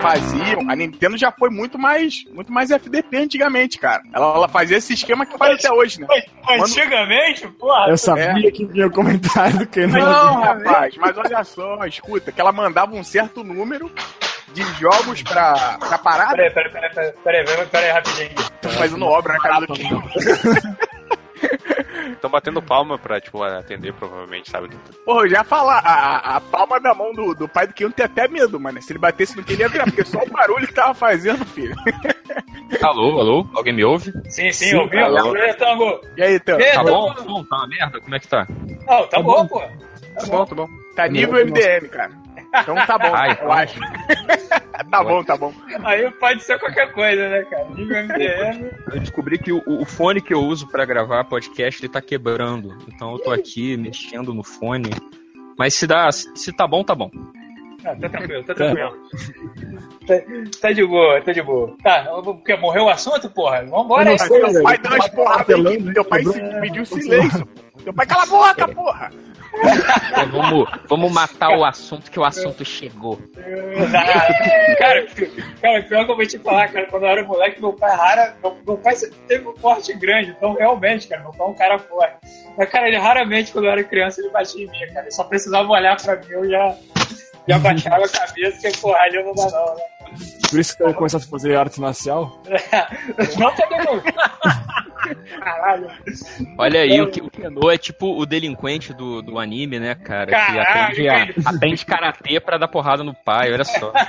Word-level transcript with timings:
faziam, 0.00 0.68
a 0.68 0.74
Nintendo 0.74 1.16
já 1.16 1.30
foi 1.30 1.50
muito 1.50 1.78
mais, 1.78 2.24
muito 2.32 2.52
mais 2.52 2.70
FDP 2.70 3.16
antigamente, 3.18 3.78
cara. 3.78 4.02
Ela, 4.12 4.34
ela 4.34 4.48
fazia 4.48 4.78
esse 4.78 4.94
esquema 4.94 5.24
que 5.26 5.36
faz 5.36 5.54
até 5.54 5.72
hoje, 5.72 6.00
né? 6.00 6.06
Antigamente, 6.48 7.46
porra. 7.48 7.86
Eu 7.88 7.98
sabia 7.98 8.48
É. 8.48 8.50
que 8.50 8.64
vinha 8.66 8.86
o 8.86 8.90
comentário 8.90 9.58
do 9.58 9.66
que 9.66 9.86
Não, 9.86 10.40
rapaz, 10.40 10.96
mas 10.96 11.16
olha 11.16 11.44
só, 11.44 11.84
escuta, 11.86 12.32
que 12.32 12.40
ela 12.40 12.52
mandava 12.52 12.94
um 12.94 13.04
certo 13.04 13.44
número 13.44 13.90
de 14.52 14.62
jogos 14.80 15.22
pra, 15.22 15.78
pra 15.78 15.98
parada. 15.98 16.36
Peraí, 16.36 16.50
peraí, 16.50 16.70
peraí, 16.72 16.90
peraí, 16.92 17.12
peraí, 17.22 17.44
peraí, 17.44 17.66
peraí, 17.66 17.90
rapidinho. 17.90 18.30
Tô 18.62 18.68
fazendo 18.70 19.06
obra 19.06 19.34
na 19.34 19.40
casa 19.40 19.66
do 19.66 19.72
Kim. 19.74 20.02
Estão 22.12 22.28
batendo 22.30 22.60
palma 22.62 22.98
pra, 22.98 23.20
tipo, 23.20 23.42
atender, 23.42 23.92
provavelmente, 23.94 24.50
sabe? 24.50 24.68
Porra, 25.04 25.22
eu 25.22 25.28
já 25.30 25.38
ia 25.38 25.44
falar, 25.44 25.78
a, 25.78 26.36
a- 26.36 26.40
palma 26.40 26.78
da 26.80 26.94
mão 26.94 27.12
do, 27.12 27.34
do 27.34 27.48
pai 27.48 27.66
do 27.66 27.72
Kim 27.74 27.90
tem 27.90 28.04
até 28.06 28.28
medo, 28.28 28.58
mano. 28.60 28.80
Se 28.82 28.92
ele 28.92 28.98
batesse, 28.98 29.36
não 29.36 29.42
queria 29.44 29.68
virar, 29.68 29.84
porque 29.84 30.04
só 30.04 30.18
o 30.18 30.30
barulho 30.30 30.66
que 30.66 30.74
tava 30.74 30.94
fazendo, 30.94 31.44
filho. 31.46 31.74
Alô, 32.82 33.18
alô? 33.20 33.46
Alguém 33.54 33.74
me 33.74 33.84
ouve? 33.84 34.12
Sim, 34.30 34.52
sim, 34.52 34.70
Sim, 34.70 34.76
ouviu? 34.76 35.04
alô. 35.04 35.28
Ouviu, 35.28 35.54
Tango? 35.56 36.00
E 36.16 36.22
aí? 36.22 36.34
É, 36.36 36.38
Tá 36.38 36.56
tá 36.74 36.82
bom? 36.84 37.12
bom. 37.14 37.24
Bom, 37.24 37.44
Tá 37.44 37.56
uma 37.56 37.66
merda? 37.66 38.00
Como 38.00 38.14
é 38.14 38.18
que 38.20 38.28
tá? 38.28 38.46
Não, 38.86 39.06
tá 39.08 39.20
bom, 39.20 39.46
pô. 39.46 39.60
Tá 39.60 40.26
bom, 40.28 40.44
tá 40.46 40.54
bom. 40.54 40.68
Tá 40.94 41.08
nível 41.08 41.44
MDM, 41.46 41.88
cara. 41.88 42.10
Então 42.54 42.74
tá 42.86 42.98
bom, 42.98 43.14
Ai, 43.14 43.38
eu 43.40 43.52
acho. 43.52 43.80
tá 44.90 45.04
bom, 45.04 45.22
tá 45.22 45.36
bom. 45.36 45.54
Aí 45.84 46.10
pode 46.12 46.42
ser 46.42 46.58
qualquer 46.58 46.92
coisa, 46.92 47.28
né, 47.28 47.44
cara? 47.44 47.64
Nível 47.70 48.04
MDM. 48.04 48.70
Eu 48.92 49.00
descobri 49.00 49.38
que 49.38 49.52
o, 49.52 49.62
o 49.66 49.84
fone 49.84 50.20
que 50.20 50.34
eu 50.34 50.40
uso 50.40 50.66
pra 50.68 50.84
gravar 50.84 51.24
podcast, 51.24 51.80
ele 51.80 51.92
tá 51.92 52.00
quebrando. 52.00 52.76
Então 52.88 53.12
eu 53.12 53.18
tô 53.18 53.30
aqui 53.30 53.76
mexendo 53.76 54.34
no 54.34 54.42
fone. 54.42 54.90
Mas 55.56 55.74
se 55.74 55.86
dá, 55.86 56.10
se, 56.10 56.52
tá 56.52 56.66
bom, 56.66 56.82
tá 56.82 56.94
bom. 56.94 57.10
Ah, 57.84 57.96
tá 57.96 58.08
tranquilo, 58.08 58.44
tá 58.44 58.54
tranquilo. 58.54 58.92
Tá, 60.06 60.14
tá 60.60 60.72
de 60.72 60.84
boa, 60.84 61.22
tá 61.22 61.32
de 61.32 61.42
boa. 61.42 61.76
Tá, 61.82 62.04
porque 62.22 62.56
morreu 62.56 62.84
o 62.84 62.90
assunto, 62.90 63.30
porra? 63.30 63.64
Vambora 63.64 64.10
aí. 64.10 64.18
Teu 64.18 64.62
pai 64.62 64.78
deu 64.78 64.92
umas 64.92 65.08
porradas 65.08 65.94
teu 65.94 66.04
pai 66.04 66.22
pediu 66.60 66.84
silêncio. 66.84 67.48
Teu 67.84 67.94
pai, 67.94 68.06
cala 68.06 68.24
a 68.24 68.26
boca, 68.26 68.68
porra! 68.68 69.10
Então, 69.52 70.28
vamos, 70.30 70.68
vamos 70.88 71.12
matar 71.12 71.56
o 71.56 71.64
assunto, 71.64 72.10
que 72.10 72.18
o 72.18 72.24
assunto 72.24 72.64
chegou. 72.64 73.18
Cara, 74.78 75.06
cara, 75.60 75.82
pior 75.82 76.04
que 76.04 76.10
eu 76.10 76.16
vou 76.16 76.26
te 76.26 76.38
falar, 76.38 76.68
cara, 76.68 76.86
quando 76.86 77.02
eu 77.02 77.08
era 77.10 77.24
moleque, 77.24 77.60
meu 77.60 77.72
pai 77.72 77.94
rara, 77.94 78.36
meu, 78.42 78.56
meu 78.66 78.78
pai 78.78 78.94
teve 79.26 79.46
um 79.46 79.54
porte 79.54 79.92
grande, 79.94 80.30
então 80.30 80.54
realmente, 80.54 81.08
cara, 81.08 81.22
meu 81.22 81.32
pai 81.32 81.46
é 81.46 81.50
um 81.50 81.54
cara 81.54 81.78
forte. 81.78 82.16
Mas, 82.56 82.70
cara, 82.70 82.88
ele 82.88 82.96
raramente, 82.96 83.52
quando 83.52 83.66
eu 83.66 83.72
era 83.72 83.84
criança, 83.84 84.20
ele 84.20 84.30
batia 84.30 84.64
em 84.64 84.70
mim, 84.70 84.92
cara. 84.92 85.06
Ele 85.06 85.10
só 85.10 85.24
precisava 85.24 85.68
olhar 85.68 85.96
pra 86.00 86.16
mim, 86.16 86.30
eu 86.30 86.48
já, 86.48 86.76
já 87.48 87.58
baixava 87.58 88.04
a 88.04 88.08
cabeça, 88.08 88.70
que 88.70 88.78
porra, 88.78 88.98
ali 89.00 89.22
não 89.22 89.34
dá 89.34 89.50
não, 89.50 89.74
né? 89.74 89.82
Por 90.50 90.58
isso 90.58 90.76
que 90.76 90.82
eu 90.82 90.92
começasse 90.94 91.26
a 91.26 91.30
fazer 91.30 91.56
arte 91.56 91.80
marcial. 91.80 92.42
Não 93.38 93.54
tá. 93.54 93.68
Caralho. 95.40 95.90
Olha 96.58 96.80
aí, 96.80 97.00
o, 97.00 97.10
que- 97.10 97.22
o 97.22 97.30
Keno 97.30 97.70
é 97.70 97.78
tipo 97.78 98.18
o 98.18 98.26
delinquente 98.26 98.92
do, 98.92 99.22
do 99.22 99.38
anime, 99.38 99.78
né, 99.80 99.94
cara? 99.94 100.26
Que 100.26 100.32
Caralho, 100.32 100.60
aprende, 100.90 101.08
a- 101.08 101.50
aprende 101.50 101.86
karatê 101.86 102.40
pra 102.40 102.58
dar 102.58 102.68
porrada 102.68 103.02
no 103.02 103.14
pai, 103.14 103.52
olha 103.52 103.64
só. 103.64 103.92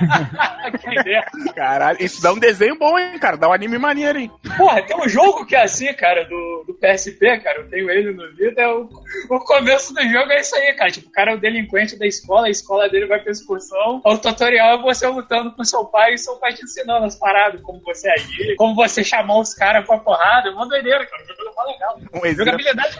Que 0.80 1.00
ideia. 1.00 1.24
Caralho, 1.56 1.98
isso 2.00 2.22
dá 2.22 2.32
um 2.32 2.38
desenho 2.38 2.78
bom, 2.78 2.96
hein, 2.98 3.18
cara? 3.18 3.36
Dá 3.36 3.48
um 3.48 3.52
anime 3.52 3.78
maneiro, 3.78 4.18
hein? 4.18 4.30
Porra, 4.56 4.80
tem 4.82 4.96
um 4.96 5.08
jogo 5.08 5.44
que 5.44 5.56
é 5.56 5.62
assim, 5.62 5.92
cara, 5.94 6.24
do, 6.24 6.64
do 6.66 6.74
PSP, 6.74 7.38
cara. 7.40 7.60
Eu 7.60 7.68
tenho 7.68 7.90
ele 7.90 8.12
no 8.12 8.28
vídeo. 8.30 8.54
É 8.56 8.68
o, 8.68 8.88
o 9.30 9.38
começo 9.40 9.92
do 9.92 10.00
jogo 10.02 10.30
é 10.30 10.40
isso 10.40 10.54
aí, 10.54 10.72
cara. 10.74 10.90
Tipo, 10.90 11.08
o 11.08 11.12
cara 11.12 11.32
é 11.32 11.34
o 11.34 11.40
delinquente 11.40 11.98
da 11.98 12.06
escola, 12.06 12.46
a 12.46 12.50
escola 12.50 12.88
dele 12.88 13.06
vai 13.06 13.18
pra 13.20 13.32
excursão. 13.32 14.00
O 14.04 14.18
tutorial 14.18 14.78
é 14.78 14.82
você 14.82 15.06
lutando 15.08 15.50
com 15.52 15.64
seu 15.64 15.84
pai 15.92 16.14
e 16.14 16.18
seu 16.18 16.34
pai 16.36 16.54
te 16.54 16.64
ensinando 16.64 17.04
as 17.04 17.14
paradas, 17.16 17.60
como 17.60 17.78
você 17.84 18.08
agir, 18.10 18.56
como 18.56 18.74
você 18.74 19.04
chamar 19.04 19.38
os 19.38 19.52
caras 19.54 19.86
pra 19.86 19.98
porrada. 19.98 20.48
É 20.48 20.52
uma 20.52 20.66
doideira, 20.66 21.04
cara. 21.06 21.22
O 21.22 21.26
jogo 21.26 21.42
é 21.42 21.54
mó 21.54 21.62
legal. 21.70 21.98
Um 22.14 22.26
exemplo, 22.26 22.52
Jogabilidade. 22.52 22.98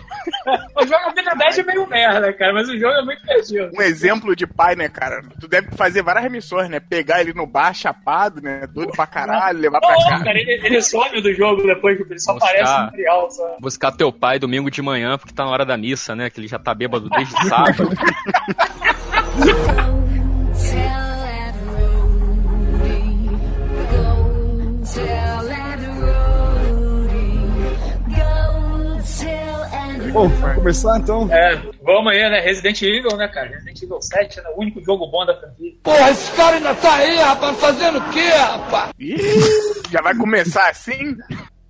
a 0.77 0.87
jogabilidade 0.87 1.61
é 1.61 1.63
meio 1.65 1.87
merda, 1.89 2.33
cara, 2.35 2.53
mas 2.53 2.69
o 2.69 2.77
jogo 2.79 2.93
é 2.95 3.03
muito 3.05 3.23
perdido. 3.25 3.71
um 3.77 3.83
exemplo 3.83 4.37
de 4.37 4.47
pai, 4.47 4.77
né, 4.77 4.89
cara? 4.89 5.23
Tu 5.41 5.49
deve 5.49 5.71
fazer 5.77 6.03
várias 6.03 6.31
missões, 6.31 6.69
né? 6.69 6.79
Pegar 6.81 7.21
ele 7.23 7.33
no 7.33 7.47
bar 7.47 7.73
chapado, 7.75 8.41
né? 8.43 8.67
Doido 8.73 8.93
pra 8.93 9.07
caralho, 9.07 9.59
levar 9.59 9.81
pra 9.81 9.93
Não, 9.93 10.09
cá. 10.11 10.25
cara, 10.25 10.39
ele, 10.39 10.53
ele 10.65 10.83
some 10.83 11.21
do 11.23 11.33
jogo 11.35 11.63
depois 11.67 11.97
que 11.97 12.03
ele 12.05 12.21
só 12.21 12.35
Buscar. 12.35 12.51
aparece 12.51 12.83
no 12.85 12.91
trial, 12.93 13.31
só. 13.31 13.57
Buscar 13.61 13.93
teu 13.93 14.13
pai 14.13 14.39
domingo 14.39 14.71
de 14.71 14.83
manhã, 14.83 15.17
porque 15.17 15.33
tá 15.35 15.45
na 15.45 15.51
hora 15.51 15.65
da 15.65 15.77
missa, 15.77 16.15
né? 16.15 16.29
Que 16.29 16.39
ele 16.41 16.49
já 16.49 16.59
tá 16.59 16.75
bêbado 16.75 17.09
desde 17.09 17.49
sábado. 17.49 17.89
Bom, 30.13 30.29
vamos 30.29 30.57
começar 30.57 30.99
então? 30.99 31.27
É, 31.33 31.57
vamos 31.83 32.13
aí, 32.13 32.29
né? 32.29 32.41
Resident 32.41 32.83
Evil, 32.83 33.17
né, 33.17 33.27
cara? 33.29 33.49
Resident 33.49 33.83
Evil 33.83 34.03
7 34.03 34.41
é 34.41 34.43
o 34.51 34.61
único 34.61 34.85
jogo 34.85 35.07
bom 35.07 35.25
da 35.25 35.35
franquia. 35.35 35.73
Ih, 38.99 39.17
já 39.91 40.03
vai 40.03 40.15
começar 40.15 40.69
assim? 40.69 41.17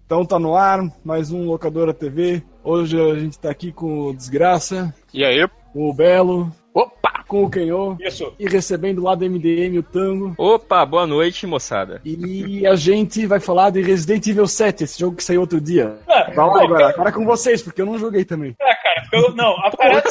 Então 0.04 0.26
tá 0.26 0.40
no 0.40 0.56
ar, 0.56 0.80
mais 1.04 1.30
um 1.30 1.46
Locadora 1.46 1.94
TV. 1.94 2.42
Hoje 2.64 3.00
a 3.00 3.16
gente 3.16 3.38
tá 3.38 3.48
aqui 3.48 3.70
com 3.70 4.08
o 4.08 4.14
Desgraça, 4.14 4.92
E 5.14 5.24
aí, 5.24 5.46
com 5.72 5.88
o 5.88 5.94
Belo, 5.94 6.52
Opa! 6.74 7.11
Com 7.32 7.44
o 7.44 7.50
Kenô 7.50 7.96
Isso. 7.98 8.34
e 8.38 8.46
recebendo 8.46 9.02
lá 9.02 9.14
do 9.14 9.24
MDM 9.24 9.78
o 9.78 9.82
Tango. 9.82 10.34
Opa, 10.36 10.84
boa 10.84 11.06
noite, 11.06 11.46
moçada. 11.46 11.98
E 12.04 12.66
a 12.66 12.74
gente 12.74 13.24
vai 13.26 13.40
falar 13.40 13.70
de 13.70 13.80
Resident 13.80 14.26
Evil 14.26 14.46
7, 14.46 14.84
esse 14.84 15.00
jogo 15.00 15.16
que 15.16 15.24
saiu 15.24 15.40
outro 15.40 15.58
dia. 15.58 15.96
Ah, 16.06 16.24
Vai 16.24 16.46
lá 16.46 16.52
pô, 16.52 16.58
agora, 16.58 16.68
cara, 16.68 16.88
agora 16.90 17.08
é 17.08 17.12
com 17.12 17.24
vocês, 17.24 17.62
porque 17.62 17.80
eu 17.80 17.86
não 17.86 17.98
joguei 17.98 18.22
também. 18.22 18.54
ah, 18.60 18.74
cara, 18.74 19.02
eu, 19.14 19.34
não, 19.34 19.56
a 19.64 19.70
parada 19.70 20.10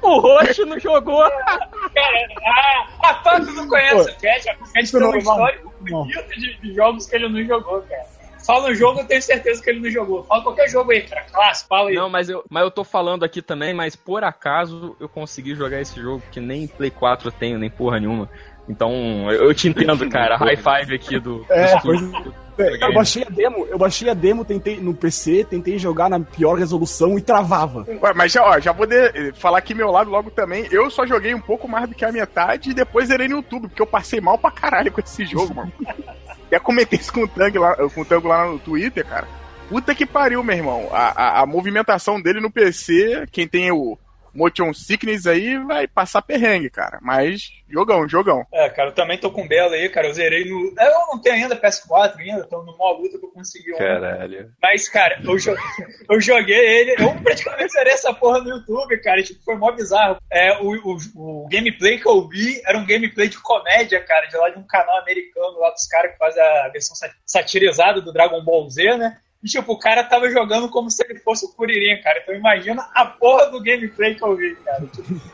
O 0.00 0.20
Roxo 0.20 0.64
não 0.64 0.78
jogou. 0.78 1.24
Cara, 1.24 2.28
a, 2.46 3.10
a 3.10 3.14
Pato 3.14 3.50
não 3.50 3.68
conhece 3.68 4.10
o 4.10 4.14
Cat, 4.20 4.48
o 4.48 4.72
Cat 4.72 4.84
isso 4.84 4.96
tem 4.96 5.06
é 5.08 5.10
um 5.10 5.16
histórico 5.16 5.74
bonito 5.80 6.38
de, 6.38 6.54
de 6.60 6.74
jogos 6.74 7.06
que 7.06 7.16
ele 7.16 7.28
não 7.28 7.44
jogou, 7.44 7.82
cara. 7.82 8.13
Fala 8.46 8.68
no 8.68 8.74
jogo, 8.74 9.00
eu 9.00 9.06
tenho 9.06 9.22
certeza 9.22 9.62
que 9.62 9.70
ele 9.70 9.80
não 9.80 9.90
jogou. 9.90 10.22
Fala 10.24 10.42
qualquer 10.42 10.68
jogo 10.68 10.90
aí, 10.92 11.02
cara. 11.02 11.24
Clássico, 11.32 11.68
fala 11.68 11.88
aí. 11.90 11.94
Não, 11.94 12.10
mas 12.10 12.28
eu, 12.28 12.44
mas 12.50 12.62
eu 12.62 12.70
tô 12.70 12.84
falando 12.84 13.24
aqui 13.24 13.40
também, 13.40 13.72
mas 13.72 13.96
por 13.96 14.22
acaso 14.24 14.96
eu 15.00 15.08
consegui 15.08 15.54
jogar 15.54 15.80
esse 15.80 16.00
jogo, 16.00 16.22
que 16.30 16.40
nem 16.40 16.66
Play 16.66 16.90
4 16.90 17.28
eu 17.28 17.32
tenho, 17.32 17.58
nem 17.58 17.70
porra 17.70 17.98
nenhuma. 18.00 18.28
Então, 18.68 19.30
eu 19.30 19.52
te 19.54 19.68
entendo, 19.68 20.08
cara. 20.10 20.36
High 20.36 20.56
five 20.56 20.94
aqui 20.94 21.18
do. 21.20 21.38
do 21.44 21.52
É, 21.52 21.76
estúdio. 21.76 22.34
É, 22.56 22.84
Eu 22.86 22.94
baixei 22.94 23.24
a 23.24 23.28
demo, 23.28 23.66
eu 23.66 23.76
baixei 23.76 24.08
a 24.08 24.14
demo, 24.14 24.44
tentei 24.44 24.78
no 24.78 24.94
PC, 24.94 25.44
tentei 25.44 25.76
jogar 25.76 26.08
na 26.08 26.20
pior 26.20 26.54
resolução 26.54 27.18
e 27.18 27.20
travava. 27.20 27.84
Ué, 28.00 28.12
mas 28.14 28.30
já, 28.32 28.44
ó, 28.44 28.60
já 28.60 28.70
vou 28.72 28.86
de- 28.86 29.32
falar 29.32 29.58
aqui 29.58 29.74
meu 29.74 29.90
lado 29.90 30.08
logo 30.08 30.30
também. 30.30 30.66
Eu 30.70 30.88
só 30.88 31.04
joguei 31.04 31.34
um 31.34 31.40
pouco 31.40 31.66
mais 31.68 31.88
do 31.88 31.94
que 31.96 32.04
a 32.04 32.12
metade 32.12 32.70
e 32.70 32.74
depois 32.74 33.08
zerei 33.08 33.26
no 33.26 33.36
YouTube, 33.38 33.66
porque 33.68 33.82
eu 33.82 33.86
passei 33.86 34.20
mal 34.20 34.38
pra 34.38 34.52
caralho 34.52 34.92
com 34.92 35.00
esse 35.00 35.24
jogo, 35.26 35.52
mano. 35.54 35.72
Já 36.54 36.60
comentei 36.60 37.00
isso 37.00 37.12
com 37.12 37.24
o 37.24 37.28
Tango 37.28 37.58
lá, 37.58 37.74
com 37.74 38.02
o 38.02 38.04
Tango 38.04 38.28
lá 38.28 38.46
no 38.46 38.60
Twitter, 38.60 39.04
cara. 39.04 39.26
Puta 39.68 39.92
que 39.92 40.06
pariu, 40.06 40.44
meu 40.44 40.56
irmão. 40.56 40.88
A, 40.92 41.08
a, 41.08 41.40
a 41.42 41.46
movimentação 41.46 42.22
dele 42.22 42.40
no 42.40 42.48
PC, 42.48 43.26
quem 43.32 43.48
tem 43.48 43.72
o 43.72 43.98
Motion 44.34 44.72
Sickness 44.72 45.26
aí, 45.26 45.58
vai 45.58 45.86
passar 45.86 46.22
perrengue, 46.22 46.68
cara. 46.70 46.98
Mas, 47.00 47.50
jogão, 47.68 48.08
jogão. 48.08 48.44
É, 48.52 48.68
cara, 48.68 48.88
eu 48.90 48.94
também 48.94 49.16
tô 49.18 49.30
com 49.30 49.42
o 49.44 49.48
Belo 49.48 49.72
aí, 49.74 49.88
cara. 49.88 50.08
Eu 50.08 50.14
zerei 50.14 50.44
no. 50.44 50.74
Eu 50.78 50.90
não 51.12 51.20
tenho 51.20 51.36
ainda 51.36 51.56
PS4 51.56 52.16
ainda, 52.18 52.44
tô 52.44 52.62
numa 52.62 52.92
luta 52.92 53.18
pra 53.18 53.28
conseguir 53.30 53.74
um. 53.74 53.78
caralho. 53.78 54.50
Mas, 54.62 54.88
cara, 54.88 55.20
eu, 55.24 55.36
jo- 55.38 55.54
eu 56.10 56.20
joguei 56.20 56.56
ele, 56.58 56.96
eu 57.02 57.14
praticamente 57.22 57.72
zerei 57.72 57.92
essa 57.92 58.12
porra 58.12 58.40
no 58.40 58.50
YouTube, 58.50 59.00
cara, 59.02 59.20
e, 59.20 59.24
tipo, 59.24 59.42
foi 59.44 59.56
mó 59.56 59.70
bizarro. 59.72 60.16
É, 60.30 60.58
o, 60.60 60.72
o, 60.84 60.96
o 61.44 61.48
gameplay 61.48 61.98
que 61.98 62.08
eu 62.08 62.26
vi 62.28 62.60
era 62.66 62.76
um 62.76 62.86
gameplay 62.86 63.28
de 63.28 63.38
comédia, 63.38 64.00
cara, 64.04 64.26
de 64.26 64.36
lá 64.36 64.50
de 64.50 64.58
um 64.58 64.66
canal 64.66 64.98
americano, 64.98 65.58
lá 65.60 65.70
dos 65.70 65.86
caras 65.86 66.12
que 66.12 66.18
fazem 66.18 66.42
a 66.42 66.68
versão 66.70 66.96
sa- 66.96 67.10
satirizada 67.24 68.00
do 68.00 68.12
Dragon 68.12 68.42
Ball 68.44 68.68
Z, 68.68 68.96
né? 68.96 69.18
Tipo, 69.44 69.72
o 69.72 69.78
cara 69.78 70.02
tava 70.02 70.30
jogando 70.30 70.68
como 70.70 70.90
se 70.90 71.04
ele 71.04 71.18
fosse 71.18 71.44
o 71.44 71.50
Kuririn, 71.50 72.00
cara. 72.02 72.20
Então 72.20 72.34
imagina 72.34 72.88
a 72.94 73.04
porra 73.04 73.50
do 73.50 73.62
gameplay 73.62 74.14
que 74.14 74.24
eu 74.24 74.34
vi, 74.34 74.56
cara. 74.56 74.82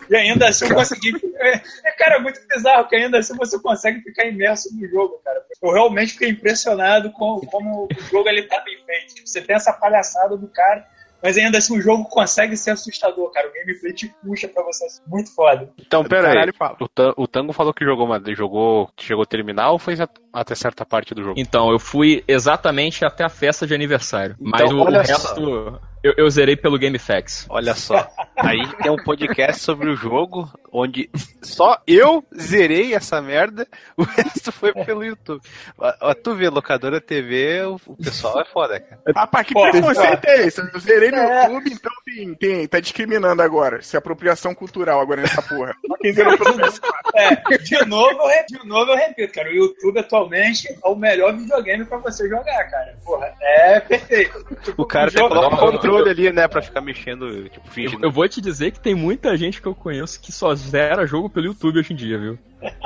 E 0.09 0.17
ainda 0.17 0.49
assim 0.49 0.67
eu 0.67 0.75
consegui. 0.75 1.13
É, 1.37 1.93
cara, 1.93 2.17
é 2.17 2.19
muito 2.19 2.41
bizarro 2.49 2.89
que 2.89 2.97
ainda 2.97 3.19
assim 3.19 3.37
você 3.37 3.59
consegue 3.61 4.01
ficar 4.03 4.27
imerso 4.27 4.69
no 4.75 4.87
jogo, 4.89 5.21
cara. 5.25 5.43
Eu 5.63 5.73
realmente 5.73 6.13
fiquei 6.13 6.29
impressionado 6.29 7.11
com 7.13 7.41
como 7.47 7.85
o 7.85 7.89
jogo 8.11 8.29
ele 8.29 8.43
tá 8.43 8.61
bem 8.61 8.77
feito. 8.85 9.15
Tipo, 9.15 9.29
você 9.29 9.41
tem 9.41 9.57
essa 9.57 9.73
palhaçada 9.73 10.37
do 10.37 10.49
cara 10.49 10.87
mas 11.23 11.37
ainda 11.37 11.59
assim 11.59 11.77
o 11.79 11.81
jogo 11.81 12.05
consegue 12.05 12.57
ser 12.57 12.71
assustador, 12.71 13.31
cara. 13.33 13.49
O 13.49 13.53
gameplay 13.53 13.93
te 13.93 14.15
puxa 14.23 14.49
pra 14.49 14.63
você. 14.63 14.87
Muito 15.07 15.35
foda. 15.35 15.71
Então, 15.79 16.05
pera 16.05 16.29
aí. 16.29 16.53
Caralho. 16.53 16.77
O, 17.17 17.23
o 17.23 17.27
Tango 17.27 17.53
falou 17.53 17.73
que 17.75 17.85
jogou, 17.85 18.07
uma, 18.07 18.21
jogou, 18.35 18.91
chegou 18.99 19.23
a 19.23 19.27
terminar 19.27 19.71
ou 19.71 19.79
foi 19.79 19.95
at- 20.01 20.11
até 20.33 20.55
certa 20.55 20.85
parte 20.85 21.15
do 21.15 21.23
jogo? 21.23 21.35
Então, 21.39 21.71
eu 21.71 21.79
fui 21.79 22.25
exatamente 22.27 23.05
até 23.05 23.25
a 23.25 23.29
festa 23.29 23.67
de 23.67 23.75
aniversário. 23.75 24.37
mas 24.41 24.71
o, 24.71 24.77
o 24.77 24.81
olha 24.85 25.05
só. 25.05 25.81
Eu, 26.03 26.15
eu 26.17 26.31
zerei 26.31 26.57
pelo 26.57 26.79
GameFAQs. 26.79 27.47
Olha 27.49 27.75
só, 27.75 28.09
aí 28.37 28.61
tem 28.83 28.91
um 28.91 28.97
podcast 28.97 29.61
sobre 29.63 29.89
o 29.91 29.97
jogo, 29.97 30.51
onde 30.73 31.11
só 31.43 31.79
eu 31.87 32.25
zerei 32.39 32.95
essa 32.95 33.21
merda, 33.21 33.67
o 33.97 34.03
resto 34.05 34.51
foi 34.53 34.73
pelo 34.73 35.05
YouTube. 35.05 35.43
Ó, 35.79 36.15
tu 36.15 36.35
vê, 36.35 36.49
locadora 36.49 37.01
TV, 37.01 37.63
o, 37.65 37.81
o 37.87 37.97
pessoal 37.97 38.41
é 38.41 38.45
foda, 38.47 38.81
cara. 38.81 39.01
Rapaz, 39.15 39.47
que 39.47 39.55
Pô, 39.55 39.71
preconceito 39.71 40.25
é 40.27 40.47
esse? 40.47 40.61
Eu 40.61 40.81
zerei 40.81 41.11
no 41.11 41.19
É. 41.19 41.45
YouTube, 41.47 41.71
então 41.73 41.93
tem, 42.05 42.35
tem, 42.35 42.67
tá 42.69 42.81
discriminando 42.81 43.43
agora. 43.43 43.83
Se 43.83 43.97
apropriação 43.97 44.55
cultural 44.55 45.01
agora 45.01 45.23
nessa 45.23 45.43
porra. 45.43 45.75
Só 45.87 45.97
quem 45.97 46.13
zerou 46.13 46.39
pelo 46.39 46.55
PS4. 46.57 46.81
É, 47.15 47.59
de 47.59 47.85
novo, 47.87 48.19
de 48.49 48.67
novo 48.67 48.93
eu 48.93 48.97
repito, 48.97 49.35
cara. 49.35 49.49
O 49.51 49.53
YouTube 49.55 49.99
atualmente 50.01 50.69
é 50.69 50.89
o 50.89 50.95
melhor 50.95 51.37
videogame 51.37 51.85
pra 51.85 51.99
você 51.99 52.29
jogar, 52.29 52.65
cara. 52.71 52.97
Porra, 53.05 53.35
é 53.41 53.81
perfeito. 53.81 54.45
Tipo, 54.63 54.83
O 54.83 54.87
cara 54.87 55.09
até 55.09 55.19
jogo- 55.19 55.35
coloca 55.35 55.65
o 55.65 55.73
não, 55.73 55.79
controle 55.91 56.11
ali, 56.11 56.33
né, 56.33 56.49
pra 56.49 56.63
ficar 56.63 56.81
mexendo, 56.81 57.49
tipo, 57.49 57.67
Eu, 57.67 57.73
fingindo. 57.73 58.05
eu 58.05 58.11
vou 58.11 58.29
te 58.29 58.41
dizer 58.41 58.71
que 58.71 58.81
tem 58.81 58.95
muita 58.95 59.37
gente 59.37 59.61
que 59.61 59.67
eu 59.69 59.75
conheço 59.75 60.21
que 60.21 60.31
só 60.33 60.55
zera 60.55 61.07
jogo 61.07 61.29
pelo 61.31 61.47
YouTube 61.47 61.79
hoje 61.79 61.93
em 61.93 61.97
dia, 61.97 62.19
viu? 62.19 62.39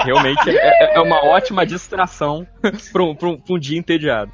Realmente 0.04 0.48
é, 0.50 0.92
é- 0.92 0.96
é 0.96 1.00
uma 1.00 1.24
ótima 1.24 1.66
distração 1.66 2.46
pra 2.92 3.02
um, 3.02 3.14
pra 3.14 3.28
um- 3.28 3.36
pra 3.40 3.54
um 3.54 3.58
dia 3.58 3.78
entediado. 3.78 4.30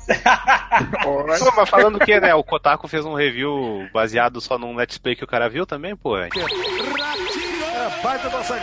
Pô, 1.02 1.24
mas 1.26 1.42
falando 1.68 1.96
o 1.96 1.98
que, 2.04 2.20
né? 2.20 2.34
O 2.34 2.44
Kotaku 2.44 2.86
fez 2.88 3.04
um 3.06 3.14
review 3.14 3.88
baseado 3.92 4.40
só 4.40 4.58
num 4.58 4.76
let's 4.76 4.98
play 4.98 5.16
que 5.16 5.24
o 5.24 5.26
cara 5.26 5.48
viu 5.48 5.64
também, 5.64 5.96
pô. 5.96 6.18
é. 6.18 6.28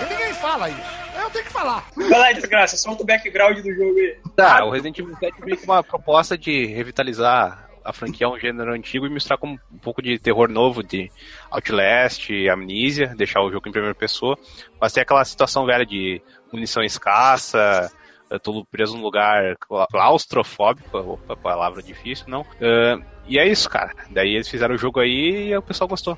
Ninguém 0.09 0.33
fala 0.33 0.69
isso. 0.69 0.81
Eu 1.21 1.29
tenho 1.31 1.45
que 1.45 1.51
falar. 1.51 1.83
Vai 1.95 2.09
lá, 2.19 2.31
desgraça, 2.31 2.77
solta 2.77 3.03
o 3.03 3.05
background 3.05 3.57
do 3.59 3.73
jogo 3.73 3.97
aí. 3.97 4.15
Tá, 4.35 4.63
o 4.63 4.69
Resident 4.71 4.99
Evil 4.99 5.15
7 5.17 5.33
veio 5.43 5.57
com 5.57 5.63
uma 5.65 5.83
proposta 5.83 6.37
de 6.37 6.65
revitalizar 6.67 7.66
a 7.87 7.93
franquia 7.93 8.27
a 8.27 8.29
um 8.31 8.37
gênero 8.39 8.73
antigo 8.73 9.05
e 9.05 9.09
misturar 9.09 9.37
com 9.37 9.51
um 9.53 9.77
pouco 9.81 10.01
de 10.01 10.19
terror 10.19 10.49
novo, 10.49 10.83
de 10.83 11.09
Outlast, 11.49 12.29
Amnesia, 12.51 13.13
deixar 13.15 13.41
o 13.41 13.51
jogo 13.51 13.67
em 13.69 13.71
primeira 13.71 13.95
pessoa, 13.95 14.37
mas 14.79 14.91
tem 14.93 15.01
aquela 15.01 15.23
situação 15.23 15.65
velha 15.65 15.85
de 15.85 16.21
munição 16.51 16.83
escassa, 16.83 17.91
eh, 18.29 18.39
tudo 18.39 18.65
preso 18.65 18.95
num 18.97 19.03
lugar 19.03 19.55
cla- 19.57 19.87
claustrofóbico, 19.89 20.97
opa, 20.97 21.35
palavra 21.35 21.81
difícil, 21.81 22.25
não? 22.27 22.45
Eh, 22.59 22.97
e 23.27 23.39
é 23.39 23.47
isso, 23.47 23.69
cara. 23.69 23.91
Daí 24.09 24.35
eles 24.35 24.49
fizeram 24.49 24.75
o 24.75 24.77
jogo 24.77 24.99
aí 24.99 25.49
e 25.49 25.57
o 25.57 25.61
pessoal 25.61 25.87
gostou. 25.87 26.17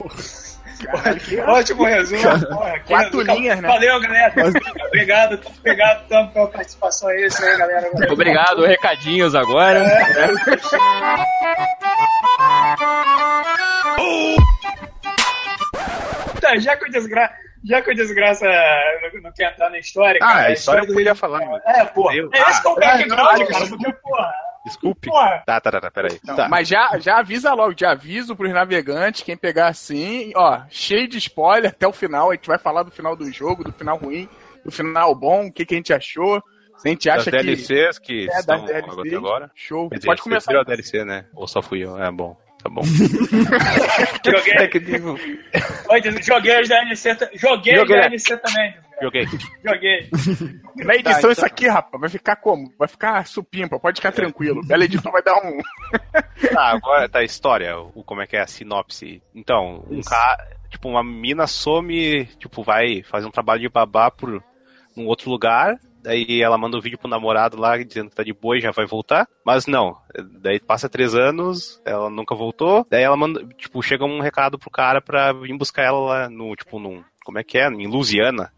Caralho, 0.86 1.20
que 1.20 1.40
Ótimo 1.40 1.84
resumo. 1.84 2.22
Porra, 2.48 2.78
que 2.80 2.88
Quatro 2.88 3.18
resumo. 3.18 3.36
linhas, 3.38 3.60
né? 3.60 3.68
Valeu, 3.68 4.00
galera. 4.00 4.34
Obrigado, 4.88 5.40
obrigado 5.60 6.08
tanto 6.08 6.32
pela 6.32 6.48
participação 6.48 7.08
aí. 7.08 7.24
Isso 7.26 7.44
aí, 7.44 7.56
galera. 7.58 7.90
Valeu. 7.92 8.12
Obrigado, 8.12 8.64
recadinhos 8.64 9.34
agora. 9.34 9.84
Tá, 16.40 16.56
já 16.58 16.76
que 16.76 16.84
o 16.88 16.90
desgraça. 16.90 17.34
Já 17.64 17.80
que 17.80 17.92
o 17.92 17.94
desgraça 17.94 18.44
não, 18.44 19.22
não 19.22 19.32
quer 19.32 19.52
entrar 19.52 19.70
na 19.70 19.78
história, 19.78 20.18
Ah, 20.20 20.26
cara, 20.26 20.46
a 20.48 20.52
história 20.52 20.80
eu 20.80 20.86
poderia 20.88 21.14
falar. 21.14 21.40
É, 21.64 21.84
porra. 21.84 22.16
Eu- 22.16 22.28
É 22.32 22.40
esse 22.50 22.60
que 22.60 22.66
é 22.66 22.70
o 22.70 22.74
Ah, 22.74 22.80
background, 22.80 23.38
não, 23.38 23.46
cara. 23.46 23.60
não. 23.60 23.68
Porque, 23.78 23.92
porra. 24.02 24.32
Desculpe. 24.64 25.08
Porra. 25.08 25.42
Tá, 25.44 25.60
tá, 25.60 25.70
tá, 25.72 25.80
tá, 25.80 25.90
peraí. 25.90 26.18
Não, 26.24 26.36
Tá. 26.36 26.48
Mas 26.48 26.68
já, 26.68 26.98
já 26.98 27.18
avisa 27.18 27.52
logo, 27.52 27.74
de 27.74 27.84
aviso 27.84 28.36
pros 28.36 28.52
navegantes, 28.52 29.22
quem 29.22 29.36
pegar 29.36 29.66
assim, 29.68 30.32
ó, 30.36 30.60
cheio 30.70 31.08
de 31.08 31.18
spoiler 31.18 31.70
até 31.70 31.86
o 31.86 31.92
final. 31.92 32.30
A 32.30 32.34
gente 32.34 32.46
vai 32.46 32.58
falar 32.58 32.82
do 32.84 32.90
final 32.90 33.16
do 33.16 33.30
jogo, 33.32 33.64
do 33.64 33.72
final 33.72 33.96
ruim, 33.98 34.28
do 34.64 34.70
final 34.70 35.14
bom, 35.14 35.46
o 35.46 35.52
que, 35.52 35.66
que 35.66 35.74
a 35.74 35.76
gente 35.76 35.92
achou. 35.92 36.40
Se 36.78 36.88
a 36.88 36.90
gente 36.90 37.08
Das 37.08 37.18
acha 37.20 37.30
que. 37.30 37.36
DLCs 37.42 37.98
que 37.98 38.28
É, 38.30 38.38
estão 38.38 38.58
das 38.64 38.66
DLC. 38.66 39.00
até 39.00 39.16
agora. 39.16 39.50
Show. 39.54 39.88
Dizer, 39.92 40.06
Pode 40.06 40.22
começar. 40.22 40.56
a 40.58 40.62
DLC, 40.64 41.04
né? 41.04 41.26
Ou 41.34 41.46
só 41.46 41.60
fui 41.62 41.84
eu? 41.84 42.00
É 42.02 42.10
bom. 42.10 42.36
Tá 42.62 42.70
bom. 42.70 42.82
Joguei, 44.24 44.54
É 44.58 44.68
que 44.68 44.78
digo- 44.78 45.18
Oi, 45.90 46.00
joguei 46.22 46.56
as 46.56 46.68
ta- 46.68 47.30
joguei 47.34 47.74
Joguei. 47.76 48.00
da 48.00 48.06
NC 48.06 48.36
também. 48.38 48.74
Joguei. 49.02 49.26
Joguei. 49.64 50.08
Na 50.84 50.94
edição, 50.94 51.12
Tá, 51.12 51.18
então- 51.18 51.30
isso 51.32 51.44
aqui, 51.46 51.68
rapaz, 51.68 52.00
vai 52.00 52.10
ficar 52.10 52.36
como? 52.36 52.72
Vai 52.78 52.88
ficar 52.88 53.26
supimpa, 53.26 53.78
pode 53.78 53.96
ficar 54.00 54.12
tranquilo. 54.12 54.60
Bela 54.66 54.84
edição 54.84 55.10
vai 55.12 55.22
dar 55.22 55.36
um. 55.36 55.58
Tá, 56.52 56.70
agora 56.72 57.08
tá 57.08 57.20
a 57.20 57.24
história, 57.24 57.78
o, 57.78 58.02
como 58.04 58.20
é 58.20 58.26
que 58.26 58.36
é 58.36 58.40
a 58.40 58.46
sinopse. 58.46 59.22
Então, 59.34 59.84
um 59.88 60.00
cara, 60.02 60.48
tipo, 60.68 60.88
uma 60.88 61.02
mina 61.02 61.46
some, 61.46 62.26
tipo, 62.38 62.62
vai 62.62 63.02
fazer 63.04 63.26
um 63.26 63.30
trabalho 63.30 63.60
de 63.60 63.68
babá 63.68 64.10
por 64.10 64.42
um 64.96 65.06
outro 65.06 65.30
lugar, 65.30 65.78
daí 66.02 66.42
ela 66.42 66.58
manda 66.58 66.76
um 66.76 66.80
vídeo 66.80 66.98
pro 66.98 67.08
namorado 67.08 67.56
lá 67.58 67.78
dizendo 67.78 68.10
que 68.10 68.16
tá 68.16 68.22
de 68.22 68.32
boa 68.34 68.58
e 68.58 68.60
já 68.60 68.70
vai 68.72 68.84
voltar, 68.84 69.26
mas 69.46 69.66
não, 69.66 69.96
daí 70.40 70.60
passa 70.60 70.88
três 70.88 71.14
anos, 71.14 71.80
ela 71.86 72.10
nunca 72.10 72.34
voltou, 72.34 72.84
daí 72.90 73.02
ela 73.02 73.16
manda, 73.16 73.46
tipo, 73.56 73.80
chega 73.82 74.04
um 74.04 74.20
recado 74.20 74.58
pro 74.58 74.68
cara 74.70 75.00
pra 75.00 75.32
vir 75.32 75.56
buscar 75.56 75.84
ela 75.84 76.00
lá 76.00 76.28
no, 76.28 76.54
tipo, 76.56 76.78
num, 76.78 77.02
como 77.24 77.38
é 77.38 77.44
que 77.44 77.56
é, 77.56 77.68
em 77.68 77.86
Louisiana, 77.86 78.52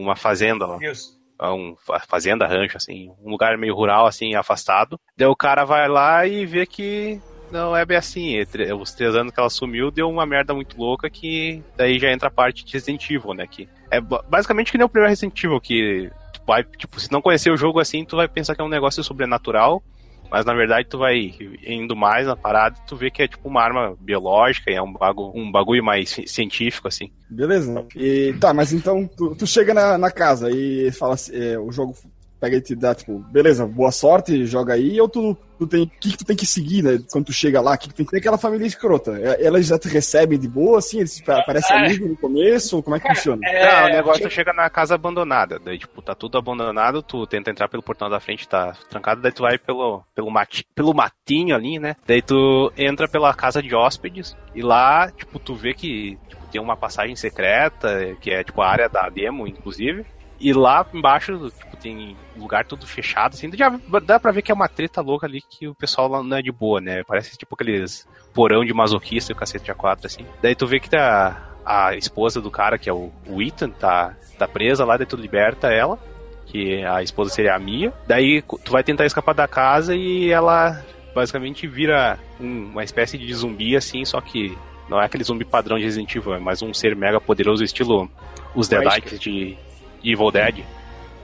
uma 0.00 0.16
fazenda 0.16 0.66
lá 0.66 0.78
Isso. 0.82 1.18
a 1.38 1.52
um 1.54 1.74
fa- 1.86 2.00
fazenda, 2.08 2.46
rancho, 2.46 2.76
assim, 2.76 3.10
um 3.22 3.30
lugar 3.30 3.56
meio 3.58 3.74
rural, 3.74 4.06
assim, 4.06 4.34
afastado. 4.34 4.98
Daí 5.16 5.26
o 5.28 5.36
cara 5.36 5.64
vai 5.64 5.88
lá 5.88 6.26
e 6.26 6.44
vê 6.46 6.66
que 6.66 7.20
não 7.50 7.76
é 7.76 7.84
bem 7.84 7.96
assim. 7.96 8.36
Entre- 8.36 8.72
Os 8.72 8.92
três 8.92 9.14
anos 9.14 9.32
que 9.32 9.40
ela 9.40 9.50
sumiu 9.50 9.90
deu 9.90 10.08
uma 10.08 10.26
merda 10.26 10.52
muito 10.54 10.76
louca 10.78 11.08
que 11.08 11.62
daí 11.76 11.98
já 11.98 12.10
entra 12.12 12.28
a 12.28 12.32
parte 12.32 12.64
de 12.64 12.72
Resident 12.72 13.08
Evil, 13.10 13.34
né? 13.34 13.46
Que 13.46 13.68
é 13.90 14.00
ba- 14.00 14.24
basicamente 14.28 14.70
que 14.72 14.78
nem 14.78 14.84
o 14.84 14.88
primeiro 14.88 15.10
Resident 15.10 15.42
Evil, 15.44 15.60
que 15.60 16.10
tu 16.32 16.40
vai, 16.46 16.64
tipo, 16.64 16.98
se 17.00 17.10
não 17.12 17.22
conhecer 17.22 17.50
o 17.50 17.56
jogo 17.56 17.78
assim, 17.80 18.04
tu 18.04 18.16
vai 18.16 18.26
pensar 18.28 18.54
que 18.54 18.60
é 18.60 18.64
um 18.64 18.68
negócio 18.68 19.02
sobrenatural. 19.04 19.82
Mas 20.30 20.44
na 20.44 20.54
verdade 20.54 20.88
tu 20.88 20.98
vai 20.98 21.34
indo 21.66 21.94
mais 21.96 22.26
na 22.26 22.36
parada 22.36 22.76
tu 22.86 22.96
vê 22.96 23.10
que 23.10 23.22
é 23.22 23.28
tipo 23.28 23.48
uma 23.48 23.62
arma 23.62 23.96
biológica 24.00 24.70
e 24.70 24.74
é 24.74 24.82
um 24.82 24.92
bagulho, 24.92 25.32
um 25.34 25.50
bagulho 25.50 25.84
mais 25.84 26.10
ci- 26.10 26.26
científico, 26.26 26.88
assim. 26.88 27.10
Beleza. 27.28 27.84
E 27.94 28.34
tá, 28.40 28.52
mas 28.52 28.72
então 28.72 29.08
tu, 29.16 29.34
tu 29.34 29.46
chega 29.46 29.72
na, 29.72 29.96
na 29.98 30.10
casa 30.10 30.50
e 30.50 30.90
fala 30.92 31.14
assim, 31.14 31.32
é, 31.34 31.58
o 31.58 31.70
jogo 31.72 31.94
pega 32.40 32.56
e 32.56 32.60
te 32.60 32.74
dá, 32.74 32.94
tipo, 32.94 33.18
beleza, 33.30 33.66
boa 33.66 33.90
sorte, 33.90 34.44
joga 34.46 34.74
aí, 34.74 35.00
ou 35.00 35.08
tu, 35.08 35.36
tu 35.58 35.66
tem. 35.66 35.82
O 35.84 35.88
que, 36.00 36.10
que 36.12 36.18
tu 36.18 36.24
tem 36.24 36.36
que 36.36 36.46
seguir, 36.46 36.82
né? 36.82 36.98
Quando 37.10 37.26
tu 37.26 37.32
chega 37.32 37.60
lá, 37.60 37.76
que, 37.76 37.88
que 37.88 37.94
tem 37.94 38.06
tem 38.06 38.18
aquela 38.20 38.38
família 38.38 38.66
escrota. 38.66 39.18
É, 39.18 39.44
Elas 39.46 39.66
já 39.66 39.78
te 39.78 39.88
recebem 39.88 40.38
de 40.38 40.48
boa, 40.48 40.78
assim, 40.78 40.98
eles 40.98 41.20
pa- 41.20 41.42
parecem 41.42 41.76
Ah. 41.76 41.80
amigos 41.86 42.08
no 42.08 42.16
começo, 42.16 42.76
ou 42.76 42.82
como 42.82 42.96
é 42.96 43.00
que 43.00 43.08
funciona? 43.08 43.40
Não, 43.42 43.48
É, 43.48 43.84
o 43.84 43.88
negócio 43.88 44.30
chega 44.30 44.52
na 44.52 44.68
casa 44.70 44.94
abandonada. 44.94 45.58
Daí, 45.58 45.78
tipo, 45.78 46.00
tá 46.02 46.14
tudo 46.14 46.38
abandonado, 46.38 47.02
tu 47.02 47.26
tenta 47.26 47.50
entrar 47.50 47.68
pelo 47.68 47.82
portão 47.82 48.08
da 48.10 48.20
frente, 48.20 48.48
tá 48.48 48.76
trancado, 48.90 49.20
daí 49.20 49.32
tu 49.32 49.42
vai 49.42 49.58
pelo, 49.58 50.02
pelo, 50.14 50.30
mati, 50.30 50.64
pelo 50.74 50.94
matinho 50.94 51.54
ali, 51.54 51.78
né? 51.78 51.96
Daí 52.06 52.22
tu 52.22 52.72
entra 52.76 53.08
pela 53.08 53.32
casa 53.34 53.62
de 53.62 53.74
hóspedes 53.74 54.36
e 54.54 54.62
lá, 54.62 55.10
tipo, 55.10 55.38
tu 55.38 55.54
vê 55.54 55.74
que 55.74 56.18
tipo, 56.28 56.46
tem 56.50 56.60
uma 56.60 56.76
passagem 56.76 57.16
secreta, 57.16 58.16
que 58.20 58.30
é 58.30 58.42
tipo 58.44 58.60
a 58.62 58.68
área 58.68 58.88
da 58.88 59.08
demo, 59.08 59.46
inclusive. 59.46 60.04
E 60.38 60.52
lá 60.52 60.84
embaixo, 60.92 61.50
tipo, 61.76 61.82
tem 61.82 62.16
lugar 62.36 62.64
todo 62.66 62.86
fechado, 62.86 63.34
assim, 63.34 63.50
já 63.56 63.68
dá 64.04 64.18
pra 64.18 64.32
ver 64.32 64.42
que 64.42 64.50
é 64.50 64.54
uma 64.54 64.68
treta 64.68 65.00
louca 65.00 65.26
ali 65.26 65.40
que 65.40 65.68
o 65.68 65.74
pessoal 65.74 66.08
lá 66.08 66.22
não 66.22 66.36
é 66.36 66.42
de 66.42 66.50
boa, 66.52 66.80
né? 66.80 67.02
Parece 67.04 67.36
tipo 67.36 67.54
aqueles 67.54 68.06
porão 68.34 68.64
de 68.64 68.72
masoquista 68.72 69.32
e 69.32 69.34
o 69.34 69.36
cacete 69.36 69.72
A4, 69.72 70.04
assim. 70.06 70.26
Daí 70.42 70.54
tu 70.54 70.66
vê 70.66 70.78
que 70.80 70.90
tá 70.90 71.50
a 71.64 71.94
esposa 71.96 72.40
do 72.40 72.50
cara, 72.50 72.78
que 72.78 72.88
é 72.88 72.92
o, 72.92 73.10
o 73.26 73.42
Ethan, 73.42 73.70
tá, 73.70 74.14
tá 74.38 74.46
presa 74.46 74.84
lá, 74.84 74.96
daí 74.96 75.06
tu 75.06 75.16
liberta 75.16 75.68
ela, 75.72 75.98
que 76.46 76.84
a 76.84 77.02
esposa 77.02 77.30
seria 77.30 77.54
a 77.54 77.58
Mia. 77.58 77.92
Daí 78.06 78.42
tu 78.42 78.70
vai 78.70 78.84
tentar 78.84 79.04
escapar 79.06 79.34
da 79.34 79.48
casa 79.48 79.94
e 79.96 80.30
ela 80.30 80.84
basicamente 81.14 81.66
vira 81.66 82.18
um- 82.40 82.66
uma 82.72 82.84
espécie 82.84 83.16
de 83.18 83.32
zumbi, 83.34 83.74
assim, 83.76 84.04
só 84.04 84.20
que 84.20 84.56
não 84.88 85.00
é 85.00 85.06
aquele 85.06 85.24
zumbi 85.24 85.44
padrão 85.44 85.76
de 85.78 85.84
Resident 85.84 86.14
Evil, 86.14 86.34
é 86.34 86.38
mais 86.38 86.62
um 86.62 86.72
ser 86.72 86.94
mega 86.94 87.20
poderoso, 87.20 87.64
estilo 87.64 88.08
os 88.54 88.68
Deadites 88.68 89.18
de 89.18 89.56
Evil 90.04 90.30
Dead. 90.30 90.62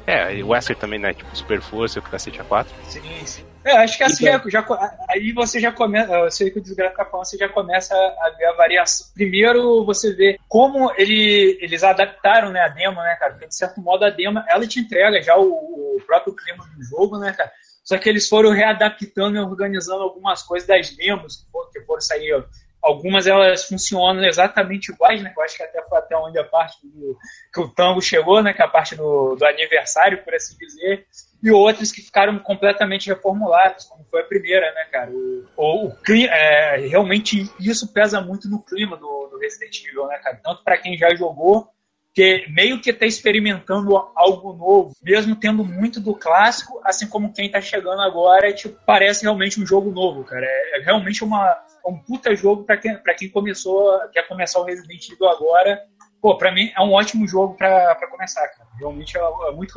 É, 0.06 0.34
e 0.34 0.42
o 0.42 0.48
Wesker 0.48 0.76
também, 0.76 0.98
né? 0.98 1.14
Tipo, 1.14 1.34
super 1.36 1.60
força, 1.60 1.98
o 1.98 2.02
cacete 2.02 2.40
A4. 2.40 2.66
Sim, 2.84 3.26
sim. 3.26 3.44
É, 3.64 3.76
acho 3.76 3.96
que 3.96 4.02
assim, 4.02 4.24
já, 4.24 4.42
já 4.46 4.62
co- 4.62 4.76
aí 5.08 5.32
você 5.32 5.60
já 5.60 5.70
começa, 5.70 6.12
eu 6.12 6.30
sei 6.32 6.50
que 6.50 6.58
o 6.58 6.62
Desgraça 6.62 6.96
tá 6.96 7.04
falando, 7.04 7.26
você 7.26 7.36
já 7.36 7.48
começa 7.48 7.94
a 7.94 8.30
ver 8.36 8.46
a 8.46 8.52
variação. 8.54 9.06
Primeiro 9.14 9.84
você 9.84 10.12
vê 10.12 10.36
como 10.48 10.92
ele, 10.96 11.58
eles 11.60 11.84
adaptaram 11.84 12.50
né, 12.50 12.60
a 12.60 12.68
demo, 12.68 13.00
né, 13.00 13.14
cara? 13.20 13.32
Porque 13.34 13.46
de 13.46 13.54
certo 13.56 13.80
modo 13.80 14.04
a 14.04 14.10
demo, 14.10 14.42
ela 14.48 14.66
te 14.66 14.80
entrega 14.80 15.22
já 15.22 15.36
o, 15.36 15.44
o 15.96 16.02
próprio 16.04 16.34
clima 16.34 16.64
do 16.76 16.82
jogo, 16.82 17.18
né, 17.18 17.32
cara? 17.32 17.52
Só 17.84 17.96
que 17.98 18.08
eles 18.08 18.28
foram 18.28 18.50
readaptando 18.50 19.36
e 19.36 19.40
organizando 19.40 20.02
algumas 20.02 20.42
coisas 20.42 20.66
das 20.66 20.90
demos 20.96 21.36
que 21.36 21.50
foram, 21.52 21.70
que 21.70 21.80
foram 21.82 22.00
sair 22.00 22.44
algumas 22.82 23.26
elas 23.26 23.64
funcionam 23.64 24.24
exatamente 24.24 24.90
iguais, 24.92 25.22
né? 25.22 25.32
Eu 25.34 25.42
acho 25.42 25.56
que 25.56 25.62
até 25.62 25.82
foi 25.82 25.98
até 25.98 26.16
onde 26.16 26.38
a 26.38 26.44
parte 26.44 26.78
do, 26.82 27.16
que 27.52 27.60
o 27.60 27.68
tango 27.68 28.02
chegou, 28.02 28.42
né? 28.42 28.52
Que 28.52 28.60
é 28.60 28.64
a 28.64 28.68
parte 28.68 28.96
do, 28.96 29.36
do 29.36 29.46
aniversário, 29.46 30.22
por 30.24 30.34
assim 30.34 30.56
dizer. 30.58 31.06
E 31.42 31.50
outras 31.50 31.92
que 31.92 32.02
ficaram 32.02 32.38
completamente 32.38 33.08
reformuladas, 33.08 33.84
como 33.84 34.04
foi 34.10 34.20
a 34.20 34.26
primeira, 34.26 34.72
né, 34.72 34.84
cara? 34.90 35.10
O, 35.10 35.44
o, 35.56 35.92
é, 36.08 36.76
realmente 36.88 37.50
isso 37.58 37.92
pesa 37.92 38.20
muito 38.20 38.48
no 38.48 38.62
clima 38.62 38.96
do, 38.96 39.28
do 39.28 39.38
Resident 39.38 39.84
Evil, 39.84 40.06
né, 40.06 40.18
cara? 40.18 40.40
Tanto 40.42 40.64
para 40.64 40.78
quem 40.78 40.96
já 40.96 41.14
jogou, 41.14 41.68
que 42.14 42.46
meio 42.50 42.80
que 42.80 42.92
tá 42.92 43.06
experimentando 43.06 43.96
algo 44.14 44.52
novo, 44.52 44.92
mesmo 45.02 45.34
tendo 45.34 45.64
muito 45.64 45.98
do 46.00 46.14
clássico, 46.14 46.80
assim 46.84 47.08
como 47.08 47.32
quem 47.32 47.50
tá 47.50 47.60
chegando 47.60 48.02
agora, 48.02 48.52
tipo, 48.52 48.78
parece 48.84 49.22
realmente 49.22 49.60
um 49.60 49.66
jogo 49.66 49.90
novo, 49.90 50.22
cara. 50.24 50.44
É, 50.44 50.78
é 50.78 50.82
realmente 50.84 51.24
uma, 51.24 51.56
um 51.86 51.96
puta 51.98 52.34
jogo 52.34 52.64
para 52.64 52.76
quem, 52.76 52.96
pra 52.98 53.14
quem 53.14 53.30
começou, 53.30 53.98
quer 54.12 54.28
começar 54.28 54.60
o 54.60 54.64
Resident 54.64 55.08
Evil 55.08 55.28
agora. 55.28 55.80
Pô, 56.20 56.36
pra 56.36 56.52
mim 56.52 56.70
é 56.76 56.80
um 56.82 56.92
ótimo 56.92 57.26
jogo 57.26 57.54
pra 57.56 57.96
começar, 58.08 58.46
cara. 58.48 58.68
Realmente 58.78 59.16
é, 59.16 59.20
é 59.20 59.50
muito. 59.52 59.74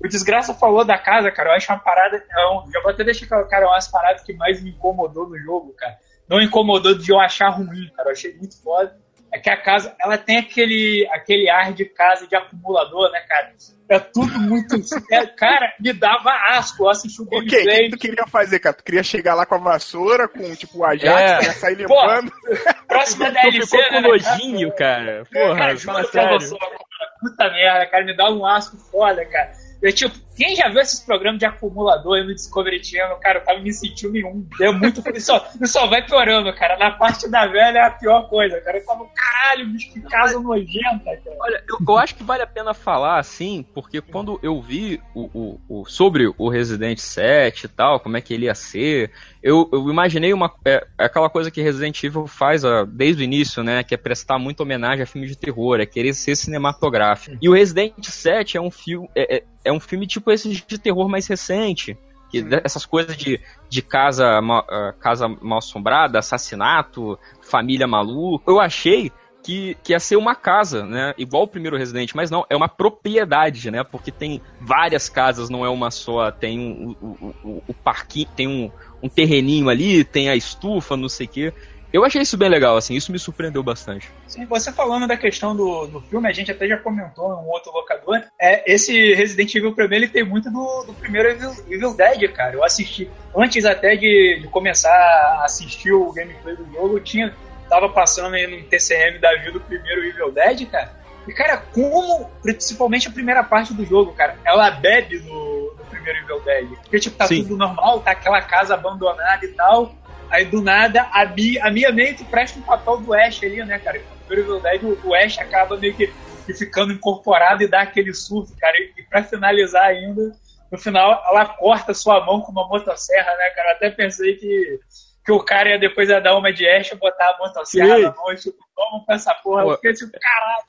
O 0.00 0.06
Desgraça 0.06 0.54
falou 0.54 0.84
da 0.84 0.96
casa, 0.96 1.30
cara. 1.30 1.50
Eu 1.50 1.54
acho 1.56 1.72
uma 1.72 1.78
parada. 1.80 2.16
é 2.30 2.48
um- 2.52 2.70
já 2.70 2.80
vou 2.82 2.92
até 2.92 3.02
deixar 3.02 3.26
claro, 3.26 3.48
cara, 3.48 3.64
é 3.64 3.66
uma 3.66 3.74
das 3.74 3.88
paradas 3.90 4.22
que 4.22 4.32
mais 4.34 4.62
me 4.62 4.70
incomodou 4.70 5.28
no 5.28 5.36
jogo, 5.38 5.72
cara. 5.76 5.96
Não 6.28 6.40
incomodou 6.40 6.94
de 6.96 7.10
eu 7.10 7.18
achar 7.18 7.48
ruim, 7.48 7.90
cara. 7.96 8.10
Eu 8.10 8.12
achei 8.12 8.32
muito 8.36 8.62
foda. 8.62 8.96
É 9.32 9.38
que 9.38 9.50
a 9.50 9.56
casa, 9.56 9.94
ela 10.00 10.16
tem 10.16 10.38
aquele, 10.38 11.06
aquele 11.12 11.50
ar 11.50 11.72
de 11.72 11.84
casa 11.84 12.26
de 12.26 12.34
acumulador, 12.34 13.10
né, 13.12 13.20
cara? 13.28 13.52
É 13.90 13.98
tudo 13.98 14.38
muito. 14.40 14.74
é, 15.12 15.26
cara, 15.26 15.74
me 15.80 15.92
dava 15.92 16.30
asco. 16.56 16.84
Eu 16.84 16.88
assisti 16.90 17.20
o 17.20 17.24
Ok, 17.24 17.40
o 17.42 17.46
que 17.46 17.88
tu 17.90 17.98
queria 17.98 18.26
fazer, 18.26 18.58
cara? 18.58 18.74
Tu 18.74 18.84
queria 18.84 19.02
chegar 19.02 19.34
lá 19.34 19.44
com 19.46 19.54
a 19.54 19.58
vassoura, 19.58 20.28
com 20.28 20.54
tipo 20.54 20.78
o 20.78 20.84
Ajax, 20.84 21.44
É. 21.44 21.46
ia 21.46 21.52
sair 21.52 21.74
limpando. 21.76 22.32
Próxima 22.88 23.26
Tu 23.26 23.32
DLC, 23.32 23.60
ficou 23.66 23.78
né, 23.80 23.88
com 23.88 23.94
né, 23.94 24.00
cara? 24.00 24.08
nojinho, 24.08 24.72
cara. 24.74 25.24
Porra, 25.32 25.56
cara, 25.58 25.76
fala 25.78 26.00
juro 26.00 26.12
sério. 26.12 26.40
você, 26.40 26.56
cara, 26.58 27.10
puta 27.20 27.50
merda, 27.50 27.86
cara, 27.86 28.04
me 28.04 28.16
dá 28.16 28.30
um 28.30 28.46
asco 28.46 28.76
foda, 28.90 29.24
cara. 29.26 29.52
Eu, 29.82 29.92
tipo, 29.92 30.16
quem 30.38 30.54
já 30.56 30.68
viu 30.68 30.80
esses 30.80 31.00
programas 31.00 31.38
de 31.40 31.44
acumulador 31.46 32.22
no 32.24 32.34
Discovery 32.34 32.82
Channel, 32.82 33.16
cara, 33.16 33.40
eu 33.40 33.44
tava 33.44 33.58
me 33.60 33.72
sentindo 33.72 34.12
nenhum. 34.12 34.46
É 34.60 34.70
muito. 34.70 35.02
Isso 35.14 35.26
só, 35.26 35.46
só 35.66 35.86
vai 35.86 36.04
piorando, 36.06 36.52
cara. 36.54 36.78
Na 36.78 36.92
parte 36.92 37.28
da 37.28 37.46
velha 37.46 37.78
é 37.78 37.82
a 37.82 37.90
pior 37.90 38.28
coisa, 38.28 38.60
cara. 38.60 38.78
Eu 38.78 38.86
tava, 38.86 39.04
caralho, 39.14 39.66
bicho, 39.68 39.92
que 39.92 40.00
casa 40.02 40.38
nojenta, 40.40 41.04
cara. 41.04 41.36
Olha, 41.40 41.62
eu, 41.68 41.76
eu 41.86 41.98
acho 41.98 42.14
que 42.14 42.22
vale 42.22 42.42
a 42.42 42.46
pena 42.46 42.72
falar 42.72 43.18
assim, 43.18 43.66
porque 43.74 44.00
quando 44.00 44.38
eu 44.42 44.60
vi 44.62 45.00
o, 45.14 45.28
o- 45.34 45.60
o- 45.82 45.86
sobre 45.86 46.32
o 46.38 46.48
Resident 46.48 46.98
7 46.98 47.64
e 47.64 47.68
tal, 47.68 47.98
como 48.00 48.16
é 48.16 48.20
que 48.20 48.32
ele 48.32 48.46
ia 48.46 48.54
ser, 48.54 49.10
eu, 49.42 49.68
eu 49.72 49.90
imaginei 49.90 50.32
uma 50.32 50.52
é, 50.64 50.86
aquela 50.96 51.28
coisa 51.28 51.50
que 51.50 51.60
Resident 51.60 52.02
Evil 52.04 52.26
faz 52.26 52.64
ó, 52.64 52.84
desde 52.84 53.22
o 53.22 53.24
início, 53.24 53.62
né? 53.64 53.82
Que 53.82 53.94
é 53.94 53.98
prestar 53.98 54.38
muita 54.38 54.62
homenagem 54.62 55.02
a 55.02 55.06
filme 55.06 55.26
de 55.26 55.36
terror, 55.36 55.80
é 55.80 55.86
querer 55.86 56.14
ser 56.14 56.36
cinematográfico. 56.36 57.36
E 57.40 57.48
o 57.48 57.52
Resident 57.54 57.94
7 58.04 58.56
é 58.56 58.60
um 58.60 58.70
filme. 58.70 59.08
É, 59.16 59.36
é- 59.38 59.42
é 59.64 59.72
um 59.72 59.80
filme 59.80 60.06
tipo 60.06 60.27
esse 60.30 60.48
de 60.66 60.78
terror 60.78 61.08
mais 61.08 61.26
recente. 61.26 61.96
Que 62.30 62.42
de- 62.42 62.60
essas 62.62 62.84
coisas 62.84 63.16
de, 63.16 63.40
de 63.70 63.80
casa, 63.82 64.40
ma- 64.42 64.64
ah, 64.68 64.94
casa 65.00 65.28
mal 65.28 65.58
assombrada, 65.58 66.18
assassinato, 66.18 67.18
família 67.40 67.86
maluca. 67.86 68.50
Eu 68.50 68.60
achei 68.60 69.10
que, 69.42 69.76
que 69.82 69.92
ia 69.92 70.00
ser 70.00 70.16
uma 70.16 70.34
casa, 70.34 70.84
né? 70.84 71.14
Igual 71.16 71.44
o 71.44 71.48
primeiro 71.48 71.76
Resident, 71.78 72.12
mas 72.14 72.30
não, 72.30 72.44
é 72.50 72.56
uma 72.56 72.68
propriedade, 72.68 73.70
né? 73.70 73.82
Porque 73.82 74.10
tem 74.10 74.42
várias 74.60 75.08
casas, 75.08 75.48
não 75.48 75.64
é 75.64 75.70
uma 75.70 75.90
só. 75.90 76.30
Tem 76.30 76.58
um, 76.58 76.94
o- 77.00 77.62
o 77.68 77.72
parquinho, 77.74 78.28
tem 78.36 78.46
um, 78.46 78.70
um 79.02 79.08
terreninho 79.08 79.68
ali, 79.70 80.04
tem 80.04 80.28
a 80.28 80.36
estufa, 80.36 80.96
não 80.96 81.08
sei 81.08 81.26
o 81.26 81.30
quê. 81.30 81.52
Eu 81.92 82.04
achei 82.04 82.20
isso 82.20 82.36
bem 82.36 82.48
legal, 82.48 82.76
assim, 82.76 82.94
isso 82.94 83.10
me 83.10 83.18
surpreendeu 83.18 83.62
bastante. 83.62 84.10
Sim, 84.26 84.44
você 84.44 84.70
falando 84.70 85.06
da 85.06 85.16
questão 85.16 85.56
do, 85.56 85.86
do 85.86 86.00
filme, 86.02 86.28
a 86.28 86.32
gente 86.32 86.50
até 86.50 86.68
já 86.68 86.76
comentou 86.76 87.32
em 87.32 87.36
um 87.36 87.48
outro 87.48 87.72
locador. 87.72 88.22
É, 88.38 88.70
esse 88.70 89.14
Resident 89.14 89.54
Evil 89.54 89.74
pra 89.74 89.88
mim, 89.88 89.96
ele 89.96 90.08
tem 90.08 90.22
muito 90.22 90.50
do, 90.50 90.84
do 90.84 90.92
primeiro 90.92 91.30
Evil, 91.30 91.50
Evil 91.68 91.94
Dead, 91.94 92.30
cara. 92.32 92.54
Eu 92.54 92.64
assisti, 92.64 93.10
antes 93.34 93.64
até 93.64 93.96
de, 93.96 94.40
de 94.42 94.48
começar 94.48 94.90
a 94.90 95.44
assistir 95.44 95.92
o 95.92 96.12
gameplay 96.12 96.54
do 96.56 96.64
jogo, 96.72 96.98
eu 96.98 97.00
tinha, 97.00 97.34
tava 97.70 97.88
passando 97.88 98.34
aí 98.34 98.46
no 98.46 98.62
TCM 98.68 99.18
da 99.18 99.34
vida 99.36 99.52
do 99.52 99.60
primeiro 99.60 100.04
Evil 100.04 100.30
Dead, 100.30 100.68
cara. 100.68 100.98
E, 101.26 101.32
cara, 101.32 101.58
como, 101.74 102.30
principalmente 102.42 103.08
a 103.08 103.10
primeira 103.10 103.44
parte 103.44 103.72
do 103.74 103.84
jogo, 103.84 104.12
cara, 104.12 104.36
ela 104.44 104.70
bebe 104.70 105.20
no, 105.20 105.74
no 105.74 105.84
primeiro 105.84 106.18
Evil 106.20 106.40
Dead. 106.40 106.68
Porque, 106.82 106.98
tipo, 107.00 107.16
tá 107.16 107.26
Sim. 107.26 107.42
tudo 107.42 107.56
normal, 107.56 108.00
tá 108.00 108.12
aquela 108.12 108.42
casa 108.42 108.74
abandonada 108.74 109.44
e 109.44 109.48
tal. 109.48 109.94
Aí 110.30 110.44
do 110.44 110.62
nada, 110.62 111.08
a 111.12 111.22
a 111.22 111.92
meio 111.92 112.14
que 112.16 112.24
presta 112.24 112.58
um 112.58 112.62
papel 112.62 112.98
do 112.98 113.14
Ash 113.14 113.42
ali, 113.42 113.64
né, 113.64 113.78
cara? 113.78 113.98
No 114.28 114.34
Evil 114.38 114.60
Dead, 114.60 114.82
o- 114.84 114.98
Ash 115.14 115.38
acaba 115.38 115.78
meio 115.78 115.96
que, 115.96 116.12
ficando 116.54 116.92
incorporado 116.92 117.62
e 117.62 117.68
dá 117.68 117.80
aquele 117.82 118.12
surto, 118.12 118.52
cara. 118.58 118.76
E, 118.76 118.92
e 118.98 119.02
pra 119.04 119.24
finalizar 119.24 119.84
ainda, 119.84 120.32
no 120.70 120.78
final 120.78 121.22
ela 121.28 121.46
corta 121.46 121.94
sua 121.94 122.24
mão 122.24 122.40
com 122.42 122.52
uma 122.52 122.68
motosserra, 122.68 123.34
né, 123.36 123.50
cara? 123.50 123.70
Eu 123.70 123.76
até 123.76 123.90
pensei 123.90 124.36
que, 124.36 124.78
que 125.24 125.32
o 125.32 125.42
cara 125.42 125.70
ia 125.70 125.78
depois 125.78 126.08
ia 126.10 126.20
dar 126.20 126.36
uma 126.36 126.52
de 126.52 126.68
Ash 126.68 126.92
e 126.92 126.96
botar 126.96 127.30
a 127.30 127.38
motosserra 127.38 127.96
Sim. 127.96 128.02
na 128.02 128.14
mão 128.14 128.32
e 128.32 128.36
tipo, 128.36 128.58
vamos 128.76 129.06
pra 129.06 129.14
essa 129.14 129.34
porra. 129.36 129.62
Pô. 129.62 129.70
Eu 129.72 129.76
fiquei 129.76 129.92
tipo, 129.94 130.12
caralho. 130.20 130.64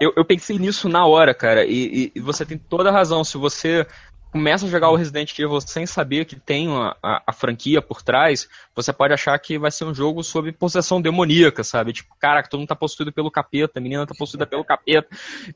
Eu, 0.00 0.14
eu 0.16 0.24
pensei 0.24 0.58
nisso 0.58 0.88
na 0.88 1.04
hora, 1.06 1.34
cara, 1.34 1.62
e, 1.66 2.06
e- 2.06 2.12
e 2.16 2.20
você 2.20 2.46
tem 2.46 2.56
toda 2.56 2.88
a 2.88 2.92
razão. 2.92 3.22
Se 3.22 3.36
você 3.36 3.86
começa 4.34 4.66
a 4.66 4.68
jogar 4.68 4.90
o 4.90 4.96
Resident 4.96 5.38
Evil 5.38 5.60
sem 5.60 5.86
saber 5.86 6.24
que 6.24 6.34
tem 6.34 6.68
a, 6.68 6.96
a- 7.00 7.22
a 7.28 7.32
franquia 7.32 7.80
por 7.80 8.02
trás, 8.02 8.48
você 8.74 8.92
pode 8.92 9.14
achar 9.14 9.38
que 9.38 9.56
vai 9.56 9.70
ser 9.70 9.84
um 9.84 9.94
jogo 9.94 10.24
sobre 10.24 10.50
possessão 10.50 11.00
demoníaca, 11.00 11.62
sabe? 11.62 11.92
Tipo, 11.92 12.16
caraca, 12.18 12.48
todo 12.48 12.58
mundo 12.58 12.68
tá 12.68 12.74
possuído 12.74 13.12
pelo 13.12 13.30
capeta, 13.30 13.78
a 13.78 13.80
menina 13.80 14.04
tá 14.04 14.12
possuída 14.18 14.44
pelo 14.44 14.64
capeta. 14.64 15.06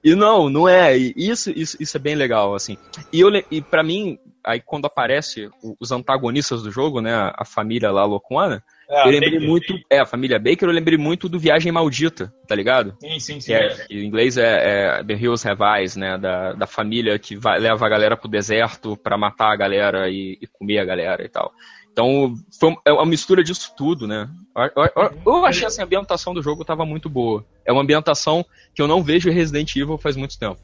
E 0.05 0.15
não, 0.15 0.49
não 0.49 0.69
é. 0.69 0.97
E 0.97 1.13
isso, 1.17 1.51
isso, 1.51 1.77
isso 1.81 1.97
é 1.97 2.01
bem 2.01 2.15
legal, 2.15 2.55
assim. 2.55 2.79
E, 3.13 3.19
eu, 3.19 3.31
e 3.51 3.61
para 3.61 3.83
mim, 3.83 4.17
aí 4.45 4.61
quando 4.61 4.85
aparece 4.87 5.51
os 5.81 5.91
antagonistas 5.91 6.63
do 6.63 6.71
jogo, 6.71 7.01
né, 7.01 7.33
a, 7.35 7.45
família 7.45 7.91
lá 7.91 8.05
loucona, 8.05 8.63
É, 8.91 9.07
eu 9.07 9.11
lembrei 9.11 9.39
muito, 9.39 9.79
é, 9.91 9.99
a 9.99 10.07
família 10.07 10.39
Baker, 10.39 10.69
eu 10.69 10.73
lembrei 10.73 10.97
muito 10.97 11.29
do 11.29 11.39
Viagem 11.39 11.71
Maldita, 11.71 12.33
tá 12.47 12.55
ligado? 12.55 12.97
Sim, 13.01 13.21
sim, 13.21 13.41
sim. 13.41 13.53
É, 13.53 13.87
em 13.91 14.05
inglês 14.05 14.39
é, 14.39 14.99
é 15.01 15.05
The 15.05 15.13
Hills 15.15 15.47
Have 15.47 15.63
Eyes, 15.63 15.95
né? 15.97 16.17
Da, 16.17 16.53
da 16.55 16.67
família 16.67 17.19
que 17.19 17.37
vai, 17.37 17.59
leva 17.59 17.85
a 17.85 17.89
galera 17.89 18.17
pro 18.17 18.29
deserto 18.29 18.97
pra 18.97 19.19
matar 19.19 19.53
a 19.53 19.57
galera 19.57 20.09
e, 20.09 20.39
e 20.41 20.47
comer 20.47 20.79
a 20.79 20.85
galera 20.87 21.23
e 21.23 21.29
tal. 21.29 21.53
Então, 21.93 22.35
foi 22.61 22.77
é 22.87 22.93
uma 22.93 23.05
mistura 23.05 23.43
disso 23.43 23.73
tudo, 23.77 24.07
né? 24.07 24.29
Eu, 24.57 24.85
eu- 24.85 24.93
eu- 24.97 25.23
eu 25.27 25.45
achei 25.47 25.67
assim, 25.67 25.83
a 25.83 25.85
ambientação 25.85 26.33
do 26.33 26.43
jogo 26.43 26.65
tava 26.65 26.87
muito 26.87 27.11
boa. 27.11 27.45
É 27.67 27.73
uma 27.73 27.83
ambientação 27.83 28.45
que 28.75 28.81
eu 28.81 28.87
não 28.87 29.03
vejo 29.03 29.29
em 29.29 29.33
Resident 29.33 29.75
Evil 29.77 29.99
faz 29.99 30.17
muito 30.17 30.39
tempo. 30.39 30.61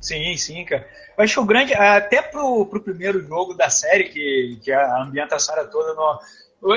Sim, 0.00 0.36
sim, 0.36 0.64
cara. 0.64 0.88
Eu 1.18 1.24
acho 1.24 1.34
que 1.34 1.40
o 1.40 1.44
grande. 1.44 1.74
Até 1.74 2.22
pro, 2.22 2.64
pro 2.66 2.80
primeiro 2.80 3.20
jogo 3.26 3.54
da 3.54 3.68
série, 3.68 4.04
que, 4.04 4.58
que 4.62 4.70
a 4.72 5.02
ambientação 5.02 5.56
era 5.56 5.66
toda 5.66 5.92
no. 5.94 6.18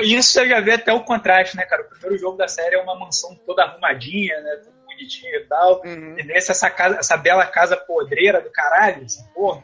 Isso 0.02 0.32
você 0.32 0.48
já 0.48 0.60
vê 0.60 0.72
até 0.72 0.92
o 0.92 1.04
contraste, 1.04 1.56
né, 1.56 1.64
cara? 1.64 1.82
O 1.82 1.88
primeiro 1.88 2.18
jogo 2.18 2.36
da 2.36 2.46
série 2.46 2.76
é 2.76 2.82
uma 2.82 2.98
mansão 2.98 3.34
toda 3.46 3.64
arrumadinha, 3.64 4.40
né? 4.40 4.56
Tudo 4.62 4.82
bonitinho 4.92 5.34
e 5.34 5.44
tal. 5.46 5.82
Uhum. 5.84 6.16
E 6.18 6.22
nesse, 6.22 6.50
essa, 6.50 6.70
casa, 6.70 6.96
essa 6.98 7.16
bela 7.16 7.44
casa 7.46 7.76
podreira 7.76 8.40
do 8.40 8.50
caralho, 8.50 9.04
essa 9.04 9.22
porra. 9.34 9.62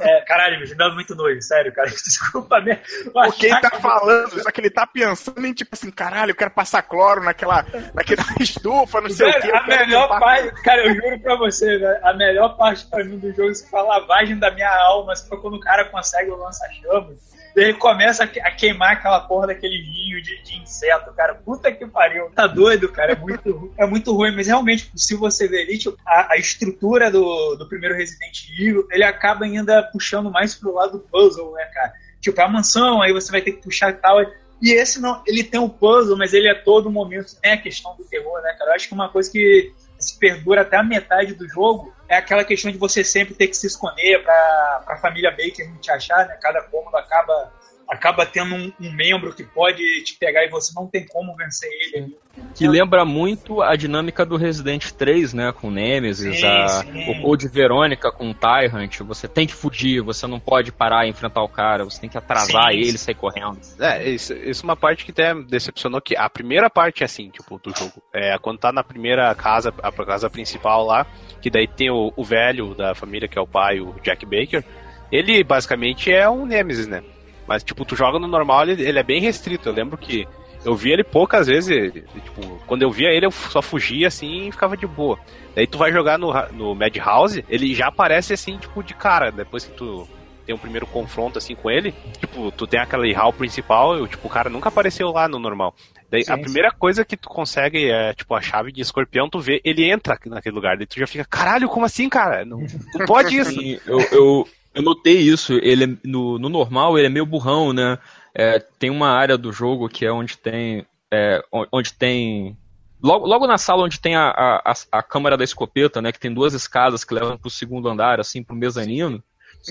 É, 0.00 0.20
caralho, 0.22 0.60
me 0.60 0.74
dá 0.74 0.90
muito 0.90 1.14
nojo, 1.14 1.40
sério, 1.40 1.72
cara. 1.72 1.88
Desculpa 1.90 2.60
mesmo. 2.60 2.82
Pô, 3.12 3.32
quem 3.32 3.58
tá 3.60 3.70
falando, 3.70 4.42
só 4.42 4.50
que 4.50 4.60
ele 4.60 4.70
tá 4.70 4.86
pensando 4.86 5.46
em 5.46 5.54
tipo 5.54 5.70
assim, 5.72 5.90
caralho, 5.90 6.32
eu 6.32 6.36
quero 6.36 6.50
passar 6.50 6.82
cloro 6.82 7.22
naquela, 7.22 7.64
naquela 7.94 8.24
estufa, 8.40 9.00
não 9.00 9.10
sei 9.10 9.28
o 9.28 9.32
que. 9.34 9.46
Velho, 9.46 9.56
a 9.56 9.66
melhor 9.66 10.08
parte, 10.08 10.62
cara, 10.62 10.86
eu 10.86 10.94
juro 10.94 11.20
pra 11.20 11.36
você, 11.36 11.78
velho, 11.78 12.06
a 12.06 12.12
melhor 12.14 12.56
parte 12.56 12.86
pra 12.86 13.04
mim 13.04 13.18
do 13.18 13.32
jogo 13.32 13.54
foi 13.54 13.80
a 13.80 13.82
lavagem 13.82 14.38
da 14.38 14.50
minha 14.50 14.70
alma, 14.70 15.14
foi 15.16 15.40
quando 15.40 15.54
o 15.54 15.60
cara 15.60 15.84
consegue 15.86 16.30
o 16.30 16.36
lança-chamas. 16.36 17.33
Ele 17.56 17.74
começa 17.74 18.24
a 18.24 18.26
que- 18.26 18.40
a 18.40 18.50
queimar 18.50 18.92
aquela 18.92 19.20
porra 19.20 19.48
daquele 19.48 19.80
vinho 19.82 20.20
de, 20.20 20.42
de 20.42 20.56
inseto, 20.60 21.12
cara. 21.14 21.34
Puta 21.34 21.70
que 21.70 21.86
pariu. 21.86 22.30
Tá 22.34 22.46
doido, 22.46 22.88
cara. 22.88 23.12
É 23.12 23.16
muito, 23.16 23.72
é 23.78 23.86
muito 23.86 24.12
ruim. 24.12 24.34
Mas 24.34 24.46
realmente, 24.48 24.90
se 24.96 25.14
você 25.14 25.46
ver 25.46 25.62
ali, 25.62 25.78
tipo, 25.78 25.96
a, 26.04 26.32
a 26.32 26.36
estrutura 26.36 27.10
do, 27.10 27.54
do 27.56 27.68
primeiro 27.68 27.94
Resident 27.94 28.48
Evil, 28.58 28.86
ele 28.90 29.04
acaba 29.04 29.44
ainda 29.44 29.82
puxando 29.84 30.30
mais 30.30 30.54
pro 30.54 30.74
lado 30.74 30.92
do 30.92 30.98
puzzle, 31.00 31.52
né, 31.52 31.64
cara? 31.72 31.92
Tipo, 32.20 32.40
é 32.40 32.44
a 32.44 32.48
mansão, 32.48 33.00
aí 33.02 33.12
você 33.12 33.30
vai 33.30 33.40
ter 33.40 33.52
que 33.52 33.62
puxar 33.62 33.92
tal. 34.00 34.20
E 34.60 34.72
esse 34.72 35.00
não, 35.00 35.22
ele 35.26 35.44
tem 35.44 35.60
o 35.60 35.68
puzzle, 35.68 36.16
mas 36.16 36.32
ele 36.32 36.48
é 36.48 36.54
todo 36.54 36.90
momento, 36.90 37.38
tem 37.40 37.52
a 37.52 37.60
questão 37.60 37.94
do 37.96 38.04
terror, 38.04 38.40
né, 38.42 38.52
cara? 38.58 38.70
Eu 38.70 38.74
acho 38.74 38.88
que 38.88 38.94
uma 38.94 39.08
coisa 39.10 39.30
que 39.30 39.72
se 39.98 40.18
perdura 40.18 40.62
até 40.62 40.76
a 40.76 40.82
metade 40.82 41.34
do 41.34 41.48
jogo 41.48 41.93
é 42.08 42.16
aquela 42.16 42.44
questão 42.44 42.70
de 42.70 42.78
você 42.78 43.02
sempre 43.02 43.34
ter 43.34 43.48
que 43.48 43.56
se 43.56 43.66
esconder 43.66 44.22
pra, 44.22 44.82
pra 44.84 44.96
família 44.96 45.30
Baker 45.30 45.68
não 45.68 45.78
te 45.78 45.90
achar, 45.90 46.26
né? 46.26 46.38
Cada 46.40 46.62
cômodo 46.62 46.96
acaba, 46.96 47.52
acaba 47.88 48.26
tendo 48.26 48.54
um, 48.54 48.72
um 48.80 48.92
membro 48.92 49.34
que 49.34 49.44
pode 49.44 49.82
te 50.02 50.16
pegar 50.18 50.44
e 50.44 50.50
você 50.50 50.72
não 50.74 50.86
tem 50.86 51.06
como 51.06 51.34
vencer 51.36 51.70
ele 51.70 52.04
ali. 52.04 52.24
Que 52.54 52.68
lembra 52.68 53.04
muito 53.04 53.62
a 53.62 53.76
dinâmica 53.76 54.24
do 54.24 54.36
Resident 54.36 54.90
3, 54.92 55.34
né? 55.34 55.52
Com 55.52 55.70
Nemesis, 55.70 56.40
Sim, 56.40 56.46
a, 56.46 56.68
sim. 56.68 57.10
o 57.10 57.22
Code 57.22 57.48
Verônica 57.48 58.10
com 58.12 58.30
o 58.30 58.34
Tyrant. 58.34 59.00
Você 59.00 59.26
tem 59.26 59.46
que 59.46 59.54
fugir, 59.54 60.00
você 60.00 60.26
não 60.26 60.38
pode 60.38 60.72
parar 60.72 61.06
e 61.06 61.10
enfrentar 61.10 61.42
o 61.42 61.48
cara, 61.48 61.84
você 61.84 62.00
tem 62.00 62.10
que 62.10 62.18
atrasar 62.18 62.70
Sim, 62.70 62.78
ele 62.78 62.96
e 62.96 62.98
sair 62.98 63.14
correndo. 63.14 63.58
É, 63.80 64.08
isso, 64.08 64.34
isso 64.34 64.62
é 64.62 64.64
uma 64.64 64.76
parte 64.76 65.04
que 65.04 65.10
até 65.10 65.34
decepcionou 65.34 66.00
que 66.00 66.16
a 66.16 66.28
primeira 66.28 66.68
parte, 66.68 67.02
assim, 67.02 67.30
tipo, 67.30 67.58
do 67.58 67.76
jogo, 67.76 68.02
é 68.12 68.36
quando 68.38 68.58
tá 68.58 68.72
na 68.72 68.84
primeira 68.84 69.34
casa, 69.34 69.72
a 69.82 69.92
casa 69.92 70.28
principal 70.28 70.84
lá, 70.84 71.06
que 71.44 71.50
daí 71.50 71.66
tem 71.66 71.90
o, 71.90 72.10
o 72.16 72.24
velho 72.24 72.74
da 72.74 72.94
família, 72.94 73.28
que 73.28 73.38
é 73.38 73.42
o 73.42 73.46
pai, 73.46 73.78
o 73.78 73.94
Jack 74.02 74.24
Baker, 74.24 74.64
ele 75.12 75.44
basicamente 75.44 76.10
é 76.10 76.26
um 76.26 76.46
Nemesis, 76.46 76.86
né? 76.86 77.02
Mas, 77.46 77.62
tipo, 77.62 77.84
tu 77.84 77.94
joga 77.94 78.18
no 78.18 78.26
normal, 78.26 78.62
ele, 78.62 78.82
ele 78.82 78.98
é 78.98 79.02
bem 79.02 79.20
restrito. 79.20 79.68
Eu 79.68 79.74
lembro 79.74 79.98
que 79.98 80.26
eu 80.64 80.74
vi 80.74 80.90
ele 80.90 81.04
poucas 81.04 81.46
vezes, 81.46 81.68
ele, 81.68 82.00
tipo, 82.00 82.58
quando 82.66 82.80
eu 82.80 82.90
via 82.90 83.10
ele, 83.10 83.26
eu 83.26 83.30
só 83.30 83.60
fugia 83.60 84.08
assim 84.08 84.48
e 84.48 84.52
ficava 84.52 84.74
de 84.74 84.86
boa. 84.86 85.18
Daí 85.54 85.66
tu 85.66 85.76
vai 85.76 85.92
jogar 85.92 86.18
no, 86.18 86.32
no 86.52 86.74
Madhouse, 86.74 87.44
ele 87.46 87.74
já 87.74 87.88
aparece 87.88 88.32
assim, 88.32 88.56
tipo, 88.56 88.82
de 88.82 88.94
cara, 88.94 89.30
depois 89.30 89.66
que 89.66 89.72
tu 89.72 90.08
tem 90.44 90.54
um 90.54 90.58
primeiro 90.58 90.86
confronto 90.86 91.38
assim 91.38 91.54
com 91.54 91.70
ele, 91.70 91.94
tipo, 92.18 92.52
tu 92.52 92.66
tem 92.66 92.80
aquele 92.80 93.12
hall 93.12 93.32
principal, 93.32 93.96
eu, 93.96 94.06
tipo, 94.06 94.26
o 94.26 94.30
cara 94.30 94.50
nunca 94.50 94.68
apareceu 94.68 95.10
lá 95.10 95.28
no 95.28 95.38
normal. 95.38 95.74
Daí 96.10 96.24
a 96.28 96.36
Sim, 96.36 96.38
primeira 96.38 96.70
coisa 96.70 97.04
que 97.04 97.16
tu 97.16 97.28
consegue 97.28 97.90
é, 97.90 98.12
tipo, 98.14 98.34
a 98.34 98.40
chave 98.40 98.70
de 98.72 98.80
escorpião, 98.82 99.28
tu 99.28 99.40
vê, 99.40 99.60
ele 99.64 99.90
entra 99.90 100.18
naquele 100.26 100.54
lugar, 100.54 100.76
daí 100.76 100.86
tu 100.86 100.98
já 100.98 101.06
fica, 101.06 101.24
caralho, 101.24 101.68
como 101.68 101.86
assim, 101.86 102.08
cara? 102.08 102.44
Não, 102.44 102.60
não 102.92 103.00
pode 103.06 103.36
isso. 103.36 103.52
Sim, 103.52 103.78
eu, 103.86 104.00
eu, 104.12 104.48
eu 104.74 104.82
notei 104.82 105.18
isso. 105.18 105.54
Ele 105.62 105.84
é- 105.84 105.96
no, 106.08 106.38
no 106.38 106.48
normal 106.48 106.96
ele 106.98 107.06
é 107.06 107.10
meio 107.10 107.26
burrão, 107.26 107.72
né? 107.72 107.98
É, 108.34 108.58
tem 108.58 108.90
uma 108.90 109.10
área 109.10 109.38
do 109.38 109.52
jogo 109.52 109.88
que 109.88 110.04
é 110.04 110.12
onde 110.12 110.36
tem. 110.38 110.86
é, 111.12 111.42
on- 111.52 111.66
onde 111.72 111.92
tem. 111.94 112.56
Logo, 113.02 113.26
logo 113.26 113.46
na 113.46 113.58
sala 113.58 113.84
onde 113.84 114.00
tem 114.00 114.16
a, 114.16 114.28
a, 114.30 114.72
a- 114.72 114.74
a 114.98 115.02
câmara 115.02 115.36
da 115.36 115.44
escopeta, 115.44 116.00
né? 116.02 116.10
Que 116.12 116.18
tem 116.20 116.32
duas 116.32 116.54
escadas 116.54 117.04
que 117.04 117.14
levam 117.14 117.36
pro 117.38 117.50
segundo 117.50 117.88
andar, 117.88 118.18
assim, 118.20 118.42
pro 118.42 118.56
mezanino. 118.56 119.22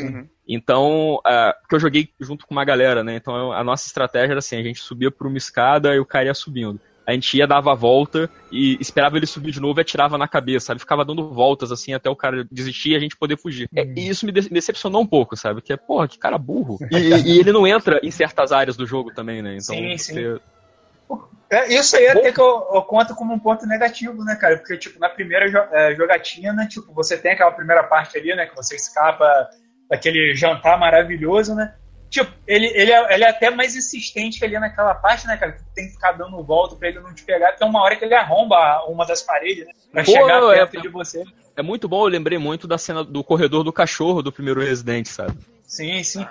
Uhum. 0.01 0.27
Então, 0.47 1.19
é, 1.25 1.53
porque 1.61 1.75
eu 1.75 1.79
joguei 1.79 2.09
junto 2.19 2.45
com 2.45 2.53
uma 2.53 2.65
galera, 2.65 3.03
né? 3.03 3.15
Então 3.15 3.35
eu- 3.35 3.51
a 3.53 3.63
nossa 3.63 3.87
estratégia 3.87 4.33
era 4.33 4.39
assim, 4.39 4.57
a 4.57 4.63
gente 4.63 4.79
subia 4.79 5.09
por 5.11 5.27
uma 5.27 5.37
escada 5.37 5.93
e 5.95 5.99
o 5.99 6.05
cara 6.05 6.25
ia 6.25 6.33
subindo. 6.33 6.79
A 7.05 7.11
gente 7.11 7.35
ia, 7.37 7.45
dava 7.45 7.73
a 7.73 7.75
volta 7.75 8.29
e 8.49 8.77
esperava 8.79 9.17
ele 9.17 9.25
subir 9.25 9.51
de 9.51 9.59
novo 9.59 9.77
e 9.79 9.81
atirava 9.81 10.17
na 10.17 10.25
cabeça, 10.27 10.67
sabe? 10.67 10.79
Ficava 10.79 11.03
dando 11.03 11.33
voltas 11.33 11.69
assim 11.69 11.93
até 11.93 12.09
o 12.09 12.15
cara 12.15 12.45
desistir 12.49 12.91
e 12.91 12.95
a 12.95 12.99
gente 12.99 13.17
poder 13.17 13.37
fugir. 13.37 13.67
É, 13.75 13.83
e 13.83 14.07
isso 14.07 14.25
me 14.25 14.31
de- 14.31 14.49
decepcionou 14.49 15.01
um 15.01 15.05
pouco, 15.07 15.35
sabe? 15.35 15.61
Que 15.61 15.73
é, 15.73 15.77
porra, 15.77 16.07
que 16.07 16.17
cara 16.17 16.37
burro. 16.37 16.77
E, 16.91 17.35
e 17.35 17.39
ele 17.39 17.51
não 17.51 17.67
entra 17.67 17.99
em 18.01 18.09
certas 18.11 18.51
áreas 18.53 18.77
do 18.77 18.85
jogo 18.85 19.11
também, 19.13 19.41
né? 19.41 19.51
Então, 19.53 19.75
Sim, 19.75 19.97
sim. 19.97 20.13
você- 20.13 20.41
É, 21.49 21.73
isso 21.73 21.95
aí 21.97 22.07
até 22.07 22.31
que 22.31 22.39
eu, 22.39 22.67
eu 22.73 22.81
conto 22.83 23.13
como 23.15 23.33
um 23.33 23.39
ponto 23.39 23.65
negativo, 23.67 24.23
né, 24.23 24.35
cara? 24.35 24.57
Porque, 24.57 24.77
tipo, 24.77 24.97
na 24.99 25.09
primeira 25.09 25.45
é, 25.73 25.93
jogatina, 25.95 26.65
tipo, 26.67 26.93
você 26.93 27.17
tem 27.17 27.33
aquela 27.33 27.51
primeira 27.51 27.83
parte 27.83 28.17
ali, 28.17 28.33
né, 28.33 28.45
que 28.47 28.55
você 28.55 28.75
escapa 28.75 29.49
daquele 29.93 30.33
jantar 30.35 30.77
maravilhoso, 30.79 31.53
né? 31.53 31.75
Tipo, 32.09 32.31
ele, 32.47 32.67
ele, 32.67 32.91
é, 32.91 33.13
ele 33.13 33.23
é 33.23 33.29
até 33.29 33.49
mais 33.51 33.75
insistente 33.75 34.43
ali 34.43 34.59
naquela 34.59 34.93
parte, 34.95 35.27
né, 35.27 35.37
cara? 35.37 35.51
Que 35.51 35.59
tu 35.59 35.69
tem 35.73 35.85
que 35.85 35.93
ficar 35.93 36.13
dando 36.13 36.43
volta 36.43 36.75
pra 36.75 36.87
ele 36.87 36.99
não 36.99 37.13
te 37.13 37.23
pegar, 37.23 37.49
porque 37.51 37.63
é 37.63 37.67
uma 37.67 37.81
hora 37.81 37.95
que 37.95 38.03
ele 38.05 38.13
arromba 38.15 38.83
uma 38.87 39.05
das 39.05 39.21
paredes, 39.21 39.65
né? 39.65 39.71
Pra 39.91 40.03
Pô, 40.03 40.11
chegar 40.11 40.43
é- 40.43 40.57
perto 40.57 40.81
de 40.81 40.89
você. 40.89 41.23
É 41.55 41.61
muito 41.61 41.87
bom, 41.87 42.03
eu 42.03 42.09
lembrei 42.09 42.39
muito 42.39 42.67
da 42.67 42.79
cena 42.79 43.03
do 43.03 43.23
corredor 43.23 43.63
do 43.63 43.71
cachorro 43.71 44.23
do 44.23 44.31
primeiro 44.31 44.61
Resident, 44.61 45.05
sabe? 45.07 45.37
Sim, 45.73 46.03
sim. 46.03 46.23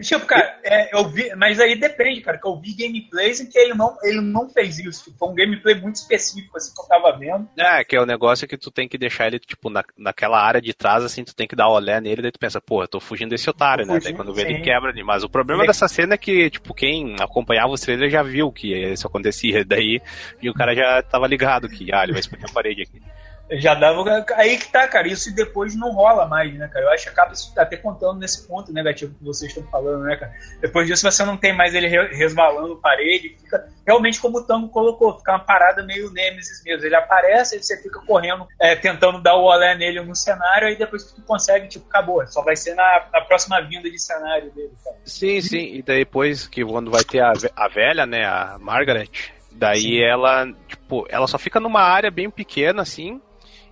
Tipo, 0.00 0.26
cara, 0.26 0.60
é, 0.62 0.96
eu 0.96 1.08
vi, 1.08 1.34
mas 1.34 1.58
aí 1.58 1.74
depende, 1.74 2.20
cara, 2.20 2.38
que 2.38 2.46
eu 2.46 2.56
vi 2.56 2.72
gameplays 2.72 3.40
em 3.40 3.46
que 3.46 3.58
ele 3.58 3.74
não, 3.74 3.96
ele 4.00 4.20
não 4.20 4.48
fez 4.48 4.78
isso. 4.78 5.02
Tipo, 5.02 5.18
foi 5.18 5.28
um 5.28 5.34
gameplay 5.34 5.74
muito 5.74 5.96
específico, 5.96 6.56
assim, 6.56 6.72
que 6.72 6.80
eu 6.80 6.86
tava 6.86 7.18
vendo. 7.18 7.48
É, 7.58 7.82
que 7.82 7.96
é 7.96 8.00
o 8.00 8.06
negócio 8.06 8.46
que 8.46 8.56
tu 8.56 8.70
tem 8.70 8.86
que 8.86 8.96
deixar 8.96 9.26
ele, 9.26 9.40
tipo, 9.40 9.68
na, 9.68 9.82
naquela 9.98 10.40
área 10.40 10.62
de 10.62 10.72
trás, 10.72 11.02
assim, 11.02 11.24
tu 11.24 11.34
tem 11.34 11.48
que 11.48 11.56
dar 11.56 11.68
olé 11.68 12.00
nele, 12.00 12.22
daí 12.22 12.30
tu 12.30 12.38
pensa, 12.38 12.60
pô, 12.60 12.84
eu 12.84 12.86
tô 12.86 13.00
fugindo 13.00 13.30
desse 13.30 13.50
otário, 13.50 13.84
né? 13.84 13.98
Daí 14.00 14.14
quando 14.14 14.32
vê 14.32 14.42
ele 14.42 14.60
quebra 14.60 14.90
ali. 14.90 15.02
Mas 15.02 15.24
o 15.24 15.28
problema 15.28 15.62
Sim. 15.62 15.66
dessa 15.66 15.88
cena 15.88 16.14
é 16.14 16.18
que, 16.18 16.48
tipo, 16.48 16.72
quem 16.72 17.16
acompanhava 17.18 17.72
o 17.72 17.76
trailer 17.78 18.08
já 18.08 18.22
viu 18.22 18.52
que 18.52 18.72
isso 18.72 19.08
acontecia. 19.08 19.64
Daí 19.66 20.00
e 20.40 20.48
o 20.48 20.54
cara 20.54 20.76
já 20.76 21.02
tava 21.02 21.26
ligado 21.26 21.68
que, 21.68 21.92
ah, 21.92 22.04
ele 22.04 22.12
vai 22.12 22.20
explodir 22.20 22.48
a 22.48 22.52
parede 22.52 22.82
aqui. 22.82 23.02
Já 23.50 23.74
dava. 23.74 24.24
Aí 24.34 24.58
que 24.58 24.68
tá, 24.72 24.88
cara. 24.88 25.06
Isso 25.06 25.32
depois 25.34 25.76
não 25.76 25.92
rola 25.92 26.26
mais, 26.26 26.52
né, 26.54 26.66
cara? 26.68 26.86
Eu 26.86 26.90
acho 26.90 27.04
que 27.04 27.10
acaba 27.10 27.32
até 27.56 27.76
contando 27.76 28.18
nesse 28.18 28.46
ponto 28.46 28.72
negativo 28.72 29.14
que 29.14 29.24
vocês 29.24 29.50
estão 29.54 29.68
falando, 29.70 30.02
né, 30.04 30.16
cara? 30.16 30.32
Depois 30.60 30.86
disso 30.88 31.08
você 31.08 31.24
não 31.24 31.36
tem 31.36 31.52
mais 31.52 31.74
ele 31.74 31.86
re- 31.86 32.12
resvalando 32.14 32.76
parede, 32.80 33.36
fica 33.40 33.68
realmente 33.86 34.20
como 34.20 34.38
o 34.38 34.42
Tango 34.44 34.68
colocou, 34.68 35.16
fica 35.18 35.32
uma 35.32 35.38
parada 35.38 35.84
meio 35.84 36.10
Nemesis 36.10 36.62
mesmo. 36.64 36.84
Ele 36.84 36.96
aparece, 36.96 37.54
aí 37.54 37.62
você 37.62 37.80
fica 37.80 38.00
correndo, 38.00 38.46
é, 38.60 38.74
tentando 38.74 39.22
dar 39.22 39.36
o 39.36 39.44
olé 39.44 39.76
nele 39.76 40.00
no 40.00 40.16
cenário, 40.16 40.66
aí 40.66 40.76
depois 40.76 41.04
que 41.04 41.14
tu 41.14 41.22
consegue, 41.22 41.68
tipo, 41.68 41.86
acabou. 41.88 42.26
Só 42.26 42.42
vai 42.42 42.56
ser 42.56 42.74
na, 42.74 43.06
na 43.12 43.20
próxima 43.20 43.60
vinda 43.60 43.88
de 43.88 43.98
cenário 44.00 44.50
dele, 44.52 44.72
cara. 44.82 44.96
Sim, 45.04 45.40
sim. 45.40 45.74
E 45.76 45.82
daí 45.82 45.98
depois 46.00 46.48
que 46.48 46.64
quando 46.64 46.90
vai 46.90 47.04
ter 47.04 47.20
a, 47.20 47.32
a 47.54 47.68
velha, 47.68 48.04
né, 48.06 48.24
a 48.24 48.56
Margaret, 48.60 49.08
daí 49.52 49.80
Sim. 49.82 50.02
ela, 50.02 50.46
tipo, 50.66 51.06
ela 51.08 51.28
só 51.28 51.38
fica 51.38 51.60
numa 51.60 51.82
área 51.82 52.10
bem 52.10 52.28
pequena, 52.28 52.82
assim, 52.82 53.20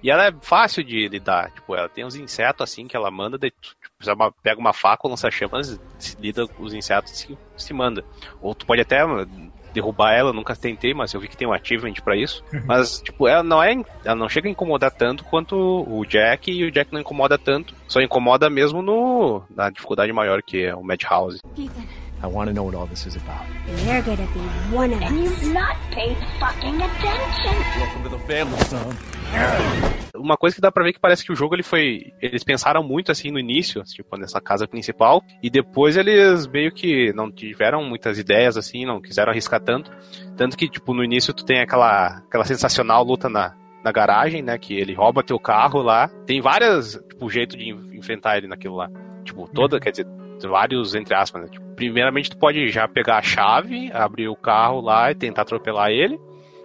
e 0.04 0.10
ela 0.10 0.26
é 0.28 0.34
fácil 0.42 0.84
de 0.84 1.08
lidar. 1.08 1.50
Tipo, 1.50 1.74
ela 1.74 1.88
tem 1.88 2.04
uns 2.04 2.14
insetos, 2.14 2.60
assim, 2.62 2.86
que 2.86 2.94
ela 2.96 3.10
manda, 3.10 3.36
daí 3.38 3.50
tu, 3.50 3.70
tipo, 3.70 4.12
uma- 4.14 4.30
pega 4.30 4.60
uma 4.60 4.72
faca, 4.72 5.08
lança 5.08 5.30
chamas, 5.30 5.80
se 5.98 6.16
lida 6.20 6.46
com 6.46 6.62
os 6.62 6.74
insetos 6.74 7.10
e 7.12 7.16
se, 7.16 7.38
se 7.56 7.72
manda. 7.74 8.04
Ou 8.40 8.54
tu 8.54 8.66
pode 8.66 8.82
até 8.82 8.98
derrubar 9.72 10.12
ela, 10.12 10.32
nunca 10.32 10.54
tentei, 10.54 10.94
mas 10.94 11.12
eu 11.12 11.20
vi 11.20 11.26
que 11.26 11.36
tem 11.36 11.48
um 11.48 11.52
achievement 11.52 11.94
pra 12.04 12.16
isso. 12.16 12.44
Mas, 12.64 13.00
tipo, 13.02 13.26
ela 13.26 13.42
não 13.42 13.60
é. 13.60 13.72
Ela 14.04 14.14
não 14.14 14.28
chega 14.28 14.46
a 14.46 14.50
incomodar 14.50 14.90
tanto 14.92 15.24
quanto 15.24 15.56
o 15.56 16.04
Jack, 16.04 16.48
e 16.52 16.64
o 16.64 16.70
Jack 16.70 16.92
não 16.92 17.00
incomoda 17.00 17.36
tanto. 17.36 17.74
Só 17.88 18.00
incomoda 18.00 18.48
mesmo 18.48 18.82
no, 18.82 19.42
na 19.50 19.70
dificuldade 19.70 20.12
maior 20.12 20.42
que 20.42 20.64
é 20.64 20.74
o 20.76 20.82
Madhouse. 20.84 21.40
Ethan, 21.58 21.82
I 22.22 22.26
want 22.26 22.48
to 22.48 22.54
know 22.54 22.64
what 22.64 22.74
all 22.76 22.86
this 22.86 23.06
is 23.06 23.16
about. 23.16 23.44
you're 23.84 24.00
gonna 24.02 24.26
be 24.32 24.74
one 24.76 24.94
of 24.94 25.02
us. 25.02 25.10
You've 25.12 25.52
not 25.52 25.76
paid 25.94 26.16
fucking 26.40 26.80
attention. 26.80 27.54
Welcome 27.78 28.02
to 28.04 28.08
the 28.16 28.18
family, 28.26 28.64
son. 28.64 28.96
Uma 30.16 30.36
coisa 30.38 30.54
que 30.54 30.62
dá 30.62 30.70
pra 30.72 30.84
ver 30.84 30.92
que 30.94 31.00
parece 31.00 31.22
que 31.24 31.32
o 31.32 31.36
jogo 31.36 31.54
ele 31.54 31.62
foi. 31.62 32.12
Eles 32.22 32.42
pensaram 32.44 32.82
muito 32.82 33.12
assim 33.12 33.30
no 33.30 33.38
início, 33.38 33.82
tipo, 33.82 34.16
nessa 34.16 34.40
casa 34.40 34.66
principal, 34.66 35.22
e 35.42 35.50
depois 35.50 35.96
eles 35.98 36.46
meio 36.46 36.72
que 36.72 37.12
não 37.12 37.30
tiveram 37.30 37.84
muitas 37.84 38.18
ideias 38.18 38.56
assim, 38.56 38.86
não 38.86 39.02
quiseram 39.02 39.30
arriscar 39.32 39.60
tanto. 39.60 39.90
Tanto 40.36 40.56
que, 40.56 40.68
tipo, 40.68 40.94
no 40.94 41.04
início 41.04 41.34
tu 41.34 41.44
tem 41.44 41.60
aquela, 41.60 42.22
aquela 42.26 42.44
sensacional 42.44 43.04
luta 43.04 43.28
na, 43.28 43.54
na 43.84 43.92
garagem, 43.92 44.40
né? 44.40 44.56
Que 44.56 44.74
ele 44.74 44.94
rouba 44.94 45.22
teu 45.22 45.38
carro 45.38 45.82
lá. 45.82 46.08
Tem 46.26 46.40
várias, 46.40 46.92
tipo, 47.10 47.28
jeito 47.28 47.54
de 47.56 47.68
en- 47.70 47.98
enfrentar 47.98 48.38
ele 48.38 48.46
naquilo 48.46 48.76
lá. 48.76 48.88
Tipo, 49.24 49.46
toda, 49.52 49.78
quer 49.80 49.90
dizer, 49.90 50.06
vários 50.42 50.94
entre 50.94 51.14
aspas, 51.14 51.42
né? 51.42 51.48
Tipo, 51.48 51.64
primeiramente 51.74 52.30
tu 52.30 52.36
pode 52.36 52.68
já 52.68 52.86
pegar 52.86 53.18
a 53.18 53.22
chave, 53.22 53.90
abrir 53.92 54.28
o 54.28 54.36
carro 54.36 54.80
lá 54.80 55.10
e 55.10 55.14
tentar 55.14 55.42
atropelar 55.42 55.90
ele. 55.90 56.18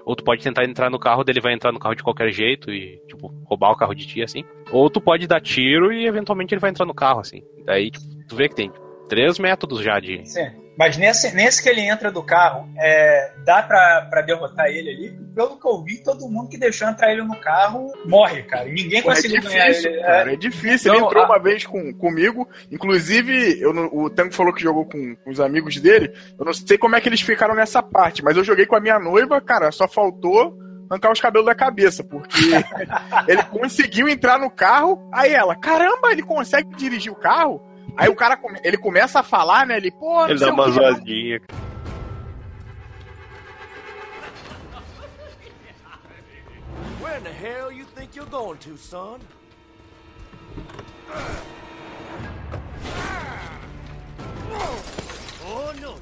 Ou 0.06 0.16
tu 0.16 0.24
pode 0.24 0.42
tentar 0.42 0.66
entrar 0.66 0.90
no 0.90 0.98
carro, 0.98 1.24
dele 1.24 1.40
vai 1.40 1.54
entrar 1.54 1.72
no 1.72 1.80
carro 1.80 1.94
de 1.94 2.02
qualquer 2.02 2.32
jeito 2.32 2.72
e, 2.72 2.98
tipo, 3.08 3.32
roubar 3.46 3.72
o 3.72 3.76
carro 3.76 3.94
de 3.94 4.08
ti, 4.08 4.24
assim. 4.24 4.44
Ou 4.72 4.90
tu 4.90 5.00
pode 5.00 5.28
dar 5.28 5.40
tiro 5.40 5.94
e 5.94 6.08
eventualmente 6.08 6.54
ele 6.54 6.62
vai 6.62 6.72
entrar 6.72 6.86
no 6.86 6.96
carro, 6.96 7.20
assim. 7.20 7.44
Daí, 7.64 7.92
tipo, 7.92 8.06
tu 8.28 8.36
vê 8.36 8.50
que 8.50 8.56
tem 8.56 8.72
três 9.08 9.38
métodos 9.38 9.82
já 9.82 10.00
de. 10.00 10.28
Sim. 10.28 10.50
Mas 10.80 10.96
nesse, 10.96 11.36
nesse 11.36 11.62
que 11.62 11.68
ele 11.68 11.82
entra 11.82 12.10
do 12.10 12.24
carro, 12.24 12.70
é, 12.78 13.34
dá 13.46 13.62
pra, 13.62 14.08
pra 14.10 14.22
derrotar 14.22 14.68
ele 14.68 14.90
ali. 14.90 15.20
Pelo 15.36 15.60
que 15.60 15.68
eu 15.68 15.84
vi, 15.84 15.98
todo 16.02 16.30
mundo 16.30 16.48
que 16.48 16.58
deixou 16.58 16.88
entrar 16.88 17.12
ele 17.12 17.22
no 17.22 17.36
carro 17.42 17.92
morre, 18.06 18.44
cara. 18.44 18.70
E 18.70 18.72
ninguém 18.74 19.02
Pô, 19.04 19.12
é 19.12 19.16
conseguiu 19.16 19.42
ganhar 19.42 19.68
difícil, 19.68 19.92
ele. 19.92 20.02
cara, 20.02 20.32
É, 20.32 20.34
é 20.34 20.38
difícil. 20.38 20.92
Ele 20.94 21.02
Não, 21.02 21.08
entrou 21.08 21.24
a- 21.24 21.26
uma 21.28 21.38
vez 21.40 21.66
com, 21.66 21.94
comigo, 21.94 22.48
inclusive 22.72 23.60
eu, 23.62 23.74
não- 23.74 23.90
o 23.94 24.10
Tango 24.10 24.34
falou 24.34 24.54
que 24.54 24.62
jogou 24.64 24.86
com, 24.86 25.16
com 25.18 25.30
os 25.30 25.42
amigos 25.42 25.76
dele. 25.82 26.14
Eu 26.40 26.46
não 26.46 26.54
sei 26.54 26.78
como 26.78 26.96
é 26.96 27.02
que 27.02 27.10
eles 27.10 27.20
ficaram 27.22 27.54
nessa 27.54 27.84
parte, 27.84 28.24
mas 28.24 28.38
eu 28.38 28.44
joguei 28.46 28.66
com 28.66 28.78
a 28.78 28.80
minha 28.80 28.98
noiva, 28.98 29.42
cara, 29.42 29.72
só 29.74 29.86
faltou 29.88 30.58
arrancar 30.90 31.12
os 31.12 31.20
cabelos 31.22 31.46
da 31.46 31.54
cabeça, 31.54 32.04
porque 32.04 32.40
ele 33.28 33.44
conseguiu 33.44 34.08
entrar 34.08 34.40
no 34.40 34.50
carro, 34.50 34.98
aí 35.14 35.34
ela, 35.34 35.56
caramba, 35.56 36.12
ele 36.12 36.24
consegue 36.24 36.70
dirigir 36.76 37.12
o 37.12 37.16
carro? 37.16 37.62
Aí 38.00 38.08
o 38.08 38.16
cara, 38.16 38.38
come- 38.38 38.62
ele 38.64 38.78
começa 38.78 39.20
a 39.20 39.24
falar, 39.24 39.66
né, 39.68 39.76
ele, 39.76 39.92
pô, 39.92 40.22
não 40.22 40.30
Ele 40.30 40.40
dá 40.40 40.54
uma 40.54 40.70
zoadinha. 40.72 41.42
Where 47.02 47.18
in 47.18 47.24
the 47.24 47.34
hell 47.34 47.72
you 47.72 47.84
think 47.84 48.16
you're 48.16 48.30
going 48.30 48.58
to, 48.60 48.78
son? 48.78 49.20
Oh, 55.46 55.74
no. 55.82 56.00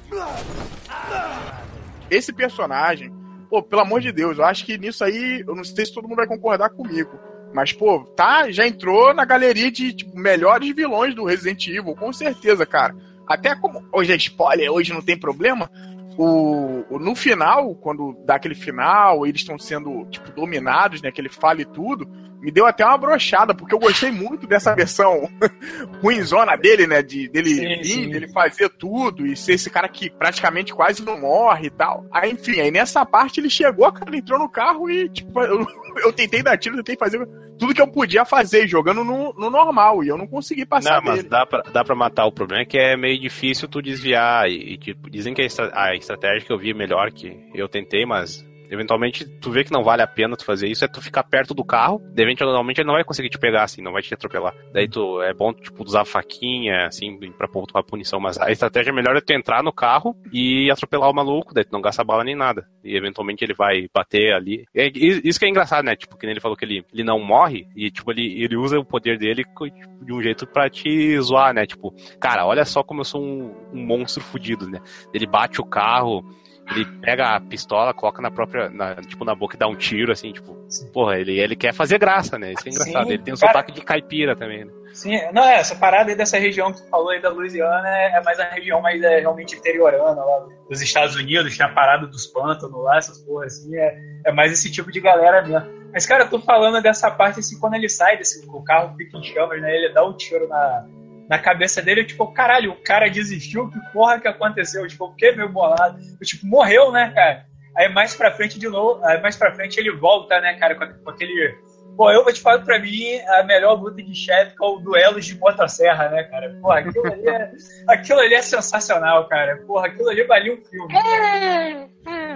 esse 2.10 2.32
personagem, 2.32 3.12
pô, 3.48 3.62
pelo 3.62 3.82
amor 3.82 4.00
de 4.00 4.12
Deus, 4.12 4.38
eu 4.38 4.44
acho 4.44 4.64
que 4.64 4.78
nisso 4.78 5.04
aí, 5.04 5.42
eu 5.46 5.54
não 5.54 5.64
sei 5.64 5.86
se 5.86 5.92
todo 5.94 6.04
mundo 6.08 6.16
vai 6.16 6.26
concordar 6.26 6.70
comigo. 6.70 7.18
Mas, 7.54 7.72
pô, 7.72 8.00
tá, 8.16 8.50
já 8.50 8.66
entrou 8.66 9.12
na 9.14 9.24
galeria 9.24 9.70
de 9.70 9.92
tipo, 9.92 10.16
melhores 10.18 10.74
vilões 10.74 11.14
do 11.14 11.24
Resident 11.24 11.66
Evil, 11.68 11.94
com 11.96 12.12
certeza, 12.12 12.64
cara. 12.66 12.94
até 13.26 13.54
como 13.54 13.82
hoje 13.92 14.12
é 14.12 14.16
spoiler, 14.16 14.70
hoje 14.70 14.92
não 14.92 15.02
tem 15.02 15.18
problema. 15.18 15.70
O, 16.16 16.84
o- 16.90 16.98
no 16.98 17.14
final, 17.14 17.74
quando 17.76 18.16
dá 18.24 18.34
aquele 18.36 18.54
final, 18.54 19.26
eles 19.26 19.40
estão 19.40 19.58
sendo, 19.58 20.04
tipo, 20.06 20.30
dominados, 20.32 21.00
né? 21.02 21.12
Que 21.12 21.20
ele 21.20 21.28
fala 21.28 21.60
e 21.60 21.64
tudo, 21.64 22.08
me 22.40 22.50
deu 22.50 22.66
até 22.66 22.84
uma 22.84 22.96
brochada, 22.98 23.54
porque 23.54 23.74
eu 23.74 23.78
gostei 23.78 24.10
muito 24.10 24.46
dessa 24.46 24.74
versão 24.74 25.28
ruinzona 26.02 26.56
dele, 26.56 26.86
né? 26.86 27.02
De, 27.02 27.28
dele 27.28 27.50
Sim, 27.50 27.60
vir, 27.66 27.84
sim. 27.84 28.08
dele 28.10 28.28
fazer 28.28 28.68
tudo 28.70 29.26
e 29.26 29.36
ser 29.36 29.54
esse 29.54 29.68
cara 29.70 29.88
que 29.88 30.08
praticamente 30.10 30.72
quase 30.74 31.04
não 31.04 31.20
morre 31.20 31.66
e 31.66 31.70
tal. 31.70 32.04
Aí, 32.12 32.30
enfim, 32.32 32.60
aí 32.60 32.70
nessa 32.70 33.04
parte 33.04 33.40
ele 33.40 33.50
chegou, 33.50 33.90
cara, 33.92 34.16
entrou 34.16 34.38
no 34.38 34.48
carro 34.48 34.88
e, 34.90 35.08
tipo, 35.08 35.40
eu, 35.42 35.66
eu 36.04 36.12
tentei 36.12 36.42
dar 36.42 36.56
tiro, 36.56 36.76
tentei 36.76 36.96
fazer 36.96 37.26
tudo 37.58 37.74
que 37.74 37.82
eu 37.82 37.88
podia 37.88 38.24
fazer, 38.24 38.68
jogando 38.68 39.02
no, 39.02 39.32
no 39.34 39.50
normal, 39.50 40.04
e 40.04 40.08
eu 40.08 40.16
não 40.16 40.28
consegui 40.28 40.64
passar 40.64 40.96
Não, 40.96 41.02
mas 41.02 41.16
dele. 41.16 41.28
dá 41.28 41.44
pra, 41.44 41.62
dá 41.72 41.84
pra 41.84 41.94
matar. 41.96 42.24
O 42.26 42.32
problema 42.32 42.62
é 42.62 42.64
que 42.66 42.78
é 42.78 42.96
meio 42.96 43.20
difícil 43.20 43.66
tu 43.66 43.82
desviar. 43.82 44.48
E, 44.48 44.74
e, 44.74 44.78
tipo, 44.78 45.10
dizem 45.10 45.34
que 45.34 45.42
a, 45.42 45.44
estra- 45.44 45.72
a 45.74 45.94
estratégia 45.96 46.46
que 46.46 46.52
eu 46.52 46.58
vi 46.58 46.70
é 46.70 46.74
melhor 46.74 47.10
que 47.10 47.36
eu 47.52 47.68
tentei, 47.68 48.06
mas 48.06 48.46
eventualmente 48.70 49.24
tu 49.40 49.50
vê 49.50 49.64
que 49.64 49.72
não 49.72 49.82
vale 49.82 50.02
a 50.02 50.06
pena 50.06 50.36
tu 50.36 50.44
fazer 50.44 50.68
isso, 50.68 50.84
é 50.84 50.88
tu 50.88 51.00
ficar 51.00 51.22
perto 51.22 51.54
do 51.54 51.64
carro. 51.64 52.00
De 52.12 52.22
eventualmente 52.22 52.80
ele 52.80 52.86
não 52.86 52.94
vai 52.94 53.04
conseguir 53.04 53.28
te 53.28 53.38
pegar, 53.38 53.64
assim, 53.64 53.82
não 53.82 53.92
vai 53.92 54.02
te 54.02 54.12
atropelar. 54.14 54.54
Daí 54.72 54.88
tu 54.88 55.20
é 55.22 55.32
bom, 55.32 55.52
tipo, 55.52 55.82
usar 55.84 56.04
faquinha, 56.04 56.86
assim, 56.86 57.18
pra 57.32 57.48
pontuar 57.48 57.84
punição. 57.84 58.20
Mas 58.20 58.38
a 58.38 58.50
estratégia 58.50 58.92
melhor 58.92 59.16
é 59.16 59.20
tu 59.20 59.32
entrar 59.32 59.62
no 59.62 59.72
carro 59.72 60.16
e 60.32 60.70
atropelar 60.70 61.10
o 61.10 61.14
maluco, 61.14 61.54
daí 61.54 61.64
tu 61.64 61.72
não 61.72 61.80
gasta 61.80 62.04
bala 62.04 62.24
nem 62.24 62.36
nada. 62.36 62.66
E 62.84 62.96
eventualmente 62.96 63.44
ele 63.44 63.54
vai 63.54 63.88
bater 63.92 64.32
ali. 64.32 64.64
É, 64.74 64.90
isso 64.94 65.38
que 65.38 65.44
é 65.44 65.48
engraçado, 65.48 65.84
né? 65.84 65.96
Tipo, 65.96 66.16
que 66.16 66.26
ele 66.26 66.40
falou 66.40 66.56
que 66.56 66.64
ele, 66.64 66.84
ele 66.92 67.04
não 67.04 67.18
morre, 67.18 67.66
e 67.76 67.90
tipo, 67.90 68.10
ele, 68.10 68.42
ele 68.42 68.56
usa 68.56 68.78
o 68.78 68.84
poder 68.84 69.18
dele 69.18 69.44
tipo, 69.44 70.04
de 70.04 70.12
um 70.12 70.22
jeito 70.22 70.46
pra 70.46 70.70
te 70.70 71.18
zoar, 71.20 71.52
né? 71.52 71.66
Tipo, 71.66 71.94
cara, 72.20 72.46
olha 72.46 72.64
só 72.64 72.82
como 72.82 73.00
eu 73.00 73.04
sou 73.04 73.22
um, 73.22 73.54
um 73.72 73.84
monstro 73.84 74.22
fudido, 74.22 74.68
né? 74.68 74.80
Ele 75.12 75.26
bate 75.26 75.60
o 75.60 75.64
carro, 75.64 76.24
ele 76.70 76.84
pega 77.00 77.34
a 77.34 77.40
pistola, 77.40 77.94
coloca 77.94 78.20
na 78.20 78.30
própria, 78.30 78.68
na, 78.68 78.96
tipo, 78.96 79.24
na 79.24 79.34
boca 79.34 79.56
e 79.56 79.58
dá 79.58 79.66
um 79.66 79.74
tiro, 79.74 80.12
assim, 80.12 80.32
tipo, 80.32 80.56
porra, 80.92 81.18
ele, 81.18 81.38
ele 81.38 81.56
quer 81.56 81.72
fazer 81.72 81.98
graça, 81.98 82.38
né? 82.38 82.52
Isso 82.52 82.68
é 82.68 82.70
engraçado. 82.70 83.06
Sim, 83.06 83.12
ele 83.12 83.22
tem 83.22 83.34
um 83.34 83.36
cara. 83.36 83.52
sotaque 83.52 83.72
de 83.72 83.80
caipira 83.80 84.36
também, 84.36 84.64
né? 84.64 84.72
Sim, 84.92 85.18
não, 85.32 85.44
é, 85.44 85.58
essa 85.58 85.76
parada 85.76 86.10
aí 86.10 86.16
dessa 86.16 86.38
região 86.38 86.72
que 86.72 86.82
tu 86.82 86.88
falou 86.88 87.10
aí 87.10 87.20
da 87.20 87.28
Louisiana 87.30 87.88
é, 87.88 88.16
é 88.16 88.22
mais 88.22 88.38
a 88.40 88.44
região 88.44 88.80
mais 88.80 89.00
é, 89.02 89.20
realmente 89.20 89.54
interiorana 89.54 90.22
lá 90.24 90.46
dos 90.68 90.82
Estados 90.82 91.14
Unidos, 91.14 91.56
tem 91.56 91.64
a 91.64 91.68
parada 91.68 92.06
dos 92.06 92.26
pântanos 92.26 92.82
lá, 92.82 92.98
essas 92.98 93.18
porras 93.18 93.58
assim, 93.58 93.76
é, 93.76 93.98
é 94.26 94.32
mais 94.32 94.52
esse 94.52 94.70
tipo 94.70 94.90
de 94.90 95.00
galera 95.00 95.46
mesmo. 95.46 95.78
Mas, 95.92 96.04
cara, 96.04 96.24
eu 96.24 96.30
tô 96.30 96.38
falando 96.40 96.82
dessa 96.82 97.10
parte 97.10 97.40
assim, 97.40 97.58
quando 97.58 97.74
ele 97.74 97.88
sai 97.88 98.18
desse, 98.18 98.46
o 98.46 98.62
carro 98.62 98.94
fica 98.96 99.16
em 99.16 99.22
chamas, 99.22 99.60
né? 99.60 99.74
Ele 99.74 99.92
dá 99.92 100.04
um 100.04 100.12
tiro 100.12 100.46
na, 100.46 100.86
na 101.28 101.38
cabeça 101.38 101.82
dele, 101.82 102.04
tipo, 102.04 102.26
caralho, 102.32 102.72
o 102.72 102.82
cara 102.82 103.08
desistiu, 103.08 103.70
que 103.70 103.78
porra 103.92 104.18
que 104.18 104.28
aconteceu? 104.28 104.82
Eu, 104.82 104.88
tipo, 104.88 105.04
eu 105.04 105.10
fiquei 105.10 105.36
meio 105.36 105.48
bolado. 105.48 105.98
Eu, 106.20 106.26
tipo, 106.26 106.46
morreu, 106.46 106.90
né, 106.90 107.12
cara? 107.14 107.46
Aí 107.76 107.88
mais 107.88 108.14
pra 108.14 108.32
frente 108.32 108.58
de 108.58 108.68
novo, 108.68 109.04
aí 109.04 109.20
mais 109.20 109.36
pra 109.36 109.54
frente 109.54 109.78
ele 109.78 109.94
volta, 109.94 110.40
né, 110.40 110.54
cara, 110.54 110.74
com 110.74 111.10
aquele. 111.10 111.54
Pô, 111.98 112.12
eu 112.12 112.22
vou 112.22 112.32
te 112.32 112.40
falar 112.40 112.60
pra 112.60 112.78
mim, 112.78 113.18
a 113.26 113.42
melhor 113.42 113.74
luta 113.74 114.00
de 114.00 114.14
chefe 114.14 114.54
é 114.62 114.64
o 114.64 114.78
duelo 114.78 115.20
de 115.20 115.36
motosserra, 115.36 116.08
né, 116.10 116.22
cara? 116.22 116.56
Porra, 116.62 116.78
aquilo 116.78 117.06
ali 117.08 117.28
é, 117.28 117.50
aquilo 117.92 118.20
ali 118.20 118.34
é 118.34 118.40
sensacional, 118.40 119.26
cara. 119.26 119.56
Porra, 119.66 119.88
aquilo 119.88 120.08
ali 120.08 120.22
valia 120.22 120.54
um 120.54 120.64
filme. 120.64 120.94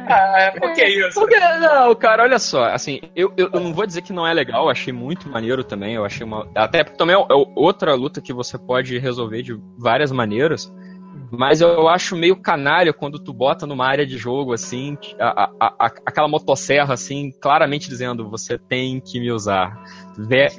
Ah, 0.09 0.53
por 0.59 0.73
que 0.73 0.85
isso? 0.85 1.21
Porque, 1.21 1.39
não, 1.39 1.95
cara, 1.95 2.25
olha 2.25 2.41
só, 2.41 2.65
assim, 2.65 3.01
eu, 3.15 3.33
eu, 3.37 3.51
eu 3.53 3.61
não 3.61 3.73
vou 3.73 3.87
dizer 3.87 4.03
que 4.03 4.13
não 4.13 4.27
é 4.27 4.35
legal, 4.35 4.69
achei 4.69 4.93
muito 4.93 5.29
maneiro 5.29 5.63
também, 5.63 5.95
eu 5.95 6.05
achei 6.05 6.27
uma. 6.27 6.51
Até 6.57 6.83
porque 6.83 6.99
também 6.99 7.15
é, 7.15 7.21
é 7.21 7.35
outra 7.55 7.95
luta 7.95 8.21
que 8.21 8.33
você 8.33 8.59
pode 8.59 8.99
resolver 8.99 9.43
de 9.43 9.57
várias 9.79 10.11
maneiras. 10.11 10.73
Mas 11.35 11.63
eu 11.63 11.89
acho 11.89 12.15
meio 12.15 12.37
canalha 12.37 12.93
quando 12.93 13.19
tu 13.19 13.33
bota 13.33 13.67
numa 13.67 13.87
área 13.87 14.05
de 14.07 14.19
jogo, 14.19 14.53
assim, 14.53 14.99
a- 15.19 15.51
a- 15.59 15.75
a- 15.87 15.93
aquela 16.05 16.29
motosserra, 16.29 16.93
assim, 16.93 17.31
claramente 17.41 17.89
dizendo, 17.89 18.29
você 18.29 18.59
tem 18.59 19.01
que 19.01 19.19
me 19.19 19.33
usar. 19.33 19.83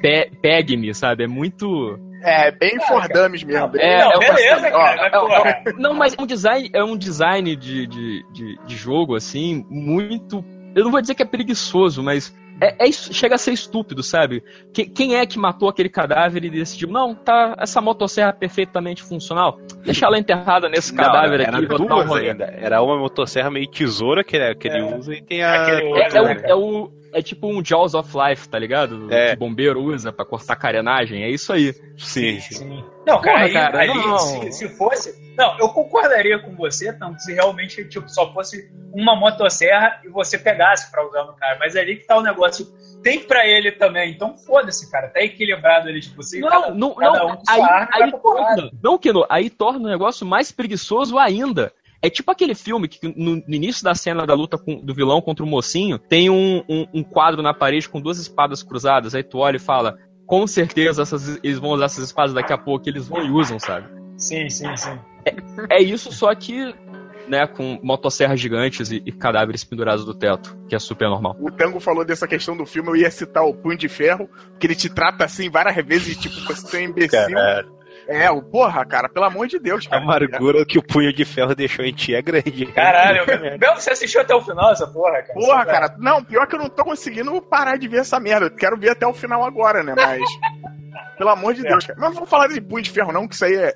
Pe- 0.00 0.32
Pegue-me, 0.42 0.92
sabe? 0.92 1.24
É 1.24 1.26
muito. 1.28 1.96
É, 2.22 2.50
bem 2.50 2.80
For 2.80 3.06
Dummies 3.08 3.44
mesmo. 3.44 3.70
É, 3.76 4.00
não, 4.02 4.12
é 4.12 4.18
beleza, 4.18 4.66
ó, 4.68 4.70
cara, 4.72 4.96
mas, 4.96 5.12
É, 5.12 5.18
porra. 5.20 5.50
é, 5.50 5.72
não, 5.78 5.94
mas 5.94 6.14
é 6.18 6.22
um 6.22 6.26
design, 6.26 6.70
é 6.72 6.82
um 6.82 6.96
design 6.96 7.54
de, 7.54 7.86
de, 7.86 8.24
de, 8.32 8.58
de 8.66 8.76
jogo, 8.76 9.14
assim, 9.14 9.64
muito. 9.70 10.44
Eu 10.74 10.84
não 10.84 10.90
vou 10.90 11.00
dizer 11.00 11.14
que 11.14 11.22
é 11.22 11.26
preguiçoso, 11.26 12.02
mas 12.02 12.34
é, 12.60 12.84
é 12.84 12.88
isso- 12.88 13.12
chega 13.12 13.34
a 13.34 13.38
ser 13.38 13.52
estúpido, 13.52 14.02
sabe? 14.02 14.42
Que- 14.72 14.86
quem 14.86 15.16
é 15.16 15.26
que 15.26 15.38
matou 15.38 15.68
aquele 15.68 15.88
cadáver 15.88 16.44
e 16.44 16.50
decidiu, 16.50 16.88
não, 16.88 17.14
tá 17.14 17.54
essa 17.58 17.80
motosserra 17.80 18.32
perfeitamente 18.32 19.02
funcional, 19.02 19.58
deixa 19.84 20.06
ela 20.06 20.18
enterrada 20.18 20.68
nesse 20.68 20.94
Não, 20.94 21.04
cadáver 21.04 21.40
era 21.40 21.56
aqui. 21.58 21.66
e 21.66 21.74
um 21.74 21.86
duas 21.86 22.12
ainda. 22.12 22.44
Era 22.44 22.82
uma 22.82 22.96
motosserra 22.98 23.50
meio 23.50 23.66
tesoura 23.68 24.22
que, 24.24 24.36
ele- 24.36 24.54
que 24.54 24.68
ele 24.68 24.78
É. 24.78 24.96
usa 24.96 25.14
e 25.14 25.22
tem 25.22 25.42
a. 25.42 25.62
Aquele 25.62 25.92
É, 25.92 26.08
é, 26.16 26.20
o, 26.20 26.24
né, 26.24 26.42
é 26.44 26.54
o- 26.54 26.90
é 27.14 27.22
tipo 27.22 27.46
um 27.46 27.64
Jaws 27.64 27.94
of 27.94 28.10
Life, 28.16 28.48
tá 28.48 28.58
ligado? 28.58 29.12
É. 29.12 29.28
Que 29.30 29.36
o 29.36 29.38
bombeiro 29.38 29.80
usa 29.82 30.12
pra 30.12 30.24
cortar 30.24 30.56
carenagem, 30.56 31.22
é 31.22 31.30
isso 31.30 31.52
aí. 31.52 31.72
Sim, 31.96 32.40
sim. 32.40 32.54
Sim. 32.54 32.84
Não, 33.06 33.20
cara, 33.20 33.32
Porra, 33.32 33.44
aí, 33.44 33.52
cara, 33.52 33.78
ali, 33.80 33.94
não. 33.94 34.18
Se, 34.18 34.52
se 34.52 34.68
fosse. 34.76 35.24
Não, 35.36 35.58
eu 35.58 35.68
concordaria 35.70 36.38
com 36.38 36.54
você, 36.54 36.92
tanto 36.92 37.20
se 37.20 37.32
realmente 37.32 37.84
tipo, 37.88 38.08
só 38.08 38.32
fosse 38.32 38.70
uma 38.92 39.16
motosserra 39.16 40.00
e 40.04 40.08
você 40.08 40.38
pegasse 40.38 40.90
pra 40.90 41.06
usar 41.06 41.24
no 41.24 41.34
cara. 41.34 41.56
Mas 41.58 41.74
é 41.74 41.80
ali 41.80 41.96
que 41.96 42.06
tá 42.06 42.16
o 42.16 42.22
negócio. 42.22 42.66
Tem 43.02 43.20
pra 43.20 43.46
ele 43.46 43.70
também, 43.72 44.12
então 44.12 44.36
foda-se, 44.38 44.90
cara. 44.90 45.08
Tá 45.08 45.20
equilibrado 45.20 45.88
ali, 45.88 46.00
tipo, 46.00 46.16
você. 46.22 46.40
cada- 46.40 46.68
Não, 46.70 46.74
não, 46.74 46.94
cada 46.94 47.18
não. 47.18 47.26
um 47.26 47.30
aí, 47.32 47.56
sua 47.56 47.66
arma 47.66 47.88
vai 47.92 48.02
aí 48.02 48.12
torna, 48.12 48.70
não, 48.82 48.98
Kino, 48.98 49.26
aí 49.28 49.50
torna 49.50 49.78
o 49.80 49.90
negócio 49.90 50.26
mais 50.26 50.50
preguiçoso 50.50 51.18
ainda. 51.18 51.72
É 52.06 52.10
tipo 52.10 52.30
aquele 52.30 52.54
filme 52.54 52.86
que 52.86 53.08
no, 53.16 53.36
no 53.36 53.54
início 53.54 53.82
da 53.82 53.94
cena 53.94 54.26
da 54.26 54.34
luta 54.34 54.58
com- 54.58 54.78
do 54.84 54.92
vilão 54.94 55.22
contra 55.22 55.42
o 55.44 55.48
mocinho, 55.48 55.98
tem 55.98 56.28
um, 56.28 56.62
um- 56.68 56.86
um 56.94 57.02
quadro 57.02 57.40
na 57.42 57.54
parede 57.54 57.88
com 57.88 58.00
duas 58.00 58.18
espadas 58.18 58.62
cruzadas. 58.62 59.14
Aí 59.14 59.22
tu 59.22 59.38
olha 59.38 59.56
e 59.56 59.60
fala: 59.60 59.96
com 60.26 60.46
certeza 60.46 61.00
essas- 61.02 61.38
eles 61.42 61.58
vão 61.58 61.70
usar 61.70 61.86
essas 61.86 62.04
espadas 62.04 62.34
daqui 62.34 62.52
a 62.52 62.58
pouco, 62.58 62.86
eles 62.88 63.08
vão 63.08 63.24
e 63.24 63.30
usam, 63.30 63.58
sabe? 63.58 63.88
Sim, 64.18 64.48
sim, 64.50 64.76
sim. 64.76 64.98
É 65.70 65.82
isso, 65.82 66.12
só 66.12 66.34
que, 66.34 66.74
né, 67.26 67.46
com 67.46 67.80
motosserras 67.82 68.38
gigantes 68.38 68.90
e, 68.90 69.02
e 69.06 69.10
cadáveres 69.10 69.64
pendurados 69.64 70.04
do 70.04 70.12
teto, 70.14 70.54
que 70.68 70.74
é 70.74 70.78
super 70.78 71.08
normal. 71.08 71.34
O 71.40 71.50
Tango 71.50 71.80
falou 71.80 72.04
dessa 72.04 72.28
questão 72.28 72.54
do 72.54 72.66
filme, 72.66 72.90
eu 72.90 72.96
ia 72.96 73.10
citar 73.10 73.44
o 73.44 73.54
Punho 73.54 73.78
de 73.78 73.88
Ferro, 73.88 74.28
que 74.60 74.66
ele 74.66 74.74
te 74.74 74.90
trata 74.90 75.24
assim 75.24 75.48
várias 75.48 75.74
vezes, 75.86 76.18
tipo, 76.18 76.38
você 76.46 76.76
é 76.76 76.80
um 76.80 76.84
imbecil. 76.84 77.38
É, 78.06 78.30
o 78.30 78.42
porra, 78.42 78.84
cara, 78.84 79.08
pelo 79.08 79.24
amor 79.24 79.46
de 79.46 79.58
Deus, 79.58 79.86
a 79.86 79.90
cara. 79.90 80.02
amargura 80.02 80.64
que 80.64 80.78
o 80.78 80.82
punho 80.82 81.12
de 81.12 81.24
ferro 81.24 81.54
deixou 81.54 81.84
em 81.84 81.92
ti 81.92 82.14
é 82.14 82.22
grande. 82.22 82.66
Caralho, 82.66 83.24
Bel, 83.58 83.74
você 83.74 83.90
assistiu 83.90 84.20
até 84.20 84.34
o 84.34 84.42
final 84.42 84.72
essa 84.72 84.86
porra, 84.86 85.22
cara? 85.22 85.34
Porra, 85.34 85.66
cara, 85.66 85.96
não, 85.98 86.22
pior 86.22 86.46
que 86.46 86.54
eu 86.54 86.58
não 86.58 86.68
tô 86.68 86.84
conseguindo 86.84 87.40
parar 87.40 87.76
de 87.76 87.88
ver 87.88 88.00
essa 88.00 88.20
merda. 88.20 88.46
Eu 88.46 88.50
quero 88.50 88.76
ver 88.76 88.90
até 88.90 89.06
o 89.06 89.14
final 89.14 89.44
agora, 89.44 89.82
né? 89.82 89.94
Mas. 89.96 90.22
Pelo 91.16 91.30
amor 91.30 91.54
de 91.54 91.62
Deus, 91.62 91.86
cara. 91.86 91.98
Mas 91.98 92.08
não 92.08 92.14
vamos 92.14 92.30
falar 92.30 92.48
de 92.48 92.60
punho 92.60 92.82
de 92.82 92.90
ferro, 92.90 93.12
não, 93.12 93.26
que 93.28 93.34
isso 93.34 93.44
aí 93.44 93.54
é, 93.54 93.72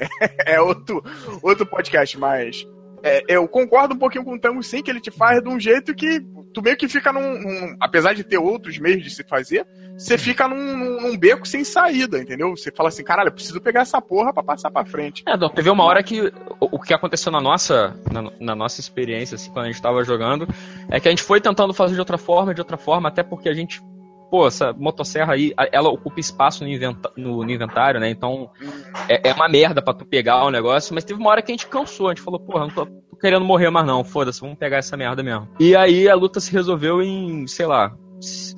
é 0.54 0.60
outro, 0.60 1.02
outro 1.42 1.64
podcast, 1.64 2.18
mas. 2.18 2.66
é, 3.02 3.22
eu 3.28 3.46
concordo 3.48 3.94
um 3.94 3.98
pouquinho 3.98 4.24
com 4.24 4.34
o 4.34 4.40
Tango, 4.40 4.62
sim, 4.62 4.82
que 4.82 4.90
ele 4.90 5.00
te 5.00 5.10
faz 5.10 5.40
de 5.42 5.48
um 5.48 5.58
jeito 5.58 5.94
que 5.94 6.20
tu 6.52 6.62
meio 6.62 6.76
que 6.76 6.88
fica 6.88 7.12
num. 7.12 7.40
num- 7.40 7.76
apesar 7.80 8.14
de 8.14 8.24
ter 8.24 8.38
outros 8.38 8.78
meios 8.78 9.02
de 9.02 9.10
se 9.10 9.22
fazer, 9.24 9.66
você 9.96 10.16
fica 10.18 10.46
num, 10.48 10.76
num- 10.76 11.00
num 11.02 11.16
beco 11.16 11.46
sem 11.46 11.64
saída, 11.64 12.18
entendeu? 12.18 12.56
Você 12.56 12.70
fala 12.70 12.88
assim, 12.88 13.02
caralho, 13.04 13.28
eu 13.28 13.32
preciso 13.32 13.60
pegar 13.60 13.80
essa 13.82 14.00
porra 14.00 14.32
pra 14.32 14.42
passar 14.42 14.70
pra 14.70 14.84
frente. 14.84 15.22
É, 15.26 15.36
Dom, 15.36 15.48
teve 15.48 15.68
uma 15.70 15.84
hora 15.84 16.02
que 16.02 16.20
o, 16.60 16.76
o 16.76 16.80
que 16.80 16.94
aconteceu 16.94 17.30
na 17.32 17.40
nossa, 17.40 17.94
na, 18.12 18.30
na 18.40 18.54
nossa 18.54 18.80
experiência, 18.80 19.34
assim, 19.36 19.50
quando 19.50 19.66
a 19.66 19.70
gente 19.70 19.82
tava 19.82 20.02
jogando, 20.04 20.46
é 20.90 20.98
que 21.00 21.08
a 21.08 21.10
gente 21.10 21.22
foi 21.22 21.40
tentando 21.40 21.72
fazer 21.74 21.94
de 21.94 22.00
outra 22.00 22.18
forma, 22.18 22.54
de 22.54 22.60
outra 22.60 22.76
forma, 22.76 23.08
até 23.08 23.22
porque 23.22 23.48
a 23.48 23.54
gente, 23.54 23.80
pô, 24.30 24.46
essa 24.46 24.72
motosserra 24.72 25.32
aí, 25.34 25.52
ela 25.72 25.88
ocupa 25.88 26.20
espaço 26.20 26.62
no, 26.64 26.70
inventa- 26.70 27.10
no- 27.16 27.44
no 27.44 27.50
inventário, 27.50 27.98
né? 28.00 28.08
Então 28.10 28.50
é, 29.08 29.30
é 29.30 29.32
uma 29.32 29.48
merda 29.48 29.82
pra 29.82 29.94
tu 29.94 30.04
pegar 30.04 30.44
o 30.44 30.50
negócio, 30.50 30.94
mas 30.94 31.04
teve 31.04 31.20
uma 31.20 31.30
hora 31.30 31.42
que 31.42 31.50
a 31.50 31.54
gente 31.54 31.66
cansou, 31.66 32.08
a 32.08 32.14
gente 32.14 32.22
falou, 32.22 32.38
porra, 32.40 32.66
não 32.66 32.70
tô 32.70 32.86
querendo 33.20 33.44
morrer 33.44 33.70
mais 33.70 33.86
não, 33.86 34.04
foda-se, 34.04 34.40
vamos 34.40 34.56
pegar 34.58 34.78
essa 34.78 34.96
merda 34.96 35.22
mesmo. 35.22 35.48
E 35.58 35.74
aí 35.76 36.08
a 36.08 36.14
luta 36.14 36.40
se 36.40 36.52
resolveu 36.52 37.02
em, 37.02 37.46
sei 37.46 37.66
lá, 37.66 37.94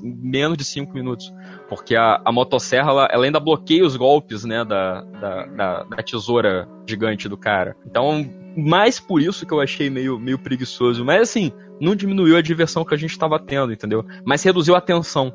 menos 0.02 0.56
de 0.56 0.64
5 0.64 0.92
minutos. 0.94 1.32
Porque 1.68 1.94
a, 1.94 2.20
a 2.24 2.32
motosserra, 2.32 2.90
ela, 2.90 3.08
ela 3.12 3.24
ainda 3.24 3.38
bloqueia 3.38 3.84
os 3.84 3.96
golpes, 3.96 4.44
né, 4.44 4.64
da, 4.64 5.02
da, 5.02 5.46
da, 5.46 5.82
da 5.84 5.96
tesoura 6.02 6.68
gigante 6.86 7.28
do 7.28 7.36
cara. 7.36 7.76
Então, 7.86 8.28
mais 8.56 8.98
por 8.98 9.20
isso 9.22 9.46
que 9.46 9.52
eu 9.54 9.60
achei 9.60 9.88
meio, 9.88 10.18
meio 10.18 10.38
preguiçoso. 10.38 11.04
Mas 11.04 11.22
assim, 11.22 11.52
não 11.80 11.94
diminuiu 11.94 12.36
a 12.36 12.42
diversão 12.42 12.84
que 12.84 12.94
a 12.94 12.98
gente 12.98 13.16
tava 13.18 13.38
tendo, 13.38 13.72
entendeu? 13.72 14.04
Mas 14.24 14.42
reduziu 14.42 14.74
a 14.74 14.80
tensão. 14.80 15.32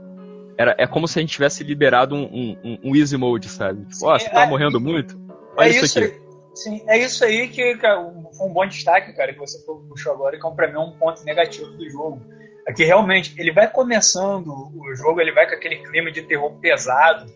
Era, 0.58 0.76
é 0.78 0.86
como 0.88 1.08
se 1.08 1.20
a 1.20 1.22
gente 1.22 1.32
tivesse 1.34 1.64
liberado 1.64 2.16
um, 2.16 2.58
um, 2.64 2.78
um- 2.86 2.96
easy 2.96 3.18
mode, 3.18 3.48
sabe? 3.50 3.86
Tipo, 3.86 4.08
ó, 4.08 4.18
você 4.18 4.30
tá 4.30 4.44
é- 4.44 4.50
morrendo 4.50 4.80
muito? 4.80 5.18
Olha 5.58 5.68
É 5.68 5.70
isso, 5.70 5.86
isso, 5.86 6.00
aqui. 6.00 6.25
Sim, 6.56 6.84
é 6.88 6.98
isso 6.98 7.24
aí 7.26 7.50
que 7.50 7.76
um- 7.98 8.32
foi 8.34 8.48
um 8.48 8.54
bom 8.54 8.66
destaque, 8.66 9.14
cara, 9.14 9.34
que 9.34 9.40
você 9.40 9.60
puxou 9.66 10.14
agora, 10.14 10.40
que 10.40 10.48
é 10.48 10.52
pra 10.52 10.68
mim 10.68 10.76
é 10.76 10.80
um 10.80 10.98
ponto 10.98 11.24
negativo 11.24 11.68
do 11.72 11.90
jogo. 11.90 12.22
É 12.68 12.74
que 12.74 12.84
realmente 12.84 13.36
ele 13.38 13.52
vai 13.52 13.70
começando 13.70 14.48
o 14.48 14.96
jogo, 14.96 15.22
ele 15.22 15.34
vai 15.34 15.48
com 15.48 15.54
aquele 15.56 15.78
clima 15.84 16.12
de 16.12 16.24
terror 16.24 16.52
pesado, 16.60 17.32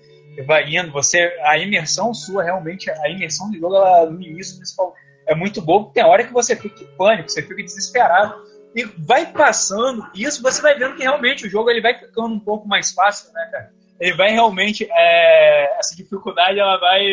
vai 0.46 0.64
indo, 0.74 0.92
você, 0.92 1.32
a 1.44 1.58
imersão 1.58 2.14
sua 2.14 2.44
realmente, 2.44 2.90
a 2.90 3.10
imersão 3.10 3.52
do 3.52 3.58
jogo, 3.60 3.76
ela, 3.76 4.10
no 4.10 4.22
início 4.22 4.56
principal, 4.56 4.96
é 5.28 5.36
muito 5.36 5.62
bom, 5.62 5.84
tem 5.92 6.04
hora 6.04 6.24
que 6.26 6.34
você 6.34 6.56
fica 6.56 6.84
em 6.84 6.88
pânico, 6.98 7.30
você 7.30 7.42
fica 7.44 7.62
desesperado. 7.62 8.42
E 8.76 8.84
vai 8.86 9.26
passando, 9.32 10.08
isso 10.16 10.42
você 10.42 10.62
vai 10.62 10.78
vendo 10.78 10.96
que 10.96 11.04
realmente 11.04 11.46
o 11.46 11.50
jogo 11.50 11.70
ele 11.70 11.82
vai 11.82 11.98
ficando 12.00 12.34
um 12.34 12.40
pouco 12.40 12.68
mais 12.68 12.92
fácil, 12.92 13.32
né, 13.34 13.50
cara? 13.52 13.72
Ele 14.00 14.14
vai 14.16 14.32
realmente. 14.32 14.88
é, 14.90 15.78
essa 15.80 15.96
dificuldade 15.96 16.60
ela 16.60 16.78
vai, 16.80 17.04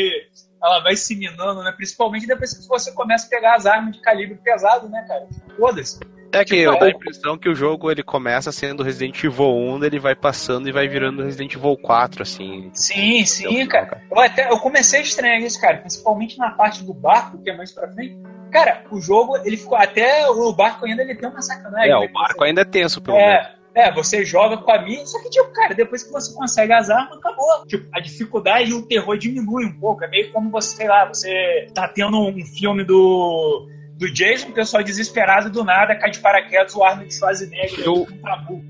ela 0.63 0.81
vai 0.81 0.97
se 0.97 1.15
minando, 1.17 1.63
né? 1.63 1.73
Principalmente 1.73 2.27
depois 2.27 2.53
que 2.55 2.67
você 2.67 2.93
começa 2.93 3.27
a 3.27 3.31
pegar 3.31 3.55
as 3.55 3.67
armas 3.67 3.95
de 3.95 4.01
calibre 4.01 4.39
pesado, 4.43 4.89
né, 4.89 5.05
cara? 5.07 5.27
Foda-se. 5.57 6.01
É 6.33 6.45
que 6.45 6.57
Tipo, 6.57 6.73
eu 6.73 6.79
dou 6.79 6.83
a 6.83 6.89
é- 6.89 6.93
impressão 6.93 7.39
que 7.39 7.49
o 7.49 7.55
jogo 7.55 7.91
ele 7.91 8.03
começa 8.03 8.51
sendo 8.51 8.83
Resident 8.83 9.23
Evil 9.23 9.57
1, 9.57 9.79
daí 9.79 9.89
ele 9.89 9.99
vai 9.99 10.15
passando 10.15 10.69
e 10.69 10.73
vai 10.73 10.89
virando 10.89 11.23
Resident 11.23 11.55
Evil 11.55 11.77
4, 11.77 12.23
assim. 12.23 12.71
Sim, 12.75 13.25
sim, 13.25 13.67
cara. 13.67 14.03
Eu, 14.11 14.21
até, 14.21 14.51
eu 14.51 14.59
comecei 14.59 15.01
a 15.01 15.03
estranhar 15.03 15.41
isso, 15.41 15.61
cara, 15.61 15.79
principalmente 15.79 16.37
na 16.37 16.51
parte 16.51 16.85
do 16.85 16.93
barco, 16.93 17.39
que 17.43 17.49
é 17.49 17.57
mais 17.57 17.73
pra 17.73 17.89
frente. 17.89 18.19
Cara, 18.51 18.85
o 18.91 19.01
jogo, 19.01 19.37
ele 19.45 19.57
ficou. 19.57 19.77
Até 19.77 20.29
o 20.29 20.53
barco 20.53 20.87
ainda 20.87 21.03
ele 21.03 21.15
tem 21.15 21.29
uma 21.29 21.43
sacanagem. 21.43 21.91
É, 21.91 21.99
né? 22.01 22.07
o 22.07 22.13
barco 22.13 22.45
ainda 22.45 22.63
é 22.63 22.65
tenso, 22.65 23.01
pelo 23.01 23.17
menos. 23.17 23.56
É, 23.77 23.93
você 23.93 24.25
joga 24.25 24.57
com 24.57 24.71
a 24.73 24.81
minha, 24.81 25.05
só 25.05 25.23
que, 25.23 25.29
tipo, 25.29 25.53
cara, 25.53 25.75
depois 25.75 26.03
que 26.03 26.11
você 26.11 26.35
consegue 26.35 26.73
as 26.73 26.89
armas, 26.89 27.19
acabou. 27.19 27.67
Tipo, 27.67 27.87
a 27.93 28.01
dificuldade 28.01 28.71
e 28.71 28.75
o 28.75 28.81
terror 28.81 29.19
diminui 29.19 29.67
um 29.67 29.79
pouco. 29.79 30.03
É 30.03 30.09
meio 30.09 30.33
como 30.33 30.51
você, 30.51 30.77
sei 30.77 30.89
lá, 30.89 31.05
você 31.05 31.69
tá 31.75 31.87
tendo 31.87 32.19
um 32.19 32.43
filme 32.47 32.83
do. 32.83 33.69
Do 33.99 34.11
Jason, 34.13 34.49
o 34.49 34.53
pessoal 34.53 34.83
desesperado 34.83 35.51
do 35.51 35.63
nada 35.65 35.95
cai 35.95 36.11
de 36.11 36.19
paraquedas 36.21 36.75
o 36.75 36.83
Arnold 36.85 37.15
Schwarzenegger. 37.15 37.81
Eu- 37.85 38.03
um 38.03 38.19
tabu. 38.19 38.65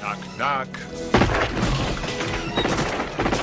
Knock, 0.00 0.38
knock. 0.38 1.21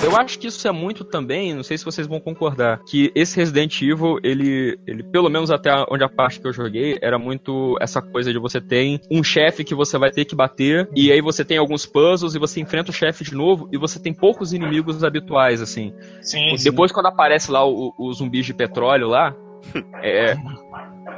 Eu 0.02 0.16
acho 0.16 0.40
que 0.40 0.48
isso 0.48 0.66
é 0.68 0.72
muito 0.72 1.04
também, 1.04 1.54
não 1.54 1.62
sei 1.64 1.78
se 1.78 1.84
vocês 1.84 2.08
vão 2.08 2.20
concordar, 2.22 2.80
que 2.86 3.12
esse 3.14 3.36
Resident 3.36 3.82
Evil, 3.82 4.18
ele, 4.24 4.80
ele 4.88 5.04
pelo 5.04 5.30
menos 5.30 5.52
até 5.52 5.72
onde 5.92 6.04
a 6.04 6.10
parte 6.10 6.40
que 6.40 6.48
eu 6.48 6.54
joguei, 6.54 6.98
era 7.02 7.20
muito 7.20 7.78
essa 7.82 8.02
coisa 8.02 8.32
de 8.32 8.40
você 8.40 8.62
tem 8.62 9.02
um 9.12 9.22
chefe 9.22 9.64
que 9.64 9.76
você 9.76 9.98
vai 9.98 10.10
ter 10.10 10.24
que 10.24 10.36
bater, 10.36 10.88
e 10.96 11.12
aí 11.12 11.20
você 11.22 11.44
tem 11.44 11.58
alguns 11.58 11.86
puzzles 11.86 12.34
e 12.34 12.40
você 12.40 12.62
enfrenta 12.62 12.92
o 12.92 12.94
chefe 12.94 13.26
de 13.26 13.36
novo, 13.36 13.68
e 13.74 13.78
você 13.78 14.00
tem 14.00 14.14
poucos 14.14 14.54
inimigos 14.54 15.04
habituais, 15.04 15.62
assim. 15.62 15.94
Sim, 16.22 16.56
sim. 16.56 16.64
Depois, 16.64 16.92
quando 16.94 17.08
aparece 17.08 17.52
lá 17.52 17.66
o, 17.68 17.94
o 18.00 18.14
zumbis 18.14 18.46
de 18.46 18.54
petróleo 18.54 19.08
lá, 19.08 19.36
é. 20.02 20.38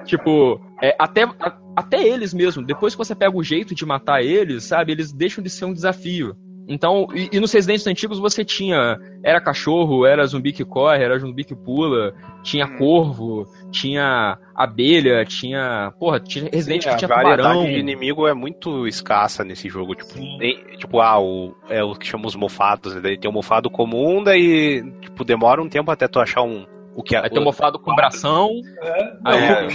Tipo, 0.06 0.60
é, 0.82 0.96
até, 0.98 1.24
a- 1.24 1.58
até 1.76 2.04
eles 2.04 2.34
mesmo, 2.34 2.66
depois 2.66 2.96
que 2.96 2.98
você 2.98 3.14
pega 3.14 3.38
o 3.38 3.44
jeito 3.44 3.76
de 3.76 3.86
matar 3.86 4.24
eles, 4.24 4.64
sabe, 4.64 4.92
eles 4.92 5.12
deixam 5.12 5.44
de 5.44 5.50
ser 5.50 5.66
um 5.66 5.74
desafio. 5.74 6.36
Então, 6.68 7.08
e, 7.14 7.30
e 7.34 7.40
nos 7.40 7.52
Residentes 7.52 7.86
antigos 7.88 8.20
você 8.20 8.46
tinha. 8.46 8.98
Era 9.24 9.42
cachorro, 9.42 10.06
era 10.06 10.26
zumbi 10.26 10.54
que 10.54 10.64
corre, 10.64 11.04
era 11.04 11.18
zumbi 11.20 11.44
que 11.44 11.56
pula, 11.56 12.14
tinha 12.44 12.68
corvo, 12.78 13.46
tinha 13.72 14.38
abelha, 14.56 15.26
tinha. 15.26 15.92
Porra, 16.00 16.20
tinha 16.20 16.50
Resident 16.52 16.84
que 16.84 16.90
a 16.90 16.96
tinha 16.96 17.08
variedade 17.08 17.42
tubarão. 17.54 17.66
de 17.66 17.80
inimigo 17.80 18.28
é 18.28 18.34
muito 18.34 18.88
escassa 18.88 19.44
nesse 19.44 19.68
jogo. 19.70 19.96
Tipo, 19.96 20.14
tem- 20.38 20.64
tipo 20.78 21.00
ah, 21.02 21.20
o, 21.20 21.56
é 21.70 21.84
o 21.84 21.94
que 21.96 22.06
chama 22.08 22.28
os 22.28 22.36
mofados. 22.36 22.96
né? 22.96 23.02
Daí 23.02 23.18
tem 23.18 23.30
o 23.30 23.34
mofado 23.34 23.70
comum, 23.70 24.24
daí 24.24 24.84
tipo, 25.02 25.24
demora 25.26 25.62
um 25.62 25.68
tempo 25.70 25.92
até 25.92 26.08
tu 26.08 26.20
achar 26.20 26.42
um. 26.44 26.66
O 26.96 27.02
que 27.04 27.16
é, 27.16 27.20
Aí 27.24 27.30
tem 27.30 27.40
um 27.42 27.46
mofado 27.46 27.80
com 27.80 27.96
bração. 27.96 28.50
É, 28.82 29.14
Aí, 29.26 29.38
É. 29.44 29.68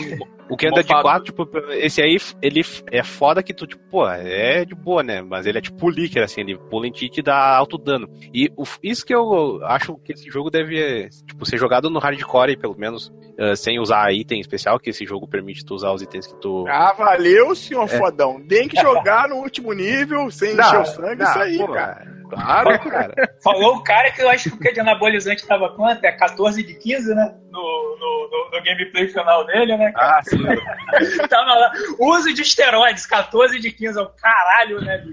O 0.48 0.56
que 0.56 0.66
anda 0.68 0.82
de 0.82 0.92
quatro, 1.02 1.24
tipo, 1.24 1.48
esse 1.72 2.00
aí, 2.00 2.16
ele 2.40 2.62
é 2.92 3.02
foda 3.02 3.42
que 3.42 3.52
tu, 3.52 3.66
tipo, 3.66 3.82
pô, 3.90 4.08
é 4.08 4.64
de 4.64 4.74
boa, 4.74 5.02
né? 5.02 5.20
Mas 5.20 5.44
ele 5.44 5.58
é 5.58 5.60
tipo 5.60 5.86
o 5.86 5.90
Licker, 5.90 6.22
assim, 6.22 6.40
ele 6.42 6.56
pula 6.56 6.86
em 6.86 6.92
ti 6.92 7.06
e 7.06 7.10
te 7.10 7.20
dá 7.20 7.56
alto 7.56 7.76
dano. 7.76 8.08
E 8.32 8.50
o- 8.56 8.62
isso 8.82 9.04
que 9.04 9.14
eu 9.14 9.60
acho 9.64 9.96
que 10.04 10.12
esse 10.12 10.30
jogo 10.30 10.48
deve, 10.50 11.08
tipo, 11.26 11.44
ser 11.44 11.58
jogado 11.58 11.90
no 11.90 11.98
hardcore, 11.98 12.56
pelo 12.56 12.78
menos, 12.78 13.12
eh, 13.36 13.56
sem 13.56 13.80
usar 13.80 14.12
item 14.12 14.40
especial, 14.40 14.78
que 14.78 14.90
esse 14.90 15.04
jogo 15.04 15.26
permite 15.26 15.64
tu 15.64 15.74
usar 15.74 15.90
os 15.92 16.00
itens 16.00 16.26
que 16.28 16.40
tu... 16.40 16.64
Ah, 16.68 16.92
valeu, 16.96 17.54
senhor 17.56 17.88
fodão. 17.88 18.40
Tem 18.46 18.68
que 18.68 18.80
jogar 18.80 19.28
no 19.28 19.36
último 19.36 19.72
nível, 19.72 20.30
sem 20.30 20.54
Não, 20.54 20.64
encher 20.64 20.80
o 20.80 20.84
sangue, 20.84 21.22
não, 21.22 21.30
isso 21.30 21.38
aí, 21.40 21.56
pô, 21.58 21.68
cara. 21.72 22.15
Claro, 22.28 22.78
cara. 22.90 23.14
Falou 23.42 23.76
o 23.76 23.82
cara 23.82 24.10
que 24.10 24.22
eu 24.22 24.28
acho 24.28 24.50
que 24.50 24.56
o 24.56 24.58
que 24.58 24.72
de 24.72 24.80
anabolizante 24.80 25.46
tava 25.46 25.70
quanto? 25.74 26.04
É 26.04 26.12
14 26.12 26.62
de 26.62 26.74
15, 26.74 27.14
né? 27.14 27.34
No, 27.50 27.60
no, 27.98 28.28
no, 28.30 28.50
no 28.52 28.64
gameplay 28.64 29.08
final 29.08 29.46
dele, 29.46 29.76
né? 29.76 29.92
cara? 29.92 30.18
Ah, 30.18 30.22
sim. 30.22 30.38
Tava 31.28 31.54
lá. 31.54 31.72
Uso 31.98 32.34
de 32.34 32.42
esteroides, 32.42 33.06
14 33.06 33.58
de 33.58 33.70
15. 33.70 33.98
É 33.98 34.02
o 34.02 34.08
caralho, 34.08 34.80
né? 34.80 35.04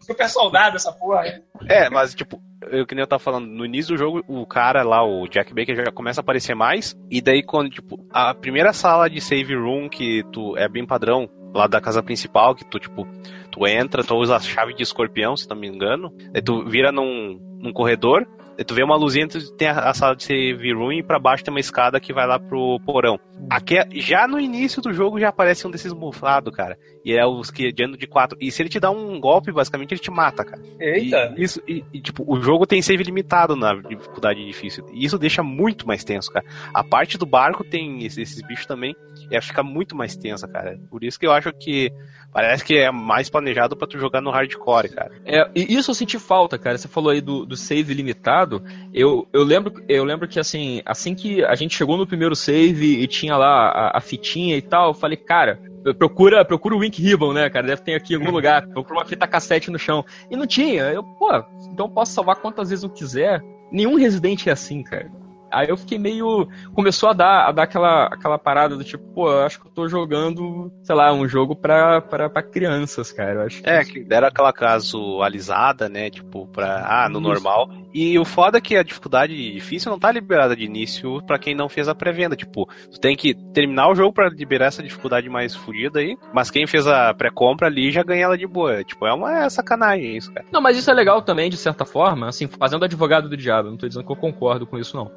super 0.00 0.28
soldado 0.28 0.76
essa 0.76 0.92
porra. 0.92 1.22
né? 1.22 1.42
É, 1.68 1.90
mas 1.90 2.14
tipo, 2.14 2.40
eu 2.70 2.86
que 2.86 2.94
nem 2.94 3.02
eu 3.02 3.06
tava 3.06 3.22
falando, 3.22 3.46
no 3.46 3.64
início 3.64 3.94
do 3.94 3.98
jogo, 3.98 4.24
o 4.26 4.46
cara 4.46 4.82
lá, 4.82 5.04
o 5.04 5.26
Jack 5.28 5.52
Baker, 5.54 5.76
já 5.76 5.92
começa 5.92 6.20
a 6.20 6.22
aparecer 6.22 6.54
mais. 6.54 6.96
E 7.10 7.20
daí, 7.20 7.42
quando, 7.42 7.70
tipo, 7.70 7.98
a 8.10 8.34
primeira 8.34 8.72
sala 8.72 9.08
de 9.10 9.20
save 9.20 9.54
room 9.54 9.88
que 9.88 10.22
tu 10.32 10.56
é 10.56 10.68
bem 10.68 10.86
padrão, 10.86 11.28
lá 11.56 11.66
da 11.66 11.80
casa 11.80 12.02
principal, 12.02 12.54
que 12.54 12.64
tu, 12.64 12.78
tipo, 12.78 13.06
tu 13.50 13.66
entra, 13.66 14.04
tu 14.04 14.14
usa 14.14 14.36
a 14.36 14.40
chave 14.40 14.74
de 14.74 14.82
escorpião, 14.82 15.36
se 15.36 15.48
não 15.48 15.56
me 15.56 15.66
engano. 15.66 16.12
Daí 16.32 16.42
tu 16.42 16.64
vira 16.64 16.92
num, 16.92 17.40
num 17.60 17.72
corredor. 17.72 18.26
Tu 18.64 18.74
vê 18.74 18.82
uma 18.82 18.96
luzinha, 18.96 19.28
tu 19.28 19.52
tem 19.52 19.68
a, 19.68 19.90
a 19.90 19.94
sala 19.94 20.16
de 20.16 20.24
save 20.24 20.72
room 20.72 20.92
e 20.92 21.02
pra 21.02 21.18
baixo 21.18 21.44
tem 21.44 21.52
uma 21.52 21.60
escada 21.60 22.00
que 22.00 22.12
vai 22.12 22.26
lá 22.26 22.38
pro 22.38 22.80
porão. 22.86 23.18
Aqui, 23.50 23.76
é- 23.78 23.86
já 23.96 24.26
no 24.26 24.40
início 24.40 24.80
do 24.80 24.92
jogo 24.92 25.20
já 25.20 25.28
aparece 25.28 25.66
um 25.66 25.70
desses 25.70 25.92
bufados, 25.92 26.54
cara. 26.54 26.78
E 27.04 27.12
é 27.12 27.24
os 27.26 27.50
que 27.50 27.70
de 27.70 27.82
ano 27.84 27.96
de 27.96 28.06
quatro. 28.06 28.36
E 28.40 28.50
se 28.50 28.62
ele 28.62 28.68
te 28.68 28.80
dá 28.80 28.90
um 28.90 29.20
golpe, 29.20 29.52
basicamente 29.52 29.92
ele 29.92 30.00
te 30.00 30.10
mata, 30.10 30.44
cara. 30.44 30.62
Eita. 30.80 31.34
E, 31.36 31.42
isso, 31.42 31.60
e, 31.68 31.84
e, 31.92 32.00
tipo, 32.00 32.24
o 32.26 32.40
jogo 32.40 32.66
tem 32.66 32.80
save 32.80 33.02
limitado 33.04 33.54
na 33.54 33.74
dificuldade 33.74 34.44
difícil. 34.44 34.86
E 34.92 35.04
isso 35.04 35.18
deixa 35.18 35.42
muito 35.42 35.86
mais 35.86 36.02
tenso, 36.02 36.32
cara. 36.32 36.44
A 36.72 36.82
parte 36.82 37.18
do 37.18 37.26
barco 37.26 37.62
tem 37.62 38.04
esses, 38.04 38.18
esses 38.18 38.42
bichos 38.46 38.66
também. 38.66 38.96
E 39.30 39.40
fica 39.40 39.62
muito 39.62 39.94
mais 39.94 40.16
tensa, 40.16 40.48
cara. 40.48 40.78
Por 40.90 41.04
isso 41.04 41.18
que 41.18 41.26
eu 41.26 41.32
acho 41.32 41.52
que 41.52 41.92
parece 42.36 42.62
que 42.62 42.76
é 42.76 42.90
mais 42.90 43.30
planejado 43.30 43.74
pra 43.74 43.88
tu 43.88 43.98
jogar 43.98 44.20
no 44.20 44.30
hardcore, 44.30 44.90
cara. 44.90 45.10
É, 45.24 45.48
e 45.54 45.74
isso 45.74 45.90
eu 45.90 45.94
senti 45.94 46.18
falta, 46.18 46.58
cara. 46.58 46.76
Você 46.76 46.86
falou 46.86 47.10
aí 47.10 47.22
do, 47.22 47.46
do 47.46 47.56
save 47.56 47.94
limitado. 47.94 48.62
Eu, 48.92 49.26
eu, 49.32 49.42
lembro, 49.42 49.82
eu 49.88 50.04
lembro 50.04 50.28
que 50.28 50.38
assim, 50.38 50.82
assim 50.84 51.14
que 51.14 51.42
a 51.42 51.54
gente 51.54 51.74
chegou 51.74 51.96
no 51.96 52.06
primeiro 52.06 52.36
save 52.36 53.00
e 53.00 53.06
tinha 53.06 53.38
lá 53.38 53.70
a, 53.70 53.96
a 53.96 54.00
fitinha 54.02 54.54
e 54.54 54.60
tal, 54.60 54.88
eu 54.88 54.94
falei, 54.94 55.16
cara, 55.16 55.58
procura, 55.98 56.44
procura 56.44 56.74
o 56.76 56.80
Wink 56.80 57.00
Ribbon, 57.00 57.32
né, 57.32 57.48
cara? 57.48 57.68
Deve 57.68 57.80
ter 57.80 57.94
aqui 57.94 58.12
em 58.12 58.16
algum 58.18 58.30
lugar. 58.30 58.66
Procura 58.68 58.98
uma 58.98 59.06
fita 59.06 59.26
cassete 59.26 59.70
no 59.70 59.78
chão. 59.78 60.04
E 60.30 60.36
não 60.36 60.46
tinha. 60.46 60.82
Eu, 60.92 61.02
pô, 61.02 61.30
então 61.72 61.88
posso 61.88 62.12
salvar 62.12 62.36
quantas 62.36 62.68
vezes 62.68 62.82
eu 62.82 62.90
quiser. 62.90 63.42
Nenhum 63.72 63.96
Resident 63.96 64.46
é 64.46 64.50
assim, 64.50 64.82
cara. 64.82 65.10
Aí 65.56 65.68
eu 65.70 65.76
fiquei 65.76 65.98
meio. 65.98 66.46
Começou 66.74 67.08
a 67.08 67.12
dar, 67.14 67.48
a 67.48 67.52
dar 67.52 67.62
aquela, 67.62 68.04
aquela 68.06 68.38
parada 68.38 68.76
do 68.76 68.84
tipo, 68.84 69.02
pô, 69.14 69.30
eu 69.30 69.42
acho 69.42 69.58
que 69.58 69.66
eu 69.66 69.70
tô 69.70 69.88
jogando, 69.88 70.70
sei 70.82 70.94
lá, 70.94 71.12
um 71.14 71.26
jogo 71.26 71.56
pra, 71.56 72.02
pra, 72.02 72.28
pra 72.28 72.42
crianças, 72.42 73.10
cara. 73.10 73.32
Eu 73.32 73.40
acho 73.46 73.62
É, 73.64 73.82
que 73.84 74.04
deram 74.04 74.28
aquela 74.28 74.52
casualizada, 74.52 75.88
né? 75.88 76.10
Tipo, 76.10 76.46
pra. 76.48 76.84
Ah, 76.86 77.08
no 77.08 77.18
Isso. 77.20 77.28
normal. 77.28 77.70
E 77.94 78.18
o 78.18 78.24
foda 78.26 78.58
é 78.58 78.60
que 78.60 78.76
a 78.76 78.82
dificuldade 78.82 79.34
difícil 79.54 79.90
não 79.90 79.98
tá 79.98 80.12
liberada 80.12 80.54
de 80.54 80.64
início 80.64 81.22
pra 81.26 81.38
quem 81.38 81.54
não 81.54 81.66
fez 81.68 81.88
a 81.88 81.94
pré-venda. 81.94 82.36
Tipo, 82.36 82.68
tu 82.92 83.00
tem 83.00 83.16
que 83.16 83.34
terminar 83.54 83.88
o 83.88 83.94
jogo 83.94 84.12
pra 84.12 84.28
liberar 84.28 84.66
essa 84.66 84.82
dificuldade 84.82 85.30
mais 85.30 85.54
fodida 85.54 86.00
aí. 86.00 86.14
Mas 86.34 86.50
quem 86.50 86.66
fez 86.66 86.86
a 86.86 87.14
pré-compra 87.14 87.68
ali 87.68 87.90
já 87.90 88.02
ganha 88.02 88.24
ela 88.24 88.36
de 88.36 88.46
boa. 88.46 88.84
Tipo, 88.84 89.06
é 89.06 89.14
uma 89.14 89.48
sacanagem 89.48 90.14
isso, 90.16 90.30
cara. 90.30 90.44
Não, 90.52 90.60
mas 90.60 90.76
isso 90.76 90.90
é 90.90 90.94
legal 90.94 91.22
também, 91.22 91.48
de 91.48 91.56
certa 91.56 91.86
forma, 91.86 92.28
assim, 92.28 92.46
fazendo 92.46 92.84
advogado 92.84 93.30
do 93.30 93.36
diabo. 93.36 93.70
Não 93.70 93.78
tô 93.78 93.88
dizendo 93.88 94.04
que 94.04 94.12
eu 94.12 94.16
concordo 94.16 94.66
com 94.66 94.76
isso, 94.78 94.94
não. 94.94 95.10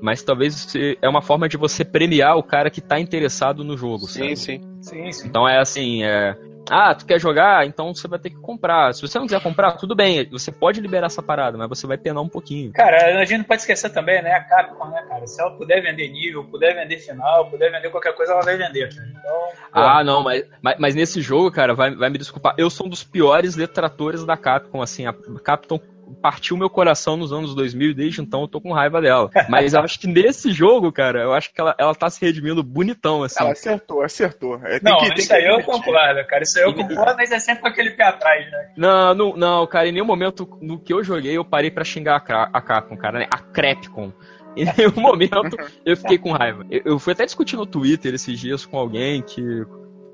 Mas 0.00 0.22
talvez 0.22 0.72
é 1.00 1.08
uma 1.08 1.22
forma 1.22 1.48
de 1.48 1.56
você 1.56 1.84
premiar 1.84 2.36
o 2.36 2.42
cara 2.42 2.70
que 2.70 2.80
tá 2.80 2.98
interessado 2.98 3.64
no 3.64 3.76
jogo, 3.76 4.06
sabe? 4.06 4.36
sim. 4.36 4.60
Sim, 4.80 5.10
sim. 5.12 5.26
Então 5.26 5.48
é 5.48 5.58
assim, 5.58 6.04
é. 6.04 6.36
Ah, 6.70 6.94
tu 6.94 7.04
quer 7.04 7.20
jogar? 7.20 7.66
Então 7.66 7.94
você 7.94 8.08
vai 8.08 8.18
ter 8.18 8.30
que 8.30 8.36
comprar. 8.36 8.94
Se 8.94 9.02
você 9.02 9.18
não 9.18 9.26
quiser 9.26 9.42
comprar, 9.42 9.72
tudo 9.72 9.94
bem. 9.94 10.28
Você 10.30 10.50
pode 10.50 10.80
liberar 10.80 11.06
essa 11.06 11.22
parada, 11.22 11.58
mas 11.58 11.68
você 11.68 11.86
vai 11.86 11.98
penar 11.98 12.22
um 12.22 12.28
pouquinho. 12.28 12.72
Cara, 12.72 13.18
a 13.20 13.24
gente 13.24 13.38
não 13.38 13.44
pode 13.44 13.60
esquecer 13.60 13.90
também, 13.90 14.22
né? 14.22 14.32
A 14.32 14.44
Capcom, 14.44 14.88
né, 14.88 15.04
cara? 15.08 15.26
Se 15.26 15.40
ela 15.40 15.50
puder 15.50 15.82
vender 15.82 16.08
nível, 16.08 16.44
puder 16.44 16.74
vender 16.74 16.98
final, 16.98 17.50
puder 17.50 17.70
vender 17.70 17.90
qualquer 17.90 18.14
coisa, 18.14 18.32
ela 18.32 18.42
vai 18.42 18.56
vender, 18.56 18.94
cara. 18.94 19.08
Então, 19.10 19.48
Ah, 19.72 20.02
não, 20.02 20.22
mas, 20.22 20.44
mas, 20.62 20.76
mas 20.78 20.94
nesse 20.94 21.20
jogo, 21.20 21.50
cara, 21.50 21.74
vai, 21.74 21.94
vai 21.94 22.08
me 22.08 22.18
desculpar. 22.18 22.54
Eu 22.56 22.70
sou 22.70 22.86
um 22.86 22.90
dos 22.90 23.04
piores 23.04 23.54
detratores 23.54 24.24
da 24.24 24.36
Capcom, 24.36 24.80
assim. 24.80 25.06
A 25.06 25.12
Capcom 25.42 25.78
partiu 26.14 26.56
meu 26.56 26.70
coração 26.70 27.16
nos 27.16 27.32
anos 27.32 27.54
2000 27.54 27.90
e 27.90 27.94
desde 27.94 28.20
então 28.20 28.42
eu 28.42 28.48
tô 28.48 28.60
com 28.60 28.72
raiva 28.72 29.00
dela. 29.00 29.30
Mas 29.48 29.74
eu 29.74 29.80
acho 29.80 29.98
que 29.98 30.06
nesse 30.06 30.52
jogo, 30.52 30.90
cara, 30.92 31.22
eu 31.22 31.32
acho 31.32 31.52
que 31.52 31.60
ela, 31.60 31.74
ela 31.78 31.94
tá 31.94 32.08
se 32.08 32.24
redimindo 32.24 32.62
bonitão, 32.62 33.22
assim. 33.22 33.42
Ela 33.42 33.52
acertou, 33.52 34.02
acertou. 34.02 34.60
É, 34.64 34.78
tem 34.78 34.92
não, 34.92 34.98
que, 34.98 35.08
tem 35.08 35.18
isso 35.18 35.28
que 35.28 35.34
aí 35.34 35.46
eu 35.46 35.62
concordo, 35.62 36.26
cara. 36.26 36.42
Isso 36.42 36.58
aí 36.58 36.64
eu 36.64 36.74
concordo, 36.74 37.16
mas 37.16 37.30
é 37.30 37.38
sempre 37.38 37.62
com 37.62 37.68
aquele 37.68 37.90
pé 37.90 38.04
atrás, 38.04 38.50
né? 38.50 38.72
Não, 38.76 39.14
não, 39.14 39.36
não, 39.36 39.66
cara, 39.66 39.88
em 39.88 39.92
nenhum 39.92 40.06
momento 40.06 40.48
no 40.60 40.78
que 40.78 40.92
eu 40.92 41.02
joguei 41.02 41.36
eu 41.36 41.44
parei 41.44 41.70
pra 41.70 41.84
xingar 41.84 42.22
a, 42.28 42.42
a 42.52 42.60
Capcom, 42.60 42.96
cara, 42.96 43.18
né? 43.18 43.26
A 43.30 43.38
Crepcom. 43.38 44.12
Em 44.56 44.64
nenhum 44.64 45.00
momento 45.00 45.56
eu 45.84 45.96
fiquei 45.96 46.18
com 46.18 46.32
raiva. 46.32 46.64
Eu, 46.70 46.82
eu 46.84 46.98
fui 46.98 47.12
até 47.12 47.24
discutir 47.24 47.56
no 47.56 47.66
Twitter 47.66 48.14
esses 48.14 48.38
dias 48.38 48.64
com 48.64 48.78
alguém 48.78 49.20
que 49.20 49.42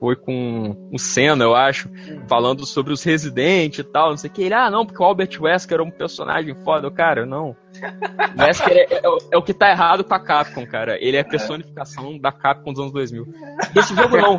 foi 0.01 0.17
com 0.17 0.89
o 0.91 0.99
Senna, 0.99 1.45
eu 1.45 1.55
acho, 1.55 1.91
falando 2.27 2.65
sobre 2.65 2.91
os 2.93 3.05
residentes 3.05 3.81
e 3.81 3.85
tal, 3.85 4.11
não 4.11 4.17
sei 4.17 4.31
o 4.31 4.33
que. 4.33 4.43
Ele, 4.43 4.55
ah, 4.55 4.71
não, 4.71 4.87
porque 4.87 5.01
o 5.03 5.05
Albert 5.05 5.39
Wesker 5.39 5.75
era 5.75 5.83
um 5.85 5.91
personagem 5.91 6.55
foda. 6.65 6.87
Eu, 6.87 6.91
cara, 6.91 7.27
não. 7.27 7.55
Wesker 8.39 8.73
é, 8.73 8.95
é, 8.95 9.01
é 9.33 9.37
o 9.37 9.43
que 9.43 9.53
tá 9.53 9.71
errado 9.71 10.03
com 10.03 10.15
a 10.15 10.19
Capcom, 10.19 10.67
cara. 10.67 10.97
Ele 11.01 11.17
é 11.19 11.21
a 11.21 11.25
personificação 11.25 12.19
da 12.19 12.33
Capcom 12.33 12.73
dos 12.73 12.81
anos 12.81 12.93
2000. 12.93 13.29
Esse 13.77 13.95
jogo 13.95 14.17
não. 14.17 14.39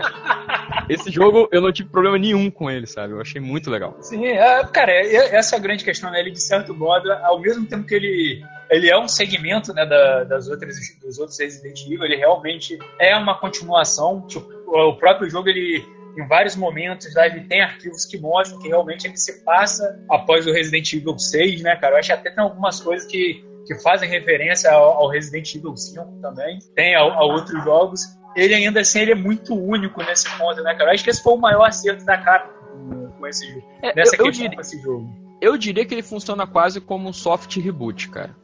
Esse 0.89 1.12
jogo 1.12 1.47
eu 1.52 1.62
não 1.62 1.71
tive 1.71 1.89
problema 1.89 2.17
nenhum 2.17 2.50
com 2.50 2.69
ele, 2.69 2.88
sabe? 2.88 3.13
Eu 3.13 3.21
achei 3.21 3.39
muito 3.39 3.69
legal. 3.69 3.95
Sim, 4.02 4.26
é, 4.26 4.63
cara, 4.65 4.91
é- 4.91 5.36
essa 5.36 5.56
é 5.56 5.60
a 5.60 5.62
grande 5.62 5.84
questão, 5.86 6.10
né? 6.12 6.19
Ele, 6.19 6.32
de 6.32 6.41
certo 6.41 6.74
modo, 6.74 7.12
ao 7.12 7.39
mesmo 7.39 7.65
tempo 7.65 7.86
que 7.86 7.93
ele, 7.95 8.43
ele 8.69 8.89
é 8.89 8.97
um 9.00 9.08
segmento 9.08 9.74
né, 9.74 9.86
da- 9.86 10.24
das 10.24 10.47
outras, 10.50 10.76
dos 11.02 11.19
outros 11.19 11.39
Resident 11.39 11.80
Evil, 11.86 12.04
ele 12.04 12.15
realmente 12.17 12.78
é 13.00 13.15
uma 13.15 13.38
continuação. 13.38 14.26
Tipo, 14.28 14.50
o 14.71 14.95
próprio 14.97 15.29
jogo, 15.29 15.49
ele, 15.49 15.86
em 16.17 16.27
vários 16.27 16.55
momentos, 16.55 17.13
lá, 17.15 17.25
ele 17.27 17.41
tem 17.41 17.62
arquivos 17.62 18.05
que 18.05 18.17
mostram 18.17 18.60
que 18.60 18.67
realmente 18.67 19.05
ele 19.07 19.17
se 19.17 19.43
passa 19.43 19.84
após 20.10 20.45
o 20.47 20.51
Resident 20.51 20.91
Evil 20.93 21.17
6, 21.17 21.62
né, 21.62 21.75
cara? 21.75 21.95
Eu 21.95 21.99
acho 21.99 22.07
que 22.07 22.13
até 22.13 22.31
tem 22.31 22.43
algumas 22.43 22.79
coisas 22.79 23.07
que, 23.07 23.43
que 23.67 23.75
fazem 23.81 24.10
referência 24.10 24.71
ao, 24.71 24.84
ao 24.97 25.07
Resident 25.10 25.53
Evil 25.55 25.75
5 25.75 26.19
também, 26.21 26.60
tem 26.75 26.95
a, 26.95 26.99
a 27.01 27.23
outros 27.23 27.63
jogos. 27.63 28.01
Ele 28.36 28.53
ainda 28.55 28.79
assim 28.79 28.99
ele 29.01 29.12
é 29.12 29.15
muito 29.15 29.53
único 29.53 30.01
nesse 30.03 30.29
ponto, 30.38 30.62
né, 30.63 30.73
cara? 30.73 30.89
Eu 30.91 30.93
acho 30.93 31.03
que 31.03 31.10
esse 31.10 31.21
foi 31.21 31.34
o 31.34 31.38
maior 31.38 31.65
acerto 31.65 32.05
da 32.05 32.17
Capcom 32.17 33.12
com- 33.17 33.27
esse 33.27 33.45
jogo. 33.51 33.63
É, 33.84 33.93
Nessa 33.95 34.15
eu- 34.15 34.19
eu 34.19 34.25
questão 34.25 34.31
diria- 34.31 34.55
com 34.55 34.62
esse 34.62 34.81
jogo. 34.81 35.21
Eu 35.41 35.57
diria 35.57 35.86
que 35.86 35.93
ele 35.93 36.03
funciona 36.03 36.45
quase 36.47 36.79
como 36.79 37.10
um 37.10 37.13
soft 37.13 37.57
reboot, 37.57 38.10
cara. 38.10 38.36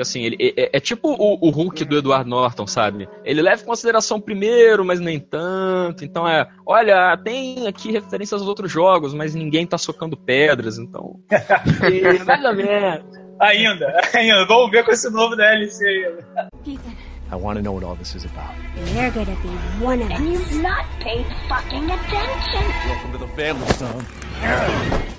Porque 0.00 0.08
assim, 0.08 0.22
ele 0.24 0.36
é, 0.40 0.62
é- 0.62 0.70
é 0.74 0.80
tipo 0.80 1.08
o, 1.12 1.46
o 1.46 1.50
Hulk 1.50 1.84
do 1.84 1.98
Edward 1.98 2.28
Norton, 2.28 2.66
sabe? 2.66 3.06
Ele 3.24 3.42
leva 3.42 3.60
em 3.62 3.66
consideração 3.66 4.18
primeiro, 4.20 4.82
mas 4.84 4.98
nem 4.98 5.18
tanto. 5.20 6.04
Então 6.04 6.26
é, 6.26 6.48
olha, 6.64 7.16
tem 7.18 7.66
aqui 7.66 7.92
referências 7.92 8.40
aos 8.40 8.48
outros 8.48 8.70
jogos, 8.72 9.12
mas 9.12 9.34
ninguém 9.34 9.66
tá 9.66 9.76
socando 9.76 10.16
pedras, 10.16 10.78
então. 10.78 11.20
E, 11.90 12.24
mais 12.24 12.44
ou 12.44 12.54
menos. 12.54 13.04
Ainda, 13.40 14.00
ainda. 14.14 14.46
Vamos 14.46 14.70
ver 14.70 14.84
com 14.84 14.90
esse 14.92 15.10
novo 15.10 15.36
DLC 15.36 15.84
ainda. 15.86 16.48
Ethan, 16.66 16.90
I 17.32 17.36
want 17.36 17.56
to 17.58 17.62
know 17.62 17.74
what 17.74 17.84
all 17.86 17.96
this 17.96 18.14
is 18.14 18.24
about. 18.24 18.54
you're 18.94 19.10
gonna 19.10 19.36
be 19.42 19.84
one 19.84 20.02
of 20.02 20.10
And 20.12 20.22
us. 20.34 20.40
you've 20.50 20.62
not 20.62 20.84
paid 21.02 21.24
fucking 21.48 21.90
attention. 21.90 22.64
Welcome 22.88 23.12
to 23.12 23.18
the 23.18 23.28
family, 23.36 23.72
son. 23.74 23.98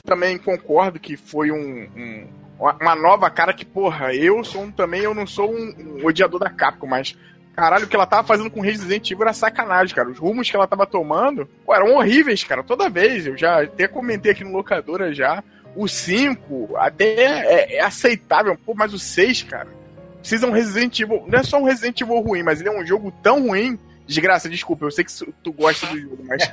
Também 0.05 0.37
concordo 0.39 0.99
que 0.99 1.15
foi 1.15 1.51
um, 1.51 1.87
um- 1.95 2.27
uma- 2.61 2.95
nova 2.95 3.29
cara 3.29 3.53
que, 3.53 3.65
porra, 3.65 4.13
eu 4.13 4.43
sou 4.43 4.61
um, 4.63 4.71
também, 4.71 5.01
eu 5.01 5.13
não 5.13 5.25
sou 5.25 5.51
um, 5.51 5.97
um 5.99 6.05
odiador 6.05 6.39
da 6.39 6.49
Capcom, 6.49 6.87
mas 6.87 7.17
caralho, 7.55 7.85
o 7.85 7.87
que 7.87 7.95
ela 7.95 8.05
tava 8.05 8.25
fazendo 8.27 8.49
com 8.49 8.61
Resident 8.61 9.09
Evil 9.11 9.23
era 9.23 9.33
sacanagem, 9.33 9.95
cara. 9.95 10.09
Os 10.09 10.17
rumos 10.17 10.49
que 10.49 10.55
ela 10.55 10.67
tava 10.67 10.85
tomando, 10.85 11.47
pô, 11.65 11.73
eram 11.73 11.95
horríveis, 11.95 12.43
cara, 12.43 12.63
toda 12.63 12.89
vez. 12.89 13.25
Eu 13.27 13.37
já 13.37 13.63
até 13.63 13.87
comentei 13.87 14.31
aqui 14.31 14.43
no 14.43 14.51
locadora 14.53 15.13
já. 15.13 15.43
O 15.75 15.87
5 15.87 16.75
até 16.77 17.05
é, 17.05 17.75
é 17.77 17.81
aceitável, 17.81 18.57
pô, 18.65 18.73
mas 18.75 18.93
o 18.93 18.99
6, 18.99 19.43
cara, 19.43 19.67
precisa 20.19 20.47
um 20.47 20.51
Resident 20.51 20.99
Evil. 20.99 21.23
Não 21.27 21.39
é 21.39 21.43
só 21.43 21.57
um 21.57 21.63
Resident 21.63 21.99
Evil 22.01 22.19
ruim, 22.19 22.43
mas 22.43 22.59
ele 22.59 22.69
é 22.69 22.77
um 22.79 22.85
jogo 22.85 23.11
tão 23.23 23.47
ruim. 23.47 23.79
Desgraça, 24.11 24.49
desculpa, 24.49 24.83
eu 24.83 24.91
sei 24.91 25.05
que 25.05 25.33
tu 25.41 25.53
gosta 25.53 25.87
do 25.87 25.97
jogo, 25.97 26.21
mas. 26.27 26.45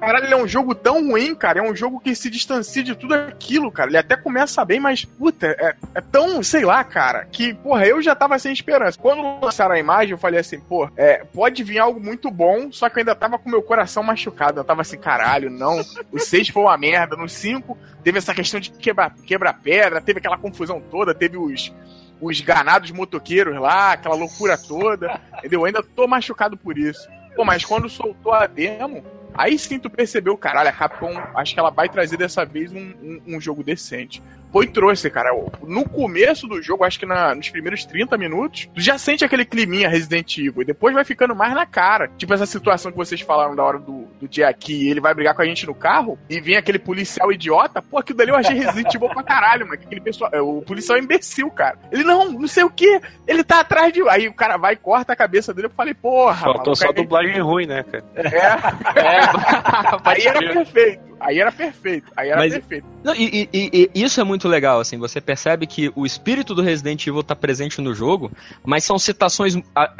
Caralho, 0.00 0.24
ele 0.24 0.34
é 0.34 0.36
um 0.36 0.48
jogo 0.48 0.74
tão 0.74 1.10
ruim, 1.10 1.32
cara. 1.32 1.60
É 1.60 1.62
um 1.62 1.74
jogo 1.74 2.00
que 2.00 2.12
se 2.12 2.28
distancia 2.28 2.82
de 2.82 2.96
tudo 2.96 3.14
aquilo, 3.14 3.70
cara. 3.70 3.88
Ele 3.88 3.98
até 3.98 4.16
começa 4.16 4.64
bem, 4.64 4.80
mas, 4.80 5.04
puta, 5.04 5.46
é, 5.46 5.76
é 5.94 6.00
tão, 6.00 6.42
sei 6.42 6.64
lá, 6.64 6.82
cara, 6.82 7.24
que, 7.30 7.54
porra, 7.54 7.86
eu 7.86 8.02
já 8.02 8.16
tava 8.16 8.36
sem 8.40 8.52
esperança. 8.52 8.98
Quando 8.98 9.40
lançaram 9.40 9.76
a 9.76 9.78
imagem, 9.78 10.10
eu 10.10 10.18
falei 10.18 10.40
assim, 10.40 10.58
pô, 10.58 10.90
é, 10.96 11.24
pode 11.32 11.62
vir 11.62 11.78
algo 11.78 12.00
muito 12.00 12.32
bom, 12.32 12.72
só 12.72 12.88
que 12.88 12.96
eu 12.96 13.02
ainda 13.02 13.14
tava 13.14 13.38
com 13.38 13.48
meu 13.48 13.62
coração 13.62 14.02
machucado. 14.02 14.58
Eu 14.58 14.64
tava 14.64 14.80
assim, 14.80 14.98
caralho, 14.98 15.50
não. 15.50 15.80
O 16.10 16.18
6 16.18 16.48
foi 16.48 16.64
uma 16.64 16.76
merda. 16.76 17.16
No 17.16 17.28
5, 17.28 17.78
teve 18.02 18.18
essa 18.18 18.34
questão 18.34 18.58
de 18.58 18.72
quebrar 18.72 19.14
quebra 19.24 19.52
pedra, 19.52 20.00
teve 20.00 20.18
aquela 20.18 20.36
confusão 20.36 20.80
toda, 20.80 21.14
teve 21.14 21.36
os 21.36 21.72
os 22.20 22.40
ganados 22.40 22.90
motoqueiros 22.90 23.58
lá, 23.60 23.92
aquela 23.92 24.14
loucura 24.14 24.56
toda, 24.58 25.20
entendeu? 25.38 25.60
Eu 25.60 25.64
ainda 25.66 25.82
tô 25.82 26.06
machucado 26.06 26.56
por 26.56 26.76
isso. 26.78 27.08
Pô, 27.36 27.44
mas 27.44 27.64
quando 27.64 27.88
soltou 27.88 28.32
a 28.32 28.46
demo, 28.46 29.04
aí 29.34 29.58
sim 29.58 29.78
tu 29.78 29.88
percebeu, 29.88 30.36
caralho, 30.36 30.68
a 30.68 30.72
Capcom, 30.72 31.16
acho 31.34 31.54
que 31.54 31.60
ela 31.60 31.70
vai 31.70 31.88
trazer 31.88 32.16
dessa 32.16 32.44
vez 32.44 32.72
um, 32.72 32.78
um, 33.02 33.22
um 33.36 33.40
jogo 33.40 33.62
decente. 33.62 34.22
Foi 34.52 34.64
e 34.64 34.68
trouxe, 34.68 35.10
cara. 35.10 35.30
No 35.66 35.88
começo 35.88 36.46
do 36.46 36.62
jogo, 36.62 36.84
acho 36.84 36.98
que 36.98 37.04
na- 37.06 37.34
nos 37.34 37.50
primeiros 37.50 37.84
30 37.84 38.16
minutos, 38.16 38.68
tu 38.74 38.80
já 38.80 38.96
sente 38.98 39.24
aquele 39.24 39.44
climinha 39.44 39.88
Resident 39.88 40.38
Evil. 40.38 40.62
E 40.62 40.64
depois 40.64 40.94
vai 40.94 41.04
ficando 41.04 41.34
mais 41.34 41.54
na 41.54 41.66
cara. 41.66 42.08
Tipo 42.16 42.32
essa 42.34 42.46
situação 42.46 42.90
que 42.90 42.96
vocês 42.96 43.20
falaram 43.20 43.54
da 43.54 43.62
hora 43.62 43.78
do, 43.78 44.06
do 44.20 44.26
dia 44.28 44.48
aqui, 44.48 44.88
ele 44.88 45.00
vai 45.00 45.12
brigar 45.14 45.34
com 45.34 45.42
a 45.42 45.44
gente 45.44 45.66
no 45.66 45.74
carro 45.74 46.18
e 46.30 46.40
vem 46.40 46.56
aquele 46.56 46.78
policial 46.78 47.30
idiota. 47.32 47.82
Pô, 47.82 47.98
aquilo 47.98 48.18
dali 48.18 48.30
eu 48.30 48.36
achei 48.36 48.56
Resident 48.56 48.94
Evil 48.94 49.08
pra 49.10 49.22
caralho, 49.22 49.66
mano. 49.66 49.74
Aquele 49.80 50.00
pessoal, 50.00 50.30
é, 50.32 50.40
o 50.40 50.62
policial 50.62 50.96
é 50.96 51.00
imbecil, 51.00 51.50
cara. 51.50 51.78
Ele 51.92 52.04
não, 52.04 52.30
não 52.32 52.48
sei 52.48 52.64
o 52.64 52.70
que. 52.70 53.00
Ele 53.26 53.44
tá 53.44 53.60
atrás 53.60 53.92
de. 53.92 54.00
Aí 54.08 54.28
o 54.28 54.34
cara 54.34 54.56
vai 54.56 54.72
e 54.74 54.76
corta 54.76 55.12
a 55.12 55.16
cabeça 55.16 55.52
dele. 55.52 55.66
Eu 55.66 55.70
falei, 55.70 55.94
porra. 55.94 56.36
Faltou 56.52 56.74
só 56.74 56.90
dublagem 56.92 57.40
ruim, 57.40 57.66
né, 57.66 57.82
cara? 57.82 58.04
É, 58.14 58.38
aí 60.04 60.26
era 60.26 60.38
perfeito. 60.40 61.08
Aí 61.20 61.40
era 61.40 61.50
perfeito. 61.50 62.12
Aí 62.16 62.28
era 62.28 62.38
Mas- 62.38 62.52
perfeito. 62.54 62.86
Não, 63.02 63.12
e- 63.12 63.48
e- 63.52 63.90
e 63.92 64.02
isso 64.04 64.20
é 64.20 64.24
muito 64.24 64.37
legal, 64.46 64.78
assim, 64.78 64.98
você 64.98 65.20
percebe 65.20 65.66
que 65.66 65.90
o 65.96 66.04
espírito 66.04 66.54
do 66.54 66.62
Resident 66.62 67.06
Evil 67.06 67.22
tá 67.22 67.34
presente 67.34 67.80
no 67.80 67.94
jogo, 67.94 68.30
mas 68.64 68.84
são 68.84 68.98
citações, 68.98 69.56
a, 69.74 69.90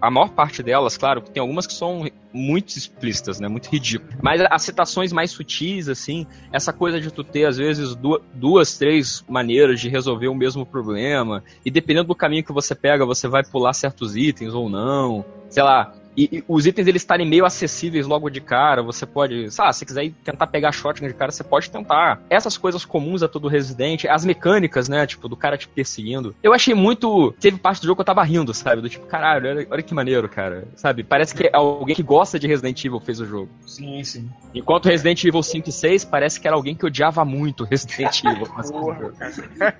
a- 0.00 0.10
maior 0.10 0.28
parte 0.30 0.62
delas, 0.62 0.96
claro, 0.96 1.20
tem 1.22 1.40
algumas 1.40 1.66
que 1.66 1.72
são 1.72 2.06
muito 2.32 2.68
explícitas, 2.76 3.40
né, 3.40 3.48
muito 3.48 3.68
ridículas, 3.68 4.14
mas 4.22 4.40
as 4.50 4.62
citações 4.62 5.12
mais 5.12 5.30
sutis, 5.32 5.88
assim, 5.88 6.26
essa 6.52 6.72
coisa 6.72 7.00
de 7.00 7.10
tu 7.10 7.24
ter, 7.24 7.46
às 7.46 7.56
vezes, 7.56 7.96
du- 7.96 8.20
duas, 8.34 8.76
três 8.78 9.24
maneiras 9.28 9.80
de 9.80 9.88
resolver 9.88 10.28
o 10.28 10.34
mesmo 10.34 10.64
problema, 10.66 11.42
e 11.64 11.70
dependendo 11.70 12.08
do 12.08 12.14
caminho 12.14 12.44
que 12.44 12.52
você 12.52 12.74
pega, 12.74 13.04
você 13.06 13.26
vai 13.26 13.42
pular 13.42 13.72
certos 13.72 14.14
itens 14.16 14.54
ou 14.54 14.68
não, 14.68 15.24
sei 15.48 15.62
lá, 15.62 15.92
e, 16.16 16.38
e 16.38 16.44
os 16.48 16.66
itens 16.66 16.86
eles 16.86 17.02
estarem 17.02 17.26
meio 17.26 17.44
acessíveis 17.44 18.06
logo 18.06 18.28
de 18.28 18.40
cara, 18.40 18.82
você 18.82 19.06
pode, 19.06 19.50
sabe, 19.50 19.74
se 19.76 19.86
quiser 19.86 20.10
tentar 20.24 20.46
pegar 20.48 20.72
shotgun 20.72 21.06
de 21.08 21.14
cara, 21.14 21.30
você 21.32 21.44
pode 21.44 21.70
tentar. 21.70 22.20
Essas 22.28 22.56
coisas 22.58 22.84
comuns 22.84 23.22
a 23.22 23.28
todo 23.28 23.48
Resident, 23.48 24.04
as 24.06 24.24
mecânicas, 24.24 24.88
né, 24.88 25.06
tipo, 25.06 25.28
do 25.28 25.36
cara 25.36 25.56
te 25.56 25.68
perseguindo. 25.68 26.34
Eu 26.42 26.52
achei 26.52 26.74
muito, 26.74 27.32
teve 27.40 27.58
parte 27.58 27.80
do 27.80 27.86
jogo 27.86 27.96
que 27.96 28.00
eu 28.02 28.06
tava 28.06 28.22
rindo, 28.24 28.52
sabe, 28.52 28.82
do 28.82 28.88
tipo, 28.88 29.06
caralho, 29.06 29.48
olha, 29.48 29.66
olha 29.70 29.82
que 29.82 29.94
maneiro, 29.94 30.28
cara. 30.28 30.64
Sabe, 30.76 31.02
parece 31.04 31.34
que 31.34 31.48
alguém 31.52 31.94
que 31.94 32.02
gosta 32.02 32.38
de 32.38 32.46
Resident 32.46 32.84
Evil 32.84 33.00
fez 33.00 33.20
o 33.20 33.26
jogo. 33.26 33.48
Sim, 33.66 34.02
sim. 34.04 34.28
Enquanto 34.54 34.86
Resident 34.88 35.22
Evil 35.24 35.42
5 35.42 35.68
e 35.68 35.72
6 35.72 36.04
parece 36.04 36.40
que 36.40 36.46
era 36.46 36.56
alguém 36.56 36.74
que 36.74 36.84
odiava 36.86 37.24
muito 37.24 37.64
Resident 37.64 38.22
Evil. 38.24 38.46
Porra, 38.46 39.12
cara. 39.12 39.72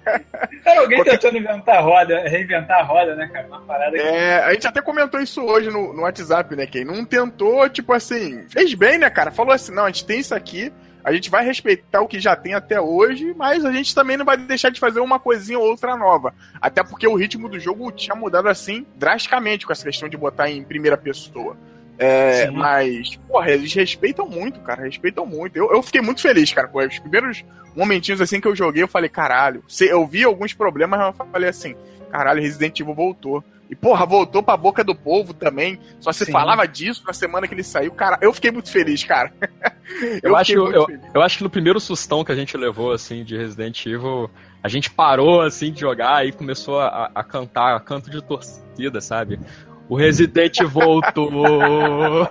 Cara, 0.64 0.80
alguém 0.80 0.98
Qualquer- 0.98 1.18
tentando 1.18 1.38
inventar 1.38 1.76
a 1.76 1.80
roda, 1.80 2.20
reinventar 2.28 2.80
a 2.80 2.82
roda, 2.82 3.14
né, 3.16 3.26
cara? 3.32 3.46
Uma 3.48 3.60
parada 3.60 3.92
que. 3.96 4.02
É, 4.02 4.44
a 4.44 4.52
gente 4.52 4.66
até 4.66 4.80
comentou 4.80 5.20
isso 5.20 5.42
hoje 5.42 5.68
no, 5.70 5.92
no 5.92 6.02
WhatsApp, 6.02 6.19
né? 6.56 6.66
Quem 6.66 6.84
não 6.84 7.04
tentou, 7.04 7.68
tipo 7.68 7.92
assim, 7.92 8.44
fez 8.48 8.74
bem, 8.74 8.98
né, 8.98 9.08
cara? 9.08 9.30
Falou 9.30 9.52
assim: 9.52 9.72
não, 9.72 9.84
a 9.84 9.88
gente 9.88 10.04
tem 10.04 10.20
isso 10.20 10.34
aqui, 10.34 10.72
a 11.02 11.12
gente 11.12 11.30
vai 11.30 11.44
respeitar 11.44 12.00
o 12.02 12.08
que 12.08 12.20
já 12.20 12.36
tem 12.36 12.54
até 12.54 12.80
hoje, 12.80 13.34
mas 13.36 13.64
a 13.64 13.72
gente 13.72 13.94
também 13.94 14.16
não 14.16 14.24
vai 14.24 14.36
deixar 14.36 14.70
de 14.70 14.78
fazer 14.78 15.00
uma 15.00 15.18
coisinha 15.18 15.58
ou 15.58 15.66
outra 15.66 15.96
nova. 15.96 16.34
Até 16.60 16.82
porque 16.84 17.06
o 17.06 17.14
ritmo 17.14 17.48
do 17.48 17.58
jogo 17.58 17.90
tinha 17.90 18.14
mudado 18.14 18.48
assim 18.48 18.86
drasticamente 18.96 19.66
com 19.66 19.72
essa 19.72 19.84
questão 19.84 20.08
de 20.08 20.16
botar 20.16 20.50
em 20.50 20.62
primeira 20.62 20.96
pessoa. 20.96 21.56
É, 21.98 22.46
Sim. 22.46 22.52
mas, 22.52 23.16
porra, 23.28 23.50
eles 23.50 23.74
respeitam 23.74 24.26
muito, 24.26 24.60
cara, 24.60 24.82
respeitam 24.82 25.26
muito. 25.26 25.56
Eu, 25.56 25.70
eu 25.70 25.82
fiquei 25.82 26.00
muito 26.00 26.22
feliz, 26.22 26.50
cara, 26.52 26.66
com 26.66 26.78
os 26.78 26.98
primeiros 26.98 27.44
momentinhos 27.76 28.22
assim 28.22 28.40
que 28.40 28.48
eu 28.48 28.56
joguei, 28.56 28.82
eu 28.82 28.88
falei, 28.88 29.10
caralho. 29.10 29.62
Eu 29.80 30.06
vi 30.06 30.24
alguns 30.24 30.54
problemas, 30.54 30.98
mas 30.98 31.18
eu 31.18 31.26
falei 31.26 31.50
assim, 31.50 31.76
caralho, 32.10 32.40
Resident 32.40 32.80
Evil 32.80 32.94
voltou. 32.94 33.44
E, 33.70 33.76
porra, 33.76 34.04
voltou 34.04 34.42
pra 34.42 34.56
boca 34.56 34.82
do 34.82 34.96
povo 34.96 35.32
também. 35.32 35.78
Só 36.00 36.12
se 36.12 36.26
Sim. 36.26 36.32
falava 36.32 36.66
disso 36.66 37.04
na 37.06 37.12
semana 37.12 37.46
que 37.46 37.54
ele 37.54 37.62
saiu. 37.62 37.92
Cara, 37.92 38.18
eu 38.20 38.32
fiquei 38.32 38.50
muito 38.50 38.70
feliz, 38.70 39.04
cara. 39.04 39.32
Eu, 40.22 40.36
acho, 40.36 40.52
fiquei 40.52 40.62
muito 40.62 40.76
eu, 40.76 40.86
feliz. 40.86 41.10
eu 41.12 41.20
acho 41.20 41.38
que 41.38 41.42
no 41.42 41.50
primeiro 41.50 41.80
sustão 41.80 42.24
que 42.24 42.30
a 42.30 42.34
gente 42.36 42.56
levou, 42.56 42.92
assim, 42.92 43.24
de 43.24 43.36
Resident 43.36 43.84
Evil, 43.84 44.30
a 44.62 44.68
gente 44.68 44.88
parou, 44.88 45.42
assim, 45.42 45.72
de 45.72 45.80
jogar 45.80 46.24
e 46.24 46.30
começou 46.30 46.78
a, 46.78 47.10
a 47.12 47.24
cantar, 47.24 47.74
a 47.74 47.80
canto 47.80 48.08
de 48.08 48.22
torcida, 48.22 49.00
sabe? 49.00 49.40
O 49.88 49.96
Resident 49.96 50.62
voltou! 50.62 51.28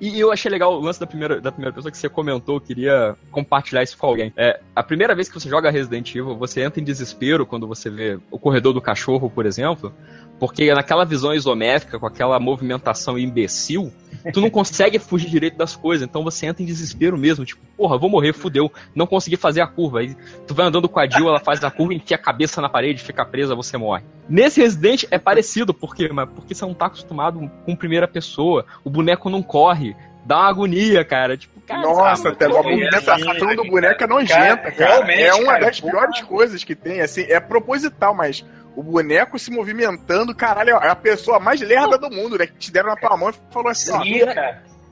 e 0.00 0.18
eu 0.18 0.32
achei 0.32 0.50
legal 0.50 0.74
o 0.74 0.80
lance 0.80 1.00
da 1.00 1.06
primeira, 1.06 1.40
da 1.40 1.50
primeira 1.50 1.74
pessoa 1.74 1.90
que 1.90 1.98
você 1.98 2.08
comentou, 2.08 2.60
queria 2.60 3.16
compartilhar 3.30 3.82
isso 3.82 3.96
com 3.96 4.06
alguém. 4.06 4.32
É, 4.36 4.60
a 4.74 4.82
primeira 4.82 5.14
vez 5.14 5.28
que 5.28 5.38
você 5.38 5.48
joga 5.48 5.70
Resident 5.70 6.14
Evil, 6.14 6.36
você 6.36 6.62
entra 6.62 6.80
em 6.80 6.84
desespero 6.84 7.46
quando 7.46 7.66
você 7.66 7.90
vê 7.90 8.18
o 8.30 8.38
corredor 8.38 8.72
do 8.72 8.80
cachorro, 8.80 9.30
por 9.30 9.46
exemplo, 9.46 9.92
porque 10.38 10.72
naquela 10.72 11.04
visão 11.04 11.34
isométrica, 11.34 11.98
com 11.98 12.06
aquela 12.06 12.38
movimentação 12.38 13.18
imbecil, 13.18 13.92
tu 14.32 14.40
não 14.40 14.50
consegue 14.50 14.98
fugir 14.98 15.28
direito 15.30 15.56
das 15.56 15.74
coisas, 15.76 16.06
então 16.06 16.22
você 16.24 16.46
entra 16.46 16.62
em 16.62 16.66
desespero 16.66 17.16
mesmo, 17.16 17.44
tipo, 17.44 17.60
porra, 17.76 17.98
vou 17.98 18.08
morrer, 18.08 18.32
fudeu, 18.32 18.70
não 18.94 19.06
consegui 19.06 19.36
fazer 19.36 19.60
a 19.60 19.66
curva. 19.66 20.00
Aí 20.00 20.16
tu 20.46 20.54
vai 20.54 20.66
andando 20.66 20.88
com 20.88 20.98
a 21.00 21.08
Jill, 21.08 21.28
ela 21.28 21.40
faz 21.40 21.62
a 21.64 21.70
curva, 21.70 21.94
enfia 21.94 22.16
a 22.16 22.20
cabeça 22.20 22.60
na 22.60 22.68
parede, 22.68 23.02
fica 23.02 23.24
presa, 23.24 23.54
você 23.54 23.76
morre. 23.76 24.04
Nesse 24.28 24.60
Resident 24.60 25.04
é 25.10 25.18
parecido, 25.18 25.72
por 25.72 25.94
quê? 25.94 26.08
Mas 26.12 26.28
porque 26.28 26.54
você 26.54 26.64
não 26.64 26.74
tá 26.74 26.86
acostumado 26.86 27.50
com 27.64 27.76
primeira 27.76 28.08
pessoa, 28.08 28.64
o 28.84 28.90
boneco 28.90 29.30
não 29.30 29.42
corre, 29.42 29.94
dá 30.24 30.36
uma 30.38 30.48
agonia, 30.48 31.04
cara. 31.04 31.36
Tipo, 31.36 31.60
cara, 31.60 31.82
Nossa, 31.82 32.22
sabe, 32.24 32.34
até 32.34 32.46
a 32.46 32.48
movimentação 32.48 33.54
do 33.54 33.64
boneco 33.64 34.02
é 34.02 34.06
nojenta, 34.06 34.56
Cara, 34.56 34.72
cara. 34.72 34.90
realmente, 34.94 35.22
É 35.22 35.34
uma 35.34 35.52
cara, 35.52 35.66
das 35.66 35.80
piores 35.80 36.20
coisas 36.22 36.64
que 36.64 36.74
tem, 36.74 37.00
assim, 37.00 37.22
é 37.22 37.38
proposital, 37.38 38.14
mas 38.14 38.44
o 38.76 38.82
boneco 38.82 39.38
se 39.38 39.50
movimentando, 39.50 40.34
caralho, 40.34 40.70
é 40.76 40.88
a 40.88 40.94
pessoa 40.94 41.40
mais 41.40 41.60
lerda 41.60 41.96
do 41.98 42.10
mundo, 42.10 42.36
né? 42.38 42.46
Que 42.46 42.54
te 42.58 42.70
deram 42.70 42.90
na 42.90 42.96
tua 42.96 43.16
mão 43.16 43.30
e 43.30 43.34
falou 43.50 43.70
assim, 43.70 43.90
ó. 43.92 44.02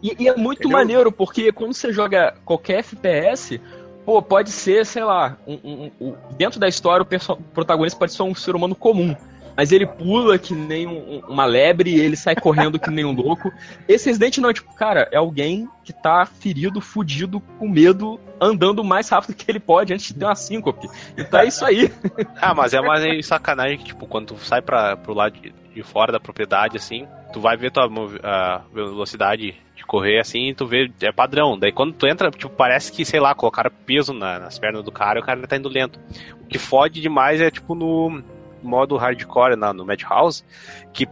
E, 0.03 0.17
e 0.19 0.29
é 0.29 0.37
muito 0.37 0.61
Entendeu? 0.63 0.79
maneiro, 0.79 1.13
porque 1.13 1.53
quando 1.53 1.73
você 1.75 1.93
joga 1.93 2.35
qualquer 2.45 2.79
FPS, 2.81 3.61
pô, 4.05 4.21
pode 4.21 4.51
ser, 4.51 4.85
sei 4.85 5.05
lá, 5.05 5.37
um- 5.47 5.61
um- 5.65 5.91
um- 6.09 6.15
dentro 6.37 6.59
da 6.61 6.69
história 6.69 7.03
o 7.07 7.37
protagonista 7.55 7.99
pode 7.99 8.13
ser 8.13 8.23
um 8.23 8.35
ser 8.35 8.55
humano 8.55 8.75
comum. 8.75 9.15
Mas 9.57 9.71
ele 9.73 9.87
pula 9.87 10.39
que 10.39 10.55
nem 10.55 10.87
um- 10.87 11.17
um- 11.17 11.23
uma 11.29 11.45
lebre, 11.45 11.95
ele 11.99 12.17
sai 12.17 12.35
correndo 12.35 12.79
que 12.79 12.91
nem 12.91 13.05
um 13.05 13.13
louco. 13.13 13.53
Esse 13.89 14.07
Resident 14.09 14.39
não 14.39 14.51
é 14.51 14.53
tipo, 14.53 14.75
cara, 14.75 15.09
é 15.13 15.17
alguém 15.17 15.69
que 15.85 15.93
tá 15.93 16.27
ferido, 16.27 16.81
fudido, 16.81 17.41
com 17.59 17.69
medo, 17.69 18.19
andando 18.41 18.83
mais 18.83 19.09
rápido 19.09 19.35
que 19.35 19.49
ele 19.51 19.61
pode 19.61 19.93
antes 19.93 20.07
de 20.09 20.15
ter 20.15 20.25
uma 20.25 20.35
síncope. 20.35 20.89
Então 21.17 21.41
é 21.41 21.47
isso 21.47 21.65
aí. 21.65 21.93
Ah, 22.41 22.55
mas 22.55 22.75
é 22.75 22.81
uma 22.81 22.97
sacanagem 23.23 23.79
que, 23.79 23.85
tipo, 23.85 24.07
quando 24.07 24.35
tu 24.35 24.37
sai 24.45 24.61
pra, 24.61 24.97
pro 24.97 25.15
lado 25.15 25.39
de, 25.39 25.55
de 25.75 25.83
fora 25.83 26.11
da 26.11 26.19
propriedade, 26.19 26.77
assim, 26.77 27.07
tu 27.33 27.41
vai 27.41 27.57
ver 27.57 27.71
tua 27.71 27.89
a 28.23 28.63
velocidade 28.73 29.55
de 29.77 29.85
correr, 29.85 30.19
assim, 30.21 30.49
e 30.49 30.55
tu 30.55 30.67
vê, 30.67 30.91
é 31.03 31.13
padrão. 31.13 31.59
Daí 31.59 31.73
quando 31.73 31.93
tu 31.93 32.07
entra, 32.07 32.31
tipo, 32.31 32.49
parece 32.55 32.91
que, 32.93 33.05
sei 33.05 33.21
lá, 33.21 33.35
colocaram 33.35 33.71
peso 33.87 34.13
na- 34.13 34.39
nas 34.39 34.59
pernas 34.59 34.83
do 34.85 34.91
cara 34.93 35.19
e 35.19 35.23
o 35.23 35.25
cara 35.25 35.47
tá 35.47 35.57
indo 35.57 35.69
lento. 35.69 35.99
O 36.41 36.47
que 36.47 36.59
fode 36.59 37.01
demais 37.01 37.41
é, 37.41 37.51
tipo, 37.51 37.75
no 37.75 38.23
modo 38.65 38.97
hardcore, 38.97 39.57
na, 39.57 39.73
no 39.73 39.85
Madhouse, 39.85 40.45
que 40.93 41.07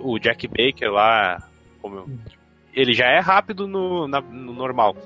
o 0.00 0.18
Jack 0.18 0.46
Baker 0.48 0.90
lá, 0.92 1.42
como 1.80 1.96
eu- 1.96 2.10
ele 2.74 2.94
já 2.94 3.06
é 3.06 3.18
rápido 3.18 3.66
no, 3.68 4.08
na- 4.08 4.20
no 4.20 4.52
normal. 4.52 4.96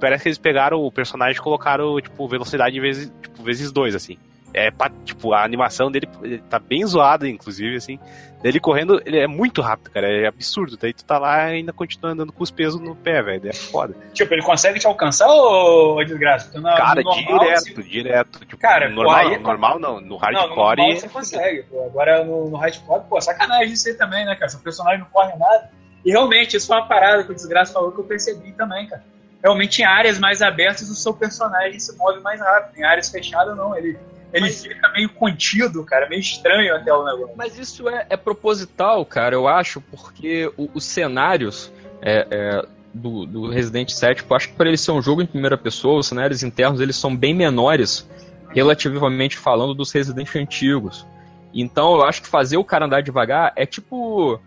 Parece 0.00 0.22
que 0.22 0.28
eles 0.30 0.38
pegaram 0.38 0.80
o 0.80 0.90
personagem 0.90 1.38
e 1.38 1.42
colocaram, 1.42 2.00
tipo, 2.00 2.26
velocidade 2.26 2.80
vezes, 2.80 3.12
tipo, 3.22 3.42
vezes 3.42 3.70
dois, 3.70 3.94
assim. 3.94 4.16
É, 4.54 4.70
tipo, 5.04 5.32
a 5.32 5.42
animação 5.44 5.90
dele 5.90 6.08
ele 6.22 6.38
tá 6.48 6.58
bem 6.60 6.86
zoada, 6.86 7.28
inclusive, 7.28 7.76
assim. 7.76 7.98
Ele 8.42 8.60
correndo, 8.60 9.00
ele 9.04 9.18
é 9.18 9.26
muito 9.26 9.60
rápido, 9.62 9.90
cara. 9.90 10.06
É 10.06 10.26
absurdo. 10.26 10.76
Daí 10.76 10.92
tu 10.92 11.04
tá 11.04 11.18
lá 11.18 11.50
e 11.50 11.56
ainda 11.56 11.72
continua 11.72 12.12
andando 12.12 12.30
com 12.32 12.42
os 12.44 12.50
pesos 12.50 12.78
no 12.80 12.94
pé, 12.94 13.22
velho. 13.22 13.48
É 13.48 13.52
foda. 13.54 13.94
Tipo, 14.12 14.34
ele 14.34 14.42
consegue 14.42 14.78
te 14.78 14.86
alcançar 14.86 15.26
ou 15.28 16.04
desgraça? 16.04 16.60
Na- 16.60 16.76
Cara, 16.76 17.02
no 17.02 17.10
normal, 17.10 17.38
direto, 17.40 17.58
assim, 17.58 17.82
direto. 17.82 18.38
Tipo, 18.40 18.58
Cara, 18.58 18.88
normal, 18.90 19.16
aí- 19.16 19.38
normal 19.38 19.78
não. 19.80 19.94
No 19.94 20.00
Não, 20.02 20.08
no 20.10 20.16
hardcore. 20.18 20.76
normal 20.76 20.96
você 20.96 21.08
consegue, 21.08 21.62
pô. 21.64 21.84
Agora 21.86 22.22
no, 22.22 22.50
no 22.50 22.56
hardcore, 22.56 23.02
pô, 23.08 23.20
sacanagem 23.20 23.72
isso 23.72 23.88
aí 23.88 23.94
também, 23.94 24.24
né, 24.26 24.34
cara? 24.36 24.48
Seu 24.50 24.60
personagem 24.60 25.00
não 25.00 25.06
corre 25.06 25.34
nada. 25.38 25.70
E 26.04 26.10
realmente, 26.10 26.54
isso 26.56 26.66
foi 26.66 26.76
uma 26.76 26.86
parada 26.86 27.24
que 27.24 27.32
o 27.32 27.34
Desgraça 27.34 27.72
falou 27.72 27.90
que 27.92 27.98
eu 27.98 28.04
percebi 28.04 28.52
também, 28.52 28.86
cara. 28.86 29.02
Realmente, 29.42 29.80
em 29.80 29.84
áreas 29.86 30.18
mais 30.18 30.42
abertas, 30.42 30.88
o 30.90 30.94
seu 30.94 31.14
personagem 31.14 31.78
se 31.80 31.96
move 31.96 32.20
mais 32.20 32.40
rápido. 32.40 32.78
Em 32.78 32.84
áreas 32.84 33.08
fechadas, 33.10 33.56
não. 33.56 33.74
Ele, 33.76 33.98
ele 34.34 34.50
fica 34.50 34.90
meio 34.92 35.08
contido, 35.08 35.84
cara. 35.84 36.08
Meio 36.08 36.20
estranho 36.20 36.74
até 36.74 36.92
o 36.92 37.04
negócio. 37.04 37.34
Mas 37.36 37.58
isso 37.58 37.88
é, 37.88 38.06
é 38.10 38.16
proposital, 38.16 39.04
cara, 39.06 39.34
eu 39.34 39.46
acho, 39.48 39.80
porque 39.80 40.50
o- 40.56 40.68
os 40.74 40.84
cenários 40.84 41.72
é, 42.02 42.26
é, 42.30 42.66
do, 42.92 43.24
do 43.24 43.48
Resident 43.48 43.90
7, 43.90 44.18
tipo, 44.18 44.32
eu 44.32 44.36
acho 44.36 44.48
que 44.48 44.54
para 44.54 44.68
ele 44.68 44.76
ser 44.76 44.92
um 44.92 45.00
jogo 45.00 45.22
em 45.22 45.26
primeira 45.26 45.56
pessoa, 45.56 46.00
os 46.00 46.06
cenários 46.06 46.42
internos 46.42 46.80
eles 46.80 46.96
são 46.96 47.14
bem 47.16 47.32
menores, 47.34 48.08
relativamente 48.50 49.36
falando 49.38 49.74
dos 49.74 49.90
Resident 49.92 50.34
antigos. 50.36 51.06
Então 51.52 51.94
eu 51.94 52.04
acho 52.04 52.22
que 52.22 52.28
fazer 52.28 52.56
o 52.56 52.64
cara 52.64 52.86
andar 52.86 53.02
devagar 53.02 53.52
é 53.56 53.64
tipo 53.64 54.40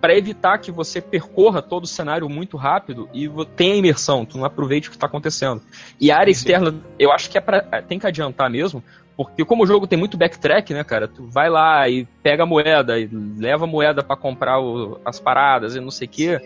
para 0.00 0.16
evitar 0.18 0.58
que 0.58 0.72
você 0.72 1.00
percorra 1.00 1.62
todo 1.62 1.84
o 1.84 1.86
cenário 1.86 2.28
muito 2.28 2.56
rápido 2.56 3.08
e 3.14 3.30
tenha 3.54 3.76
imersão, 3.76 4.24
tu 4.26 4.36
não 4.36 4.44
aproveite 4.44 4.88
o 4.88 4.90
que 4.90 4.96
está 4.96 5.06
acontecendo. 5.06 5.62
E 6.00 6.10
a 6.10 6.18
área 6.18 6.30
externa, 6.32 6.74
eu 6.98 7.12
acho 7.12 7.30
que 7.30 7.38
é 7.38 7.40
pra, 7.40 7.60
tem 7.82 8.00
que 8.00 8.06
adiantar 8.06 8.50
mesmo, 8.50 8.82
porque 9.16 9.44
como 9.44 9.64
o 9.64 9.66
jogo 9.66 9.86
tem 9.86 9.98
muito 9.98 10.16
backtrack, 10.16 10.72
né, 10.72 10.82
cara? 10.84 11.06
Tu 11.08 11.24
vai 11.26 11.48
lá 11.50 11.88
e 11.88 12.04
pega 12.22 12.42
a 12.42 12.46
moeda 12.46 12.98
e 12.98 13.08
leva 13.38 13.64
a 13.64 13.66
moeda 13.66 14.02
pra 14.02 14.16
comprar 14.16 14.60
o- 14.60 14.98
as 15.04 15.20
paradas 15.20 15.74
e 15.76 15.80
não 15.80 15.90
sei 15.90 16.06
o 16.06 16.10
quê, 16.10 16.38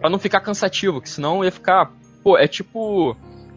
pra 0.00 0.08
não 0.10 0.18
ficar 0.18 0.40
cansativo, 0.40 1.00
que 1.00 1.08
senão 1.10 1.44
ia 1.44 1.50
ficar, 1.52 1.90
pô, 2.22 2.36
é 2.38 2.46
tipo 2.46 3.16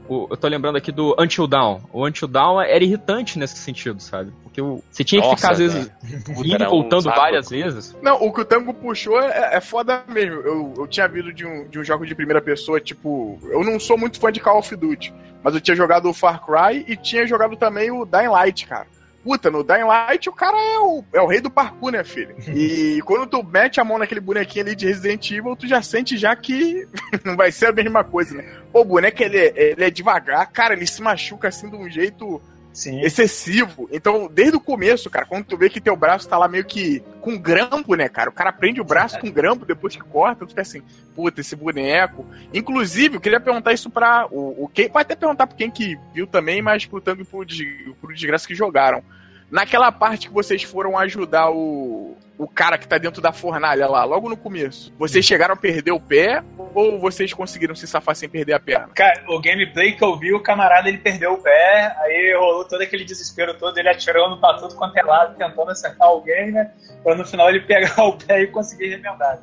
o- 0.10 0.28
eu 0.32 0.38
tô 0.38 0.48
lembrando 0.48 0.78
aqui 0.78 0.92
do 0.92 1.16
Until 1.20 1.46
Dawn. 1.48 1.80
O 1.92 2.06
Until 2.08 2.28
Dawn 2.28 2.62
era 2.62 2.84
irritante 2.84 3.38
nesse 3.38 3.58
sentido, 3.58 4.00
sabe? 4.00 4.32
Porque 4.58 4.62
o- 4.62 4.84
você 4.90 5.04
tinha 5.04 5.22
que 5.22 5.36
ficar, 5.36 5.52
às 5.52 5.60
vezes, 5.60 5.88
Puta, 6.26 6.48
indo 6.48 6.64
e 6.64 6.68
um 6.68 6.70
voltando 6.70 7.04
saco. 7.04 7.16
várias 7.16 7.48
vezes. 7.50 7.96
Não, 8.02 8.16
o 8.24 8.34
que 8.34 8.42
o 8.42 8.46
Tango 8.46 8.74
puxou 8.74 9.20
é, 9.22 9.56
é 9.56 9.62
foda 9.62 10.04
mesmo. 10.08 10.42
Eu, 10.42 10.74
eu 10.78 10.88
tinha 10.88 11.08
visto 11.08 11.32
de 11.32 11.46
um, 11.46 11.68
de 11.68 11.78
um 11.80 11.84
jogo 11.84 12.06
de 12.08 12.16
primeira 12.16 12.42
pessoa, 12.42 12.80
tipo. 12.82 13.40
Eu 13.52 13.64
não 13.64 13.80
sou 13.80 13.98
muito 13.98 14.20
fã 14.20 14.32
de 14.32 14.40
Call 14.40 14.58
of 14.58 14.76
Duty, 14.76 15.14
mas 15.44 15.54
eu 15.54 15.62
tinha 15.62 15.76
jogado 15.78 16.10
o 16.10 16.14
Far 16.14 16.44
Cry 16.44 16.84
e 16.88 16.96
tinha 16.98 17.28
jogado 17.28 17.56
também 17.56 17.92
o 17.92 18.04
Dying 18.04 18.30
Light, 18.30 18.66
cara. 18.66 18.88
Puta, 19.24 19.52
no 19.52 19.62
Dying 19.64 19.84
Light 19.84 20.28
o 20.30 20.32
cara 20.34 20.58
é 20.58 20.80
o, 20.80 21.04
é 21.14 21.22
o 21.22 21.28
rei 21.28 21.42
do 21.42 21.52
parkour, 21.52 21.92
né, 21.92 22.04
filho? 22.04 22.34
E 22.48 23.00
quando 23.06 23.28
tu 23.28 23.44
mete 23.44 23.80
a 23.80 23.84
mão 23.84 23.98
naquele 24.00 24.22
bonequinho 24.22 24.66
ali 24.66 24.76
de 24.76 24.88
Resident 24.88 25.30
Evil, 25.30 25.56
tu 25.56 25.68
já 25.68 25.82
sente 25.84 26.18
já 26.18 26.36
que 26.36 26.88
não 27.26 27.36
vai 27.36 27.52
ser 27.52 27.68
a 27.68 27.72
mesma 27.74 28.04
coisa, 28.04 28.34
né? 28.36 28.44
Pô, 28.72 28.82
o 28.82 28.86
boneco 28.86 29.22
ele, 29.22 29.38
é- 29.38 29.54
ele 29.74 29.84
é 29.84 29.90
devagar, 29.92 30.50
cara, 30.52 30.74
ele 30.74 30.88
se 30.88 31.02
machuca 31.02 31.50
assim 31.50 31.70
de 31.70 31.76
um 31.76 31.88
jeito 31.90 32.42
Sim. 32.78 33.02
excessivo. 33.02 33.90
Então, 33.92 34.30
desde 34.32 34.56
o 34.56 34.60
começo, 34.60 35.10
cara, 35.10 35.26
quando 35.26 35.46
tu 35.46 35.58
vê 35.58 35.68
que 35.68 35.82
teu 35.82 35.96
braço 35.96 36.30
tá 36.30 36.38
lá 36.38 36.48
meio 36.48 36.64
que 36.64 37.02
com 37.22 37.36
grampo, 37.36 37.96
né, 37.96 38.08
cara? 38.08 38.30
O 38.30 38.34
cara 38.34 38.54
prende 38.54 38.80
o 38.80 38.84
braço 38.84 39.20
com 39.20 39.32
grampo, 39.32 39.66
depois 39.66 39.96
que 39.96 40.04
corta, 40.04 40.46
tu 40.46 40.50
fica 40.50 40.62
assim, 40.62 40.84
puta, 41.16 41.42
esse 41.42 41.56
boneco. 41.56 42.24
Inclusive, 42.54 43.16
eu 43.16 43.20
queria 43.20 43.40
perguntar 43.40 43.74
isso 43.74 43.90
pra. 43.90 44.28
O, 44.30 44.66
o 44.66 44.68
quem, 44.68 44.88
pode 44.88 45.06
até 45.06 45.16
perguntar 45.16 45.48
pra 45.48 45.58
quem 45.58 45.72
que 45.72 45.98
viu 46.14 46.28
também, 46.28 46.62
mas 46.62 46.86
pro 46.86 47.02
Tango 47.02 47.24
e 47.24 47.26
pro, 47.26 47.44
pro 48.00 48.14
Desgraça 48.14 48.48
que 48.48 48.54
jogaram. 48.54 49.04
Naquela 49.50 49.92
parte 49.92 50.28
que 50.28 50.34
vocês 50.34 50.64
foram 50.64 50.98
ajudar 50.98 51.50
o, 51.52 52.18
o 52.38 52.48
cara 52.48 52.78
que 52.78 52.88
tá 52.88 52.98
dentro 52.98 53.22
da 53.22 53.32
fornalha 53.32 53.88
lá, 53.88 54.04
logo 54.04 54.28
no 54.28 54.36
começo, 54.36 54.94
vocês 55.00 55.26
chegaram 55.26 55.54
a 55.54 55.58
perder 55.58 55.92
o 55.92 56.00
pé 56.00 56.44
ou 56.76 57.00
vocês 57.00 57.34
conseguiram 57.34 57.74
se 57.74 57.88
safar 57.88 58.14
sem 58.16 58.28
perder 58.28 58.54
a 58.54 58.60
perna? 58.60 58.90
Cara, 58.94 59.24
o 59.30 59.40
gameplay 59.42 59.94
que 59.94 60.04
eu 60.04 60.18
vi, 60.20 60.34
o 60.34 60.42
camarada 60.42 60.90
ele 60.90 60.98
perdeu 60.98 61.34
o 61.34 61.38
pé, 61.38 61.96
aí 62.02 62.36
rolou 62.38 62.66
todo 62.66 62.82
aquele 62.82 63.06
desespero 63.06 63.54
todo, 63.58 63.78
ele 63.78 63.90
atirando 63.90 64.38
pra 64.38 64.56
tudo 64.56 64.76
quanto 64.76 64.98
é 64.98 65.02
lado, 65.04 65.38
tentando 65.38 65.72
acertar 65.72 66.08
alguém, 66.08 66.52
né? 66.52 66.72
Pra 67.02 67.16
no 67.16 67.26
final 67.26 67.50
ele 67.50 67.62
pegar 67.66 68.04
o 68.04 68.18
pé 68.18 68.42
e 68.42 68.48
conseguir 68.48 68.90
remendar. 68.90 69.38
né? 69.38 69.42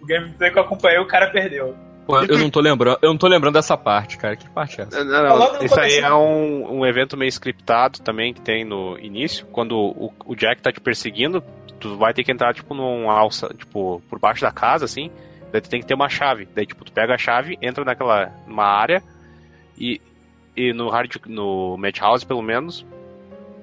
O 0.00 0.06
gameplay 0.06 0.50
que 0.50 0.58
eu 0.58 0.62
acompanhei, 0.62 0.98
o 0.98 1.06
cara 1.06 1.30
perdeu. 1.30 1.76
Pô, 2.06 2.20
eu 2.20 2.38
não 2.38 2.50
tô 2.50 2.60
lembrando, 2.60 2.98
eu 3.00 3.10
não 3.10 3.16
tô 3.16 3.28
lembrando 3.28 3.54
dessa 3.54 3.76
parte, 3.76 4.18
cara. 4.18 4.36
Que 4.36 4.48
parte 4.50 4.80
é 4.80 4.84
essa? 4.84 5.04
Não, 5.04 5.38
não, 5.38 5.64
isso 5.64 5.78
aí 5.78 5.98
é 5.98 6.12
um, 6.12 6.78
um 6.80 6.86
evento 6.86 7.16
meio 7.16 7.28
scriptado 7.28 8.00
também 8.00 8.34
que 8.34 8.40
tem 8.40 8.64
no 8.64 8.98
início. 8.98 9.46
Quando 9.46 9.76
o, 9.78 10.12
o 10.24 10.34
Jack 10.34 10.60
tá 10.60 10.72
te 10.72 10.80
perseguindo, 10.80 11.42
tu 11.78 11.96
vai 11.96 12.12
ter 12.12 12.24
que 12.24 12.32
entrar, 12.32 12.54
tipo, 12.54 12.74
num 12.74 13.08
alça, 13.08 13.48
tipo, 13.56 14.02
por 14.08 14.18
baixo 14.18 14.42
da 14.42 14.50
casa, 14.50 14.84
assim. 14.84 15.10
Daí 15.52 15.60
tu 15.60 15.68
tem 15.68 15.80
que 15.80 15.86
ter 15.86 15.94
uma 15.94 16.08
chave. 16.08 16.48
Daí, 16.54 16.66
tipo, 16.66 16.84
tu 16.84 16.92
pega 16.92 17.14
a 17.14 17.18
chave, 17.18 17.56
entra 17.62 17.84
naquela 17.84 18.32
numa 18.46 18.64
área 18.64 19.02
e, 19.78 20.00
e 20.56 20.72
no 20.72 20.88
hard 20.88 21.16
no 21.26 21.76
Madhouse, 21.76 22.26
pelo 22.26 22.42
menos, 22.42 22.86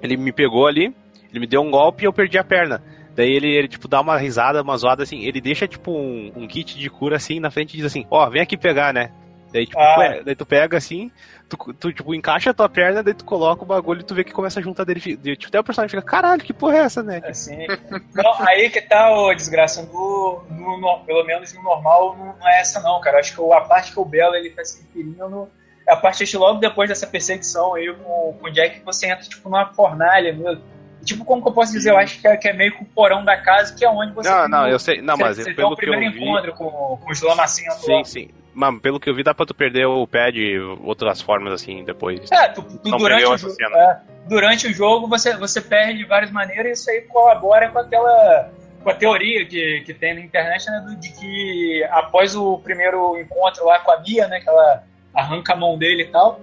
ele 0.02 0.16
me 0.18 0.32
pegou 0.32 0.68
ali, 0.68 0.94
ele 1.30 1.40
me 1.40 1.48
deu 1.48 1.62
um 1.62 1.72
golpe 1.72 2.04
e 2.04 2.06
eu 2.06 2.14
perdi 2.14 2.38
a 2.38 2.44
perna. 2.44 2.82
Daí 3.20 3.34
ele, 3.34 3.50
ele, 3.54 3.68
tipo, 3.68 3.86
dá 3.86 4.00
uma 4.00 4.18
risada, 4.18 4.62
uma 4.62 4.78
zoada 4.78 5.04
assim. 5.04 5.26
Ele 5.26 5.42
deixa, 5.42 5.68
tipo, 5.68 5.92
um, 5.92 6.32
um 6.38 6.48
kit 6.48 6.78
de 6.78 6.90
cura 6.90 7.18
assim 7.18 7.38
na 7.38 7.52
frente 7.52 7.74
e 7.74 7.78
diz 7.78 7.86
assim: 7.86 8.08
Ó, 8.10 8.30
vem 8.30 8.42
aqui 8.42 8.56
pegar, 8.56 8.94
né? 8.94 9.12
Daí, 9.52 9.66
tipo, 9.66 9.78
Ah. 9.78 10.22
daí 10.24 10.36
tu 10.36 10.46
pega 10.46 10.78
assim, 10.78 11.12
tu, 11.50 11.58
tu, 11.74 11.92
tipo, 11.92 12.16
encaixa 12.16 12.52
a 12.52 12.54
tua 12.54 12.70
perna, 12.70 13.04
daí 13.04 13.14
tu 13.14 13.26
coloca 13.26 13.62
o 13.62 13.66
bagulho 13.66 14.00
e 14.00 14.04
tu 14.06 14.16
vê 14.16 14.24
que 14.24 14.32
começa 14.32 14.62
a 14.62 14.64
juntar 14.64 14.86
dele. 14.86 15.02
Tipo, 15.02 15.48
até 15.48 15.60
o 15.60 15.64
personagem 15.66 15.90
fica: 15.90 16.02
caralho, 16.10 16.42
que 16.42 16.54
porra 16.54 16.78
é 16.78 16.80
essa, 16.80 17.04
né? 17.04 17.22
Assim. 17.26 17.68
Não, 18.16 18.48
aí 18.48 18.70
que 18.70 18.80
tá, 18.80 19.12
ô 19.14 19.34
desgraça, 19.34 19.82
no, 19.82 20.42
no- 20.50 20.80
no- 20.80 21.00
pelo 21.06 21.26
menos 21.26 21.54
no 21.54 21.62
normal 21.62 22.16
não, 22.18 22.26
não 22.40 22.48
é 22.48 22.62
essa 22.62 22.80
não, 22.80 23.02
cara. 23.02 23.20
Acho 23.20 23.36
que 23.36 23.54
a 23.54 23.60
parte 23.62 23.92
que 23.92 24.00
o 24.00 24.06
Belo 24.06 24.34
ele 24.36 24.52
tá 24.52 24.64
se 24.64 24.82
referindo 24.82 25.50
é 25.86 25.92
a 25.92 25.98
parte 25.98 26.26
que 26.26 26.38
logo 26.38 26.60
depois 26.60 26.88
dessa 26.88 27.06
perseguição 27.06 27.74
aí 27.74 27.94
com, 27.94 28.38
com 28.40 28.48
o 28.48 28.50
Jack 28.50 28.80
que 28.80 28.86
você 28.86 29.08
entra 29.08 29.26
tipo 29.28 29.50
numa 29.50 29.66
fornalha 29.74 30.32
mesmo. 30.32 30.64
Tipo, 31.04 31.24
como 31.26 31.42
que 31.42 31.48
eu 31.48 31.54
posso 31.54 31.72
dizer? 31.72 31.92
Eu 31.92 31.98
acho 31.98 32.20
que 32.20 32.28
é, 32.28 32.38
que 32.38 32.48
é 32.48 32.54
meio 32.54 32.76
que 32.76 32.84
o 32.84 32.86
porão 32.86 33.24
da 33.24 33.38
casa, 33.38 33.76
que 33.76 33.86
é 33.86 33.90
onde 33.90 34.14
você. 34.14 34.30
Não, 34.30 34.48
não, 34.48 34.68
eu 34.68 34.78
sei. 34.78 35.02
Não, 35.02 35.16
você, 35.16 35.24
mas 35.24 35.38
você 35.38 35.44
tem 35.46 35.56
pelo 35.56 35.72
o 35.72 35.76
que 35.76 35.86
eu 35.86 35.92
primeiro 35.92 36.14
vi. 36.14 36.24
encontro 36.24 36.54
com, 36.54 37.00
com 37.02 37.12
os 37.12 37.22
lamacinhos 37.22 37.76
Sim, 37.76 38.04
sim. 38.04 38.30
Mas 38.54 38.80
pelo 38.80 39.00
que 39.00 39.10
eu 39.10 39.16
vi, 39.16 39.24
dá 39.24 39.34
pra 39.34 39.46
tu 39.46 39.54
perder 39.54 39.86
o 39.86 40.06
pé 40.06 40.32
de 40.32 40.58
outras 40.84 41.22
formas 41.22 41.54
assim 41.54 41.84
depois. 41.84 42.30
É, 42.32 42.50
tu, 42.50 42.62
tu 42.64 42.98
durante, 42.98 43.26
o 43.26 43.38
jogo, 43.38 43.54
cena. 43.54 43.78
é, 43.78 44.00
durante 44.28 44.68
o 44.68 44.74
jogo 44.74 45.08
você, 45.08 45.38
você 45.38 45.62
perde 45.62 46.00
de 46.00 46.06
várias 46.06 46.32
maneiras 46.32 46.68
e 46.68 46.82
isso 46.82 46.90
aí 46.90 47.02
colabora 47.02 47.70
com 47.70 47.80
aquela 47.80 48.52
com 48.84 48.90
a 48.90 48.94
teoria 48.94 49.46
que, 49.46 49.82
que 49.86 49.94
tem 49.94 50.16
na 50.16 50.22
internet 50.22 50.66
né, 50.70 50.98
de 51.00 51.10
que 51.14 51.84
após 51.92 52.36
o 52.36 52.58
primeiro 52.60 53.18
encontro 53.18 53.66
lá 53.66 53.80
com 53.80 53.92
a 53.92 54.00
Mia, 54.00 54.28
né, 54.28 54.40
que 54.40 54.50
ela 54.50 54.84
arranca 55.14 55.54
a 55.54 55.56
mão 55.56 55.78
dele 55.78 56.04
e 56.04 56.08
tal, 56.08 56.40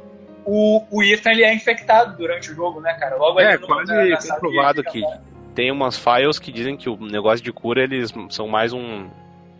o, 0.47 0.82
o 0.90 1.03
Ethan 1.03 1.30
ele 1.32 1.42
é 1.44 1.53
infectado 1.55 2.16
durante 2.16 2.51
o 2.51 2.55
jogo, 2.55 2.80
né, 2.80 2.94
cara? 2.94 3.16
Logo 3.16 3.40
É, 3.40 3.59
no- 3.59 3.66
quase 3.66 3.92
na- 3.92 4.05
na 4.05 4.20
salinha 4.20 4.40
comprovado 4.40 4.82
que 4.84 5.01
tá- 5.03 5.18
tem 5.55 5.70
umas 5.72 5.99
files 5.99 6.38
que 6.38 6.53
dizem 6.53 6.76
que 6.76 6.88
o 6.88 6.97
negócio 6.97 7.44
de 7.44 7.53
cura 7.53 7.82
eles 7.82 8.12
são 8.30 8.47
mais 8.49 8.72
um 8.72 9.09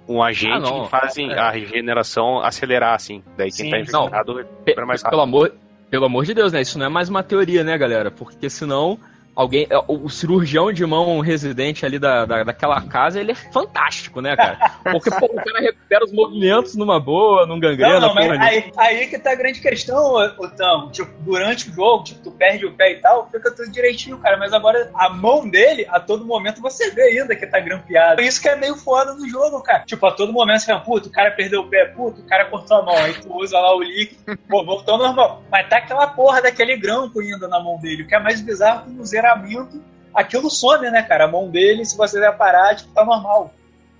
um 0.09 0.23
agente 0.23 0.53
Ah, 0.55 0.61
não. 0.61 0.85
que 0.85 0.91
fazem 0.91 1.33
É. 1.33 1.37
a 1.37 1.51
regeneração 1.51 2.39
acelerar, 2.39 2.95
assim. 2.95 3.25
Daí 3.37 3.51
quem 3.51 3.67
Sim, 3.67 3.71
tá 3.87 3.99
não. 3.99 4.03
infectado 4.07 4.47
Pe- 4.65 4.75
é 4.79 4.85
mais 4.85 5.03
pelo 5.03 5.17
rápido. 5.17 5.23
amor, 5.37 5.53
pelo 5.91 6.05
amor 6.05 6.25
de 6.25 6.33
Deus, 6.33 6.53
né? 6.53 6.61
Isso 6.61 6.79
não 6.79 6.87
é 6.87 6.89
mais 6.89 7.09
uma 7.09 7.25
teoria, 7.25 7.65
né, 7.65 7.77
galera? 7.77 8.09
Porque 8.09 8.49
senão 8.49 9.01
alguém, 9.37 9.67
é, 9.69 9.77
o 9.87 10.07
o 10.07 10.09
cirurgião 10.09 10.73
de 10.73 10.87
mão 10.87 11.19
residente 11.19 11.85
ali 11.85 11.99
da, 11.99 12.25
da, 12.25 12.45
daquela 12.45 12.81
casa, 12.81 13.21
ele 13.21 13.33
é 13.33 13.35
fantástico, 13.35 14.21
né, 14.21 14.37
cara? 14.37 14.79
Porque 14.93 15.11
pô, 15.11 15.27
o 15.27 15.35
cara 15.35 15.61
recupera 15.61 16.05
os 16.05 16.13
movimentos 16.13 16.77
numa 16.77 17.01
boa, 17.01 17.45
num 17.45 17.59
gangrena. 17.59 17.99
Não, 17.99 18.09
não, 18.09 18.15
mas 18.15 18.31
né? 18.31 18.39
aí, 18.41 18.73
aí 18.77 19.07
que 19.09 19.19
tá 19.19 19.33
a 19.33 19.35
grande 19.35 19.61
questão, 19.61 20.15
Otão. 20.39 20.91
Tipo, 20.93 21.11
durante 21.23 21.69
o 21.69 21.73
jogo, 21.75 22.05
tipo, 22.05 22.23
tu 22.23 22.31
perde 22.31 22.67
o 22.67 22.73
pé 22.73 22.93
e 22.93 22.97
tal, 23.01 23.29
fica 23.31 23.51
tudo 23.51 23.71
direitinho, 23.71 24.19
cara. 24.19 24.37
Mas 24.37 24.53
agora 24.53 24.91
a 24.95 25.11
mão 25.11 25.49
dele, 25.49 25.85
a 25.91 25.99
todo 25.99 26.25
momento, 26.25 26.63
você 26.63 26.93
vê 26.93 27.03
ainda 27.03 27.35
que 27.35 27.47
tá 27.47 27.59
grampeado. 27.59 28.23
Isso 28.23 28.41
que 28.41 28.49
é 28.49 28.55
meio 28.55 28.77
foda 28.77 29.13
no 29.13 29.29
jogo, 29.29 29.61
cara. 29.61 29.85
Tipo, 29.85 30.07
a 30.07 30.13
todo 30.13 30.33
momento 30.33 30.61
você 30.61 30.67
fala, 30.67 30.81
puto, 30.81 31.09
o 31.09 31.13
cara 31.13 31.33
perdeu 31.33 31.63
o 31.63 31.69
pé, 31.69 31.87
puto, 31.87 32.21
o 32.21 32.27
cara 32.27 32.45
cortou 32.45 32.77
a 32.77 32.83
mão. 32.85 32.97
Aí 32.97 33.13
tu 33.15 33.35
usa 33.35 33.59
lá 33.59 33.75
o 33.75 33.83
líquido, 33.83 34.39
pô, 34.49 34.65
voltou 34.65 34.97
normal. 34.99 35.43
Mas 35.51 35.69
tá 35.69 35.79
aquela 35.79 36.07
porra 36.07 36.41
daquele 36.43 36.77
grampo 36.77 37.19
ainda 37.19 37.49
na 37.49 37.59
mão 37.59 37.77
dele. 37.79 38.05
O 38.05 38.07
que 38.07 38.15
é 38.15 38.21
mais 38.21 38.41
bizarro 38.41 38.85
que 38.85 38.91
no 38.91 39.05
zeramento, 39.27 39.83
aquilo 40.15 40.51
some, 40.51 40.91
né, 40.91 41.03
cara? 41.03 41.25
A 41.25 41.29
mão 41.29 41.51
dele, 41.51 41.85
se 41.85 41.97
você 41.97 42.21
der 42.21 42.37
parar, 42.37 42.75
tipo, 42.77 42.93
tá 42.93 43.05
normal. 43.05 43.53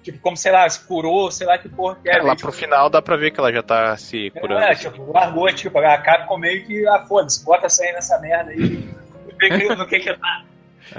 Tipo, 0.03 0.21
como, 0.21 0.37
sei 0.37 0.53
lá, 0.53 0.69
se 0.69 0.81
curou, 0.87 1.31
sei 1.33 1.47
lá 1.49 1.59
que 1.59 1.69
porra 1.69 1.97
que 2.01 2.09
é. 2.09 2.19
É, 2.19 2.23
lá 2.23 2.37
tipo, 2.37 2.49
pro 2.49 2.53
final 2.57 2.89
dá 2.89 3.03
pra 3.03 3.17
ver 3.17 3.33
que 3.33 3.41
ela 3.41 3.53
já 3.53 3.63
tá 3.63 3.97
se 3.97 4.31
curando. 4.31 4.61
é, 4.63 4.75
tipo, 4.75 5.11
largou, 5.13 5.53
tipo, 5.53 5.77
a 5.79 5.99
Capcom 5.99 6.39
meio 6.39 6.65
que, 6.65 6.87
ah, 6.87 7.05
foda-se, 7.09 7.45
bota 7.45 7.67
essa 7.67 7.83
aí 7.83 7.93
nessa 7.93 8.19
merda 8.21 8.53
aí. 8.53 8.89
Vê 9.39 9.75
no 9.75 9.87
que 9.87 9.99
que 9.99 10.15
tá. 10.15 10.45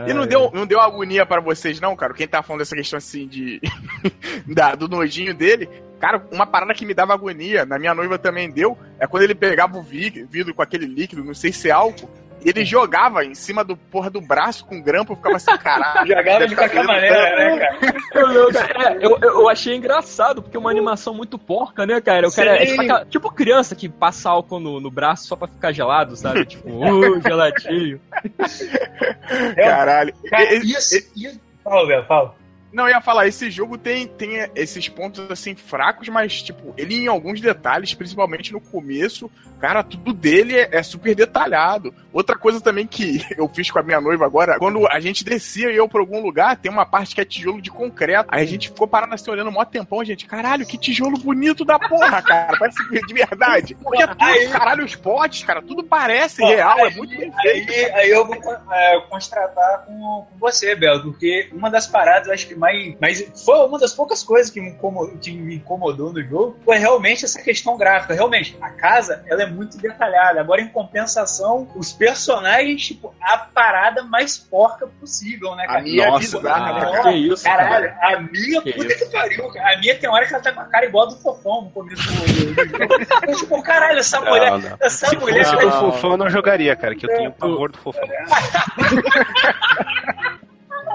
E 0.05 0.13
não 0.13 0.28
deu, 0.28 0.51
não 0.53 0.67
deu 0.67 0.82
agonia 0.82 1.25
pra 1.25 1.39
vocês, 1.39 1.80
não, 1.80 1.95
cara? 1.95 2.13
Quem 2.13 2.28
tá 2.28 2.43
falando 2.43 2.59
dessa 2.59 2.75
questão 2.75 2.97
assim 2.97 3.25
de. 3.25 3.61
da- 4.45 4.75
do 4.75 4.88
nojinho 4.89 5.34
dele. 5.34 5.69
Cara, 5.99 6.21
uma 6.32 6.45
parada 6.45 6.73
que 6.73 6.86
me 6.86 6.93
dava 6.93 7.13
agonia, 7.13 7.65
na 7.65 7.80
minha 7.80 7.95
noiva 7.95 8.19
também 8.19 8.51
deu, 8.51 8.78
é 8.99 9.07
quando 9.07 9.23
ele 9.23 9.34
pegava 9.34 9.78
o 9.78 9.82
vi- 9.82 10.28
vidro 10.30 10.53
com 10.53 10.61
aquele 10.61 10.86
líquido, 10.86 11.23
não 11.23 11.34
sei 11.34 11.51
se 11.51 11.69
é 11.69 11.71
álcool, 11.71 12.09
e 12.43 12.49
ele 12.49 12.63
jogava 12.65 13.25
em 13.25 13.33
cima 13.35 13.63
do 13.63 13.75
porra 13.75 14.09
do 14.09 14.21
braço 14.21 14.65
com 14.65 14.81
grampo, 14.81 15.15
ficava 15.15 15.35
assim, 15.38 15.57
caralho. 15.57 16.07
Jogava 16.15 16.47
de 16.47 16.55
qualquer 16.55 16.83
maneira, 16.83 17.35
né, 17.35 17.57
cara? 17.59 17.97
Eu, 18.17 18.31
eu, 18.31 18.49
é, 18.49 18.97
eu, 19.05 19.09
eu- 19.21 19.41
eu 19.41 19.49
achei 19.49 19.75
engraçado, 19.75 20.41
porque 20.41 20.57
é 20.57 20.59
uma 20.59 20.71
animação 20.71 21.13
muito 21.13 21.38
porca, 21.38 21.85
né, 21.85 22.01
cara? 22.01 22.27
O 22.27 22.31
cara 22.33 22.61
é 22.61 22.65
tipo, 22.65 22.81
aquela- 22.81 23.05
tipo 23.05 23.31
criança 23.31 23.75
que 23.75 23.88
passa 23.88 24.29
álcool 24.29 24.59
no, 24.59 24.79
no 24.79 24.89
braço 24.89 25.27
só 25.27 25.35
pra 25.35 25.47
ficar 25.47 25.71
gelado, 25.71 26.15
sabe? 26.15 26.45
Tipo, 26.47 26.69
uh, 26.69 27.21
geladinho. 27.21 27.99
Caralho. 29.55 30.13
Cara, 30.29 30.53
E- 30.53 30.59
e- 30.59 30.71
isso, 30.71 30.95
isso... 31.15 31.39
Fala, 31.63 31.85
Bel, 31.85 32.05
fala. 32.05 32.35
Não, 32.72 32.86
eu 32.86 32.89
ia 32.95 33.01
falar, 33.01 33.28
esse 33.28 33.49
jogo 33.49 33.78
tem, 33.78 34.05
tem 34.07 34.49
esses 34.55 34.88
pontos 34.89 35.30
assim 35.32 35.55
fracos, 35.55 36.07
mas 36.09 36.41
tipo, 36.41 36.74
ele 36.78 36.95
em 36.95 37.07
alguns 37.07 37.39
detalhes, 37.41 37.93
principalmente 37.93 38.51
no 38.51 38.59
começo, 38.59 39.32
cara, 39.59 39.84
tudo 39.84 40.13
dele 40.13 40.55
é, 40.57 40.70
é 40.74 40.84
super 40.84 41.15
detalhado. 41.15 41.93
Outra 42.11 42.38
coisa 42.38 42.59
também 42.59 42.86
que 42.86 43.26
eu 43.38 43.47
fiz 43.47 43.72
com 43.72 43.80
a 43.80 43.84
minha 43.84 44.01
noiva 44.01 44.26
agora, 44.26 44.57
quando 44.59 44.86
a 44.88 44.99
gente 44.99 45.24
descia 45.24 45.72
e 45.72 45.76
eu 45.78 45.88
pra 45.88 46.01
algum 46.01 46.22
lugar, 46.22 46.57
tem 46.57 46.72
uma 46.72 46.86
parte 46.86 47.15
que 47.15 47.22
é 47.22 47.26
tijolo 47.26 47.61
de 47.61 47.72
concreto. 47.72 48.28
Aí 48.32 48.43
a 48.43 48.47
gente 48.47 48.70
ficou 48.70 48.88
parando 48.88 49.13
assim 49.15 49.32
olhando 49.32 49.51
mó 49.51 49.63
tempão, 49.65 50.03
gente, 50.03 50.26
caralho, 50.26 50.65
que 50.65 50.78
tijolo 50.78 51.18
bonito 51.18 51.63
da 51.63 51.80
porra, 51.80 52.22
cara. 52.22 52.57
Parece 52.57 52.78
de 52.89 53.13
verdade. 53.13 53.76
Porque 53.76 54.03
é 54.03 54.07
tudo, 54.07 54.24
Aí- 54.24 54.49
caralho, 54.49 54.84
os 54.86 54.95
potes, 54.95 55.43
cara, 55.43 55.61
tudo 55.61 55.84
parece 55.84 56.38
Pô, 56.41 56.47
real, 56.47 56.80
é 56.80 56.84
aí- 56.84 56.95
muito 56.95 57.18
bem 57.18 57.32
feito. 57.41 57.72
Aí, 57.72 57.91
aí 57.93 58.09
eu 58.09 58.26
vou 58.26 58.36
é, 58.72 59.01
contratar 59.09 59.86
com, 59.86 60.28
com 60.30 60.38
você, 60.39 60.76
Bel, 60.76 61.01
porque 61.01 61.49
uma 61.53 61.70
das 61.72 61.88
paradas, 61.88 62.28
acho 62.30 62.47
que 62.47 62.56
mais, 62.57 62.99
mais. 62.99 63.43
Foi 63.45 63.57
uma 63.65 63.79
das 63.79 63.93
poucas 63.93 64.23
coisas 64.23 64.49
que 64.51 64.59
me, 64.59 64.69
incomodou, 64.69 65.17
que 65.17 65.31
me 65.31 65.55
incomodou 65.55 66.11
no 66.11 66.21
jogo, 66.23 66.57
foi 66.65 66.77
realmente 66.77 67.23
essa 67.25 67.41
questão 67.41 67.77
gráfica. 67.77 68.13
Realmente, 68.13 68.57
a 68.61 68.69
casa, 68.69 69.23
ela 69.27 69.43
é 69.43 69.45
muito 69.45 69.77
detalhada. 69.77 70.39
Agora, 70.41 70.61
em 70.61 70.67
compensação, 70.69 71.67
os 71.75 71.93
personagens, 71.93 72.85
tipo, 72.85 73.13
a 73.21 73.37
parada 73.37 74.03
mais 74.03 74.37
porca 74.37 74.87
possível, 74.99 75.55
né, 75.55 75.65
cara? 75.65 75.79
A 75.79 75.81
minha 75.81 76.03
é 76.05 76.09
Nossa, 76.09 76.41
né, 76.41 76.49
ah, 76.51 76.79
cara? 76.79 77.03
que 77.03 77.09
isso, 77.11 77.43
Caralho, 77.43 77.93
cara. 77.93 78.17
a 78.17 78.21
minha, 78.21 78.61
Que 78.61 78.73
puta 78.73 78.95
que 78.95 79.05
pariu, 79.05 79.47
cara. 79.51 79.75
A 79.75 79.79
minha 79.79 79.97
tem 79.97 80.09
hora 80.09 80.25
que 80.25 80.33
ela 80.33 80.43
tá 80.43 80.51
com 80.51 80.61
a 80.61 80.65
cara 80.65 80.85
igual 80.85 81.07
a 81.07 81.09
do 81.09 81.15
fofão 81.17 81.61
no 81.63 81.69
começo 81.71 82.01
do, 82.03 82.25
do 82.25 82.27
jogo. 82.27 83.37
Tipo, 83.39 83.61
caralho, 83.63 83.99
essa 83.99 84.19
Não, 84.19 84.29
mulher. 84.31 84.51
não. 84.57 84.77
Essa 84.81 85.07
Se 85.07 85.17
mulher. 85.17 85.45
fosse 85.45 85.57
tá- 85.57 85.63
do 85.65 85.71
fofão, 85.91 86.11
eu 86.11 86.17
não 86.17 86.29
jogaria, 86.29 86.75
cara, 86.75 86.95
que 86.95 87.05
eu 87.05 87.15
tenho 87.15 87.31
pavor 87.31 87.71
do 87.71 87.77
fofão. 87.77 88.03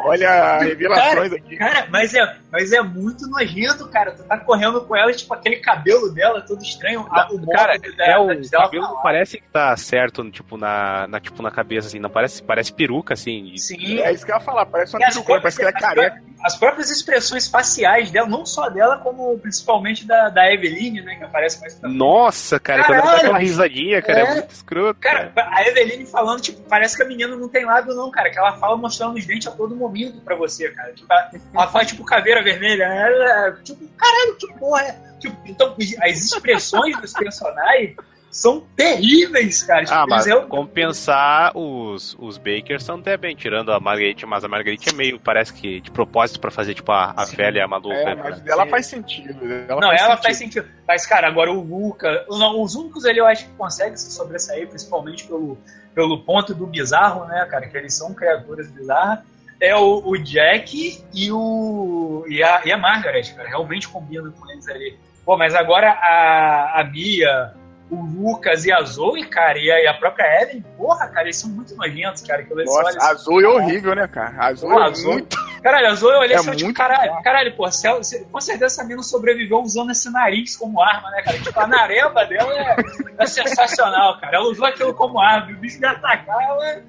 Olha 0.02 0.58
revelações 0.58 1.32
aqui. 1.32 1.56
Cara, 1.56 1.86
mas 1.90 2.14
é, 2.14 2.36
mas 2.52 2.70
é 2.72 2.82
muito 2.82 3.26
nojento, 3.26 3.88
cara. 3.88 4.12
Tu 4.12 4.22
tá 4.24 4.36
correndo 4.38 4.82
com 4.82 4.94
ela, 4.94 5.12
tipo, 5.12 5.32
aquele 5.32 5.56
cabelo 5.56 6.12
dela 6.12 6.40
todo 6.42 6.62
estranho. 6.62 7.00
a- 7.10 7.28
o 7.32 7.46
Cara, 7.50 7.72
modo 7.74 7.86
é 7.86 7.88
o 7.88 7.96
dela 7.96 8.64
cabelo 8.64 8.82
não 8.82 8.90
falar. 8.90 9.02
parece 9.02 9.38
que 9.38 9.48
tá 9.50 9.74
certo, 9.76 10.30
tipo, 10.30 10.56
na, 10.58 11.06
na, 11.08 11.18
tipo, 11.18 11.42
na 11.42 11.50
cabeça, 11.50 11.88
assim, 11.88 11.98
não 11.98 12.10
parece, 12.10 12.42
parece 12.42 12.72
peruca, 12.72 13.14
assim. 13.14 13.56
Sim. 13.56 13.98
É 14.00 14.12
isso 14.12 14.24
que 14.26 14.30
eu 14.32 14.36
ia 14.36 14.40
falar, 14.40 14.66
parece 14.66 14.94
E 14.94 14.98
uma 14.98 15.06
as 15.06 15.14
perucona, 15.14 15.40
parece 15.40 15.56
que 15.56 15.62
ela 15.62 15.70
é 15.70 15.72
próprias- 15.72 16.08
careca. 16.10 16.32
As 16.44 16.56
próprias 16.56 16.90
expressões 16.90 17.46
faciais 17.48 18.10
dela, 18.10 18.26
não 18.28 18.44
só 18.44 18.68
dela, 18.68 18.98
como 18.98 19.38
principalmente 19.38 20.04
da, 20.04 20.28
da 20.28 20.52
Eveline, 20.52 21.00
né? 21.00 21.14
Que 21.14 21.22
aparece 21.22 21.60
mais 21.60 21.74
pra 21.76 21.88
Nossa, 21.88 22.58
cara, 22.58 22.82
quando 22.82 22.94
ela 22.94 23.00
dá 23.02 23.06
Caralho. 23.10 23.24
aquela 23.28 23.38
risadinha, 23.38 24.02
cara, 24.02 24.18
é, 24.18 24.22
É. 24.22 24.34
muito 24.34 24.50
escroto. 24.50 24.98
Cara. 25.00 25.28
Cara, 25.32 25.50
a 25.56 25.68
Eveline 25.68 26.04
falando, 26.04 26.40
tipo, 26.40 26.60
parece 26.68 26.96
que 26.96 27.02
a 27.04 27.06
menina 27.06 27.36
não 27.36 27.48
tem 27.48 27.64
lábio, 27.64 27.94
não, 27.94 28.10
cara. 28.10 28.28
Que 28.28 28.38
ela 28.40 28.54
fala 28.54 28.76
mostrando 28.76 29.16
os 29.16 29.24
dentes 29.24 29.46
a 29.46 29.52
todo 29.52 29.76
momento 29.76 30.20
pra 30.22 30.34
você, 30.34 30.68
cara. 30.70 30.92
Tipo, 30.92 31.12
ela, 31.12 31.30
ela 31.54 31.66
faz, 31.68 31.86
tipo, 31.86 32.04
caveira 32.04 32.41
vermelha. 32.42 32.84
Ela, 32.84 33.52
tipo, 33.62 33.86
caralho, 33.96 34.36
que 34.36 34.52
porra 34.58 34.82
é? 34.82 34.98
Tipo, 35.20 35.36
então, 35.46 35.74
as 36.02 36.18
expressões 36.24 37.00
dos 37.00 37.12
personagens 37.12 37.96
são 38.30 38.66
terríveis, 38.74 39.62
cara. 39.62 39.84
Tipo, 39.84 39.94
Ah, 39.94 40.06
mas 40.08 40.26
eu- 40.26 40.42
compensar 40.46 41.52
os, 41.56 42.16
os 42.18 42.38
Bakers 42.38 42.82
são 42.82 42.96
até 42.96 43.16
bem, 43.16 43.36
tirando 43.36 43.70
a 43.72 43.78
Marguerite, 43.78 44.24
mas 44.24 44.42
a 44.42 44.48
Marguerite 44.48 44.88
é 44.88 44.92
meio, 44.92 45.20
parece 45.20 45.52
que 45.52 45.80
de 45.80 45.90
propósito 45.90 46.40
pra 46.40 46.50
fazer, 46.50 46.74
tipo, 46.74 46.90
a, 46.90 47.12
a 47.16 47.24
velha 47.26 47.68
maluca. 47.68 47.94
É, 47.94 48.14
né? 48.14 48.20
mas 48.24 48.40
dela 48.40 48.66
faz 48.66 48.86
sentido. 48.86 49.38
Ela 49.68 49.80
não, 49.80 49.88
faz 49.88 50.00
ela 50.00 50.08
sentido. 50.10 50.22
faz 50.22 50.36
sentido. 50.38 50.68
Mas, 50.88 51.06
cara, 51.06 51.28
agora 51.28 51.52
o 51.52 51.60
Luca. 51.62 52.24
Não, 52.30 52.60
os 52.62 52.74
únicos 52.74 53.04
ali 53.04 53.18
eu 53.18 53.26
acho 53.26 53.44
que 53.44 53.50
conseguem 53.52 53.96
se 53.96 54.10
sobressair, 54.10 54.66
principalmente 54.66 55.24
pelo, 55.26 55.58
pelo 55.94 56.24
ponto 56.24 56.54
do 56.54 56.66
bizarro, 56.66 57.26
né, 57.26 57.46
cara? 57.50 57.68
Que 57.68 57.76
eles 57.76 57.94
são 57.94 58.14
criaturas 58.14 58.68
bizarras. 58.70 59.20
É 59.62 59.76
o, 59.76 60.02
o 60.04 60.18
Jack 60.18 61.04
e 61.14 61.30
o. 61.30 62.24
E 62.28 62.42
a, 62.42 62.62
e 62.64 62.72
a 62.72 62.76
Margaret, 62.76 63.32
cara. 63.36 63.48
Realmente 63.48 63.88
combinam 63.88 64.32
com 64.32 64.50
eles 64.50 64.68
ali. 64.68 64.98
Pô, 65.24 65.36
mas 65.36 65.54
agora 65.54 65.88
a, 65.92 66.80
a 66.80 66.84
Mia, 66.84 67.52
o 67.88 67.94
Lucas 68.02 68.64
e 68.64 68.72
a 68.72 68.82
Zoe, 68.82 69.24
cara, 69.24 69.56
e 69.56 69.70
a, 69.70 69.80
e 69.84 69.86
a 69.86 69.94
própria 69.94 70.42
Evelyn, 70.42 70.62
porra, 70.76 71.06
cara, 71.06 71.22
eles 71.22 71.36
são 71.36 71.48
muito 71.48 71.76
nojentos, 71.76 72.22
cara. 72.22 72.42
Que 72.42 72.52
Nossa, 72.52 72.72
olho 72.72 73.00
a 73.00 73.12
assim, 73.12 73.24
Zoe 73.24 73.44
é 73.44 73.48
horrível, 73.48 73.94
né, 73.94 74.08
cara? 74.08 74.34
A 74.36 74.52
Zoe 74.52 74.72
é 74.72 74.82
a 74.82 74.90
Zoe- 74.90 75.12
muito. 75.12 75.36
Caralho, 75.62 75.86
a 75.86 75.94
Zoe 75.94 76.12
eu 76.12 76.18
olhei 76.18 76.34
É 76.34 76.42
falei, 76.42 76.58
tipo, 76.58 76.74
caralho, 76.74 77.22
caralho, 77.22 77.56
pô, 77.56 77.70
se 77.70 78.24
com 78.24 78.40
certeza 78.40 78.66
essa 78.66 78.82
mina 78.84 79.00
sobreviveu 79.04 79.60
usando 79.60 79.92
esse 79.92 80.10
nariz 80.10 80.56
como 80.56 80.82
arma, 80.82 81.08
né, 81.12 81.22
cara? 81.22 81.38
Tipo, 81.38 81.60
a 81.60 81.66
nareba 81.68 82.24
dela 82.26 82.52
é, 82.52 82.76
é 83.16 83.26
sensacional, 83.26 84.18
cara. 84.18 84.38
Ela 84.38 84.48
usou 84.48 84.66
aquilo 84.66 84.92
como 84.92 85.20
arma, 85.20 85.52
o 85.52 85.56
bicho 85.60 85.80
ia 85.80 85.90
atacar, 85.92 86.42
ela. 86.42 86.82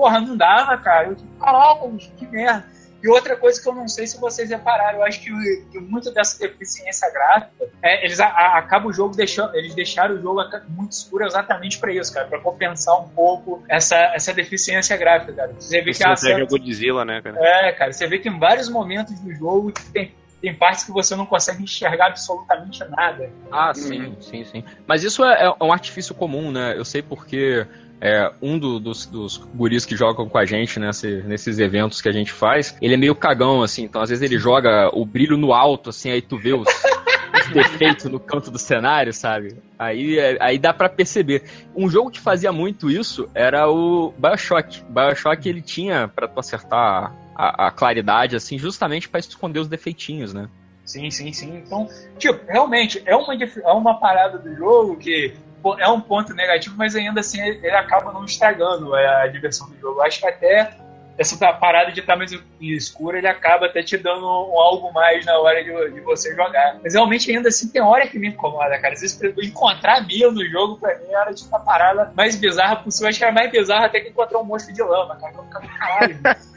Porra, 0.00 0.18
não 0.18 0.34
dava, 0.34 0.78
cara. 0.78 1.08
Eu, 1.08 1.14
tipo, 1.14 1.28
caraca, 1.38 1.86
que 2.16 2.26
merda. 2.26 2.64
E 3.02 3.08
outra 3.08 3.34
coisa 3.36 3.60
que 3.62 3.68
eu 3.68 3.74
não 3.74 3.86
sei 3.88 4.06
se 4.06 4.18
vocês 4.20 4.48
repararam, 4.50 4.98
eu 4.98 5.04
acho 5.04 5.20
que, 5.22 5.30
que 5.72 5.78
muito 5.78 6.10
dessa 6.12 6.38
deficiência 6.38 7.10
gráfica, 7.10 7.66
é, 7.82 8.04
eles 8.04 8.18
a, 8.20 8.26
a- 8.26 8.58
acabam 8.58 8.88
o 8.90 8.92
jogo 8.92 9.14
deixando, 9.16 9.54
eles 9.56 9.74
deixaram 9.74 10.14
o 10.16 10.20
jogo 10.22 10.40
muito 10.68 10.92
escuro 10.92 11.24
exatamente 11.26 11.78
pra 11.78 11.92
isso, 11.92 12.12
cara, 12.12 12.26
pra 12.28 12.40
compensar 12.40 12.98
um 12.98 13.08
pouco 13.08 13.62
essa, 13.68 13.96
essa 14.14 14.32
deficiência 14.34 14.96
gráfica, 14.98 15.32
cara. 15.34 15.52
Você 15.58 15.78
vê 15.78 15.82
que 15.84 15.88
a 15.88 16.12
Estratégia 16.12 16.34
cena- 16.36 16.46
Godzilla, 16.46 17.04
né, 17.06 17.20
cara? 17.22 17.36
é, 17.40 17.72
cara, 17.72 17.92
você 17.92 18.06
vê 18.06 18.18
que 18.18 18.28
em 18.28 18.38
vários 18.38 18.68
momentos 18.70 19.18
do 19.20 19.32
jogo 19.34 19.72
tem, 19.94 20.14
tem 20.40 20.54
partes 20.54 20.84
que 20.84 20.92
você 20.92 21.14
não 21.14 21.26
consegue 21.26 21.62
enxergar 21.62 22.06
absolutamente 22.06 22.82
nada. 22.90 23.30
Ah, 23.50 23.72
sim, 23.74 24.16
sim, 24.20 24.44
sim. 24.44 24.64
Mas 24.86 25.02
isso 25.04 25.24
é, 25.24 25.44
é 25.60 25.64
um 25.64 25.72
artifício 25.72 26.14
comum, 26.14 26.50
né? 26.50 26.74
Eu 26.76 26.84
sei 26.84 27.02
porque 27.02 27.66
é, 28.00 28.32
um 28.40 28.58
do- 28.58 28.80
dos, 28.80 29.04
dos 29.06 29.36
guris 29.54 29.84
que 29.84 29.94
jogam 29.96 30.26
com 30.28 30.38
a 30.38 30.44
gente 30.46 30.80
nesse- 30.80 31.22
nesses 31.24 31.58
eventos 31.58 32.00
que 32.00 32.08
a 32.08 32.12
gente 32.12 32.32
faz, 32.32 32.74
ele 32.80 32.94
é 32.94 32.96
meio 32.96 33.14
cagão, 33.14 33.62
assim. 33.62 33.82
Então, 33.84 34.00
às 34.00 34.08
vezes, 34.08 34.22
ele 34.22 34.38
joga 34.38 34.88
o 34.94 35.04
brilho 35.04 35.36
no 35.36 35.52
alto, 35.52 35.90
assim, 35.90 36.10
aí 36.10 36.22
tu 36.22 36.38
vê 36.38 36.54
os, 36.54 36.66
os 36.66 37.46
defeitos 37.52 38.06
no 38.06 38.18
canto 38.18 38.50
do 38.50 38.58
cenário, 38.58 39.12
sabe? 39.12 39.54
Aí, 39.78 40.18
é- 40.18 40.38
aí 40.40 40.58
dá 40.58 40.72
pra 40.72 40.88
perceber. 40.88 41.44
Um 41.76 41.90
jogo 41.90 42.10
que 42.10 42.18
fazia 42.20 42.50
muito 42.50 42.90
isso 42.90 43.28
era 43.34 43.68
o 43.68 44.14
Bioshock. 44.16 44.82
Bioshock, 44.88 45.46
ele 45.46 45.60
tinha, 45.60 46.08
pra 46.08 46.26
tu 46.26 46.40
acertar 46.40 47.14
a, 47.40 47.68
a 47.68 47.70
claridade, 47.70 48.36
assim, 48.36 48.58
justamente 48.58 49.08
pra 49.08 49.20
esconder 49.20 49.60
os 49.60 49.68
defeitinhos, 49.68 50.34
né? 50.34 50.48
Sim, 50.84 51.10
sim, 51.10 51.32
sim. 51.32 51.56
Então, 51.56 51.88
tipo, 52.18 52.44
realmente 52.50 53.02
é 53.06 53.16
uma, 53.16 53.34
é 53.34 53.72
uma 53.72 53.98
parada 53.98 54.38
do 54.38 54.54
jogo 54.54 54.98
que 54.98 55.34
é 55.78 55.88
um 55.88 56.00
ponto 56.00 56.34
negativo, 56.34 56.74
mas 56.76 56.94
ainda 56.94 57.20
assim 57.20 57.40
ele 57.40 57.70
acaba 57.70 58.12
não 58.12 58.24
estragando 58.24 58.94
a, 58.94 59.22
a 59.22 59.26
diversão 59.28 59.68
do 59.70 59.78
jogo. 59.78 60.00
Acho 60.02 60.20
que 60.20 60.26
até 60.26 60.76
essa 61.20 61.36
parada 61.52 61.92
de 61.92 62.00
estar 62.00 62.16
mais 62.16 62.32
escuro, 62.62 63.18
ele 63.18 63.28
acaba 63.28 63.66
até 63.66 63.82
te 63.82 63.98
dando 63.98 64.24
um 64.24 64.58
algo 64.58 64.90
mais 64.90 65.26
na 65.26 65.38
hora 65.38 65.62
de, 65.62 65.90
de, 65.92 66.00
você 66.00 66.34
jogar. 66.34 66.78
Mas 66.82 66.94
realmente, 66.94 67.30
ainda 67.30 67.50
assim, 67.50 67.68
tem 67.68 67.82
hora 67.82 68.08
que 68.08 68.18
me 68.18 68.28
incomoda, 68.28 68.78
cara. 68.78 68.94
Às 68.94 69.02
vezes, 69.02 69.20
encontrar 69.42 69.98
a 69.98 70.00
Mia 70.00 70.30
no 70.30 70.42
jogo, 70.48 70.78
pra 70.78 70.98
mim, 70.98 71.12
era 71.12 71.34
tipo 71.34 71.54
a 71.54 71.60
parada 71.60 72.10
mais 72.16 72.36
bizarra 72.36 72.76
possível. 72.76 73.10
Acho 73.10 73.18
que 73.18 73.24
era 73.24 73.34
mais 73.34 73.50
bizarra 73.50 73.84
até 73.84 74.00
que 74.00 74.08
encontrar 74.08 74.38
um 74.38 74.44
monstro 74.44 74.72
de 74.72 74.82
lama, 74.82 75.14
cara. 75.16 75.34
Eu 75.36 75.44
ficava, 75.44 75.66
caralho. 75.66 76.20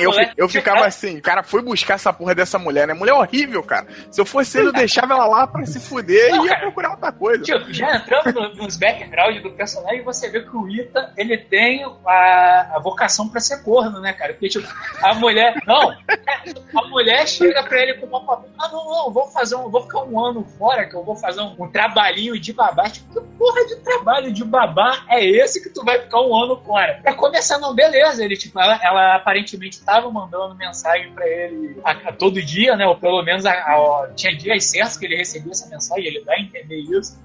Eu, 0.00 0.12
eu 0.36 0.48
ficava 0.48 0.86
assim, 0.86 1.18
o 1.18 1.22
cara 1.22 1.42
foi 1.42 1.62
buscar 1.62 1.94
essa 1.94 2.12
porra 2.12 2.34
dessa 2.34 2.58
mulher, 2.58 2.86
né? 2.86 2.94
Mulher 2.94 3.12
horrível, 3.12 3.62
cara. 3.62 3.86
Se 4.10 4.20
eu 4.20 4.24
fosse 4.24 4.58
ele, 4.58 4.68
eu 4.68 4.72
deixava 4.72 5.14
ela 5.14 5.26
lá 5.26 5.46
pra 5.46 5.66
se 5.66 5.78
fuder 5.78 6.30
não, 6.30 6.44
e 6.44 6.46
ia 6.46 6.54
cara, 6.54 6.62
procurar 6.62 6.90
outra 6.92 7.12
coisa. 7.12 7.42
Tipo, 7.42 7.72
já 7.72 7.96
entrando 7.96 8.32
no, 8.32 8.54
nos 8.54 8.76
background 8.76 9.42
do 9.42 9.50
personagem, 9.50 10.02
você 10.02 10.30
vê 10.30 10.40
que 10.40 10.56
o 10.56 10.68
Ita, 10.68 11.12
ele 11.16 11.36
tem 11.36 11.84
a, 12.06 12.76
a 12.76 12.80
vocação 12.80 13.28
pra 13.28 13.40
ser 13.40 13.62
corno, 13.62 14.00
né, 14.00 14.09
cara? 14.12 14.32
Porque, 14.32 14.48
tipo, 14.48 14.66
a 15.02 15.14
mulher. 15.14 15.54
Não, 15.66 15.90
a 15.90 16.88
mulher 16.88 17.26
chega 17.26 17.62
pra 17.62 17.80
ele 17.82 17.94
com 17.94 18.06
uma 18.06 18.24
papel. 18.24 18.50
Ah, 18.58 18.68
não, 18.68 18.84
não, 18.84 19.12
vou 19.12 19.26
fazer 19.28 19.56
um. 19.56 19.70
Vou 19.70 19.82
ficar 19.82 20.02
um 20.04 20.24
ano 20.24 20.44
fora, 20.58 20.88
que 20.88 20.94
eu 20.94 21.04
vou 21.04 21.16
fazer 21.16 21.40
um, 21.40 21.54
um 21.58 21.70
trabalhinho 21.70 22.38
de 22.38 22.52
babá. 22.52 22.88
Tipo, 22.88 23.12
que 23.12 23.20
porra 23.36 23.66
de 23.66 23.76
trabalho 23.76 24.32
de 24.32 24.44
babá 24.44 25.04
é 25.08 25.24
esse 25.24 25.62
que 25.62 25.70
tu 25.70 25.84
vai 25.84 26.00
ficar 26.00 26.20
um 26.20 26.34
ano 26.34 26.56
fora? 26.64 27.00
Pra 27.02 27.14
começar, 27.14 27.58
não, 27.58 27.74
beleza. 27.74 28.24
Ele, 28.24 28.36
tipo, 28.36 28.60
ela, 28.60 28.78
ela 28.82 29.16
aparentemente 29.16 29.76
estava 29.76 30.10
mandando 30.10 30.54
mensagem 30.54 31.12
pra 31.12 31.26
ele 31.26 31.80
a, 31.84 31.90
a, 31.90 32.12
todo 32.12 32.42
dia, 32.42 32.76
né? 32.76 32.86
Ou 32.86 32.96
pelo 32.96 33.22
menos 33.22 33.46
a, 33.46 33.52
a, 33.52 34.10
tinha 34.14 34.36
dias 34.36 34.64
certos 34.64 34.96
que 34.96 35.06
ele 35.06 35.16
recebia 35.16 35.52
essa 35.52 35.68
mensagem, 35.68 36.06
ele 36.06 36.24
dá 36.24 36.34
a 36.34 36.40
entender 36.40 36.76
isso. 36.76 37.18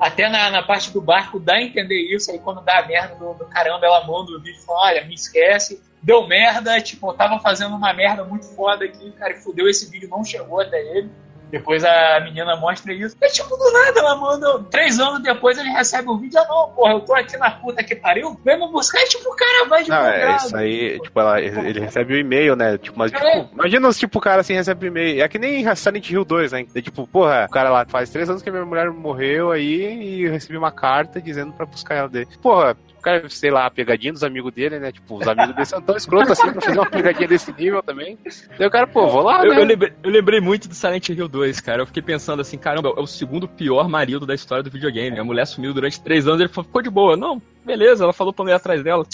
Até 0.00 0.28
na, 0.28 0.50
na 0.50 0.62
parte 0.62 0.90
do 0.90 1.00
barco 1.00 1.38
dá 1.38 1.54
a 1.54 1.62
entender 1.62 1.94
isso, 2.12 2.30
aí 2.30 2.38
quando 2.38 2.60
dá 2.62 2.80
a 2.80 2.86
merda 2.86 3.14
do, 3.14 3.34
do 3.34 3.46
caramba, 3.46 3.86
ela 3.86 4.04
manda 4.04 4.32
o 4.32 4.40
vídeo 4.40 4.58
e 4.58 4.66
fala, 4.66 4.86
olha, 4.86 5.04
me 5.04 5.14
esquece, 5.14 5.80
deu 6.02 6.26
merda, 6.26 6.80
tipo, 6.80 7.10
eu 7.10 7.14
tava 7.14 7.38
fazendo 7.38 7.76
uma 7.76 7.92
merda 7.92 8.24
muito 8.24 8.46
foda 8.54 8.84
aqui, 8.84 9.12
cara, 9.12 9.32
e 9.32 9.40
fudeu, 9.40 9.68
esse 9.68 9.90
vídeo 9.90 10.08
não 10.08 10.24
chegou 10.24 10.60
até 10.60 10.80
ele. 10.80 11.10
Depois 11.52 11.84
a 11.84 12.18
menina 12.20 12.56
mostra 12.56 12.94
isso. 12.94 13.14
E 13.20 13.28
tipo, 13.28 13.54
do 13.54 13.72
nada, 13.72 14.00
ela 14.00 14.16
manda. 14.16 14.64
Três 14.70 14.98
anos 14.98 15.22
depois 15.22 15.58
ele 15.58 15.68
recebe 15.68 16.08
o 16.08 16.16
vídeo. 16.16 16.40
Ah, 16.40 16.46
não, 16.48 16.70
porra, 16.70 16.94
eu 16.94 17.00
tô 17.00 17.14
aqui 17.14 17.36
na 17.36 17.50
puta 17.50 17.84
que 17.84 17.94
pariu. 17.94 18.40
Vem 18.42 18.58
me 18.58 18.72
buscar. 18.72 19.02
E 19.02 19.08
tipo, 19.08 19.28
o 19.28 19.36
cara 19.36 19.68
vai 19.68 19.84
de 19.84 19.90
Não, 19.90 20.02
é 20.02 20.36
isso 20.36 20.56
aí. 20.56 20.98
Tipo, 20.98 21.20
ela, 21.20 21.38
ele 21.42 21.78
recebe 21.78 22.14
o 22.14 22.18
e-mail, 22.18 22.56
né? 22.56 22.78
Tipo, 22.78 22.98
mas, 22.98 23.12
tipo, 23.12 23.22
é. 23.22 23.46
imagina 23.52 23.92
se, 23.92 23.98
tipo, 23.98 24.18
o 24.18 24.22
cara 24.22 24.40
assim 24.40 24.54
recebe 24.54 24.86
o 24.86 24.88
e-mail. 24.88 25.22
É 25.22 25.28
que 25.28 25.38
nem 25.38 25.62
Silent 25.76 26.08
Hill 26.08 26.24
2, 26.24 26.52
né? 26.52 26.66
É, 26.74 26.80
tipo, 26.80 27.06
porra, 27.06 27.44
o 27.46 27.52
cara 27.52 27.68
lá 27.68 27.84
faz 27.86 28.08
três 28.08 28.30
anos 28.30 28.40
que 28.40 28.48
a 28.48 28.52
minha 28.52 28.64
mulher 28.64 28.90
morreu 28.90 29.50
aí 29.50 30.02
e 30.02 30.22
eu 30.22 30.32
recebi 30.32 30.56
uma 30.56 30.72
carta 30.72 31.20
dizendo 31.20 31.52
pra 31.52 31.66
buscar 31.66 31.96
ela 31.96 32.08
dele. 32.08 32.28
Porra, 32.40 32.74
cara, 33.02 33.28
sei 33.28 33.50
lá, 33.50 33.66
a 33.66 33.70
pegadinha 33.70 34.12
dos 34.12 34.24
amigos 34.24 34.52
dele, 34.52 34.78
né? 34.78 34.92
Tipo, 34.92 35.18
os 35.18 35.26
amigos 35.26 35.54
dele 35.54 35.66
são 35.66 35.82
tão 35.82 35.96
escrotos 35.96 36.30
assim 36.30 36.52
pra 36.52 36.62
fazer 36.62 36.78
uma 36.78 36.88
pegadinha 36.88 37.28
desse 37.28 37.52
nível 37.52 37.82
também. 37.82 38.18
Daí 38.58 38.66
o 38.66 38.70
cara, 38.70 38.86
pô, 38.86 39.08
vou 39.08 39.22
lá, 39.22 39.44
eu, 39.44 39.50
né? 39.50 39.60
Eu 39.60 39.64
lembrei, 39.64 39.92
eu 40.02 40.10
lembrei, 40.10 40.40
muito 40.40 40.68
do 40.68 40.74
Silent 40.74 41.08
Hill 41.08 41.28
2, 41.28 41.60
cara. 41.60 41.82
Eu 41.82 41.86
fiquei 41.86 42.02
pensando 42.02 42.40
assim, 42.40 42.56
caramba, 42.56 42.94
é 42.96 43.00
o 43.00 43.06
segundo 43.06 43.48
pior 43.48 43.88
marido 43.88 44.24
da 44.24 44.34
história 44.34 44.62
do 44.62 44.70
videogame. 44.70 45.18
A 45.18 45.24
mulher 45.24 45.46
sumiu 45.46 45.74
durante 45.74 46.00
três 46.00 46.26
anos, 46.26 46.40
ele 46.40 46.48
ficou 46.48 46.80
de 46.80 46.88
boa. 46.88 47.16
Não, 47.16 47.42
beleza, 47.64 48.04
ela 48.04 48.12
falou 48.12 48.32
pra 48.32 48.50
ir 48.50 48.54
atrás 48.54 48.82
dela. 48.82 49.04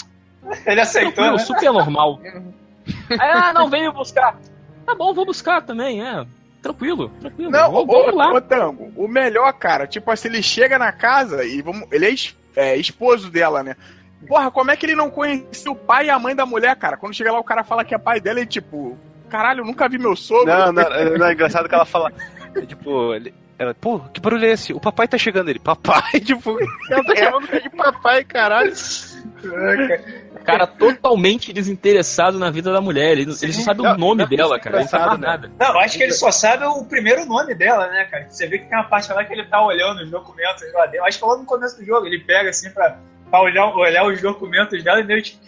Ele 0.65 0.81
aceitou, 0.81 1.31
né? 1.31 1.37
super 1.39 1.71
normal. 1.71 2.21
Aí, 2.23 3.19
ah, 3.19 3.51
não, 3.53 3.69
vem 3.69 3.83
me 3.83 3.91
buscar. 3.91 4.37
Tá 4.85 4.95
bom, 4.95 5.13
vou 5.13 5.25
buscar 5.25 5.61
também, 5.61 6.01
é. 6.05 6.25
Tranquilo, 6.61 7.09
tranquilo. 7.19 7.51
Não, 7.51 7.71
vamos, 7.71 7.87
vamos 7.87 8.15
lá. 8.15 8.33
Ô, 8.33 8.41
Tango, 8.41 8.91
o 8.95 9.07
melhor, 9.07 9.51
cara, 9.53 9.87
tipo 9.87 10.11
assim, 10.11 10.27
ele 10.27 10.43
chega 10.43 10.77
na 10.77 10.91
casa 10.91 11.45
e 11.45 11.61
vamos, 11.61 11.87
ele 11.91 12.05
é, 12.05 12.13
é 12.59 12.75
esposo 12.77 13.29
dela, 13.29 13.63
né? 13.63 13.75
Porra, 14.27 14.51
como 14.51 14.69
é 14.69 14.75
que 14.75 14.85
ele 14.85 14.95
não 14.95 15.09
conhecia 15.09 15.71
o 15.71 15.75
pai 15.75 16.07
e 16.07 16.09
a 16.09 16.19
mãe 16.19 16.35
da 16.35 16.45
mulher, 16.45 16.75
cara? 16.75 16.97
Quando 16.97 17.13
chega 17.13 17.31
lá, 17.31 17.39
o 17.39 17.43
cara 17.43 17.63
fala 17.63 17.85
que 17.85 17.95
é 17.95 17.97
pai 17.97 18.19
dela 18.19 18.41
e 18.41 18.45
tipo, 18.45 18.97
caralho, 19.29 19.61
eu 19.61 19.65
nunca 19.65 19.87
vi 19.87 19.97
meu 19.97 20.15
sogro. 20.15 20.45
Não, 20.45 20.71
não, 20.71 21.17
não 21.17 21.25
é 21.25 21.33
engraçado 21.33 21.69
que 21.69 21.75
ela 21.75 21.85
fala. 21.85 22.11
É, 22.53 22.61
tipo, 22.65 23.13
ele, 23.13 23.33
ela, 23.57 23.73
pô, 23.73 23.99
que 23.99 24.19
barulho 24.19 24.45
é 24.45 24.51
esse? 24.51 24.73
O 24.73 24.79
papai 24.79 25.07
tá 25.07 25.17
chegando 25.17 25.49
ele. 25.49 25.59
Papai, 25.59 26.19
tipo, 26.19 26.57
ela 26.89 27.03
tá 27.03 27.15
chamando 27.15 27.47
de 27.47 27.69
papai, 27.69 28.23
caralho. 28.25 28.73
Cara 29.41 30.28
totalmente 30.67 31.53
desinteressado 31.53 32.39
na 32.39 32.49
vida 32.49 32.71
da 32.71 32.81
mulher. 32.81 33.11
Ele, 33.11 33.23
ele 33.41 33.53
só 33.53 33.61
sabe 33.61 33.81
o 33.81 33.97
nome 33.97 34.23
não, 34.23 34.29
dela, 34.29 34.59
cara. 34.59 34.77
Ele 34.77 34.83
não 34.83 34.89
sabe 34.89 35.21
né? 35.21 35.27
nada. 35.27 35.51
Não, 35.59 35.73
eu 35.73 35.79
acho 35.79 35.97
que 35.97 36.03
ele 36.03 36.13
só 36.13 36.31
sabe 36.31 36.65
o 36.65 36.83
primeiro 36.85 37.25
nome 37.25 37.53
dela, 37.55 37.87
né, 37.87 38.05
cara? 38.05 38.27
Você 38.29 38.47
vê 38.47 38.59
que 38.59 38.65
tem 38.65 38.77
uma 38.77 38.87
parte 38.87 39.11
lá 39.11 39.23
que 39.23 39.33
ele 39.33 39.45
tá 39.45 39.63
olhando 39.63 40.01
os 40.01 40.09
documentos 40.09 40.63
lá 40.73 40.85
dentro. 40.85 41.05
Acho 41.05 41.19
que 41.19 41.25
logo 41.25 41.41
no 41.41 41.45
começo 41.45 41.77
do 41.77 41.85
jogo 41.85 42.05
ele 42.07 42.19
pega 42.19 42.49
assim 42.49 42.69
pra 42.71 42.97
pra 43.29 43.41
olhar, 43.41 43.67
olhar 43.75 44.05
os 44.05 44.21
documentos 44.21 44.83
dela 44.83 45.01
e 45.01 45.21
tipo, 45.21 45.39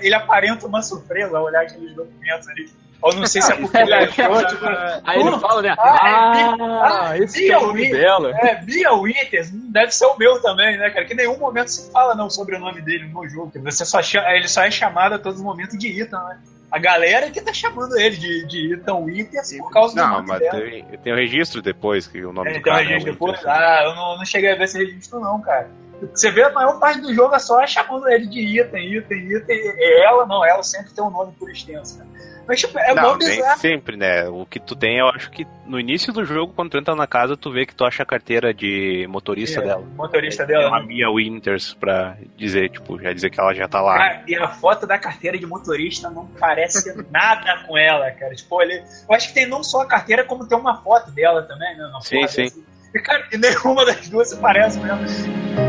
ele 0.00 0.14
aparenta 0.14 0.66
uma 0.66 0.80
surpresa 0.80 1.36
ao 1.36 1.44
olhar 1.44 1.62
aqueles 1.62 1.94
documentos 1.94 2.48
ali. 2.48 2.70
Eu 3.04 3.14
não 3.14 3.26
sei 3.26 3.42
se 3.42 3.52
é 3.52 3.56
porque 3.60 3.76
ele 3.76 3.94
achou, 3.94 4.46
tipo, 4.46 4.64
Aí 5.04 5.20
ele 5.20 5.38
fala, 5.38 5.62
né? 5.62 5.74
Ah, 5.78 6.54
ah, 6.58 7.08
ah 7.08 7.18
esse 7.18 7.50
é 7.50 7.58
o 7.58 7.68
nome 7.68 7.90
dela. 7.90 8.30
É, 8.36 8.56
Bia 8.56 8.92
Winters, 8.92 9.50
deve 9.50 9.92
ser 9.92 10.06
o 10.06 10.16
meu 10.16 10.40
também, 10.40 10.76
né, 10.76 10.90
cara? 10.90 11.04
Que 11.04 11.12
em 11.12 11.16
nenhum 11.16 11.38
momento 11.38 11.68
se 11.68 11.90
fala 11.90 12.14
não 12.14 12.30
sobre 12.30 12.56
o 12.56 12.60
nome 12.60 12.80
dele 12.80 13.06
no 13.08 13.28
jogo. 13.28 13.52
Você 13.62 13.84
só 13.84 14.02
chama, 14.02 14.28
ele 14.30 14.48
só 14.48 14.62
é 14.62 14.70
chamado 14.70 15.14
a 15.14 15.18
todo 15.18 15.42
momento 15.42 15.76
de 15.78 16.00
Ethan, 16.00 16.22
né? 16.24 16.38
A 16.70 16.78
galera 16.78 17.30
que 17.30 17.40
tá 17.40 17.52
chamando 17.52 17.96
ele 17.96 18.16
de, 18.16 18.46
de 18.46 18.74
Ethan 18.74 18.96
Winters 18.96 19.56
por 19.58 19.70
causa 19.70 19.94
não, 19.94 20.04
do 20.04 20.12
nome 20.14 20.28
mas 20.28 20.40
dela. 20.40 20.60
Tem, 20.60 20.84
tem 20.98 21.12
um 21.12 21.16
registro 21.16 21.62
depois 21.62 22.06
que 22.08 22.24
o 22.24 22.32
nome 22.32 22.50
é, 22.50 22.52
do 22.52 22.54
tem 22.54 22.62
cara 22.62 22.82
um 22.82 22.88
registro 22.88 23.08
é 23.08 23.12
depois? 23.12 23.46
Ah, 23.46 23.82
eu 23.84 23.94
não, 23.94 24.18
não 24.18 24.24
cheguei 24.24 24.52
a 24.52 24.56
ver 24.56 24.64
esse 24.64 24.78
registro 24.78 25.20
não, 25.20 25.40
cara. 25.40 25.70
Você 26.12 26.30
vê 26.30 26.42
a 26.42 26.50
maior 26.50 26.78
parte 26.78 27.00
do 27.00 27.14
jogo 27.14 27.34
é 27.34 27.38
só 27.38 27.66
chamando 27.66 28.08
ele 28.08 28.26
de 28.26 28.60
item, 28.60 28.96
item, 28.96 29.32
item. 29.32 29.56
E 29.56 30.04
ela 30.04 30.26
não, 30.26 30.44
ela 30.44 30.62
sempre 30.62 30.92
tem 30.92 31.02
um 31.02 31.10
nome 31.10 31.32
por 31.38 31.50
extenso. 31.50 31.98
Né? 31.98 32.06
Mas 32.46 32.60
tipo, 32.60 32.78
é 32.78 32.94
não, 32.94 33.18
nem 33.18 33.42
sempre, 33.56 33.96
né? 33.96 34.28
O 34.28 34.46
que 34.46 34.60
tu 34.60 34.76
tem, 34.76 34.98
eu 34.98 35.08
acho 35.08 35.30
que 35.30 35.46
no 35.66 35.80
início 35.80 36.12
do 36.12 36.24
jogo, 36.24 36.52
quando 36.54 36.70
tu 36.70 36.78
entra 36.78 36.94
na 36.94 37.06
casa, 37.06 37.36
tu 37.36 37.50
vê 37.50 37.66
que 37.66 37.74
tu 37.74 37.84
acha 37.84 38.02
a 38.04 38.06
carteira 38.06 38.54
de 38.54 39.06
motorista 39.08 39.60
é, 39.60 39.64
dela. 39.64 39.84
Motorista 39.96 40.42
é, 40.44 40.46
dela. 40.46 40.64
É 40.64 40.66
uma 40.68 40.80
né? 40.80 40.86
Mia 40.86 41.10
Winters 41.10 41.74
pra 41.74 42.16
dizer, 42.36 42.70
tipo, 42.70 43.00
já 43.02 43.12
dizer 43.12 43.30
que 43.30 43.40
ela 43.40 43.52
já 43.52 43.66
tá 43.66 43.80
lá. 43.80 43.98
Cara, 43.98 44.22
e 44.28 44.36
a 44.36 44.48
foto 44.48 44.86
da 44.86 44.98
carteira 44.98 45.36
de 45.36 45.46
motorista 45.46 46.08
não 46.08 46.26
parece 46.38 46.94
nada 47.10 47.64
com 47.66 47.76
ela, 47.76 48.10
cara. 48.12 48.34
Tipo, 48.34 48.62
ele, 48.62 48.82
eu 49.08 49.14
acho 49.14 49.28
que 49.28 49.34
tem 49.34 49.46
não 49.46 49.64
só 49.64 49.82
a 49.82 49.86
carteira, 49.86 50.24
como 50.24 50.46
tem 50.46 50.56
uma 50.56 50.80
foto 50.82 51.10
dela 51.10 51.42
também, 51.42 51.76
né? 51.76 51.90
sim, 52.02 52.26
sim. 52.28 52.44
Assim. 52.44 52.64
E, 52.94 53.00
cara, 53.00 53.26
e 53.32 53.36
nenhuma 53.36 53.84
das 53.84 54.08
duas 54.08 54.30
se 54.30 54.36
parece 54.38 54.78
mesmo. 54.78 55.65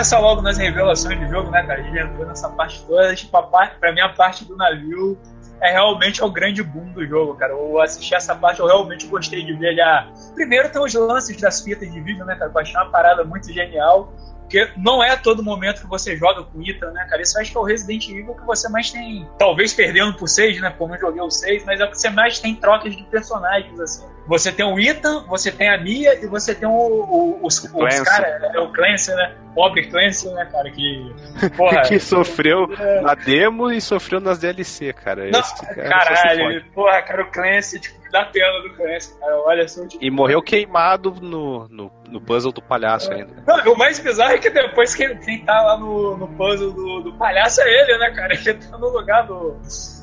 Começar 0.00 0.18
logo 0.18 0.40
nas 0.40 0.56
revelações 0.56 1.20
do 1.20 1.28
jogo, 1.28 1.50
né, 1.50 1.62
cara? 1.62 1.78
A 1.78 1.82
gente 1.82 1.98
entrou 1.98 2.26
nessa 2.26 2.48
parte 2.48 2.82
toda. 2.86 3.14
Tipo, 3.14 3.36
a 3.36 3.42
parte, 3.42 3.78
pra 3.78 3.92
mim, 3.92 4.00
a 4.00 4.08
parte 4.08 4.46
do 4.46 4.56
navio 4.56 5.18
é 5.60 5.72
realmente 5.72 6.24
o 6.24 6.30
grande 6.30 6.62
boom 6.62 6.90
do 6.92 7.06
jogo, 7.06 7.34
cara. 7.34 7.52
Eu 7.52 7.78
assisti 7.78 8.14
essa 8.14 8.34
parte, 8.34 8.60
eu 8.60 8.66
realmente 8.66 9.06
gostei 9.06 9.44
de 9.44 9.52
ver 9.52 9.76
já. 9.76 10.08
Primeiro 10.34 10.72
tem 10.72 10.80
os 10.82 10.94
lances 10.94 11.38
das 11.38 11.60
fitas 11.60 11.92
de 11.92 12.00
vídeo, 12.00 12.24
né, 12.24 12.34
cara? 12.34 12.50
Eu 12.50 12.58
achei 12.58 12.74
uma 12.76 12.90
parada 12.90 13.24
muito 13.24 13.52
genial. 13.52 14.10
Porque 14.50 14.68
não 14.76 15.00
é 15.00 15.10
a 15.10 15.16
todo 15.16 15.44
momento 15.44 15.80
que 15.80 15.86
você 15.86 16.16
joga 16.16 16.42
com 16.42 16.60
Ita, 16.60 16.90
né, 16.90 17.06
cara? 17.08 17.22
Isso 17.22 17.38
acho 17.38 17.52
que 17.52 17.56
é 17.56 17.60
o 17.60 17.62
Resident 17.62 18.08
Evil 18.08 18.34
que 18.34 18.44
você 18.44 18.68
mais 18.68 18.90
tem. 18.90 19.24
Talvez 19.38 19.72
perdendo 19.72 20.12
por 20.14 20.26
6, 20.26 20.60
né? 20.60 20.74
Como 20.76 20.92
eu 20.96 20.98
joguei 20.98 21.22
o 21.22 21.30
6, 21.30 21.64
mas 21.64 21.78
é 21.78 21.84
o 21.84 21.90
que 21.90 21.96
você 21.96 22.10
mais 22.10 22.40
tem 22.40 22.56
trocas 22.56 22.96
de 22.96 23.04
personagens, 23.04 23.78
assim. 23.78 24.04
Você 24.26 24.50
tem 24.50 24.66
o 24.66 24.76
Ethan, 24.76 25.24
você 25.28 25.52
tem 25.52 25.68
a 25.68 25.78
Mia 25.78 26.18
e 26.20 26.26
você 26.26 26.52
tem 26.52 26.68
o, 26.68 26.72
o, 26.72 27.46
os, 27.46 27.62
os 27.62 28.00
caras, 28.00 28.42
é 28.42 28.58
o 28.58 28.72
Clancy, 28.72 29.14
né? 29.14 29.36
Pobre 29.54 29.86
Clancy, 29.88 30.28
né, 30.34 30.44
cara? 30.50 30.68
Que. 30.68 31.14
Porra, 31.56 31.82
que 31.86 32.00
sofreu 32.00 32.68
é... 32.76 33.02
na 33.02 33.14
demo 33.14 33.70
e 33.70 33.80
sofreu 33.80 34.18
nas 34.18 34.40
DLC, 34.40 34.92
cara. 34.92 35.30
Não, 35.30 35.38
Esse 35.38 35.64
cara 35.64 35.88
caralho, 35.88 36.64
porra, 36.74 37.00
cara, 37.02 37.22
o 37.22 37.30
Clancy, 37.30 37.78
tipo, 37.78 37.99
dá 38.10 38.24
pena 38.24 38.60
do 38.62 38.74
Clancy, 38.74 39.18
cara. 39.18 39.40
Olha 39.40 39.68
só. 39.68 39.86
Tipo... 39.86 40.04
E 40.04 40.10
morreu 40.10 40.42
queimado 40.42 41.14
no, 41.20 41.68
no, 41.68 41.90
no 42.08 42.20
puzzle 42.20 42.52
do 42.52 42.62
palhaço 42.62 43.12
ainda. 43.12 43.42
Não, 43.46 43.72
o 43.72 43.78
mais 43.78 43.98
bizarro 43.98 44.34
é 44.34 44.38
que 44.38 44.50
depois 44.50 44.94
quem, 44.94 45.16
quem 45.18 45.44
tá 45.44 45.60
lá 45.62 45.78
no, 45.78 46.16
no 46.16 46.28
puzzle 46.28 46.72
do, 46.72 47.00
do 47.00 47.12
palhaço 47.14 47.60
é 47.62 47.82
ele, 47.82 47.98
né, 47.98 48.10
cara? 48.10 48.34
Ele 48.40 48.54
tá 48.54 48.78
no 48.78 48.88
lugar 48.88 49.26
do 49.26 49.56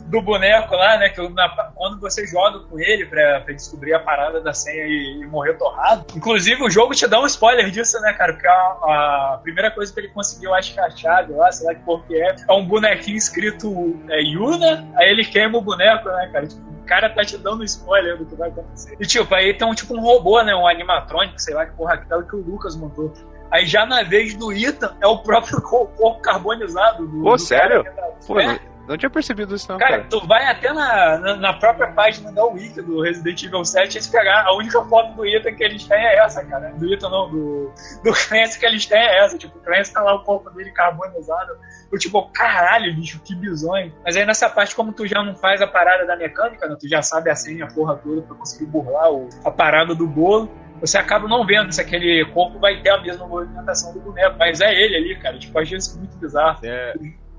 do 0.08 0.22
boneco 0.22 0.76
lá, 0.76 0.98
né? 0.98 1.10
Que 1.10 1.28
na, 1.30 1.50
quando 1.76 2.00
você 2.00 2.26
joga 2.26 2.60
com 2.60 2.80
ele 2.80 3.06
pra, 3.06 3.42
pra 3.42 3.54
descobrir 3.54 3.94
a 3.94 4.00
parada 4.00 4.40
da 4.42 4.54
senha 4.54 4.86
e, 4.86 5.22
e, 5.22 5.28
morrer 5.28 5.54
torrado. 5.56 6.06
Inclusive, 6.16 6.64
o 6.64 6.70
jogo 6.70 6.94
te 6.94 7.08
dá 7.08 7.20
um 7.22 7.26
spoiler 7.26 7.70
disso, 7.70 8.00
né, 8.02 8.14
cara? 8.14 8.34
Porque 8.34 8.48
a, 8.48 8.54
a 8.54 9.40
primeira 9.44 9.70
coisa 9.72 9.94
que 9.94 10.00
ele 10.00 10.08
conseguiu, 10.10 10.54
acho 10.54 10.74
que 10.74 10.80
a 10.80 10.90
chave 10.90 11.34
lá, 11.34 11.52
sei 11.52 11.68
lá 11.68 11.76
que 11.76 11.82
porra 11.84 12.04
que 12.08 12.22
é, 12.22 12.36
é 12.48 12.54
um 12.54 12.66
bonequinho 12.66 13.18
escrito 13.18 14.00
é, 14.10 14.22
Yuna, 14.22 14.88
aí 14.96 15.10
ele 15.10 15.26
queima 15.26 15.58
o 15.58 15.62
boneco, 15.62 16.08
né, 16.10 16.30
cara? 16.32 16.48
Tipo, 16.48 16.62
o 16.62 16.86
cara 16.88 17.10
tá 17.10 17.24
te 17.26 17.38
dando 17.38 17.64
spoiler 17.66 18.18
do 18.18 18.26
que 18.26 18.36
vai 18.36 18.48
acontecer. 18.50 18.96
E 19.00 19.06
tipo, 19.06 19.34
aí 19.36 19.54
tem 19.54 19.68
um 19.68 19.74
tipo 19.76 19.94
um 19.94 20.00
robô, 20.02 20.42
né? 20.42 20.56
Um 20.56 20.66
animatrônico, 20.68 21.38
sei 21.40 21.54
lá 21.54 21.66
que 21.66 21.74
porra 21.76 21.98
que 21.98 22.08
tal, 22.08 22.24
que 22.24 22.36
o 22.36 22.40
Lucas 22.40 22.76
montou. 22.78 23.12
Aí 23.52 23.66
já 23.66 23.86
na 23.86 24.04
vez 24.04 24.36
do 24.36 24.52
Ethan, 24.54 24.96
é 25.02 25.08
o 25.08 25.18
próprio 25.20 25.60
co- 25.64 25.88
corpo 25.88 26.22
carbonizado. 26.22 27.06
Do, 27.06 27.24
Pô, 27.24 27.32
do 27.34 27.38
sério? 27.40 27.84
tá- 27.84 28.10
Pô, 28.26 28.40
É. 28.40 28.46
não, 28.48 28.60
não 28.88 28.98
tinha 28.98 29.10
percebido 29.10 29.54
isso 29.54 29.70
não, 29.70 29.78
Cara, 29.78 29.98
cara. 29.98 30.08
tu 30.10 30.26
vai 30.26 30.46
até 30.46 30.72
na, 30.72 31.18
na, 31.18 31.36
na 31.36 31.54
própria 31.54 31.88
página 31.92 32.32
da 32.32 32.46
Wiki 32.46 32.82
do 32.82 33.02
Resident 33.02 33.44
Evil 33.44 33.66
7 33.66 33.98
e 33.98 34.10
pegar 34.10 34.46
a 34.46 34.56
única 34.56 34.82
foto 34.86 35.14
do 35.14 35.26
Ethan 35.26 35.54
que 35.54 35.64
eles 35.64 35.84
têm 35.86 35.98
é 35.98 36.20
essa, 36.20 36.44
cara. 36.46 36.70
Do 36.70 36.94
Ethan 36.94 37.10
não, 37.10 37.30
do, 37.30 37.74
do 38.04 38.14
Clancy 38.28 38.58
que 38.58 38.66
eles 38.66 38.86
têm 38.86 38.98
é 38.98 39.26
essa. 39.26 39.38
Tipo, 39.38 39.58
o 39.58 39.62
Clancy 39.62 39.92
tá 39.92 40.02
lá 40.02 40.16
o 40.16 40.24
corpo 40.24 40.50
dele 40.52 40.72
carbonizado. 40.72 41.58
Eu, 41.92 42.00
tipo, 42.00 42.30
caralho, 42.32 42.96
bicho, 42.96 43.20
que 43.20 43.36
bizonho. 43.36 43.94
Mas 44.06 44.16
aí 44.16 44.26
nessa 44.26 44.50
parte, 44.50 44.74
como 44.74 44.94
tu 44.94 45.06
já 45.06 45.22
não 45.22 45.36
faz 45.36 45.62
a 45.62 45.68
parada 45.68 46.06
da 46.06 46.16
mecânica, 46.16 46.68
né, 46.68 46.78
tu 46.80 46.88
já 46.88 47.02
sabe 47.02 47.30
a 47.30 47.36
senha, 47.36 47.66
a 47.66 47.68
porra 47.68 47.96
toda 47.98 48.22
pra 48.22 48.36
conseguir 48.36 48.68
burlar 48.68 49.12
o, 49.12 49.28
a 49.44 49.52
parada 49.52 49.94
do 49.94 50.08
bolo. 50.08 50.50
Você 50.80 50.98
acaba 50.98 51.28
não 51.28 51.46
vendo 51.46 51.72
se 51.72 51.82
aquele 51.82 52.24
corpo 52.34 52.60
vai 52.60 52.82
ter 52.82 52.92
a 52.92 53.02
mesma 53.02 53.28
movimentação 53.28 53.92
do 53.94 54.00
boneco. 54.00 54.36
Mas 54.38 54.62
é 54.62 54.74
ele 54.74 54.96
ali, 54.96 55.20
cara. 55.20 55.38
Tipo, 55.38 55.60
achei 55.60 55.78
isso 55.78 55.98
muito 55.98 56.16
bizarro. 56.18 56.60
É, 56.64 56.94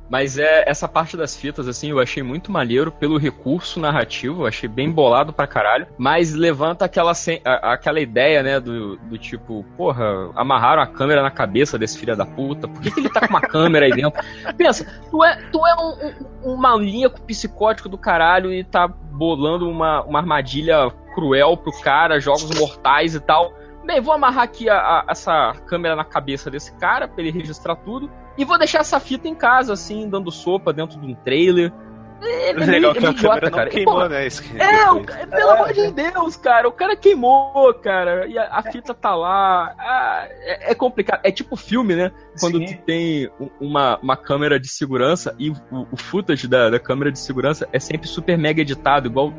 mas 0.08 0.38
é 0.38 0.64
essa 0.68 0.88
parte 0.88 1.16
das 1.16 1.36
fitas, 1.36 1.68
assim, 1.68 1.90
eu 1.90 2.00
achei 2.00 2.22
muito 2.22 2.50
maneiro 2.50 2.90
pelo 2.90 3.18
recurso 3.18 3.78
narrativo, 3.78 4.46
achei 4.46 4.68
bem 4.68 4.90
bolado 4.90 5.32
pra 5.32 5.46
caralho. 5.46 5.86
Mas 5.98 6.32
levanta 6.34 6.84
aquela, 6.84 7.12
a- 7.44 7.72
aquela 7.72 8.00
ideia, 8.00 8.42
né, 8.42 8.58
do, 8.60 8.96
do 8.96 9.18
tipo, 9.18 9.64
porra, 9.76 10.30
amarraram 10.34 10.82
a 10.82 10.86
câmera 10.86 11.22
na 11.22 11.30
cabeça 11.30 11.78
desse 11.78 11.98
filho 11.98 12.16
da 12.16 12.24
puta, 12.26 12.66
por 12.66 12.80
que, 12.80 12.90
que 12.90 13.00
ele 13.00 13.10
tá 13.10 13.20
com 13.20 13.26
uma 13.28 13.40
câmera 13.46 13.86
aí 13.86 13.92
dentro? 13.92 14.22
Pensa, 14.56 14.86
tu 15.10 15.22
é, 15.24 15.36
tu 15.52 15.66
é 15.66 15.74
um, 15.76 16.48
um, 16.50 16.52
um 16.52 16.56
maníaco 16.56 17.20
psicótico 17.22 17.88
do 17.88 17.98
caralho 17.98 18.52
e 18.52 18.64
tá 18.64 18.88
bolando 18.88 19.68
uma, 19.68 20.02
uma 20.04 20.18
armadilha 20.20 20.90
cruel 21.14 21.56
pro 21.56 21.72
cara, 21.80 22.20
jogos 22.20 22.48
mortais 22.58 23.14
e 23.14 23.20
tal. 23.20 23.52
Bem, 23.84 24.00
vou 24.00 24.14
amarrar 24.14 24.44
aqui 24.44 24.68
a- 24.68 24.76
a- 24.78 25.04
essa 25.08 25.54
câmera 25.66 25.96
na 25.96 26.04
cabeça 26.04 26.50
desse 26.50 26.72
cara 26.76 27.08
pra 27.08 27.22
ele 27.22 27.30
registrar 27.32 27.74
tudo. 27.76 28.10
E 28.38 28.44
vou 28.44 28.56
deixar 28.56 28.78
essa 28.78 29.00
fita 29.00 29.26
em 29.26 29.34
casa, 29.34 29.72
assim, 29.72 30.08
dando 30.08 30.30
sopa 30.30 30.72
dentro 30.72 31.00
de 31.00 31.06
um 31.06 31.14
trailer. 31.14 31.72
É, 32.20 32.50
é 32.50 32.52
meio, 32.54 32.70
Legal 32.70 32.90
é 32.90 32.94
que 32.94 33.00
meio 33.00 33.10
a 33.12 33.14
câmera 33.14 33.50
não 33.50 33.68
queimou, 33.68 34.08
né? 34.08 34.26
É, 34.26 34.90
o, 34.90 35.04
pelo 35.04 35.50
amor 35.50 35.72
de 35.72 35.90
Deus, 35.92 36.36
cara, 36.36 36.68
o 36.68 36.72
cara 36.72 36.96
queimou, 36.96 37.72
cara, 37.74 38.26
e 38.26 38.36
a, 38.38 38.48
a 38.50 38.62
fita 38.62 38.92
tá 38.94 39.14
lá. 39.14 39.74
Ah, 39.78 40.26
é, 40.28 40.72
é 40.72 40.74
complicado. 40.74 41.20
É 41.22 41.30
tipo 41.30 41.56
filme, 41.56 41.94
né? 41.94 42.10
Quando 42.40 42.58
Sim. 42.58 42.66
tu 42.66 42.82
tem 42.82 43.30
uma, 43.60 43.98
uma 44.02 44.16
câmera 44.16 44.58
de 44.58 44.68
segurança 44.68 45.34
e 45.38 45.50
o, 45.50 45.56
o 45.92 45.96
footage 45.96 46.46
da, 46.48 46.70
da 46.70 46.78
câmera 46.80 47.10
de 47.12 47.18
segurança 47.18 47.68
é 47.72 47.78
sempre 47.78 48.08
super 48.08 48.36
mega 48.36 48.60
editado, 48.62 49.08
igual 49.08 49.32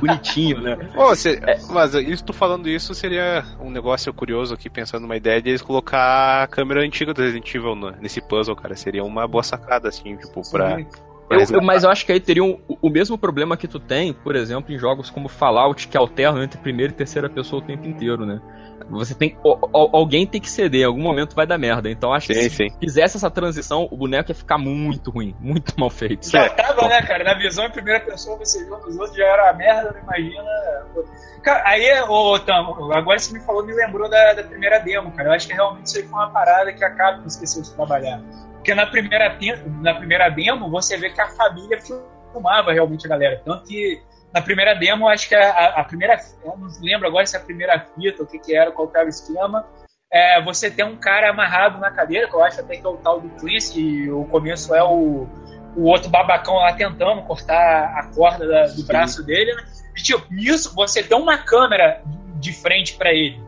bonitinho, 0.00 0.60
né? 0.60 0.76
Pô, 0.94 1.08
você- 1.08 1.40
Mas 1.70 1.94
isso, 1.94 2.24
tu 2.24 2.32
falando 2.32 2.68
isso 2.68 2.94
seria 2.94 3.44
um 3.60 3.70
negócio 3.70 4.12
curioso 4.12 4.54
aqui, 4.54 4.68
pensando 4.70 5.02
numa 5.02 5.16
ideia 5.16 5.40
de 5.40 5.48
eles 5.50 5.62
colocar 5.62 6.42
a 6.42 6.46
câmera 6.46 6.80
antiga 6.80 7.12
do 7.14 7.22
Resident 7.22 7.52
Evil 7.54 7.74
no- 7.74 7.90
nesse 8.00 8.20
puzzle, 8.20 8.56
cara. 8.56 8.76
Seria 8.76 9.04
uma 9.04 9.26
boa 9.26 9.42
sacada, 9.42 9.88
assim, 9.88 10.16
tipo, 10.16 10.42
pra 10.50 10.78
Eu- 11.30 11.62
mas 11.62 11.84
eu 11.84 11.90
acho 11.90 12.04
que 12.04 12.10
aí 12.12 12.18
teria 12.18 12.42
um- 12.42 12.58
o, 12.82 12.90
mesmo 12.90 13.16
problema 13.16 13.56
que 13.56 13.68
tu 13.68 13.78
tem, 13.78 14.12
por 14.12 14.34
exemplo, 14.34 14.74
em 14.74 14.78
jogos 14.78 15.10
como 15.10 15.28
Fallout, 15.28 15.86
que 15.86 15.96
alternam 15.96 16.42
entre 16.42 16.60
primeira 16.60 16.92
e 16.92 16.96
terceira 16.96 17.28
pessoa 17.28 17.62
o 17.62 17.64
tempo 17.64 17.86
inteiro, 17.86 18.26
né? 18.26 18.40
Você 18.88 19.14
tem. 19.14 19.36
o- 19.44 19.56
o- 19.72 19.96
alguém 19.96 20.26
tem 20.26 20.40
que 20.40 20.50
ceder, 20.50 20.80
em 20.80 20.84
algum 20.84 21.02
momento 21.02 21.36
vai 21.36 21.46
dar 21.46 21.56
merda. 21.58 21.88
Então 21.88 22.12
acho 22.12 22.26
que 22.26 22.34
Sim, 22.34 22.48
se 22.48 22.56
sim. 22.56 22.66
fizesse 22.80 23.16
essa 23.16 23.30
transição, 23.30 23.86
o 23.88 23.96
boneco 23.96 24.30
ia 24.32 24.34
ficar 24.34 24.58
muito 24.58 25.10
ruim, 25.12 25.36
muito 25.38 25.72
mal 25.78 25.90
feito. 25.90 26.28
Já 26.28 26.48
tava, 26.48 26.88
né, 26.88 27.00
cara? 27.02 27.22
Na 27.22 27.34
visão 27.34 27.66
em 27.66 27.70
primeira 27.70 28.00
pessoa, 28.00 28.36
você 28.38 28.64
viu 28.64 28.76
nos 28.78 28.96
outros, 28.98 29.16
já 29.16 29.26
era 29.26 29.44
uma 29.44 29.52
merda, 29.52 29.92
não 29.92 30.00
imagina. 30.00 30.42
Cara, 31.42 31.62
aí, 31.66 32.02
ô, 32.08 32.38
Tam, 32.40 32.92
agora 32.92 33.18
você 33.18 33.32
me 33.32 33.40
falou, 33.44 33.64
me 33.64 33.72
lembrou 33.72 34.10
da, 34.10 34.32
da 34.34 34.42
primeira 34.42 34.78
demo, 34.80 35.12
cara. 35.12 35.28
Eu 35.28 35.32
acho 35.34 35.46
que 35.46 35.54
realmente 35.54 35.86
isso 35.86 35.96
aí 35.98 36.02
foi 36.02 36.18
uma 36.18 36.30
parada 36.30 36.72
que 36.72 36.82
a 36.84 36.90
Capcom 36.90 37.26
esqueceu 37.26 37.62
de 37.62 37.72
trabalhar. 37.74 38.20
Porque 38.60 38.74
na 38.74 38.86
primeira, 38.86 39.38
na 39.80 39.94
primeira 39.94 40.28
demo, 40.28 40.70
você 40.70 40.96
vê 40.98 41.08
que 41.10 41.20
a 41.20 41.28
família 41.30 41.78
filmava 41.80 42.72
realmente 42.72 43.06
a 43.06 43.08
galera. 43.08 43.40
Tanto 43.42 43.64
que 43.64 44.02
na 44.34 44.42
primeira 44.42 44.74
demo, 44.74 45.08
acho 45.08 45.28
que 45.28 45.34
a, 45.34 45.80
a- 45.80 45.84
primeira. 45.84 46.18
Eu 46.44 46.56
não 46.58 46.68
lembro 46.82 47.08
agora 47.08 47.24
se 47.26 47.36
é 47.36 47.40
a 47.40 47.42
primeira 47.42 47.80
fita, 47.80 48.22
o 48.22 48.26
que, 48.26 48.38
que 48.38 48.54
era, 48.54 48.70
qual 48.70 48.86
que 48.86 48.96
era 48.98 49.06
o 49.06 49.08
esquema. 49.08 49.66
É, 50.12 50.42
você 50.42 50.70
tem 50.70 50.84
um 50.84 50.96
cara 50.96 51.30
amarrado 51.30 51.78
na 51.78 51.90
cadeira, 51.90 52.28
que 52.28 52.34
eu 52.34 52.42
acho 52.44 52.60
até 52.60 52.76
que 52.76 52.86
é 52.86 52.88
o 52.88 52.96
tal 52.98 53.20
do 53.20 53.28
Clancy, 53.40 53.80
e 53.80 54.10
o 54.10 54.24
começo 54.26 54.74
é 54.74 54.82
o, 54.82 55.26
o 55.76 55.84
outro 55.84 56.10
babacão 56.10 56.56
lá 56.56 56.72
tentando 56.74 57.22
cortar 57.22 57.94
a 57.96 58.10
corda 58.14 58.46
da- 58.46 58.66
do 58.66 58.84
braço 58.84 59.24
dele, 59.24 59.54
né? 59.54 59.62
E, 59.96 60.02
tipo, 60.02 60.22
nisso 60.30 60.74
você 60.74 61.02
tem 61.02 61.16
uma 61.16 61.38
câmera 61.38 62.02
de 62.40 62.52
frente 62.52 62.94
pra 62.96 63.10
ele. 63.12 63.40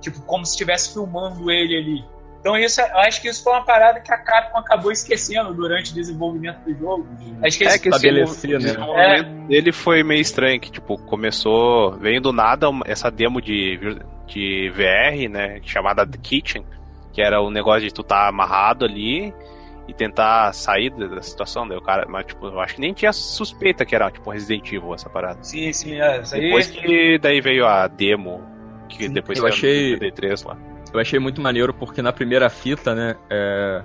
Tipo, 0.00 0.22
como 0.22 0.46
se 0.46 0.52
estivesse 0.52 0.92
filmando 0.92 1.50
ele 1.50 1.76
ali. 1.76 2.04
Então 2.40 2.56
isso, 2.56 2.80
eu 2.80 2.98
acho 3.00 3.20
que 3.20 3.28
isso 3.28 3.42
foi 3.42 3.52
uma 3.52 3.64
parada 3.64 4.00
que 4.00 4.10
a 4.10 4.16
Capcom 4.16 4.58
acabou 4.58 4.90
esquecendo 4.90 5.52
durante 5.52 5.92
o 5.92 5.94
desenvolvimento 5.94 6.58
do 6.64 6.74
jogo. 6.78 7.06
Acho 7.44 7.58
que 7.58 7.64
É 7.64 7.78
que 7.78 7.88
esse 7.90 7.96
Estabelecer, 7.96 8.50
né? 8.52 8.58
desenvolvimento 8.58 9.46
dele 9.48 9.72
foi 9.72 10.02
meio 10.02 10.22
estranho, 10.22 10.58
que 10.58 10.70
tipo, 10.70 10.96
começou, 11.04 11.92
veio 11.98 12.20
do 12.20 12.32
nada 12.32 12.66
essa 12.86 13.10
demo 13.10 13.42
de, 13.42 13.78
de 14.26 14.70
VR, 14.70 15.28
né, 15.30 15.60
chamada 15.64 16.06
The 16.06 16.16
Kitchen, 16.16 16.64
que 17.12 17.20
era 17.20 17.42
o 17.42 17.50
negócio 17.50 17.82
de 17.82 17.92
tu 17.92 18.02
tá 18.02 18.26
amarrado 18.28 18.86
ali 18.86 19.34
e 19.86 19.92
tentar 19.92 20.52
sair 20.54 20.88
da 20.90 21.20
situação, 21.20 21.68
daí 21.68 21.76
o 21.76 21.82
cara, 21.82 22.06
mas 22.08 22.24
tipo, 22.24 22.46
eu 22.46 22.58
acho 22.60 22.76
que 22.76 22.80
nem 22.80 22.94
tinha 22.94 23.12
suspeita 23.12 23.84
que 23.84 23.94
era 23.94 24.10
tipo 24.10 24.30
Resident 24.30 24.66
Evil 24.72 24.94
essa 24.94 25.10
parada. 25.10 25.42
Sim, 25.42 25.70
sim, 25.74 26.00
é, 26.00 26.22
aí. 26.32 26.40
Depois 26.40 26.68
que 26.70 27.18
daí 27.18 27.40
veio 27.42 27.66
a 27.66 27.86
demo, 27.86 28.40
que 28.88 29.04
Sim. 29.08 29.12
depois 29.12 29.38
Eu 29.38 29.46
achei- 29.46 29.92
no 29.92 29.98
33 29.98 30.42
lá. 30.44 30.56
Eu 30.92 31.00
achei 31.00 31.18
muito 31.18 31.40
maneiro 31.40 31.72
porque 31.74 32.02
na 32.02 32.12
primeira 32.12 32.48
fita, 32.50 32.94
né, 32.94 33.16
é, 33.30 33.82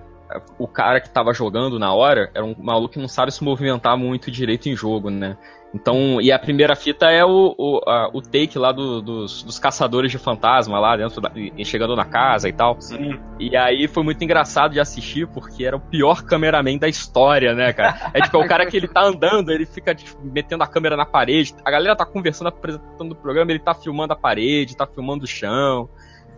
o 0.58 0.68
cara 0.68 0.99
que 0.99 1.10
tava 1.10 1.34
jogando 1.34 1.78
na 1.78 1.93
hora 1.93 2.32
era 2.34 2.43
um 2.43 2.56
maluco 2.58 2.93
que 2.93 2.99
não 2.99 3.08
sabe 3.08 3.32
se 3.32 3.43
movimentar 3.43 3.95
muito 3.97 4.32
direito 4.32 4.68
em 4.68 4.76
jogo, 4.76 5.10
né? 5.10 5.38
Então, 5.74 6.22
e 6.22 6.32
a 6.32 6.39
primeira 6.39 6.74
fita 6.74 7.12
é 7.12 7.26
o, 7.26 7.53
o, 7.58 7.82
a- 7.86 8.10
o 8.14 8.22
take 8.22 8.58
lá 8.58 8.72
do- 8.72 9.01
dos, 9.01 9.43
dos 9.43 9.60
caçadores 9.60 10.10
de 10.10 10.18
fantasma 10.18 10.80
lá 10.80 10.95
dentro, 10.95 11.20
da, 11.20 11.30
e- 11.36 11.66
chegando 11.66 11.97
na 11.97 12.06
casa 12.06 12.47
e 12.47 12.53
tal. 12.53 12.78
Sim. 12.80 13.20
E 13.38 13.58
aí 13.58 13.86
foi 13.86 14.01
muito 14.01 14.24
engraçado 14.24 14.72
de 14.72 14.80
assistir, 14.80 15.28
porque 15.28 15.66
era 15.66 15.76
o 15.76 15.80
pior 15.82 16.24
cameraman 16.24 16.78
da 16.78 16.88
história, 16.88 17.53
né, 17.53 17.74
cara? 17.74 18.10
É 18.14 18.22
tipo, 18.22 18.38
é 18.38 18.45
o 18.45 18.47
cara 18.47 18.66
que 18.66 18.78
ele 18.78 18.88
tá 18.88 19.03
andando, 19.03 19.51
ele 19.51 19.66
fica 19.66 19.93
tipo, 19.93 20.18
metendo 20.24 20.64
a 20.64 20.68
câmera 20.68 20.95
na 20.95 21.06
parede. 21.06 21.53
A 21.66 21.70
galera 21.70 21.93
tá 21.93 22.06
conversando, 22.06 22.47
apresentando 22.47 23.12
o 23.12 23.16
programa, 23.16 23.51
ele 23.51 23.60
tá 23.60 23.76
filmando 23.76 24.14
a 24.14 24.16
parede, 24.16 24.78
tá 24.78 24.88
filmando 24.88 25.26
o 25.26 25.28
chão, 25.28 25.89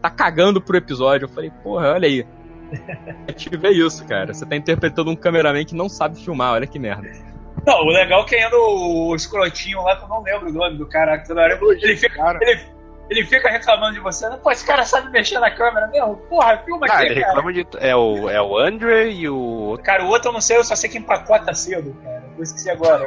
tá 0.02 0.10
cagando 0.10 0.62
pro 0.62 0.78
episódio. 0.78 1.26
Eu 1.26 1.30
falei, 1.30 1.52
porra, 1.64 1.94
olha 1.94 2.08
aí. 2.08 2.26
Eu 3.28 3.34
tive 3.34 3.70
isso, 3.70 4.06
cara. 4.06 4.34
Você 4.34 4.46
tá 4.46 4.56
interpretando 4.56 5.10
um 5.10 5.16
cameraman 5.16 5.64
que 5.66 5.76
não 5.76 5.88
sabe 5.90 6.18
filmar, 6.24 6.54
olha 6.54 6.68
que 6.68 6.78
merda. 6.80 7.08
Não, 7.66 7.82
o 7.82 7.90
legal 7.90 8.22
é 8.22 8.26
que 8.26 8.36
ainda 8.36 8.56
o 8.58 9.16
escrotinho 9.16 9.82
lá, 9.84 9.96
que 9.98 10.04
eu 10.04 10.08
não 10.10 10.22
lembro 10.22 10.50
o 10.50 10.54
nome 10.54 10.78
do 10.78 10.88
cara, 10.88 11.18
que 11.18 11.28
toda 11.28 11.42
hora 11.42 11.60
ele 11.62 11.98
fica, 11.98 12.16
Cara. 12.16 12.40
ele, 12.42 12.62
ele 13.10 13.26
fica 13.26 13.50
reclamando 13.50 13.94
de 13.94 14.00
você. 14.00 14.30
Pô, 14.38 14.52
esse 14.52 14.66
cara 14.66 14.84
sabe 14.86 15.10
mexer 15.12 15.40
na 15.40 15.50
câmera 15.50 15.88
mesmo? 15.88 16.16
Porra, 16.30 16.58
filma 16.64 16.86
Ah, 16.90 16.94
aqui, 16.94 17.06
ele 17.08 17.16
cara. 17.22 17.28
reclama 17.34 17.54
de. 17.54 17.68
É 17.80 17.96
o, 17.96 18.30
é 18.30 18.42
o 18.42 18.58
Andre 18.58 19.10
e 19.12 19.28
o. 19.28 19.78
Cara, 19.84 20.04
o 20.06 20.08
outro 20.10 20.30
eu 20.30 20.34
não 20.34 20.42
sei, 20.42 20.58
eu 20.58 20.64
só 20.64 20.76
sei 20.76 20.90
que 20.90 20.98
empacota 21.00 21.54
cedo, 21.54 21.96
cara. 22.04 22.24
Eu 22.38 22.44
esqueci 22.44 22.70
agora. 22.70 23.04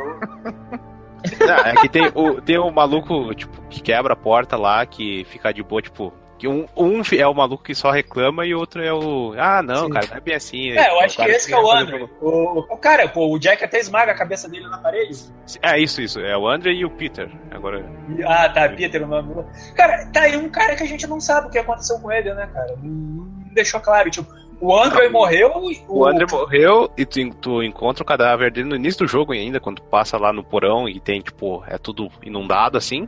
Não, 1.38 1.54
é 1.54 1.74
que 1.76 1.88
tem 1.88 2.10
o, 2.14 2.40
tem 2.40 2.58
o 2.58 2.70
maluco, 2.70 3.34
tipo, 3.34 3.62
que 3.68 3.80
quebra 3.82 4.14
a 4.14 4.16
porta 4.16 4.56
lá, 4.56 4.84
que 4.86 5.24
fica 5.24 5.52
de 5.52 5.62
boa, 5.62 5.80
tipo. 5.82 6.12
Que 6.40 6.48
um, 6.48 6.66
um 6.74 7.02
é 7.14 7.26
o 7.26 7.34
maluco 7.34 7.62
que 7.62 7.74
só 7.74 7.90
reclama 7.90 8.46
e 8.46 8.54
o 8.54 8.58
outro 8.58 8.82
é 8.82 8.90
o. 8.90 9.34
Ah, 9.36 9.62
não, 9.62 9.84
Sim. 9.84 9.90
cara, 9.90 10.06
não 10.06 10.16
é 10.16 10.20
bem 10.20 10.34
assim. 10.34 10.70
É, 10.70 10.88
eu 10.88 10.98
acho 11.00 11.18
que 11.18 11.22
esse 11.24 11.48
que 11.48 11.52
é 11.52 11.60
o 11.60 11.70
Andrew. 11.70 12.08
O, 12.18 12.60
o 12.60 12.76
cara, 12.78 13.06
pô, 13.06 13.28
o 13.28 13.38
Jack 13.38 13.62
até 13.62 13.78
esmaga 13.78 14.12
a 14.12 14.14
cabeça 14.14 14.48
dele 14.48 14.66
na 14.66 14.78
parede. 14.78 15.18
É 15.60 15.78
isso, 15.78 16.00
isso. 16.00 16.18
É 16.18 16.34
o 16.38 16.48
Andre 16.48 16.72
e 16.72 16.82
o 16.82 16.88
Peter. 16.88 17.30
Agora. 17.50 17.84
Ah, 18.26 18.48
tá, 18.48 18.70
Peter 18.70 19.02
o 19.02 19.06
nome. 19.06 19.44
Cara, 19.74 20.06
tá 20.06 20.22
aí 20.22 20.34
um 20.34 20.48
cara 20.48 20.74
que 20.76 20.82
a 20.82 20.86
gente 20.86 21.06
não 21.06 21.20
sabe 21.20 21.48
o 21.48 21.50
que 21.50 21.58
aconteceu 21.58 22.00
com 22.00 22.10
ele, 22.10 22.32
né, 22.32 22.48
cara? 22.50 22.74
Não, 22.82 23.28
deixou 23.52 23.78
claro. 23.78 24.10
Tipo, 24.10 24.32
o 24.62 24.74
Andrew 24.74 25.10
morreu 25.10 25.70
e 25.70 25.84
O 25.86 26.06
Andre 26.06 26.24
morreu 26.30 26.90
e 26.96 27.04
tu, 27.04 27.34
tu 27.34 27.62
encontra 27.62 28.02
o 28.02 28.06
cadáver 28.06 28.50
dele 28.50 28.70
no 28.70 28.76
início 28.76 29.00
do 29.00 29.06
jogo 29.06 29.34
ainda, 29.34 29.60
quando 29.60 29.76
tu 29.76 29.82
passa 29.82 30.16
lá 30.16 30.32
no 30.32 30.42
porão 30.42 30.88
e 30.88 30.98
tem, 31.00 31.20
tipo, 31.20 31.62
é 31.66 31.76
tudo 31.76 32.10
inundado 32.22 32.78
assim. 32.78 33.06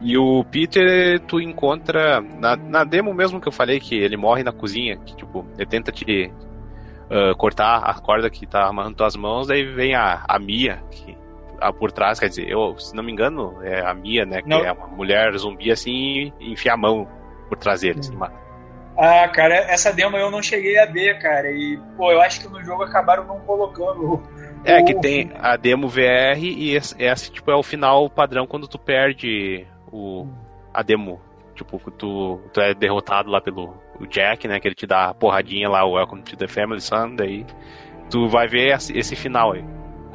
E 0.00 0.16
o 0.16 0.44
Peter, 0.44 1.20
tu 1.20 1.40
encontra. 1.40 2.20
Na, 2.20 2.56
na 2.56 2.84
demo 2.84 3.12
mesmo 3.14 3.40
que 3.40 3.48
eu 3.48 3.52
falei 3.52 3.80
que 3.80 3.94
ele 3.94 4.16
morre 4.16 4.42
na 4.42 4.52
cozinha, 4.52 4.96
que 4.96 5.16
tipo, 5.16 5.46
ele 5.56 5.66
tenta 5.66 5.90
te 5.90 6.32
ah, 7.10 7.34
cortar 7.36 7.78
a 7.78 7.94
corda 7.94 8.30
que 8.30 8.46
tá 8.46 8.66
amarrando 8.66 8.96
tuas 8.96 9.14
mãos, 9.14 9.46
daí 9.46 9.64
vem 9.64 9.94
a, 9.94 10.24
a 10.26 10.38
Mia, 10.38 10.82
que 10.90 11.16
ah, 11.60 11.72
por 11.72 11.92
trás, 11.92 12.18
quer 12.18 12.28
dizer, 12.28 12.48
eu, 12.48 12.76
se 12.78 12.94
não 12.94 13.02
me 13.02 13.12
engano, 13.12 13.58
é 13.62 13.80
a 13.80 13.94
Mia, 13.94 14.24
né? 14.24 14.42
Que 14.42 14.48
Não. 14.48 14.64
é 14.64 14.72
uma 14.72 14.86
mulher 14.88 15.36
zumbi 15.36 15.70
assim 15.70 16.32
e 16.40 16.52
enfia 16.52 16.72
a 16.72 16.76
mão 16.76 17.08
por 17.48 17.58
trás 17.58 17.82
dele, 17.82 18.00
assim, 18.00 18.16
mata. 18.16 18.42
Ah, 18.96 19.28
cara, 19.28 19.54
essa 19.54 19.92
demo 19.92 20.16
eu 20.16 20.30
não 20.30 20.42
cheguei 20.42 20.78
a 20.78 20.86
ver, 20.86 21.18
cara. 21.18 21.50
E, 21.50 21.78
pô, 21.96 22.12
eu 22.12 22.20
acho 22.20 22.40
que 22.40 22.48
no 22.48 22.62
jogo 22.62 22.84
acabaram 22.84 23.24
não 23.24 23.40
colocando. 23.40 24.22
É, 24.64 24.82
que 24.82 24.94
tem 24.94 25.30
a 25.38 25.56
demo 25.56 25.88
VR 25.88 26.38
e 26.38 26.74
esse, 26.74 26.94
esse, 26.98 27.30
tipo, 27.30 27.50
é 27.50 27.54
o 27.54 27.62
final 27.62 28.08
padrão 28.08 28.46
quando 28.46 28.66
tu 28.66 28.78
perde 28.78 29.66
o, 29.92 30.26
a 30.72 30.82
demo. 30.82 31.20
Tipo, 31.54 31.78
tu, 31.90 32.40
tu 32.52 32.60
é 32.60 32.74
derrotado 32.74 33.30
lá 33.30 33.40
pelo, 33.40 33.76
o 34.00 34.06
Jack, 34.06 34.48
né? 34.48 34.58
Que 34.58 34.68
ele 34.68 34.74
te 34.74 34.86
dá 34.86 35.10
a 35.10 35.14
porradinha 35.14 35.68
lá, 35.68 35.84
o 35.84 35.92
Welcome 35.92 36.22
to 36.22 36.36
the 36.36 36.48
Family 36.48 36.80
Son, 36.80 37.14
daí 37.14 37.46
tu 38.10 38.28
vai 38.28 38.48
ver 38.48 38.74
esse, 38.74 38.96
esse 38.96 39.14
final 39.14 39.52
aí. 39.52 39.64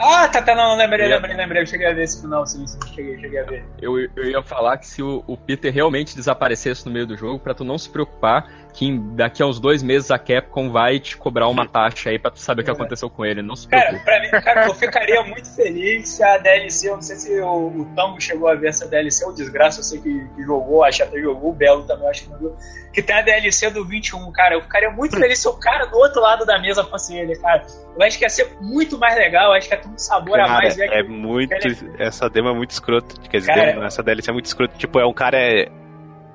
Ah, 0.01 0.29
tá, 0.29 0.41
tá, 0.41 0.55
não, 0.55 0.77
lembrei, 0.77 1.09
lembrei, 1.09 1.35
lembrei. 1.35 1.61
Eu 1.61 1.65
cheguei 1.65 1.87
a 1.87 1.93
ver 1.93 2.03
esse 2.03 2.21
final, 2.21 2.45
sim, 2.45 2.65
sim, 2.65 2.79
cheguei, 2.95 3.19
cheguei 3.19 3.39
a 3.39 3.43
ver. 3.43 3.65
Eu, 3.81 3.99
eu 3.99 4.23
ia 4.23 4.41
falar 4.41 4.77
que 4.77 4.87
se 4.87 5.03
o, 5.03 5.23
o 5.27 5.35
Peter 5.35 5.73
realmente 5.73 6.15
desaparecesse 6.15 6.85
no 6.85 6.91
meio 6.91 7.05
do 7.05 7.17
jogo, 7.17 7.37
pra 7.37 7.53
tu 7.53 7.65
não 7.65 7.77
se 7.77 7.89
preocupar 7.89 8.49
que 8.79 8.85
em- 8.85 9.13
daqui 9.13 9.43
a 9.43 9.45
uns 9.45 9.59
dois 9.59 9.83
meses 9.83 10.09
a 10.09 10.17
Capcom 10.17 10.71
vai 10.71 11.01
te 11.01 11.17
cobrar 11.17 11.49
uma 11.49 11.67
taxa 11.67 12.11
aí 12.11 12.17
pra 12.17 12.31
tu 12.31 12.39
saber 12.39 12.61
o 12.61 12.63
que 12.63 12.71
aconteceu 12.71 13.09
com 13.09 13.25
ele. 13.25 13.41
Não 13.41 13.53
se 13.53 13.67
Cara, 13.67 13.99
pra 14.05 14.21
mim, 14.21 14.29
cara, 14.29 14.67
eu 14.67 14.73
ficaria 14.73 15.21
muito 15.23 15.53
feliz 15.53 16.07
se 16.07 16.23
a 16.23 16.37
DLC, 16.37 16.87
eu 16.87 16.93
não 16.95 17.01
sei 17.01 17.17
se 17.17 17.41
o, 17.41 17.67
o 17.81 17.85
Tango 17.93 18.21
chegou 18.21 18.47
a 18.47 18.55
ver 18.55 18.69
essa 18.69 18.87
DLC, 18.87 19.25
o 19.25 19.33
Desgraça, 19.33 19.81
eu 19.81 19.83
sei 19.83 19.99
que, 19.99 20.27
que 20.33 20.43
jogou, 20.43 20.85
acho 20.85 20.99
que 20.99 21.03
até 21.03 21.19
jogou, 21.19 21.49
o 21.49 21.53
Belo 21.53 21.83
também, 21.83 22.05
eu 22.05 22.09
acho 22.09 22.23
que 22.23 22.29
não 22.29 22.37
viu, 22.39 22.55
que 22.93 23.03
tem 23.03 23.17
a 23.17 23.21
DLC 23.21 23.69
do 23.69 23.83
21, 23.85 24.31
cara, 24.31 24.55
eu 24.55 24.61
ficaria 24.61 24.89
muito 24.91 25.17
feliz 25.17 25.39
se 25.39 25.47
o 25.49 25.53
cara 25.59 25.83
do 25.85 25.97
outro 25.97 26.21
lado 26.21 26.45
da 26.45 26.57
mesa 26.57 26.81
fosse 26.85 27.17
ele, 27.17 27.35
cara. 27.35 27.65
Eu 27.97 28.01
acho 28.05 28.17
que 28.17 28.23
ia 28.23 28.29
ser 28.29 28.49
muito 28.61 28.97
mais 28.97 29.13
legal, 29.17 29.47
eu 29.51 29.57
acho 29.57 29.67
que 29.67 29.75
ia 29.75 29.81
ter 29.81 29.89
um 29.89 29.97
sabor 29.97 30.39
a 30.39 30.45
Cara, 30.45 30.57
mais. 30.59 30.75
ver 30.77 30.89
é 30.89 31.03
que- 31.03 31.09
muito. 31.09 31.53
Essa 31.99 32.29
demo 32.29 32.47
é 32.47 32.53
muito 32.53 32.71
escrota. 32.71 33.13
Quer 33.29 33.39
dizer, 33.39 33.53
Cara, 33.53 33.71
demo, 33.73 33.83
essa 33.83 34.01
DLC 34.01 34.29
é 34.29 34.33
muito 34.33 34.45
escrota. 34.45 34.73
Tipo, 34.77 34.99
é 35.01 35.05
um 35.05 35.11
cara. 35.13 35.37
É, 35.37 35.67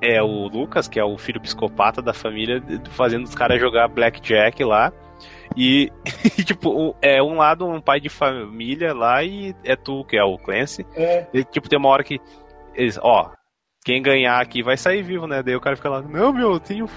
é 0.05 0.23
o 0.23 0.49
Lucas, 0.49 0.87
que 0.87 1.01
é 1.01 1.05
o 1.05 1.17
filho 1.17 1.41
psicopata 1.41 2.03
da 2.03 2.13
família, 2.13 2.63
fazendo 2.91 3.25
os 3.25 3.35
caras 3.35 3.61
jogar 3.61 3.89
Blackjack 3.89 4.63
lá. 4.63 4.93
E, 5.57 5.91
tipo, 6.45 6.97
é 7.01 7.23
um 7.23 7.37
lado 7.37 7.67
um 7.67 7.81
pai 7.81 8.01
de 8.01 8.09
família 8.09 8.93
lá 8.93 9.23
e 9.23 9.55
é 9.65 9.77
tu, 9.77 10.05
que 10.05 10.17
é 10.17 10.25
o 10.25 10.39
Clancy. 10.39 10.87
É. 10.95 11.27
E, 11.33 11.45
tipo, 11.45 11.69
tem 11.69 11.79
uma 11.79 11.89
hora 11.89 12.05
que 12.05 12.21
eles, 12.75 12.99
ó, 13.01 13.31
quem 13.85 14.03
ganhar 14.03 14.41
aqui 14.41 14.63
vai 14.63 14.77
sair 14.77 15.03
vivo, 15.03 15.27
né? 15.27 15.43
Daí 15.43 15.55
o 15.55 15.61
cara 15.61 15.77
fica 15.77 15.91
lá, 15.91 16.03
não, 16.03 16.33
meu, 16.33 16.53
eu 16.53 16.61
tenho, 16.61 16.89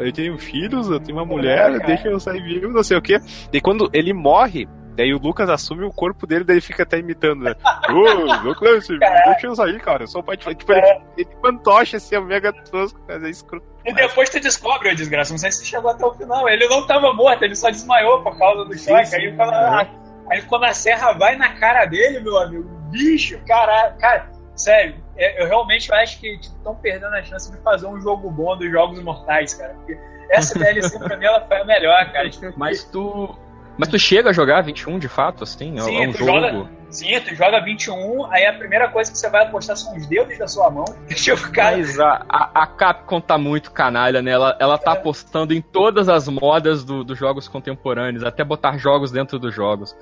eu 0.00 0.12
tenho 0.12 0.38
filhos, 0.38 0.88
eu 0.88 1.00
tenho 1.00 1.18
uma 1.18 1.24
mulher, 1.24 1.72
cara. 1.72 1.86
deixa 1.86 2.08
eu 2.08 2.20
sair 2.20 2.42
vivo, 2.42 2.68
não 2.68 2.82
sei 2.82 2.96
o 2.96 3.02
quê. 3.02 3.18
E 3.52 3.60
quando 3.60 3.90
ele 3.92 4.12
morre, 4.12 4.68
daí 4.96 5.12
o 5.14 5.18
Lucas 5.18 5.48
assume 5.50 5.84
o 5.84 5.92
corpo 5.92 6.26
dele, 6.26 6.44
daí 6.44 6.54
ele 6.56 6.60
fica 6.60 6.82
até 6.82 6.98
imitando, 6.98 7.44
né? 7.44 7.54
Ô, 8.48 8.54
Clancy, 8.54 8.98
deixa 8.98 9.46
eu 9.46 9.54
sair, 9.54 9.80
cara, 9.80 10.04
eu 10.04 10.06
sou 10.08 10.20
o 10.20 10.24
pai 10.24 10.36
de. 10.36 10.54
Tipo, 10.54 10.72
ele, 10.72 11.00
ele 11.16 11.28
fantoche 11.40 11.96
assim, 11.96 12.14
é 12.16 12.20
mega 12.20 12.52
tosco, 12.52 13.00
mas 13.06 13.22
é 13.22 13.28
escroto. 13.30 13.66
E 13.84 13.92
depois 13.94 14.28
tu 14.30 14.40
descobre, 14.40 14.90
ô 14.90 14.94
desgraça, 14.94 15.32
não 15.32 15.38
sei 15.38 15.52
se 15.52 15.64
chegou 15.64 15.90
até 15.90 16.04
o 16.04 16.12
final. 16.14 16.48
Ele 16.48 16.66
não 16.66 16.86
tava 16.86 17.12
morto, 17.12 17.42
ele 17.44 17.54
só 17.54 17.70
desmaiou 17.70 18.22
por 18.22 18.36
causa 18.36 18.64
do 18.64 18.74
Sim, 18.76 18.90
choque. 18.90 19.06
sim. 19.06 19.16
Aí, 19.16 19.36
quando 19.36 19.52
a, 19.52 19.86
aí 20.30 20.42
quando 20.42 20.64
a 20.64 20.72
serra 20.74 21.12
vai 21.12 21.36
na 21.36 21.54
cara 21.54 21.84
dele, 21.84 22.18
meu 22.18 22.36
amigo, 22.38 22.68
bicho, 22.90 23.38
cara, 23.46 23.92
cara, 24.00 24.28
sério, 24.56 24.96
é- 25.16 25.40
eu 25.40 25.46
realmente 25.46 25.92
acho 25.94 26.18
que 26.18 26.34
estão 26.34 26.74
perdendo 26.74 27.14
a 27.14 27.22
chance 27.22 27.50
de 27.52 27.58
fazer 27.58 27.86
um 27.86 28.00
jogo 28.00 28.28
bom 28.30 28.56
dos 28.56 28.68
Jogos 28.70 29.00
Mortais, 29.02 29.54
cara. 29.54 29.74
Porque 29.74 29.96
essa 30.30 30.58
DLC 30.58 30.98
pra 30.98 31.16
mim 31.16 31.24
ela 31.26 31.46
foi 31.46 31.58
a 31.58 31.64
melhor, 31.64 32.12
cara. 32.12 32.28
Tipo, 32.28 32.52
Mas 32.58 32.82
tu. 32.84 33.38
Mas 33.78 33.88
tu 33.88 33.98
chega 33.98 34.30
a 34.30 34.32
jogar 34.32 34.62
21 34.62 34.98
de 34.98 35.08
fato, 35.08 35.44
assim? 35.44 35.78
É- 35.78 35.82
Sim, 35.82 36.04
é 36.04 36.08
um 36.08 36.12
jogo. 36.12 36.32
joga- 36.32 36.76
Sim, 36.88 37.20
tu 37.20 37.34
joga 37.34 37.60
21, 37.62 38.24
aí 38.32 38.46
a 38.46 38.54
primeira 38.54 38.88
coisa 38.88 39.10
que 39.10 39.18
você 39.18 39.28
vai 39.28 39.42
apostar 39.44 39.76
são 39.76 39.94
os 39.96 40.06
dedos 40.06 40.38
da 40.38 40.46
sua 40.46 40.70
mão. 40.70 40.84
Tipo, 41.14 41.50
cara, 41.52 41.76
Mas 41.76 41.98
a, 42.00 42.24
a, 42.28 42.62
a 42.62 42.66
Capcom 42.66 43.20
tá 43.20 43.36
muito 43.36 43.72
canalha, 43.72 44.22
né? 44.22 44.30
Ela, 44.30 44.56
ela 44.60 44.78
tá 44.78 44.92
apostando 44.92 45.52
em 45.52 45.60
todas 45.60 46.08
as 46.08 46.26
modas 46.28 46.84
do- 46.84 47.02
dos 47.04 47.18
jogos 47.18 47.48
contemporâneos, 47.48 48.24
até 48.24 48.42
botar 48.44 48.78
jogos 48.78 49.10
dentro 49.10 49.38
dos 49.38 49.52
jogos. 49.54 49.94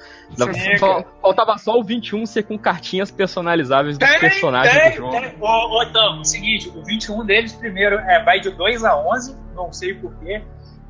Sim, 0.52 0.76
Só- 0.76 1.02
faltava 1.22 1.56
só 1.58 1.76
o 1.78 1.82
21 1.82 2.26
ser 2.26 2.42
com 2.44 2.56
cartinhas 2.58 3.10
personalizáveis 3.10 3.96
dos 3.98 4.08
Tem, 4.08 4.20
personagens 4.20 4.78
tem, 4.78 4.90
do 4.90 4.96
jogo. 4.98 5.10
tem. 5.12 5.34
Ô, 5.40 5.80
ô, 5.80 5.86
Tom, 5.86 6.20
o 6.20 6.24
seguinte, 6.24 6.68
o 6.68 6.84
21 6.84 7.24
deles 7.24 7.52
primeiro 7.54 7.96
é, 7.96 8.22
vai 8.22 8.38
de 8.40 8.50
2 8.50 8.84
a 8.84 8.96
11, 8.96 9.36
não 9.56 9.72
sei 9.72 9.94
porquê. 9.94 10.42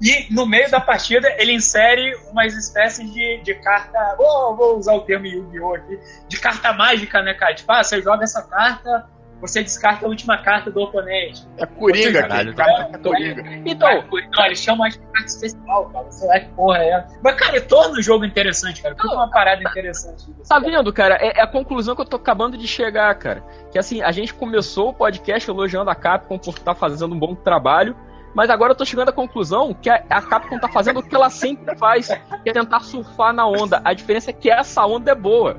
E 0.03 0.27
no 0.33 0.45
meio 0.47 0.71
da 0.71 0.81
partida 0.81 1.33
ele 1.39 1.53
insere 1.53 2.15
umas 2.31 2.53
espécies 2.55 3.11
de, 3.13 3.39
de 3.43 3.55
carta. 3.57 4.15
Vou, 4.19 4.57
vou 4.57 4.79
usar 4.79 4.93
o 4.95 5.01
termo 5.03 5.27
Yu-Gi-Oh! 5.27 5.75
aqui. 5.75 5.99
De 6.29 6.39
carta 6.39 6.73
mágica, 6.73 7.23
né, 7.23 7.33
cara? 7.35 7.55
Tipo, 7.55 7.73
ah, 7.73 7.83
você 7.83 8.03
joga 8.03 8.25
essa 8.25 8.43
carta, 8.43 9.07
você 9.41 9.63
descarta 9.63 10.05
a 10.05 10.09
última 10.09 10.39
carta 10.39 10.71
do 10.71 10.81
oponente. 10.81 11.47
É 11.59 11.65
Coringa, 11.67 12.23
Caralho, 12.23 12.55
cara. 12.55 12.73
É, 12.73 12.77
Carta 12.77 12.99
Coringa. 12.99 13.43
Então, 13.65 14.05
Não, 14.37 14.47
eles 14.47 14.59
chamam 14.59 14.89
de 14.89 14.99
carta 14.99 15.27
especial, 15.27 15.91
cara. 15.91 16.11
Sei 16.11 16.29
lá 16.29 16.41
que 16.41 16.49
porra 16.51 16.79
é 16.79 16.89
essa. 16.91 17.19
Mas, 17.23 17.35
cara, 17.37 17.61
torna 17.61 17.99
o 17.99 18.03
jogo 18.03 18.25
interessante, 18.25 18.83
cara. 18.83 18.95
Fica 18.95 19.09
uma 19.15 19.31
parada 19.31 19.63
interessante. 19.63 20.27
disso, 20.27 20.49
Tá 20.49 20.61
cara. 20.61 20.71
vendo, 20.71 20.93
cara? 20.93 21.15
É, 21.21 21.39
é 21.39 21.43
a 21.43 21.47
conclusão 21.47 21.95
que 21.95 22.01
eu 22.03 22.07
tô 22.07 22.17
acabando 22.17 22.57
de 22.59 22.67
chegar, 22.67 23.15
cara. 23.17 23.45
Que 23.71 23.79
assim, 23.79 24.03
a 24.03 24.11
gente 24.13 24.35
começou 24.35 24.89
o 24.91 24.95
podcast 24.95 25.49
elogiando 25.49 25.91
a 25.91 25.95
Capcom 25.95 26.39
por 26.39 26.55
estar 26.55 26.75
fazendo 26.75 27.15
um 27.15 27.19
bom 27.19 27.35
trabalho, 27.35 27.95
mas 28.35 28.51
agora 28.51 28.73
eu 28.73 28.77
tô 28.77 28.85
chegando 28.85 29.09
à 29.09 29.13
conclusão 29.13 29.73
que 29.75 29.89
a, 29.89 30.03
a 30.11 30.21
Capcom 30.23 30.59
tá 30.59 30.69
fazendo 30.69 31.01
o 31.01 31.03
que 31.03 31.15
ela 31.15 31.31
sempre 31.31 31.77
faz, 31.77 32.09
que 32.43 32.51
é 32.51 32.53
tentar 32.53 32.81
surfar 32.81 33.33
na 33.33 33.47
onda. 33.47 33.81
A 33.85 33.93
diferença 33.95 34.31
é 34.31 34.33
que 34.33 34.51
essa 34.51 34.85
onda 34.87 35.13
é 35.13 35.15
boa. 35.15 35.57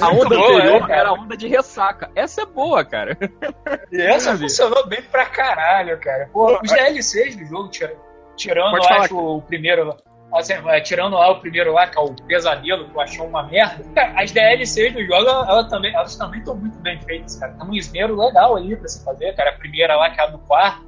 A 0.00 0.08
onda 0.10 0.28
boa, 0.36 0.56
anterior 0.58 0.90
é, 0.90 0.98
era 0.98 1.08
a 1.10 1.12
onda 1.12 1.36
de 1.36 1.48
ressaca. 1.48 2.10
Essa 2.14 2.42
é 2.42 2.46
boa, 2.46 2.84
cara. 2.84 3.16
E 3.90 4.00
essa 4.00 4.36
funcionou 4.36 4.86
bem 4.86 5.02
pra 5.02 5.26
caralho, 5.26 5.98
cara. 6.00 6.28
Pô, 6.32 6.58
os 6.62 6.70
DLCs 6.70 7.36
do 7.36 7.44
jogo, 7.46 7.68
tira- 7.68 7.96
tirando, 8.36 8.70
Pode 8.72 8.84
eu 8.84 8.88
falar, 8.88 9.04
acho, 9.04 9.16
o 9.16 9.42
primeiro. 9.42 9.96
assim, 10.34 10.52
é, 10.52 10.80
tirando 10.80 11.14
lá 11.14 11.30
o 11.30 11.40
primeiro 11.40 11.72
lá, 11.72 11.86
que 11.86 11.98
é 11.98 12.00
o 12.02 12.14
pesadelo, 12.26 12.88
que 12.88 12.94
eu 12.96 13.00
achei 13.00 13.20
uma 13.24 13.42
merda. 13.44 13.82
Cara, 13.94 14.12
as 14.22 14.30
DLCs 14.30 14.92
do 14.92 15.00
jogo, 15.02 15.14
ela, 15.28 15.48
ela 15.50 15.68
também, 15.68 15.94
elas 15.94 16.14
também 16.16 16.40
estão 16.40 16.54
muito 16.54 16.78
bem 16.78 17.00
feitas, 17.00 17.36
cara. 17.36 17.52
Tem 17.52 17.66
um 17.68 17.74
esmero 17.74 18.14
legal 18.16 18.56
ali 18.56 18.76
pra 18.76 18.86
se 18.88 19.02
fazer, 19.04 19.34
cara. 19.34 19.50
A 19.50 19.54
primeira 19.54 19.96
lá, 19.96 20.10
que 20.10 20.20
é 20.20 20.24
a 20.24 20.26
do 20.28 20.38
quarto. 20.40 20.86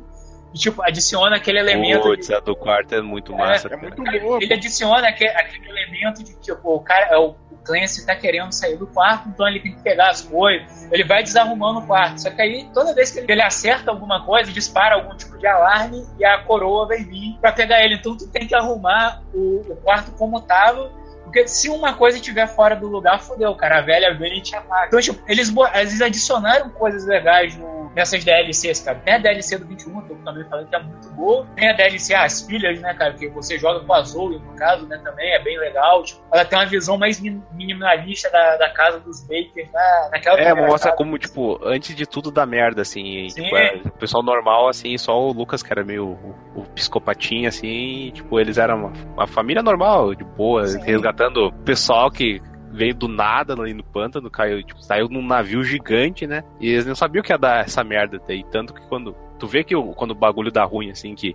E, 0.52 0.58
tipo, 0.58 0.82
adiciona 0.82 1.36
aquele 1.36 1.58
elemento. 1.60 2.02
Putz, 2.02 2.26
de- 2.26 2.34
a 2.34 2.40
do 2.40 2.56
quarto 2.56 2.94
é 2.94 3.00
muito 3.00 3.32
massa, 3.32 3.68
É 3.68 3.70
cara. 3.70 3.82
muito 3.82 4.02
boa. 4.20 4.38
ele 4.42 4.52
adiciona 4.52 5.08
aquele, 5.08 5.30
aquele 5.30 5.68
elemento 5.68 6.24
de 6.24 6.34
que 6.34 6.40
tipo, 6.40 6.74
o 6.74 6.80
cara, 6.80 7.20
o, 7.20 7.36
o 7.52 7.56
Clancy 7.64 8.04
tá 8.04 8.16
querendo 8.16 8.50
sair 8.52 8.76
do 8.76 8.86
quarto, 8.86 9.28
então 9.28 9.46
ele 9.46 9.60
tem 9.60 9.72
que 9.76 9.82
pegar 9.82 10.10
as 10.10 10.22
coisas, 10.22 10.90
ele 10.90 11.04
vai 11.04 11.22
desarrumando 11.22 11.78
o 11.80 11.86
quarto. 11.86 12.20
Só 12.20 12.30
que 12.30 12.42
aí, 12.42 12.68
toda 12.74 12.92
vez 12.94 13.10
que 13.12 13.20
ele, 13.20 13.30
ele 13.32 13.42
acerta 13.42 13.90
alguma 13.92 14.24
coisa, 14.26 14.50
dispara 14.50 14.96
algum 14.96 15.16
tipo 15.16 15.38
de 15.38 15.46
alarme 15.46 16.04
e 16.18 16.24
a 16.24 16.38
coroa 16.42 16.86
vai 16.88 16.98
vir 17.04 17.38
pra 17.40 17.52
pegar 17.52 17.84
ele. 17.84 17.94
Então 17.94 18.16
tu 18.16 18.26
tem 18.26 18.46
que 18.46 18.54
arrumar 18.54 19.22
o, 19.32 19.60
o 19.70 19.76
quarto 19.76 20.10
como 20.12 20.40
tava. 20.40 20.90
Porque 21.30 21.46
se 21.46 21.68
uma 21.70 21.94
coisa 21.94 22.16
estiver 22.18 22.48
fora 22.48 22.74
do 22.74 22.88
lugar, 22.88 23.20
fodeu, 23.20 23.54
cara. 23.54 23.78
A 23.78 23.82
velha 23.82 24.10
e 24.20 24.40
te 24.40 24.56
ataca. 24.56 24.86
Então, 24.88 25.00
tipo, 25.00 25.22
eles, 25.30 25.48
bo- 25.48 25.68
eles 25.68 26.00
adicionaram 26.02 26.68
coisas 26.70 27.06
legais 27.06 27.56
no- 27.56 27.88
nessas 27.94 28.24
DLCs, 28.24 28.80
cara. 28.80 28.98
Tem 28.98 29.14
a 29.14 29.18
DLC 29.18 29.56
do 29.58 29.64
21, 29.66 30.00
que 30.02 30.12
eu 30.12 30.16
também 30.24 30.44
falei 30.44 30.66
que 30.66 30.74
é 30.74 30.82
muito 30.82 31.08
boa. 31.10 31.46
Tem 31.54 31.68
a 31.70 31.72
DLC, 31.72 32.14
ah, 32.14 32.24
as 32.24 32.42
filhas, 32.42 32.80
né, 32.80 32.94
cara? 32.94 33.14
Que 33.14 33.28
você 33.28 33.56
joga 33.58 33.80
com 33.84 33.92
a 33.94 34.02
Zoe, 34.02 34.38
no 34.38 34.54
caso, 34.56 34.86
né, 34.86 35.00
também. 35.04 35.32
É 35.32 35.38
bem 35.42 35.56
legal. 35.58 36.02
Tipo, 36.02 36.20
ela 36.32 36.44
tem 36.44 36.58
uma 36.58 36.66
visão 36.66 36.98
mais 36.98 37.20
min- 37.20 37.42
minimalista 37.52 38.28
da, 38.30 38.56
da 38.56 38.70
casa 38.70 38.98
dos 39.00 39.20
Bakers, 39.22 39.70
na, 39.72 40.08
naquela 40.12 40.40
É, 40.40 40.52
mostra 40.54 40.92
como, 40.92 41.16
tipo, 41.18 41.60
antes 41.64 41.94
de 41.94 42.06
tudo 42.06 42.30
dá 42.32 42.44
merda, 42.44 42.82
assim. 42.82 43.28
Sim. 43.28 43.44
Tipo, 43.44 43.56
é, 43.56 43.80
o 43.84 43.90
pessoal 43.92 44.22
normal, 44.22 44.68
assim, 44.68 44.96
só 44.98 45.16
o 45.20 45.32
Lucas, 45.32 45.62
que 45.62 45.72
era 45.72 45.84
meio 45.84 46.06
o, 46.08 46.60
o 46.60 46.62
psicopatinho, 46.74 47.48
assim, 47.48 47.68
e, 47.68 48.12
tipo, 48.12 48.38
eles 48.40 48.58
eram 48.58 48.78
uma, 48.78 48.92
uma 49.14 49.26
família 49.26 49.62
normal, 49.62 50.14
de 50.14 50.24
boa, 50.24 50.66
Sim. 50.66 50.78
Resgatando 51.20 51.46
o 51.48 51.52
pessoal 51.64 52.10
que 52.10 52.40
veio 52.72 52.94
do 52.94 53.08
nada 53.08 53.52
ali 53.54 53.74
no 53.74 53.82
pântano, 53.84 54.30
caiu, 54.30 54.62
tipo, 54.62 54.80
saiu 54.82 55.08
num 55.08 55.26
navio 55.26 55.62
gigante, 55.62 56.26
né? 56.26 56.42
E 56.60 56.68
eles 56.70 56.86
não 56.86 56.94
sabiam 56.94 57.22
que 57.22 57.32
ia 57.32 57.38
dar 57.38 57.64
essa 57.64 57.82
merda 57.84 58.20
daí. 58.26 58.44
Tanto 58.44 58.72
que 58.72 58.80
quando. 58.88 59.14
Tu 59.38 59.46
vê 59.46 59.64
que 59.64 59.74
o, 59.74 59.92
quando 59.94 60.12
o 60.12 60.14
bagulho 60.14 60.50
dá 60.52 60.64
ruim, 60.64 60.90
assim, 60.90 61.14
que 61.14 61.34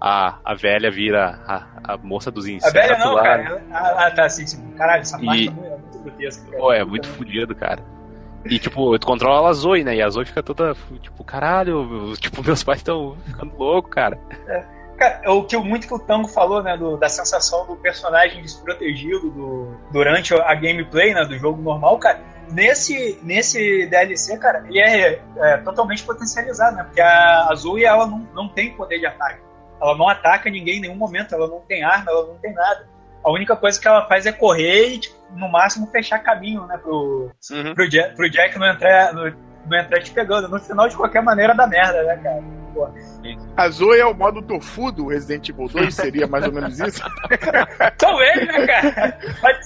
a, 0.00 0.38
a 0.44 0.54
velha 0.54 0.90
vira 0.90 1.40
a, 1.46 1.94
a 1.94 1.96
moça 1.96 2.30
dos 2.30 2.46
A 2.46 2.50
insetos 2.50 2.72
velha 2.72 2.98
não, 2.98 3.14
lá. 3.14 3.22
cara. 3.22 3.42
Ela- 3.42 3.62
Ah, 3.72 4.06
ah, 4.06 4.10
tá, 4.10 4.28
sim, 4.28 4.46
sim. 4.46 4.62
Caralho, 4.76 5.00
essa 5.02 5.18
parte 5.18 5.42
E- 5.44 5.48
é 5.48 5.50
muito 5.50 5.98
grotesca. 6.02 6.56
Pô, 6.56 6.72
é 6.72 6.84
muito 6.84 7.08
fudido, 7.08 7.54
cara. 7.54 7.82
E, 8.44 8.58
tipo, 8.60 8.96
tu 8.98 9.06
controla 9.06 9.48
a 9.48 9.52
Zoe, 9.52 9.82
né? 9.82 9.96
E 9.96 10.02
a 10.02 10.08
Zoe 10.08 10.24
fica 10.24 10.40
toda, 10.42 10.72
tipo, 11.00 11.24
caralho, 11.24 12.12
tipo, 12.20 12.42
meus 12.46 12.62
pais 12.62 12.78
estão 12.78 13.16
ficando 13.26 13.56
loucos, 13.56 13.90
cara. 13.90 14.16
Cara, 14.96 15.20
é 15.22 15.30
o 15.30 15.44
que 15.44 15.56
o- 15.56 15.62
muito 15.64 15.86
que 15.86 15.94
o 15.94 15.98
Tango 15.98 16.26
falou, 16.28 16.62
né, 16.62 16.76
do- 16.76 16.96
da 16.96 17.08
sensação 17.08 17.66
do 17.66 17.76
personagem 17.76 18.40
desprotegido 18.42 19.30
do- 19.30 19.76
durante 19.92 20.34
a 20.34 20.54
gameplay, 20.54 21.12
né, 21.12 21.24
do 21.24 21.38
jogo 21.38 21.60
normal, 21.60 21.98
cara. 21.98 22.18
Nesse, 22.50 23.18
nesse 23.22 23.86
DLC, 23.86 24.38
cara, 24.38 24.64
ele 24.68 24.78
é, 24.80 25.20
é 25.38 25.56
totalmente 25.58 26.02
potencializado, 26.04 26.76
né? 26.76 26.84
Porque 26.84 27.00
a, 27.00 27.48
a 27.50 27.54
Zoe, 27.56 27.84
ela 27.84 28.06
não, 28.06 28.20
não 28.34 28.48
tem 28.48 28.72
poder 28.74 28.98
de 29.00 29.06
ataque. 29.06 29.40
Ela 29.82 29.96
não 29.96 30.08
ataca 30.08 30.48
ninguém 30.48 30.76
em 30.78 30.80
nenhum 30.80 30.94
momento, 30.96 31.34
ela 31.34 31.48
não 31.48 31.60
tem 31.60 31.82
arma, 31.82 32.10
ela 32.10 32.24
não 32.26 32.36
tem 32.36 32.52
nada. 32.54 32.88
A 33.24 33.30
única 33.32 33.56
coisa 33.56 33.80
que 33.80 33.88
ela 33.88 34.06
faz 34.06 34.24
é 34.24 34.32
correr 34.32 34.90
e, 34.94 34.98
tipo, 35.00 35.16
no 35.32 35.48
máximo, 35.50 35.88
fechar 35.88 36.20
caminho, 36.20 36.64
né, 36.66 36.78
pro, 36.78 37.30
Uhum. 37.50 37.74
pro, 37.74 37.88
Jack, 37.88 38.14
pro 38.14 38.30
Jack 38.30 38.56
não 38.58 38.66
entrar, 38.68 39.12
não, 39.12 39.32
não 39.68 39.78
entrar 39.78 40.00
te 40.00 40.12
pegando. 40.12 40.48
No 40.48 40.60
final, 40.60 40.88
de 40.88 40.96
qualquer 40.96 41.22
maneira, 41.22 41.52
dá 41.52 41.66
merda, 41.66 42.02
né, 42.04 42.16
cara? 42.22 42.42
Pô. 42.76 42.90
A 43.56 43.70
Zoe 43.70 43.98
é 43.98 44.04
o 44.04 44.12
modo 44.12 44.42
tofu 44.42 44.92
do 44.92 45.06
Resident 45.06 45.48
Evil 45.48 45.66
2, 45.66 45.94
seria 45.94 46.26
mais 46.26 46.44
ou 46.44 46.52
menos 46.52 46.78
isso? 46.78 47.02
Talvez, 47.96 48.46
né, 48.46 48.66
cara? 48.66 49.18
Pode 49.40 49.64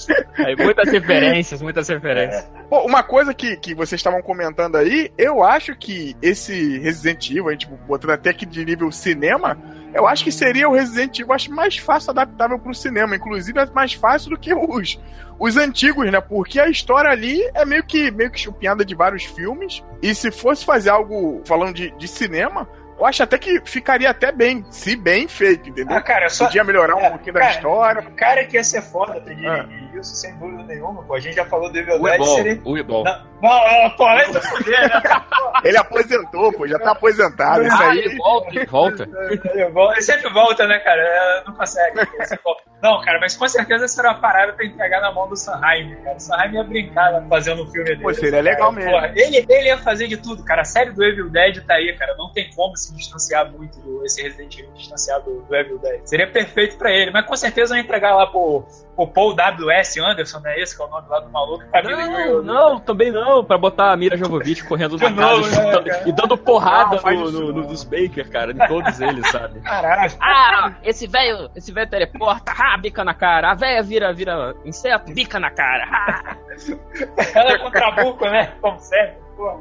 ser. 0.00 0.26
Aí, 0.38 0.56
muitas 0.56 0.90
referências, 0.90 1.60
muitas 1.60 1.86
referências. 1.86 2.50
Pô, 2.70 2.80
uma 2.86 3.02
coisa 3.02 3.34
que, 3.34 3.56
que 3.58 3.74
vocês 3.74 3.98
estavam 3.98 4.22
comentando 4.22 4.76
aí, 4.76 5.12
eu 5.18 5.44
acho 5.44 5.76
que 5.76 6.16
esse 6.22 6.78
Resident 6.78 7.30
Evil, 7.30 7.48
a 7.48 7.52
gente 7.52 7.68
botando 7.86 8.12
até 8.12 8.30
aqui 8.30 8.46
de 8.46 8.64
nível 8.64 8.90
cinema, 8.90 9.58
eu 9.92 10.06
acho 10.06 10.24
que 10.24 10.32
seria 10.32 10.68
o 10.68 10.72
Resident 10.72 11.18
Evil 11.18 11.32
acho 11.32 11.52
mais 11.52 11.76
fácil 11.76 12.10
adaptável 12.10 12.58
pro 12.58 12.74
cinema. 12.74 13.16
Inclusive, 13.16 13.58
é 13.58 13.66
mais 13.74 13.92
fácil 13.92 14.30
do 14.30 14.38
que 14.38 14.54
os, 14.54 15.00
os 15.38 15.56
antigos, 15.56 16.10
né? 16.10 16.20
Porque 16.20 16.60
a 16.60 16.68
história 16.68 17.10
ali 17.10 17.40
é 17.54 17.64
meio 17.64 17.84
que, 17.84 18.10
meio 18.10 18.30
que 18.30 18.40
chupinhada 18.40 18.84
de 18.84 18.94
vários 18.94 19.24
filmes. 19.24 19.82
E 20.02 20.14
se 20.14 20.30
fosse 20.30 20.64
fazer 20.64 20.90
algo 20.90 21.42
falando 21.44 21.74
de, 21.74 21.90
de 21.92 22.08
cinema, 22.08 22.68
eu 23.00 23.06
acho 23.06 23.22
até 23.22 23.38
que 23.38 23.60
ficaria 23.64 24.10
até 24.10 24.30
bem, 24.30 24.64
se 24.70 24.94
bem 24.94 25.26
feito, 25.26 25.68
entendeu? 25.70 25.96
Ah, 25.96 26.00
cara, 26.02 26.28
só- 26.28 26.44
Podia 26.46 26.62
melhorar 26.62 26.94
um 26.96 27.00
É, 27.00 27.10
pouquinho 27.10 27.34
cara, 27.34 27.46
da 27.46 27.50
história. 27.52 28.00
O 28.02 28.10
cara 28.12 28.44
que 28.44 28.56
ia 28.56 28.64
ser 28.64 28.82
foda 28.82 29.20
pra 29.20 29.20
dirigir 29.34 29.48
Ah. 29.50 29.66
isso, 29.98 30.14
sem 30.14 30.36
dúvida 30.36 30.62
nenhuma, 30.64 31.02
pô. 31.02 31.14
A 31.14 31.20
gente 31.20 31.34
já 31.36 31.44
falou 31.46 31.70
do 31.70 31.78
Evil 31.78 32.00
Dead, 32.02 32.22
seria... 32.24 32.60
o 32.64 32.78
Ebol. 32.78 33.04
Não, 33.04 33.18
não, 33.42 33.82
não, 33.84 33.90
pô, 33.96 34.04
vai 34.04 34.24
se 34.26 34.40
fuder, 34.40 34.80
né? 34.88 35.02
Ele 35.64 35.76
aposentou, 35.76 36.52
pô, 36.52 36.66
já 36.66 36.78
tá 36.78 36.92
aposentado. 36.92 37.62
Isso 37.66 37.76
Ah, 37.82 37.90
aí. 37.90 37.98
ele 37.98 38.16
volta, 38.16 38.48
ele 38.50 38.66
volta. 38.66 39.08
Eu 39.54 39.72
vou- 39.72 39.92
Ele 39.92 40.02
sempre 40.02 40.30
volta, 40.32 40.66
né, 40.66 40.78
cara? 40.78 41.00
É, 41.02 41.42
Não 41.46 41.54
consegue. 41.54 41.96
volta. 42.42 42.62
Não, 42.82 43.00
cara, 43.02 43.18
mas 43.20 43.36
com 43.36 43.46
certeza 43.46 43.86
será 43.88 44.12
uma 44.12 44.20
parada 44.20 44.54
pra 44.54 44.64
entregar 44.64 45.00
na 45.02 45.12
mão 45.12 45.28
do 45.28 45.36
Sanheim, 45.36 45.94
cara. 46.02 46.16
O 46.16 46.20
Sanheim 46.20 46.54
ia 46.54 46.64
brincar 46.64 47.10
lá, 47.12 47.22
fazendo 47.28 47.62
um 47.62 47.66
filme 47.70 47.84
dele. 47.84 48.02
Pô, 48.02 48.12
seria 48.14 48.40
legal 48.40 48.72
mesmo. 48.72 48.90
Porra, 48.90 49.12
ele, 49.14 49.44
ele 49.48 49.66
ia 49.68 49.76
fazer 49.78 50.06
de 50.08 50.16
tudo, 50.16 50.42
cara. 50.44 50.62
A 50.62 50.64
série 50.64 50.90
do 50.92 51.04
Evil 51.04 51.28
Dead 51.28 51.62
tá 51.66 51.74
aí, 51.74 51.94
cara. 51.98 52.14
Não 52.16 52.32
tem 52.32 52.48
como 52.54 52.74
se 52.76 52.89
distanciar 52.94 53.50
muito 53.52 53.78
do 53.80 54.04
esse 54.04 54.22
Resident 54.22 54.58
Evil, 54.58 54.72
distanciar 54.74 55.20
do, 55.22 55.40
do 55.42 55.54
Evil 55.54 55.78
Dead. 55.78 56.00
Seria 56.04 56.26
perfeito 56.30 56.76
pra 56.76 56.90
ele, 56.90 57.10
mas 57.10 57.26
com 57.26 57.36
certeza 57.36 57.76
ia 57.76 57.82
entregar 57.82 58.14
lá 58.14 58.26
pro, 58.26 58.64
pro 58.96 59.06
Paul 59.06 59.34
W.S. 59.34 60.00
Anderson, 60.00 60.40
né? 60.40 60.58
Esse 60.60 60.76
que 60.76 60.82
é 60.82 60.86
o 60.86 60.88
nome 60.88 61.08
lá 61.08 61.20
do 61.20 61.30
maluco. 61.30 61.64
Não, 61.84 61.90
ele- 62.20 62.42
não, 62.42 62.78
também 62.80 63.10
não, 63.10 63.44
pra 63.44 63.56
botar 63.58 63.92
a 63.92 63.96
Mira 63.96 64.16
Jovovich 64.16 64.64
correndo 64.64 64.96
na 64.98 65.12
casa 65.12 65.20
novo, 65.36 65.46
né, 65.48 65.54
chutando- 65.54 65.84
cara? 65.90 66.08
e 66.08 66.12
dando 66.12 66.38
porrada 66.38 66.96
Não, 66.96 66.98
faz 67.02 67.18
no, 67.18 67.30
no- 67.30 67.40
não. 67.40 67.52
no- 67.62 67.68
nos 67.68 67.84
Baker, 67.84 68.28
cara, 68.30 68.52
em 68.52 68.58
todos 68.68 69.00
eles, 69.00 69.28
sabe? 69.30 69.60
Caralho. 69.64 70.12
Ah, 70.20 70.74
esse 70.82 71.06
velho, 71.06 71.50
esse 71.54 71.72
velho 71.72 71.88
teleporta, 71.90 72.52
ah, 72.58 72.76
bica 72.76 73.04
na 73.04 73.14
cara. 73.14 73.50
A 73.50 73.54
velha 73.54 73.82
vira, 73.82 74.12
vira 74.12 74.54
inseto, 74.64 75.12
bica 75.12 75.38
na 75.40 75.50
cara. 75.50 75.86
Ah. 75.90 76.36
Ela 77.34 77.52
é 77.52 77.58
contrabuco, 77.58 78.24
né? 78.24 78.52
Como 78.60 78.78
sempre. 78.78 79.16
Pô. 79.36 79.60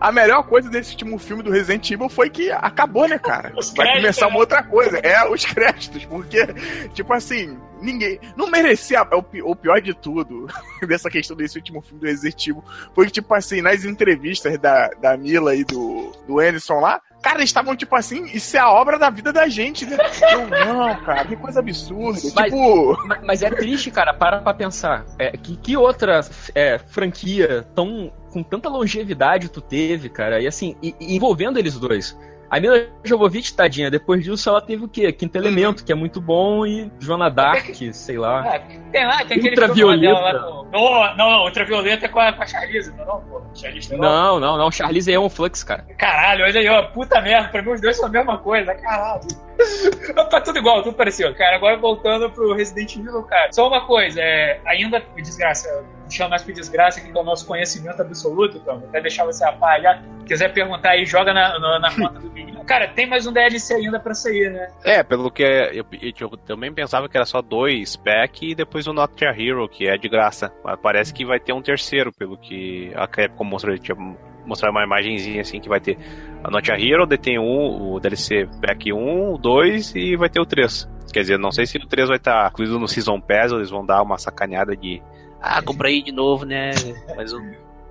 A 0.00 0.12
melhor 0.12 0.44
coisa 0.44 0.70
desse 0.70 0.92
último 0.92 1.18
filme 1.18 1.42
do 1.42 1.50
Resident 1.50 1.90
Evil 1.90 2.08
foi 2.08 2.30
que 2.30 2.50
acabou, 2.52 3.08
né, 3.08 3.18
cara? 3.18 3.52
Os 3.56 3.68
Vai 3.70 3.86
créditos, 3.86 4.00
começar 4.02 4.26
né? 4.26 4.30
uma 4.32 4.38
outra 4.38 4.62
coisa. 4.62 4.98
É, 4.98 5.28
os 5.28 5.44
créditos, 5.44 6.04
porque, 6.04 6.46
tipo 6.94 7.12
assim, 7.12 7.58
ninguém. 7.80 8.20
Não 8.36 8.46
merecia. 8.48 9.02
O, 9.02 9.22
pi- 9.22 9.42
o 9.42 9.56
pior 9.56 9.80
de 9.80 9.94
tudo, 9.94 10.46
dessa 10.86 11.10
questão 11.10 11.36
desse 11.36 11.58
último 11.58 11.80
filme 11.82 12.00
do 12.00 12.06
Resident 12.06 12.46
Evil, 12.46 12.62
foi 12.94 13.06
que, 13.06 13.12
tipo 13.12 13.34
assim, 13.34 13.60
nas 13.60 13.84
entrevistas 13.84 14.56
da, 14.58 14.88
da 15.00 15.16
Mila 15.16 15.54
e 15.56 15.64
do, 15.64 16.12
do 16.26 16.38
Anderson 16.38 16.78
lá, 16.80 17.00
cara, 17.22 17.38
eles 17.38 17.48
estavam, 17.50 17.74
tipo 17.76 17.94
assim, 17.96 18.24
isso 18.26 18.56
é 18.56 18.60
a 18.60 18.70
obra 18.70 18.98
da 18.98 19.10
vida 19.10 19.32
da 19.32 19.48
gente, 19.48 19.84
né? 19.86 19.96
Eu, 20.32 20.46
não, 20.48 20.94
cara, 21.04 21.24
que 21.24 21.36
coisa 21.36 21.60
absurda. 21.60 22.20
Mas- 22.34 22.44
Tipo. 22.52 23.06
Ma- 23.06 23.18
Mas 23.24 23.42
é 23.42 23.50
triste, 23.50 23.90
cara, 23.90 24.12
para 24.14 24.38
pra 24.40 24.54
pensar. 24.54 25.04
É, 25.18 25.30
que, 25.36 25.56
que 25.56 25.76
outra 25.76 26.20
é, 26.54 26.78
franquia 26.78 27.66
tão 27.74 28.12
com 28.32 28.42
tanta 28.42 28.68
longevidade 28.68 29.48
tu 29.48 29.60
teve, 29.60 30.08
cara? 30.08 30.40
E 30.40 30.46
assim, 30.46 30.76
e- 30.82 30.94
e 31.00 31.16
envolvendo 31.16 31.58
eles 31.58 31.78
dois. 31.78 32.16
A 32.50 32.58
Mila 32.58 32.86
Jovovich, 33.04 33.54
tadinha, 33.54 33.90
depois 33.90 34.24
disso 34.24 34.48
ela 34.48 34.60
teve 34.62 34.82
o 34.84 34.88
quê? 34.88 35.12
Quinto 35.12 35.36
Elemento, 35.36 35.84
que 35.84 35.92
é 35.92 35.94
muito 35.94 36.18
bom, 36.20 36.64
e 36.66 36.90
Joana 36.98 37.28
Dark, 37.30 37.66
sei 37.92 38.16
lá. 38.16 38.40
Ah, 38.54 38.58
tem 38.90 39.06
lá, 39.06 39.18
tem 39.24 39.36
aquele 39.38 39.50
Ultravioleta. 39.50 39.74
filme 39.74 40.22
lá 40.22 40.32
dela 40.32 40.44
lá 40.46 40.50
no- 40.50 40.64
Não, 40.70 41.16
não, 41.16 41.30
não, 41.30 41.44
Ultravioleta 41.44 42.06
é 42.06 42.08
com 42.08 42.18
a, 42.20 42.32
com 42.32 42.42
a 42.42 42.46
Charlize, 42.46 42.90
não, 42.96 43.02
é 43.02 43.06
não, 43.06 43.20
pô. 43.20 43.42
Charlize 43.54 43.92
não. 43.92 43.98
Não, 43.98 44.40
não, 44.40 44.56
não. 44.58 44.70
Charlize 44.70 45.12
é 45.12 45.20
um 45.20 45.28
flux, 45.28 45.62
cara. 45.62 45.84
Caralho, 45.98 46.44
olha 46.44 46.60
aí, 46.60 46.68
ó, 46.68 46.82
puta 46.84 47.20
merda, 47.20 47.48
pra 47.48 47.60
mim 47.62 47.72
os 47.72 47.80
dois 47.82 47.96
são 47.96 48.06
a 48.06 48.10
mesma 48.10 48.38
coisa, 48.38 48.74
caralho. 48.74 49.28
tá 50.30 50.40
tudo 50.40 50.58
igual, 50.58 50.82
tudo 50.82 50.96
parecido. 50.96 51.34
Cara, 51.34 51.56
agora 51.56 51.76
voltando 51.76 52.30
pro 52.30 52.54
Resident 52.54 52.96
Evil, 52.96 53.22
cara. 53.24 53.52
Só 53.52 53.68
uma 53.68 53.86
coisa, 53.86 54.20
é, 54.20 54.60
ainda, 54.66 55.02
desgraça, 55.16 55.84
chama 56.08 56.30
mais 56.30 56.42
por 56.42 56.52
desgraça, 56.52 57.00
que 57.00 57.10
é 57.10 57.20
o 57.20 57.24
nosso 57.24 57.46
conhecimento 57.46 58.00
absoluto, 58.00 58.58
então, 58.58 58.76
até 58.88 59.00
deixar 59.00 59.24
você 59.24 59.44
apalhar. 59.44 60.02
Quiser 60.26 60.52
perguntar 60.52 60.90
aí, 60.90 61.04
joga 61.04 61.32
na, 61.32 61.58
na, 61.58 61.78
na 61.80 61.94
conta 61.94 62.20
do 62.20 62.30
menino. 62.30 62.64
Cara, 62.64 62.86
tem 62.88 63.06
mais 63.06 63.26
um 63.26 63.32
DLC 63.32 63.74
ainda 63.74 63.98
pra 63.98 64.12
sair, 64.14 64.50
né? 64.50 64.68
É, 64.84 65.02
pelo 65.02 65.30
que 65.30 65.42
eu, 65.42 65.86
eu 66.20 66.36
também 66.36 66.72
pensava 66.72 67.08
que 67.08 67.16
era 67.16 67.24
só 67.24 67.40
dois 67.40 67.96
pack 67.96 68.50
e 68.50 68.54
depois 68.54 68.86
o 68.86 68.92
Not 68.92 69.24
Your 69.24 69.34
Hero, 69.34 69.68
que 69.68 69.88
é 69.88 69.96
de 69.96 70.08
graça. 70.08 70.52
Mas 70.62 70.78
parece 70.80 71.14
que 71.14 71.24
vai 71.24 71.40
ter 71.40 71.54
um 71.54 71.62
terceiro, 71.62 72.12
pelo 72.12 72.36
que 72.36 72.92
a 72.94 73.06
Capcom 73.06 73.44
mostrou, 73.44 73.78
tinha 73.78 73.96
mostrado 74.44 74.74
uma 74.74 74.84
imagenzinha 74.84 75.42
assim 75.42 75.60
que 75.60 75.68
vai 75.68 75.80
ter 75.80 75.98
a 76.42 76.50
Not 76.50 76.70
Your 76.70 76.80
Hero, 76.80 77.06
daí 77.06 77.18
tem 77.18 77.38
um, 77.38 77.94
o 77.94 78.00
DLC 78.00 78.48
pack 78.60 78.92
1, 78.92 79.34
o 79.34 79.38
2 79.38 79.94
e 79.94 80.16
vai 80.16 80.28
ter 80.28 80.40
o 80.40 80.46
3. 80.46 80.88
Quer 81.12 81.20
dizer, 81.20 81.38
não 81.38 81.50
sei 81.50 81.66
se 81.66 81.78
o 81.78 81.86
3 81.86 82.08
vai 82.08 82.18
estar 82.18 82.50
incluído 82.50 82.78
no 82.78 82.86
Season 82.86 83.20
Pass 83.20 83.52
ou 83.52 83.58
eles 83.58 83.70
vão 83.70 83.84
dar 83.84 84.02
uma 84.02 84.18
sacaneada 84.18 84.76
de 84.76 85.02
ah, 85.40 85.62
comprei 85.62 86.02
de 86.02 86.12
novo, 86.12 86.44
né? 86.44 86.70
Mas 87.16 87.32
o 87.32 87.40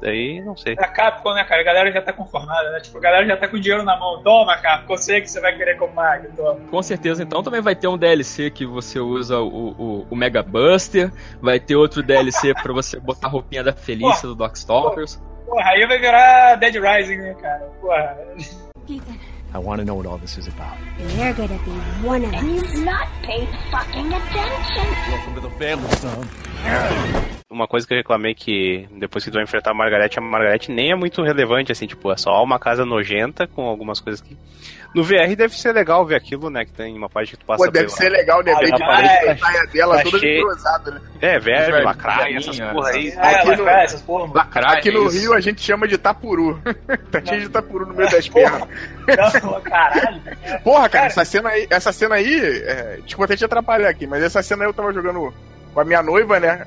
daí 0.01 0.41
não 0.41 0.55
sei. 0.55 0.75
A 0.77 0.87
Capcom, 0.87 1.33
né, 1.33 1.43
cara? 1.43 1.61
A 1.61 1.63
galera 1.63 1.91
já 1.91 2.01
tá 2.01 2.13
conformada, 2.13 2.69
né? 2.71 2.79
Tipo, 2.79 2.97
a 2.97 3.01
galera 3.01 3.25
já 3.25 3.37
tá 3.37 3.47
com 3.47 3.57
dinheiro 3.57 3.83
na 3.83 3.97
mão. 3.97 4.21
Toma, 4.21 4.57
Capcom, 4.57 4.93
eu 4.93 4.97
sei 4.97 5.21
que 5.21 5.31
você 5.31 5.39
vai 5.39 5.55
querer 5.55 5.77
comprar. 5.77 6.23
Toma. 6.35 6.59
Com 6.69 6.81
certeza, 6.83 7.23
então 7.23 7.41
também 7.41 7.61
vai 7.61 7.75
ter 7.75 7.87
um 7.87 7.97
DLC 7.97 8.51
que 8.51 8.65
você 8.65 8.99
usa 8.99 9.39
o, 9.39 9.69
o, 9.71 10.07
o 10.09 10.15
Mega 10.15 10.43
Buster, 10.43 11.11
vai 11.41 11.59
ter 11.59 11.75
outro 11.75 12.03
DLC 12.03 12.53
pra 12.53 12.73
você 12.73 12.99
botar 12.99 13.27
a 13.27 13.31
roupinha 13.31 13.63
da 13.63 13.73
Felícia 13.73 14.27
do 14.27 14.35
Darkstalkers. 14.35 15.19
Porra, 15.47 15.69
aí 15.71 15.85
vai 15.87 15.97
virar 15.97 16.55
Dead 16.55 16.75
Rising, 16.75 17.17
né, 17.17 17.33
cara? 17.41 17.65
Porra. 17.81 18.17
Ethan, 18.87 19.17
I 19.53 19.57
want 19.57 19.79
to 19.79 19.85
know 19.85 19.95
what 19.95 20.05
all 20.05 20.17
this 20.19 20.37
is 20.37 20.47
about. 20.47 20.77
you're 21.17 21.33
gonna 21.33 21.57
be 21.63 21.71
one 22.05 22.23
of 22.25 22.33
And 22.33 22.45
us. 22.45 22.63
you've 22.73 22.83
not 22.85 23.07
paid 23.23 23.47
fucking 23.71 24.13
attention. 24.13 24.85
Welcome 25.11 25.35
to 25.35 25.41
the 25.41 25.51
family, 25.57 25.89
son. 25.95 27.36
Uma 27.49 27.65
coisa 27.65 27.87
que 27.87 27.93
eu 27.93 27.97
reclamei 27.97 28.35
que 28.35 28.85
depois 28.99 29.23
que 29.23 29.31
tu 29.31 29.35
vai 29.35 29.43
enfrentar 29.43 29.71
a 29.71 29.73
Margarete, 29.73 30.19
a 30.19 30.21
Margarete 30.21 30.69
nem 30.69 30.91
é 30.91 30.95
muito 30.95 31.23
relevante, 31.23 31.71
assim, 31.71 31.87
tipo, 31.87 32.11
é 32.11 32.17
só 32.17 32.43
uma 32.43 32.59
casa 32.59 32.85
nojenta 32.85 33.47
com 33.47 33.61
algumas 33.69 34.01
coisas 34.01 34.19
que. 34.19 34.37
No 34.93 35.01
VR 35.01 35.33
deve 35.33 35.57
ser 35.57 35.71
legal 35.71 36.05
ver 36.05 36.15
aquilo, 36.15 36.49
né? 36.49 36.65
Que 36.65 36.73
tem 36.73 36.97
uma 36.97 37.07
parte 37.09 37.31
que 37.31 37.37
tu 37.37 37.45
passa 37.45 37.63
Pô, 37.63 37.71
deve 37.71 37.85
pela- 37.85 37.97
ser 37.97 38.09
legal, 38.09 38.43
né? 38.43 38.51
Ah, 38.53 38.59
Ver 38.59 38.71
de 39.35 39.39
saia 39.39 39.65
dela 39.67 39.95
tá 39.97 40.03
toda 40.03 40.19
cheio. 40.19 40.45
cruzada, 40.45 40.91
né? 40.91 41.01
É, 41.21 41.39
verme, 41.39 41.65
Verme, 41.67 41.85
lacraia, 41.85 42.37
essas 42.37 42.59
porra 42.59 42.89
aí. 42.89 43.07
É, 43.09 43.19
Aqui 43.35 43.55
no- 43.55 43.63
cara, 43.65 43.83
essas 43.83 44.01
porra, 44.01 44.21
mano. 44.23 44.33
Lacraia, 44.33 44.77
Aqui 44.79 44.91
no 44.91 45.07
isso. 45.07 45.17
Rio 45.19 45.33
a 45.33 45.39
gente 45.39 45.61
chama 45.61 45.87
de 45.87 45.97
tapuru. 45.97 46.61
tá 47.11 47.21
cheio 47.23 47.41
de 47.41 47.49
tapuru 47.49 47.85
no 47.85 47.93
meio 47.93 48.09
das 48.11 48.27
pernas. 48.27 48.67
Não, 49.43 49.61
caralho. 49.61 50.21
Porra, 50.65 50.89
cara, 50.89 50.89
Cara. 50.89 51.05
essa 51.07 51.23
cena 51.23 51.49
aí, 51.49 51.67
essa 51.69 51.91
cena 51.93 52.15
aí, 52.15 52.41
é, 52.65 52.99
desculpa 53.05 53.23
até 53.25 53.37
te 53.37 53.45
atrapalhar 53.45 53.87
aqui, 53.89 54.05
mas 54.05 54.21
essa 54.21 54.43
cena 54.43 54.65
aí 54.65 54.69
eu 54.69 54.73
tava 54.73 54.91
jogando 54.91 55.33
com 55.73 55.79
a 55.79 55.85
minha 55.85 56.03
noiva, 56.03 56.39
né? 56.41 56.65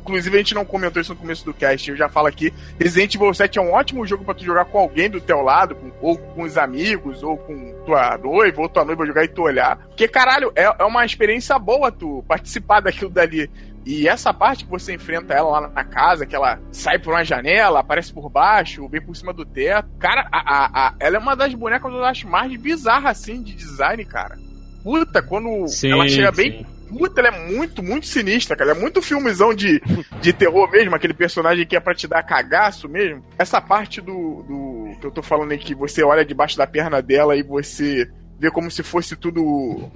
Inclusive 0.00 0.34
a 0.34 0.38
gente 0.38 0.54
não 0.54 0.64
comentou 0.64 1.00
isso 1.00 1.12
no 1.14 1.18
começo 1.20 1.44
do 1.44 1.52
cast, 1.54 1.90
eu 1.90 1.96
já 1.96 2.08
falo 2.08 2.26
aqui, 2.26 2.52
Resident 2.78 3.14
Evil 3.14 3.32
7 3.34 3.58
é 3.58 3.62
um 3.62 3.72
ótimo 3.72 4.06
jogo 4.06 4.24
pra 4.24 4.34
tu 4.34 4.44
jogar 4.44 4.64
com 4.64 4.78
alguém 4.78 5.08
do 5.10 5.20
teu 5.20 5.40
lado, 5.42 5.74
com- 5.74 5.90
ou 6.00 6.16
com 6.18 6.42
os 6.42 6.56
amigos, 6.58 7.22
ou 7.22 7.36
com 7.36 7.74
tua 7.84 8.16
noiva, 8.18 8.62
ou 8.62 8.68
tua 8.68 8.84
noiva 8.84 9.06
jogar 9.06 9.24
e 9.24 9.28
tu 9.28 9.42
olhar. 9.42 9.76
Porque, 9.76 10.08
caralho, 10.08 10.52
é, 10.56 10.64
é 10.78 10.84
uma 10.84 11.04
experiência 11.04 11.58
boa 11.58 11.92
tu 11.92 12.24
participar 12.26 12.80
daquilo 12.80 13.10
dali. 13.10 13.50
E 13.86 14.06
essa 14.06 14.32
parte 14.34 14.64
que 14.64 14.70
você 14.70 14.92
enfrenta 14.94 15.32
ela 15.32 15.58
lá 15.60 15.68
na 15.68 15.84
casa, 15.84 16.26
que 16.26 16.36
ela 16.36 16.60
sai 16.70 16.98
por 16.98 17.14
uma 17.14 17.24
janela, 17.24 17.80
aparece 17.80 18.12
por 18.12 18.28
baixo, 18.28 18.86
vem 18.88 19.00
por 19.00 19.16
cima 19.16 19.32
do 19.32 19.44
teto. 19.44 19.88
Cara, 19.98 20.28
a, 20.30 20.38
a- 20.38 20.70
a- 20.88 20.94
ela 21.00 21.16
é 21.16 21.18
uma 21.18 21.34
das 21.34 21.54
bonecas 21.54 21.90
que 21.90 21.96
eu 21.96 22.04
acho 22.04 22.28
mais 22.28 22.54
bizarra, 22.60 23.08
assim, 23.10 23.42
de 23.42 23.54
design, 23.54 24.04
cara. 24.04 24.36
Puta, 24.82 25.22
quando 25.22 25.66
Sim, 25.68 25.92
ela 25.92 26.06
chega 26.08 26.30
bem. 26.32 26.66
Puta, 26.90 27.20
ela 27.20 27.28
é 27.28 27.46
muito, 27.52 27.82
muito 27.82 28.06
sinistra, 28.06 28.56
cara. 28.56 28.72
É 28.72 28.74
muito 28.74 29.00
filmezão 29.00 29.54
de, 29.54 29.80
de 30.20 30.32
terror 30.32 30.70
mesmo, 30.70 30.94
aquele 30.94 31.14
personagem 31.14 31.64
que 31.66 31.76
é 31.76 31.80
pra 31.80 31.94
te 31.94 32.08
dar 32.08 32.22
cagaço 32.22 32.88
mesmo. 32.88 33.24
Essa 33.38 33.60
parte 33.60 34.00
do, 34.00 34.42
do 34.42 34.96
que 35.00 35.06
eu 35.06 35.10
tô 35.10 35.22
falando 35.22 35.52
aí, 35.52 35.58
que 35.58 35.74
você 35.74 36.02
olha 36.02 36.24
debaixo 36.24 36.58
da 36.58 36.66
perna 36.66 37.00
dela 37.00 37.36
e 37.36 37.42
você 37.42 38.10
vê 38.38 38.50
como 38.50 38.70
se 38.70 38.82
fosse 38.82 39.16
tudo. 39.16 39.90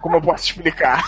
Como 0.00 0.16
eu 0.16 0.20
posso 0.20 0.44
explicar? 0.44 1.02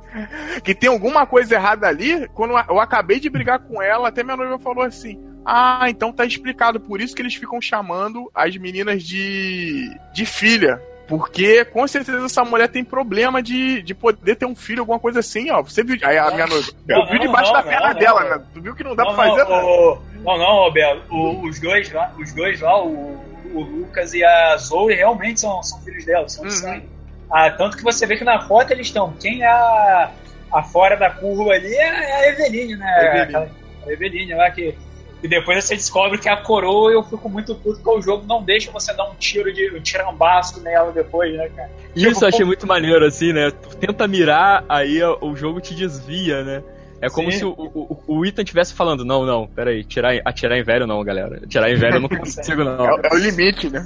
que 0.62 0.74
tem 0.74 0.90
alguma 0.90 1.26
coisa 1.26 1.54
errada 1.54 1.86
ali. 1.86 2.28
Quando 2.28 2.52
eu 2.52 2.80
acabei 2.80 3.18
de 3.20 3.30
brigar 3.30 3.60
com 3.60 3.80
ela, 3.80 4.08
até 4.08 4.22
minha 4.22 4.36
noiva 4.36 4.58
falou 4.58 4.84
assim: 4.84 5.18
Ah, 5.44 5.86
então 5.88 6.12
tá 6.12 6.24
explicado. 6.24 6.80
Por 6.80 7.00
isso 7.00 7.14
que 7.14 7.22
eles 7.22 7.34
ficam 7.34 7.60
chamando 7.60 8.30
as 8.34 8.56
meninas 8.56 9.02
de, 9.02 9.90
de 10.12 10.26
filha. 10.26 10.80
Porque 11.10 11.64
com 11.64 11.86
certeza 11.88 12.24
essa 12.24 12.44
mulher 12.44 12.68
tem 12.68 12.84
problema 12.84 13.42
de, 13.42 13.82
de 13.82 13.92
poder 13.94 14.36
ter 14.36 14.46
um 14.46 14.54
filho, 14.54 14.80
alguma 14.80 15.00
coisa 15.00 15.18
assim, 15.18 15.50
ó. 15.50 15.60
Você 15.60 15.82
viu. 15.82 15.98
Aí 16.04 16.16
a 16.16 16.30
minha 16.30 16.46
noiva. 16.46 16.70
Não, 16.88 17.00
Eu 17.00 17.06
vi 17.06 17.18
não, 17.18 17.26
debaixo 17.26 17.52
da 17.52 17.62
perna 17.64 17.92
dela, 17.92 18.24
né? 18.38 18.44
Tu 18.54 18.62
viu 18.62 18.74
que 18.76 18.84
não 18.84 18.94
dá 18.94 19.02
não, 19.04 19.14
pra 19.14 19.24
fazer 19.26 19.42
não, 19.42 19.50
nada. 19.50 19.66
o- 19.66 19.98
não, 20.22 20.38
não, 20.38 20.54
Roberto. 20.64 21.02
O- 21.12 21.42
os 21.48 21.58
dois 21.60 21.92
lá, 21.92 22.12
os 22.16 22.32
dois 22.32 22.60
lá, 22.60 22.80
o, 22.80 23.20
o 23.52 23.60
Lucas 23.60 24.14
e 24.14 24.22
a 24.24 24.56
Zoe, 24.56 24.94
realmente 24.94 25.40
são, 25.40 25.60
são 25.64 25.80
filhos 25.80 26.04
dela, 26.04 26.28
são 26.28 26.44
Uhum. 26.44 26.50
sangue. 26.52 26.88
Ah, 27.28 27.50
tanto 27.50 27.76
que 27.76 27.82
você 27.82 28.06
vê 28.06 28.16
que 28.16 28.22
na 28.24 28.46
foto 28.46 28.70
eles 28.72 28.86
estão. 28.86 29.12
Quem 29.20 29.42
é 29.42 29.46
a, 29.48 30.10
a 30.52 30.62
fora 30.62 30.96
da 30.96 31.10
curva 31.10 31.52
ali 31.54 31.74
é, 31.74 31.80
é 31.88 32.14
a 32.14 32.28
Eveline, 32.28 32.76
né? 32.76 32.96
Eveline. 33.00 33.22
Aquela- 33.22 33.48
A 33.86 33.92
Eveline 33.92 34.34
lá 34.34 34.50
que. 34.52 34.74
E 35.22 35.28
depois 35.28 35.62
você 35.64 35.74
descobre 35.76 36.18
que 36.18 36.28
é 36.28 36.32
a 36.32 36.36
coroa 36.38 36.90
e 36.90 36.94
eu 36.94 37.02
fico 37.02 37.28
muito 37.28 37.54
puto 37.54 37.80
porque 37.82 37.98
o 37.98 38.02
jogo 38.02 38.26
não 38.26 38.42
deixa 38.42 38.70
você 38.70 38.92
dar 38.94 39.04
um 39.10 39.14
tiro 39.16 39.52
de 39.52 39.70
um 39.76 39.80
tirambaço 39.80 40.60
nela 40.62 40.90
depois, 40.92 41.36
né, 41.36 41.48
cara? 41.50 41.70
Isso 41.94 42.08
Tipo, 42.08 42.24
eu 42.24 42.28
achei 42.28 42.44
muito 42.46 42.66
maneiro, 42.66 43.04
assim, 43.04 43.32
né? 43.32 43.50
Tu 43.50 43.76
tenta 43.76 44.08
mirar, 44.08 44.64
aí 44.68 45.02
o 45.20 45.36
jogo 45.36 45.60
te 45.60 45.74
desvia, 45.74 46.42
né? 46.42 46.62
É 47.02 47.08
como 47.08 47.32
Sim. 47.32 47.38
se 47.38 47.44
o, 47.46 47.50
o, 47.56 48.02
o 48.06 48.26
Ethan 48.26 48.42
estivesse 48.42 48.74
falando, 48.74 49.06
não, 49.06 49.24
não, 49.24 49.46
peraí, 49.46 49.82
tirar, 49.82 50.14
atirar 50.22 50.58
em 50.58 50.62
velho 50.62 50.86
não, 50.86 51.02
galera. 51.02 51.40
Atirar 51.44 51.70
em 51.70 51.74
velho 51.74 51.96
eu 51.96 52.00
não 52.00 52.08
consigo, 52.12 52.62
não. 52.62 52.86
É, 52.86 52.92
o- 52.94 53.00
é 53.02 53.14
o 53.14 53.16
limite, 53.16 53.70
né? 53.70 53.82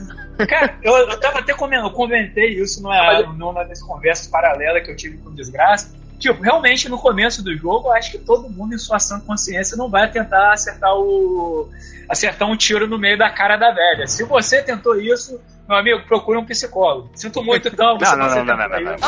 Cara, 0.49 0.77
eu, 0.83 0.93
eu 0.97 1.21
tava 1.21 1.39
até 1.39 1.55
comentando, 1.55 1.87
eu 1.87 1.93
comentei 1.93 2.61
isso 2.61 2.83
numa, 2.83 3.23
numa 3.35 3.65
das 3.65 3.81
conversas 3.81 4.27
paralelas 4.27 4.85
que 4.85 4.91
eu 4.91 4.97
tive 4.97 5.19
com 5.19 5.31
o 5.31 5.35
Desgraça. 5.35 5.95
Tipo, 6.19 6.43
realmente 6.43 6.89
no 6.89 6.99
começo 6.99 7.43
do 7.43 7.57
jogo, 7.57 7.89
eu 7.89 7.93
acho 7.93 8.11
que 8.11 8.19
todo 8.19 8.49
mundo 8.49 8.75
em 8.75 8.79
sua 8.79 8.99
sã 8.99 9.21
consciência 9.21 9.77
não 9.77 9.89
vai 9.91 10.11
tentar 10.11 10.53
acertar 10.53 10.95
o. 10.95 11.69
acertar 12.09 12.49
um 12.49 12.57
tiro 12.57 12.87
no 12.87 12.99
meio 12.99 13.19
da 13.19 13.31
cara 13.31 13.57
da 13.57 13.73
velha. 13.73 14.07
Se 14.07 14.25
você 14.25 14.63
tentou 14.63 14.99
isso, 14.99 15.41
meu 15.69 15.77
amigo, 15.77 16.07
procure 16.07 16.39
um 16.39 16.45
psicólogo. 16.45 17.11
Sinto 17.15 17.43
muito 17.43 17.69
então, 17.69 17.99
você 17.99 18.17
Não, 18.17 18.29
não, 18.29 18.45
não, 18.45 18.45
não, 18.45 18.69
não, 18.69 18.81
não, 18.81 18.95
isso. 18.95 19.05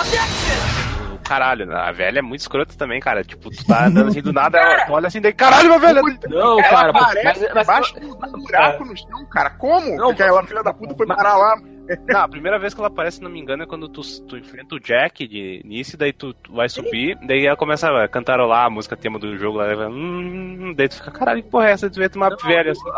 O 1.15 1.19
Caralho, 1.19 1.75
a 1.75 1.91
velha 1.93 2.19
é 2.19 2.23
muito 2.23 2.41
escrota 2.41 2.75
também, 2.77 3.01
cara. 3.01 3.25
Tipo, 3.25 3.51
tu 3.51 3.65
tá 3.65 3.87
andando 3.87 4.09
assim 4.09 4.23
do 4.23 4.33
nada, 4.35 4.59
ela 4.59 4.87
olha 4.91 5.07
assim, 5.09 5.21
daí, 5.21 5.33
caralho, 5.33 5.69
minha 5.69 5.79
velha! 5.79 6.03
Não, 6.29 6.61
Ela 6.61 6.69
cara, 6.69 6.91
aparece 6.91 7.49
mas, 7.55 7.67
mas, 7.67 7.93
do 8.33 8.39
buraco 8.39 8.85
no 8.85 8.97
chão, 8.97 9.27
cara. 9.31 9.51
Como? 9.51 9.97
Não, 9.97 10.09
Porque 10.09 10.23
aquela 10.23 10.47
filha 10.47 10.63
da 10.63 10.73
puta 10.73 10.95
foi 10.95 11.07
parar 11.07 11.37
lá. 11.37 11.57
Não, 12.09 12.21
a 12.21 12.29
primeira 12.29 12.59
vez 12.59 12.75
que 12.75 12.81
ela 12.81 12.89
aparece, 12.89 13.19
se 13.19 13.23
não 13.23 13.31
me 13.31 13.39
engano, 13.41 13.63
é 13.63 13.67
quando 13.67 13.89
tu, 13.89 14.01
tu 14.27 14.37
enfrenta 14.37 14.75
o 14.75 14.81
Jack 14.81 15.27
de 15.27 15.61
início, 15.65 15.97
daí 15.97 16.13
tu, 16.13 16.35
tu 16.35 16.53
vai 16.53 16.69
subir, 16.69 17.17
daí 17.27 17.47
ela 17.47 17.57
começa 17.57 17.89
a 17.89 18.09
cantarolar 18.09 18.67
a 18.67 18.71
música 18.71 18.97
tema 18.97 19.19
do 19.19 19.37
jogo, 19.37 19.61
ela 19.61 19.75
vai, 19.77 19.87
hum, 19.89 20.73
daí 20.77 20.89
tu 20.89 20.97
fica, 20.97 21.11
caralho, 21.11 21.43
que 21.43 21.51
porra 21.51 21.69
é 21.69 21.73
essa? 21.73 21.91
Tu 21.91 21.99
vê 22.01 22.11
uma 22.15 22.31
velha 22.31 22.73
assim. 22.73 22.89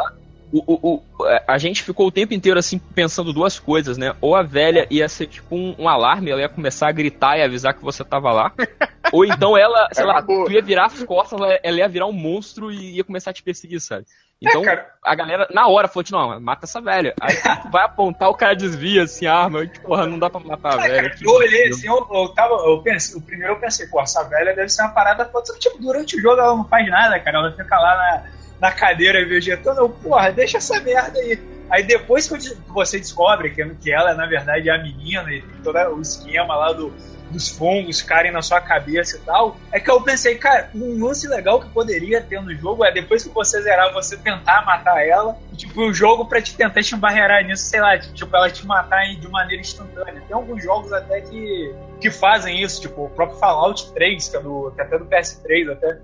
o, 0.50 0.62
o, 0.66 0.94
o- 0.96 1.02
a 1.46 1.58
gente 1.58 1.82
ficou 1.82 2.06
o 2.06 2.12
tempo 2.12 2.32
inteiro 2.32 2.58
assim 2.58 2.78
pensando 2.78 3.32
duas 3.32 3.58
coisas, 3.58 3.98
né? 3.98 4.14
Ou 4.20 4.34
a 4.34 4.42
velha 4.42 4.86
ia 4.90 5.08
ser 5.08 5.26
tipo 5.26 5.54
um, 5.54 5.74
um 5.78 5.88
alarme, 5.88 6.30
ela 6.30 6.40
ia 6.40 6.48
começar 6.48 6.88
a 6.88 6.92
gritar 6.92 7.36
e 7.38 7.42
avisar 7.42 7.74
que 7.74 7.82
você 7.84 8.02
tava 8.04 8.32
lá. 8.32 8.52
ou 9.12 9.24
então 9.24 9.56
ela, 9.58 9.88
sei 9.92 10.06
lá, 10.06 10.22
tu 10.44 10.50
ia 10.52 10.62
virar 10.62 10.86
as 10.86 11.02
costas, 11.02 11.38
ela, 11.38 11.58
ela 11.62 11.76
ia 11.78 11.88
virar 11.88 12.06
um 12.06 12.12
monstro 12.12 12.70
e 12.72 12.96
ia 12.96 13.04
começar 13.04 13.30
a 13.30 13.34
te 13.34 13.42
perseguir, 13.42 13.80
sabe? 13.80 14.06
Então 14.40 14.62
a 15.02 15.14
galera, 15.14 15.48
na 15.52 15.66
hora, 15.66 15.88
falou: 15.88 16.04
tipo, 16.04 16.16
não, 16.16 16.40
mata 16.40 16.64
essa 16.64 16.80
velha. 16.80 17.14
Aí 17.20 17.34
tu 17.62 17.70
vai 17.70 17.84
apontar, 17.84 18.28
o 18.28 18.34
cara 18.34 18.54
desvia 18.54 19.02
assim 19.02 19.26
a 19.26 19.34
arma. 19.34 19.64
e, 19.64 19.68
Porra, 19.68 20.06
não 20.06 20.18
dá 20.18 20.30
pra 20.30 20.40
matar 20.40 20.74
a 20.74 20.82
velha. 20.82 21.14
Eu 21.20 21.32
olhei 21.32 21.68
assim, 21.68 21.88
eu, 21.88 22.06
eu 22.12 22.28
tava. 22.28 22.54
Eu 22.54 22.80
pensei, 22.82 23.18
o 23.18 23.22
primeiro 23.22 23.54
eu 23.54 23.58
pensei, 23.58 23.86
pô, 23.88 24.00
essa 24.00 24.22
velha 24.24 24.54
deve 24.54 24.68
ser 24.68 24.82
uma 24.82 24.90
parada 24.90 25.24
que, 25.24 25.58
tipo, 25.58 25.78
durante 25.78 26.16
o 26.16 26.20
jogo 26.20 26.40
ela 26.40 26.56
não 26.56 26.64
faz 26.64 26.88
nada, 26.88 27.18
cara. 27.18 27.38
Ela 27.38 27.52
fica 27.52 27.78
lá 27.78 27.96
na, 27.96 28.68
na 28.68 28.72
cadeira 28.72 29.24
vegetando. 29.26 29.80
Eu, 29.80 29.88
porra, 29.88 30.30
deixa 30.30 30.58
essa 30.58 30.80
merda 30.80 31.18
aí. 31.18 31.38
Aí 31.70 31.82
depois 31.82 32.28
que 32.28 32.54
você 32.68 32.98
descobre 32.98 33.50
que, 33.50 33.64
que 33.74 33.92
ela, 33.92 34.14
na 34.14 34.26
verdade, 34.26 34.70
é 34.70 34.74
a 34.74 34.82
menina 34.82 35.30
e 35.32 35.42
tem 35.42 35.62
todo 35.62 35.76
o 35.94 36.00
esquema 36.00 36.56
lá 36.56 36.72
do, 36.72 36.92
dos 37.30 37.48
fungos 37.48 38.00
ficarem 38.00 38.32
na 38.32 38.42
sua 38.42 38.60
cabeça 38.60 39.16
e 39.16 39.20
tal, 39.20 39.56
é 39.72 39.80
que 39.80 39.90
eu 39.90 40.00
pensei, 40.02 40.36
cara, 40.36 40.70
um 40.74 41.04
lance 41.04 41.26
legal 41.28 41.60
que 41.60 41.68
poderia 41.70 42.20
ter 42.20 42.40
no 42.40 42.54
jogo 42.54 42.84
é 42.84 42.92
depois 42.92 43.24
que 43.24 43.30
você 43.30 43.62
zerar, 43.62 43.92
você 43.92 44.16
tentar 44.16 44.64
matar 44.64 45.06
ela, 45.06 45.36
e, 45.52 45.56
tipo, 45.56 45.80
o 45.82 45.92
jogo 45.92 46.26
pra 46.26 46.40
te 46.40 46.54
tentar 46.56 46.82
te 46.82 46.94
embarrear 46.94 47.44
nisso, 47.46 47.64
sei 47.64 47.80
lá, 47.80 47.98
tipo, 47.98 48.34
ela 48.34 48.50
te 48.50 48.66
matar 48.66 49.04
de 49.14 49.28
maneira 49.28 49.60
instantânea. 49.60 50.22
Tem 50.26 50.34
alguns 50.36 50.62
jogos 50.62 50.92
até 50.92 51.20
que, 51.20 51.74
que 52.00 52.10
fazem 52.10 52.62
isso, 52.62 52.80
tipo, 52.80 53.04
o 53.04 53.10
próprio 53.10 53.38
Fallout 53.38 53.92
3, 53.92 54.28
que 54.28 54.36
é, 54.36 54.40
do, 54.40 54.72
que 54.74 54.80
é 54.80 54.84
até 54.84 54.98
do 54.98 55.06
PS3 55.06 55.72
até. 55.72 55.98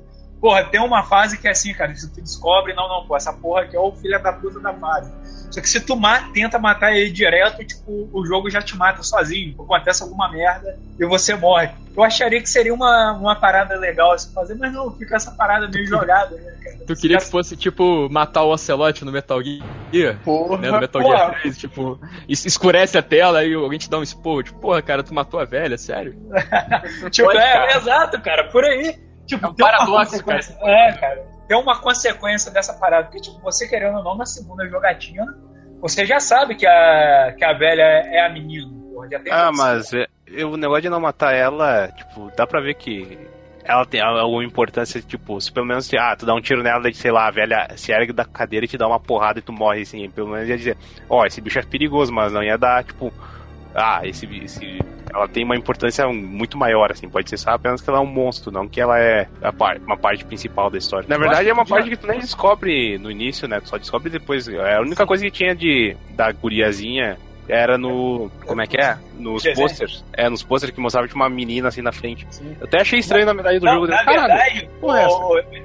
Porra, 0.45 0.63
tem 0.63 0.79
uma 0.79 1.03
fase 1.03 1.39
que 1.39 1.49
é 1.49 1.53
assim, 1.53 1.73
cara, 1.73 1.95
se 1.95 2.13
tu 2.13 2.21
descobre, 2.21 2.75
não, 2.75 2.87
não, 2.87 3.07
pô, 3.07 3.17
essa 3.17 3.33
porra 3.33 3.63
aqui 3.63 3.75
é 3.75 3.81
o 3.81 3.91
filho 3.93 4.23
da 4.23 4.31
puta 4.31 4.61
da 4.61 4.75
fase. 4.75 5.11
Só 5.51 5.59
que 5.59 5.67
se 5.67 5.81
tu 5.81 5.97
ma- 5.97 6.21
tenta 6.35 6.59
matar 6.59 6.93
ele 6.95 7.11
direto, 7.11 7.65
tipo, 7.65 8.11
o 8.13 8.27
jogo 8.27 8.51
já 8.51 8.61
te 8.61 8.77
mata 8.77 9.03
sozinho. 9.03 9.55
Acontece 9.59 10.03
alguma 10.03 10.31
merda 10.31 10.69
e 11.01 11.07
você 11.07 11.35
morre. 11.35 11.71
Eu 11.97 12.05
acharia 12.05 12.43
que 12.43 12.49
seria 12.51 12.75
uma, 12.75 13.13
uma 13.13 13.35
parada 13.35 13.75
legal 13.79 14.13
a 14.13 14.19
se 14.19 14.35
fazer, 14.35 14.55
mas 14.57 14.71
não, 14.71 14.93
fica 14.93 15.17
essa 15.17 15.31
parada 15.31 15.67
meio 15.67 15.87
jogada, 15.87 16.37
né, 16.37 16.53
cara? 16.63 16.77
Tu 16.89 16.95
queria 16.97 17.17
que 17.17 17.25
fosse, 17.25 17.57
tipo, 17.57 18.11
matar 18.11 18.43
o 18.43 18.51
Ocelote 18.53 19.03
no 19.03 19.13
Metal 19.13 19.41
Gear? 19.43 20.21
Porra, 20.23 20.59
né, 20.61 20.71
no 20.73 20.79
Metal 20.81 21.01
porra. 21.01 21.17
Gear 21.17 21.41
3, 21.41 21.57
tipo, 21.57 21.99
es- 22.29 22.45
escurece 22.45 22.99
a 22.99 23.03
tela 23.03 23.43
e 23.47 23.55
alguém 23.55 23.79
te 23.79 23.89
dá 23.89 23.99
um 23.99 24.03
esporro. 24.03 24.43
Tipo, 24.43 24.59
porra, 24.61 24.83
cara, 24.83 25.03
tu 25.03 25.15
matou 25.15 25.41
a 25.41 25.47
velha, 25.47 25.79
sério? 25.79 26.15
Tipo, 27.11 27.29
Pode, 27.29 27.39
é, 27.39 27.53
cara. 27.53 27.77
exato, 27.79 28.21
cara, 28.21 28.45
por 28.51 28.63
aí. 28.63 29.14
Tipo, 29.27 29.47
É 29.47 29.49
um 29.51 29.55
tem 29.55 29.65
uma 29.67 29.73
paradoxo, 29.73 30.11
consequência. 30.13 30.57
É, 30.63 30.93
cara. 30.93 31.23
Tem 31.49 31.57
uma 31.59 31.79
consequência 31.81 32.51
dessa 32.51 32.75
parada. 32.75 33.05
Porque, 33.05 33.21
tipo, 33.21 33.39
você 33.41 33.69
querendo 33.69 33.99
ou 33.99 34.05
não, 34.05 34.17
na 34.17 34.27
segunda 34.27 34.67
jogatina, 34.69 35.25
você 35.81 36.05
já 36.07 36.19
sabe 36.21 36.55
que 36.55 36.67
a, 36.67 37.35
que 37.37 37.45
a 37.45 37.53
velha 37.53 37.83
é 37.83 38.25
a 38.27 38.29
menina. 38.31 38.71
Porra, 38.93 39.09
já 39.11 39.21
tem 39.21 39.33
Ah, 39.33 39.51
mas 39.55 39.93
é, 39.93 40.07
eu- 40.27 40.51
o 40.53 40.57
negócio 40.57 40.83
de 40.83 40.89
não 40.89 41.01
matar 41.01 41.35
ela, 41.35 41.89
tipo, 41.89 42.31
dá 42.37 42.47
pra 42.47 42.61
ver 42.61 42.75
que 42.75 43.19
ela 43.67 43.85
tem 43.87 44.01
alguma 44.01 44.45
importância, 44.45 45.01
tipo, 45.01 45.41
se 45.41 45.51
pelo 45.51 45.65
menos, 45.67 45.91
ah, 45.95 46.15
tu 46.15 46.27
dá 46.27 46.35
um 46.35 46.41
tiro 46.41 46.63
nela, 46.63 46.83
sei 46.93 47.11
lá, 47.11 47.27
a 47.27 47.31
velha 47.31 47.67
se 47.77 47.93
ergue 47.93 48.13
da 48.13 48.25
cadeira 48.25 48.67
e 48.67 48.69
te 48.69 48.77
dá 48.77 48.87
uma 48.87 49.01
porrada 49.01 49.39
e 49.39 49.43
tu 49.43 49.53
morre, 49.55 49.81
assim, 49.83 50.09
pelo 50.11 50.29
menos 50.29 50.49
ia 50.49 50.57
dizer, 50.59 50.77
ó, 51.09 51.25
esse 51.25 51.41
bicho 51.41 51.59
é 51.59 51.63
perigoso, 51.63 52.13
mas 52.13 52.31
não 52.33 52.43
ia 52.43 52.59
dar, 52.59 52.85
tipo, 52.85 53.11
ah, 53.75 54.01
esse, 54.05 54.27
esse 54.45 54.79
ela 55.13 55.29
tem 55.29 55.45
uma 55.45 55.57
importância 55.57 56.07
muito 56.09 56.59
maior, 56.59 56.91
assim, 56.91 57.09
pode 57.09 57.29
ser 57.31 57.37
só 57.37 57.51
apenas 57.51 57.81
que 57.81 57.89
ela 57.89 57.99
é 57.99 58.03
um 58.03 58.07
monstro, 58.07 58.51
não 58.51 58.67
que 58.67 58.81
ela 58.81 58.99
é 58.99 59.29
a 59.43 59.53
par- 59.53 59.79
uma 59.87 59.97
parte 59.97 60.25
principal 60.25 60.69
da 60.71 60.79
história. 60.79 61.07
Na 61.09 61.17
verdade, 61.17 61.49
é 61.49 61.53
uma 61.53 61.65
parte 61.65 61.89
que 61.89 61.97
tu 61.97 62.07
nem 62.07 62.19
descobre 62.19 62.99
no 62.99 63.11
início, 63.11 63.47
né, 63.47 63.61
tu 63.61 63.69
só 63.69 63.77
descobre 63.79 64.11
depois, 64.11 64.49
é 64.49 64.77
a 64.77 64.81
única 64.81 65.07
coisa 65.07 65.25
que 65.25 65.31
tinha 65.31 65.55
de, 65.55 65.97
da 66.11 66.33
guriazinha 66.33 67.17
era 67.49 67.77
no. 67.79 68.31
Como 68.47 68.61
é 68.63 68.67
que 68.67 68.77
é? 68.79 68.97
Nos 69.19 69.43
posters. 69.55 70.05
É, 70.13 70.29
nos 70.29 70.43
posters 70.43 70.73
que 70.75 70.81
mostrava 70.81 71.07
tipo, 71.07 71.19
uma 71.19 71.29
menina 71.29 71.69
assim 71.69 71.83
na 71.83 71.93
frente. 71.93 72.27
Eu 72.61 72.67
até 72.67 72.81
achei 72.81 72.99
estranho 72.99 73.27
na 73.27 73.35
metade 73.35 73.59
do 73.59 73.67
Não, 73.67 73.75
jogo. 73.75 73.87
na 73.89 74.05
Caralho, 74.05 74.27
verdade, 74.29 74.71
é 74.83 75.07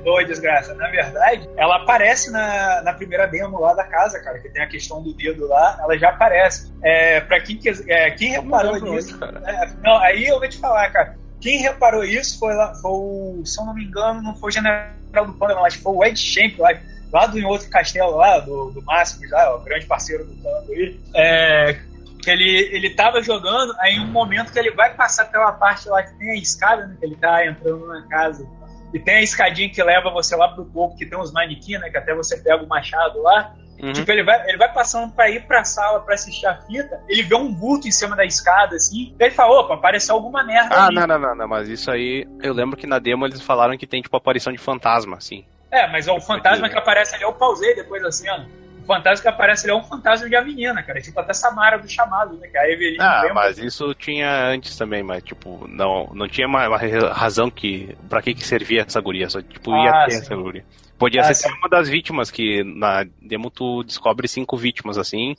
ô, 0.05 0.13
ô, 0.15 0.23
desgraça, 0.23 0.73
na 0.75 0.87
verdade, 0.89 1.49
ela 1.57 1.77
aparece 1.77 2.31
na, 2.31 2.81
na 2.83 2.93
primeira 2.93 3.27
demo 3.27 3.59
lá 3.59 3.73
da 3.73 3.83
casa, 3.85 4.19
cara, 4.21 4.39
que 4.39 4.49
tem 4.49 4.61
a 4.61 4.67
questão 4.67 5.01
do 5.01 5.13
dedo 5.13 5.47
lá, 5.47 5.77
ela 5.81 5.97
já 5.97 6.09
aparece. 6.09 6.71
É, 6.83 7.21
pra 7.21 7.39
quem, 7.41 7.57
quis- 7.57 7.83
é, 7.87 8.11
quem 8.11 8.31
reparou 8.31 8.79
nisso, 8.79 9.17
é, 9.45 9.69
não, 9.83 9.97
aí 9.99 10.25
eu 10.25 10.39
vou 10.39 10.47
te 10.49 10.57
falar, 10.57 10.89
cara, 10.91 11.15
quem 11.41 11.59
reparou 11.61 12.03
isso 12.03 12.37
foi, 12.39 12.53
lá, 12.53 12.73
foi 12.75 12.91
o, 12.91 13.41
se 13.45 13.59
eu 13.59 13.65
não 13.65 13.73
me 13.73 13.85
engano, 13.85 14.21
não 14.21 14.35
foi 14.35 14.49
o 14.49 14.51
General 14.53 14.89
do 15.25 15.33
Panda, 15.33 15.55
que 15.69 15.77
foi 15.77 15.93
o 15.93 16.03
Ed 16.03 16.19
Champ 16.19 16.57
lá, 16.59 16.73
lá 17.11 17.25
do 17.25 17.45
outro 17.47 17.69
castelo 17.69 18.15
lá, 18.15 18.39
do, 18.39 18.71
do 18.71 18.81
Máximos 18.83 19.29
lá, 19.31 19.55
o 19.55 19.59
grande 19.61 19.85
parceiro 19.85 20.25
do 20.25 20.35
Panda 20.35 20.65
aí, 20.71 20.99
é, 21.15 21.79
que 22.21 22.29
ele, 22.29 22.69
ele 22.71 22.89
tava 22.91 23.21
jogando, 23.21 23.73
aí 23.79 23.95
em 23.95 24.01
um 24.01 24.07
momento 24.11 24.51
que 24.51 24.59
ele 24.59 24.71
vai 24.71 24.93
passar 24.93 25.25
pela 25.25 25.51
parte 25.53 25.87
lá 25.89 26.03
que 26.03 26.13
tem 26.17 26.31
a 26.31 26.35
escada, 26.35 26.85
né, 26.87 26.95
que 26.99 27.05
ele 27.05 27.15
tá 27.15 27.45
entrando 27.45 27.87
na 27.87 28.07
casa, 28.07 28.45
e 28.93 28.99
tem 28.99 29.15
a 29.15 29.21
escadinha 29.21 29.69
que 29.69 29.81
leva 29.83 30.09
você 30.11 30.35
lá 30.35 30.47
pro 30.49 30.65
topo, 30.65 30.95
que 30.97 31.05
tem 31.05 31.17
uns 31.17 31.31
manequins, 31.31 31.79
né, 31.79 31.89
que 31.89 31.97
até 31.97 32.13
você 32.13 32.37
pega 32.37 32.63
o 32.63 32.67
machado 32.67 33.21
lá, 33.21 33.53
Uhum. 33.81 33.93
Tipo, 33.93 34.11
ele 34.11 34.23
vai, 34.23 34.45
ele 34.49 34.57
vai 34.57 34.71
passando 34.73 35.09
pra 35.13 35.29
ir 35.29 35.47
pra 35.47 35.63
sala 35.63 36.01
pra 36.01 36.13
assistir 36.13 36.45
a 36.45 36.61
fita, 36.63 37.01
ele 37.07 37.23
vê 37.23 37.33
um 37.35 37.55
vulto 37.55 37.87
em 37.87 37.91
cima 37.91 38.13
da 38.13 38.25
escada, 38.25 38.75
assim, 38.75 39.15
e 39.17 39.23
ele 39.23 39.31
fala, 39.31 39.61
opa, 39.61 39.75
apareceu 39.75 40.15
alguma 40.15 40.43
merda 40.43 40.75
Ah, 40.75 40.87
ali. 40.87 40.95
não, 40.95 41.07
não, 41.07 41.17
não, 41.17 41.33
não, 41.35 41.47
mas 41.47 41.69
isso 41.69 41.89
aí. 41.89 42.27
Eu 42.43 42.53
lembro 42.53 42.75
que 42.75 42.85
na 42.85 42.99
demo 42.99 43.25
eles 43.25 43.39
falaram 43.41 43.77
que 43.77 43.87
tem 43.87 44.01
tipo 44.01 44.17
aparição 44.17 44.51
de 44.51 44.59
fantasma, 44.59 45.15
assim. 45.15 45.45
É, 45.71 45.87
mas 45.87 46.07
o 46.07 46.19
fantasma 46.19 46.67
que 46.69 46.77
aparece 46.77 47.15
ali, 47.15 47.23
eu 47.23 47.33
pausei 47.33 47.75
depois 47.75 48.01
da 48.01 48.11
cena. 48.11 48.47
O 48.83 48.85
fantasma 48.85 49.21
que 49.21 49.27
aparece 49.27 49.65
ali 49.69 49.71
é 49.71 49.75
um 49.79 49.83
fantasma 49.83 50.27
de 50.27 50.35
a 50.35 50.41
menina, 50.43 50.81
cara. 50.81 50.99
Tipo, 50.99 51.19
até 51.19 51.31
Samara 51.33 51.77
do 51.77 51.87
chamado, 51.87 52.35
né? 52.37 52.47
Que 52.47 52.57
a 52.57 52.67
Evelyn 52.71 52.97
Ah, 52.99 53.19
lembra. 53.21 53.33
mas 53.35 53.57
isso 53.59 53.93
tinha 53.93 54.45
antes 54.47 54.75
também, 54.75 55.03
mas 55.03 55.21
tipo, 55.23 55.67
não, 55.67 56.09
não 56.13 56.27
tinha 56.27 56.47
uma, 56.47 56.67
uma 56.67 56.77
razão 57.13 57.51
que. 57.51 57.95
Pra 58.09 58.21
que 58.21 58.33
que 58.33 58.43
servia 58.43 58.81
essa 58.87 58.99
guria? 58.99 59.29
Só 59.29 59.41
tipo, 59.43 59.75
ia 59.75 59.91
Ah, 59.91 60.05
ter 60.05 60.11
sim. 60.13 60.17
essa 60.21 60.35
guria. 60.35 60.65
Podia 60.97 61.21
Ah, 61.21 61.33
ser 61.33 61.49
uma 61.53 61.69
das 61.69 61.87
vítimas, 61.87 62.31
que 62.31 62.63
na 62.63 63.05
demo 63.21 63.51
tu 63.51 63.83
descobre 63.83 64.27
cinco 64.27 64.57
vítimas, 64.57 64.97
assim, 64.97 65.35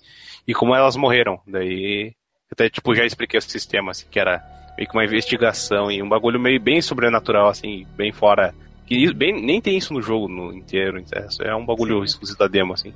e 0.47 0.55
como 0.55 0.75
elas 0.75 0.95
morreram. 0.97 1.41
Daí. 1.47 2.13
Até, 2.53 2.69
tipo, 2.71 2.95
já 2.95 3.05
expliquei 3.05 3.39
o 3.39 3.43
sistema, 3.43 3.91
assim, 3.91 4.07
que 4.11 4.19
era 4.19 4.43
meio 4.77 4.89
que 4.89 4.97
uma 4.97 5.05
investigação 5.05 5.91
e 5.91 6.03
um 6.03 6.09
bagulho 6.09 6.39
meio 6.41 6.61
bem 6.61 6.81
sobrenatural, 6.81 7.49
assim, 7.49 7.87
bem 7.97 8.11
fora. 8.13 8.55
Que 8.91 9.15
bem, 9.15 9.41
nem 9.41 9.61
tem 9.61 9.79
isso 9.79 9.95
no 9.95 10.03
jogo 10.03 10.27
no 10.27 10.53
inteiro. 10.53 11.01
É 11.13 11.49
é 11.49 11.55
um 11.55 11.65
bagulho 11.65 12.03
exclusivo 12.03 12.37
da 12.37 12.49
demo, 12.49 12.75
assim. 12.75 12.93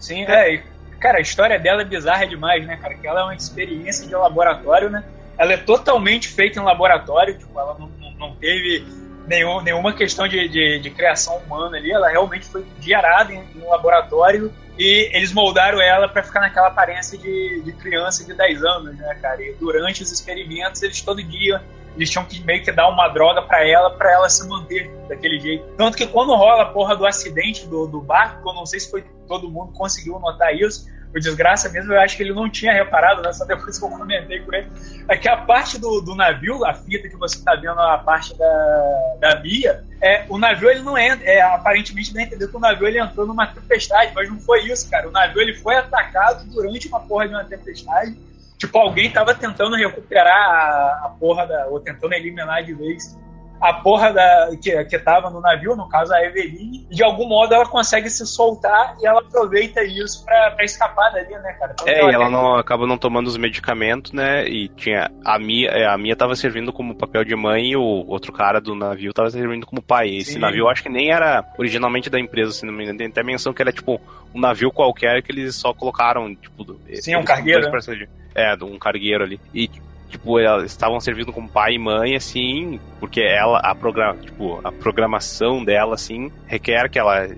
Sim, 0.00 0.24
é. 0.24 0.54
e, 0.54 0.62
Cara, 0.98 1.18
a 1.18 1.20
história 1.20 1.56
dela 1.56 1.82
é 1.82 1.84
bizarra 1.84 2.26
demais, 2.26 2.66
né, 2.66 2.76
cara? 2.76 2.94
Que 2.94 3.06
ela 3.06 3.20
é 3.20 3.24
uma 3.24 3.34
experiência 3.34 4.04
de 4.08 4.14
laboratório, 4.14 4.90
né? 4.90 5.04
Ela 5.38 5.52
é 5.52 5.56
totalmente 5.56 6.26
feita 6.26 6.58
em 6.58 6.62
laboratório, 6.64 7.38
tipo, 7.38 7.58
ela 7.60 7.76
não, 7.78 7.88
não, 8.00 8.10
não 8.12 8.34
teve 8.34 8.84
nenhum, 9.28 9.60
nenhuma 9.60 9.92
questão 9.92 10.26
de, 10.26 10.48
de, 10.48 10.80
de 10.80 10.90
criação 10.90 11.36
humana 11.36 11.76
ali. 11.76 11.92
Ela 11.92 12.08
realmente 12.08 12.46
foi 12.46 12.64
gerada 12.80 13.32
em, 13.32 13.38
em 13.54 13.62
um 13.62 13.68
laboratório 13.68 14.52
e 14.78 15.10
eles 15.16 15.32
moldaram 15.32 15.80
ela 15.80 16.08
para 16.08 16.22
ficar 16.22 16.40
naquela 16.40 16.68
aparência 16.68 17.16
de, 17.16 17.62
de 17.62 17.72
criança 17.72 18.24
de 18.24 18.34
10 18.34 18.64
anos, 18.64 18.96
né, 18.96 19.14
cara? 19.20 19.42
E 19.42 19.54
durante 19.54 20.02
os 20.02 20.12
experimentos, 20.12 20.82
eles 20.82 21.00
todo 21.00 21.22
dia 21.22 21.62
eles 21.96 22.10
tinham 22.10 22.26
que 22.26 22.44
meio 22.44 22.62
que 22.62 22.70
dar 22.70 22.88
uma 22.88 23.08
droga 23.08 23.40
para 23.40 23.66
ela, 23.66 23.90
para 23.90 24.12
ela 24.12 24.28
se 24.28 24.46
manter 24.46 24.90
daquele 25.08 25.40
jeito. 25.40 25.64
Tanto 25.78 25.96
que 25.96 26.06
quando 26.06 26.34
rola 26.34 26.64
a 26.64 26.66
porra 26.66 26.94
do 26.94 27.06
acidente 27.06 27.66
do, 27.66 27.86
do 27.86 28.02
barco, 28.02 28.48
eu 28.48 28.54
não 28.54 28.66
sei 28.66 28.80
se 28.80 28.90
foi 28.90 29.02
todo 29.26 29.50
mundo 29.50 29.72
conseguiu 29.72 30.18
notar 30.20 30.54
isso, 30.54 30.86
por 31.12 31.20
desgraça 31.20 31.68
mesmo, 31.68 31.92
eu 31.92 32.00
acho 32.00 32.16
que 32.16 32.22
ele 32.22 32.32
não 32.32 32.48
tinha 32.48 32.72
reparado, 32.72 33.22
né? 33.22 33.32
Só 33.32 33.44
depois 33.44 33.78
que 33.78 33.84
eu 33.84 33.90
comentei 33.90 34.40
com 34.40 34.54
ele. 34.54 34.68
É 35.08 35.16
que 35.16 35.28
a 35.28 35.36
parte 35.36 35.78
do, 35.78 36.00
do 36.00 36.14
navio, 36.14 36.64
a 36.64 36.74
fita 36.74 37.08
que 37.08 37.16
você 37.16 37.42
tá 37.42 37.54
vendo, 37.54 37.78
a 37.78 37.98
parte 37.98 38.36
da, 38.36 39.16
da 39.20 39.40
Mia, 39.40 39.84
é, 40.00 40.24
o 40.28 40.38
navio 40.38 40.70
ele 40.70 40.82
não 40.82 40.98
entra, 40.98 41.24
é, 41.24 41.40
aparentemente 41.40 42.12
dá 42.12 42.20
a 42.20 42.22
entender 42.22 42.48
que 42.48 42.56
o 42.56 42.60
navio 42.60 42.86
ele 42.86 43.00
entrou 43.00 43.26
numa 43.26 43.46
tempestade, 43.46 44.12
mas 44.14 44.28
não 44.28 44.38
foi 44.38 44.64
isso, 44.64 44.90
cara. 44.90 45.08
O 45.08 45.12
navio 45.12 45.40
ele 45.40 45.54
foi 45.54 45.76
atacado 45.76 46.44
durante 46.50 46.88
uma 46.88 47.00
porra 47.00 47.28
de 47.28 47.34
uma 47.34 47.44
tempestade 47.44 48.16
Tipo, 48.58 48.78
alguém 48.78 49.10
tava 49.10 49.34
tentando 49.34 49.76
recuperar 49.76 50.34
a, 50.34 51.06
a 51.06 51.08
porra 51.20 51.46
da. 51.46 51.66
ou 51.66 51.78
tentando 51.78 52.14
eliminar 52.14 52.64
de 52.64 52.72
vez 52.72 53.16
a 53.60 53.72
porra 53.74 54.12
da, 54.12 54.50
que, 54.60 54.84
que 54.84 54.98
tava 54.98 55.30
no 55.30 55.40
navio, 55.40 55.74
no 55.74 55.88
caso 55.88 56.12
a 56.12 56.22
Eveline, 56.22 56.86
de 56.90 57.02
algum 57.02 57.26
modo 57.26 57.54
ela 57.54 57.66
consegue 57.66 58.10
se 58.10 58.26
soltar 58.26 58.96
e 59.00 59.06
ela 59.06 59.20
aproveita 59.20 59.82
isso 59.82 60.24
pra, 60.24 60.50
pra 60.52 60.64
escapar 60.64 61.10
dali, 61.12 61.30
né, 61.30 61.52
cara? 61.58 61.72
Então, 61.72 61.88
é, 61.88 62.00
ela 62.00 62.10
e 62.10 62.14
ela 62.14 62.30
não, 62.30 62.54
acaba 62.56 62.86
não 62.86 62.98
tomando 62.98 63.26
os 63.26 63.36
medicamentos, 63.36 64.12
né? 64.12 64.46
E 64.46 64.68
tinha. 64.68 65.10
A 65.24 65.38
Mia, 65.38 65.70
é, 65.70 65.86
a 65.86 65.96
Mia 65.96 66.16
tava 66.16 66.34
servindo 66.36 66.72
como 66.72 66.94
papel 66.94 67.24
de 67.24 67.34
mãe 67.34 67.70
e 67.72 67.76
o 67.76 68.04
outro 68.06 68.32
cara 68.32 68.60
do 68.60 68.74
navio 68.74 69.12
tava 69.12 69.30
servindo 69.30 69.66
como 69.66 69.82
pai. 69.82 70.08
Esse 70.16 70.34
Sim. 70.34 70.38
navio 70.38 70.64
eu 70.64 70.68
acho 70.68 70.82
que 70.82 70.88
nem 70.88 71.10
era 71.10 71.44
originalmente 71.58 72.10
da 72.10 72.20
empresa, 72.20 72.52
se 72.52 72.66
não 72.66 72.72
me 72.72 72.84
engano. 72.84 72.98
Tem 72.98 73.08
até 73.08 73.22
menção 73.22 73.52
que 73.52 73.62
era 73.62 73.72
tipo 73.72 74.00
um 74.34 74.40
navio 74.40 74.70
qualquer 74.70 75.22
que 75.22 75.32
eles 75.32 75.54
só 75.54 75.72
colocaram, 75.72 76.34
tipo. 76.34 76.78
Sim, 76.94 77.16
um 77.16 77.24
cargueiro. 77.24 77.70
Né? 77.70 78.06
É, 78.34 78.54
um 78.62 78.78
cargueiro 78.78 79.24
ali. 79.24 79.40
E 79.54 79.70
tipo, 80.08 80.38
elas 80.38 80.64
estavam 80.64 81.00
servindo 81.00 81.32
como 81.32 81.48
pai 81.48 81.74
e 81.74 81.78
mãe, 81.78 82.14
assim, 82.14 82.80
porque 83.00 83.20
ela, 83.20 83.58
a, 83.58 83.74
programa, 83.74 84.16
tipo, 84.18 84.60
a 84.64 84.72
programação 84.72 85.64
dela, 85.64 85.94
assim, 85.94 86.30
requer 86.46 86.88
que 86.88 86.98
ela 86.98 87.28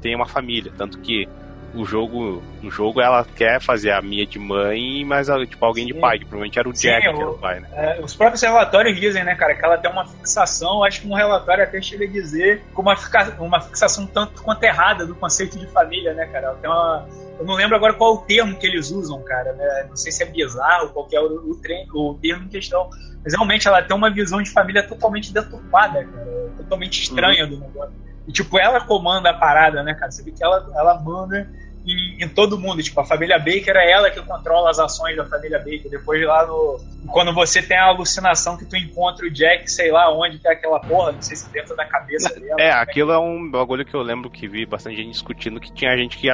tenha 0.00 0.16
uma 0.16 0.26
família. 0.26 0.72
Tanto 0.76 0.98
que 0.98 1.28
o 1.74 1.84
jogo, 1.84 2.42
no 2.62 2.70
jogo 2.70 3.00
ela 3.00 3.24
quer 3.24 3.60
fazer 3.60 3.90
a 3.90 4.00
Mia 4.00 4.26
de 4.26 4.38
mãe, 4.38 5.04
mas 5.04 5.26
tipo, 5.48 5.64
alguém 5.64 5.86
de 5.86 5.94
pai, 5.94 6.18
que 6.18 6.24
provavelmente 6.24 6.58
era 6.58 6.68
o 6.68 6.74
Sim, 6.74 6.88
Jack 6.88 7.08
o, 7.08 7.14
que 7.14 7.20
era 7.20 7.30
o 7.30 7.38
pai, 7.38 7.60
né? 7.60 7.68
É, 7.72 8.00
os 8.00 8.14
próprios 8.14 8.42
relatórios 8.42 8.98
dizem, 8.98 9.24
né, 9.24 9.34
cara, 9.34 9.54
que 9.54 9.64
ela 9.64 9.76
tem 9.78 9.90
uma 9.90 10.06
fixação, 10.06 10.84
acho 10.84 11.02
que 11.02 11.08
um 11.08 11.14
relatório 11.14 11.64
até 11.64 11.80
chega 11.82 12.04
a 12.04 12.08
dizer 12.08 12.62
com 12.72 12.82
uma, 12.82 12.96
uma 13.38 13.60
fixação 13.60 14.06
tanto 14.06 14.42
quanto 14.42 14.62
errada 14.62 15.04
do 15.04 15.14
conceito 15.14 15.58
de 15.58 15.66
família, 15.66 16.14
né, 16.14 16.26
cara? 16.26 16.46
Ela 16.46 16.56
tem 16.56 16.70
uma 16.70 17.06
eu 17.38 17.44
não 17.44 17.54
lembro 17.54 17.74
agora 17.74 17.94
qual 17.94 18.14
o 18.14 18.18
termo 18.18 18.56
que 18.56 18.66
eles 18.66 18.90
usam, 18.90 19.20
cara. 19.22 19.52
Né? 19.54 19.86
Não 19.88 19.96
sei 19.96 20.12
se 20.12 20.22
é 20.22 20.26
bizarro, 20.26 20.90
qual 20.90 21.08
é 21.12 21.20
o, 21.20 21.24
o, 21.24 22.10
o, 22.10 22.14
termo 22.14 22.44
em 22.44 22.48
questão. 22.48 22.88
Mas 23.24 23.32
realmente 23.32 23.66
ela 23.66 23.82
tem 23.82 23.96
uma 23.96 24.10
visão 24.10 24.40
de 24.40 24.50
família 24.50 24.86
totalmente 24.86 25.32
deturpada, 25.32 26.04
cara. 26.04 26.52
Totalmente 26.58 27.02
estranha 27.02 27.44
uhum. 27.44 27.50
do 27.50 27.58
negócio. 27.58 28.03
E, 28.26 28.32
tipo, 28.32 28.58
ela 28.58 28.80
comanda 28.80 29.30
a 29.30 29.34
parada, 29.34 29.82
né, 29.82 29.94
cara? 29.94 30.10
Você 30.10 30.22
vê 30.22 30.30
que 30.30 30.42
ela, 30.42 30.70
ela 30.74 31.00
manda 31.00 31.48
em, 31.86 32.24
em, 32.24 32.28
todo 32.28 32.58
mundo. 32.58 32.82
Tipo, 32.82 33.00
a 33.00 33.04
família 33.04 33.38
Baker 33.38 33.76
é 33.76 33.90
ela 33.90 34.10
que 34.10 34.20
controla 34.22 34.70
as 34.70 34.78
ações 34.78 35.16
da 35.16 35.24
família 35.26 35.58
Baker. 35.58 35.90
Depois 35.90 36.24
lá 36.24 36.46
no. 36.46 36.80
Quando 37.12 37.34
você 37.34 37.62
tem 37.62 37.76
a 37.76 37.84
alucinação 37.84 38.56
que 38.56 38.64
tu 38.64 38.76
encontra 38.76 39.26
o 39.26 39.30
Jack, 39.30 39.70
sei 39.70 39.90
lá 39.90 40.10
onde 40.10 40.38
que 40.38 40.48
é 40.48 40.52
aquela 40.52 40.80
porra, 40.80 41.12
não 41.12 41.20
sei 41.20 41.36
se 41.36 41.50
dentro 41.52 41.76
da 41.76 41.84
cabeça 41.84 42.28
dela. 42.40 42.56
É, 42.58 42.72
aquilo 42.72 43.12
é 43.12 43.18
um 43.18 43.50
bagulho 43.50 43.84
que 43.84 43.94
eu 43.94 44.00
lembro 44.00 44.30
que 44.30 44.48
vi 44.48 44.64
bastante 44.64 44.96
gente 44.96 45.10
discutindo 45.10 45.60
que 45.60 45.72
tinha 45.72 45.94
gente 45.96 46.16
que 46.16 46.28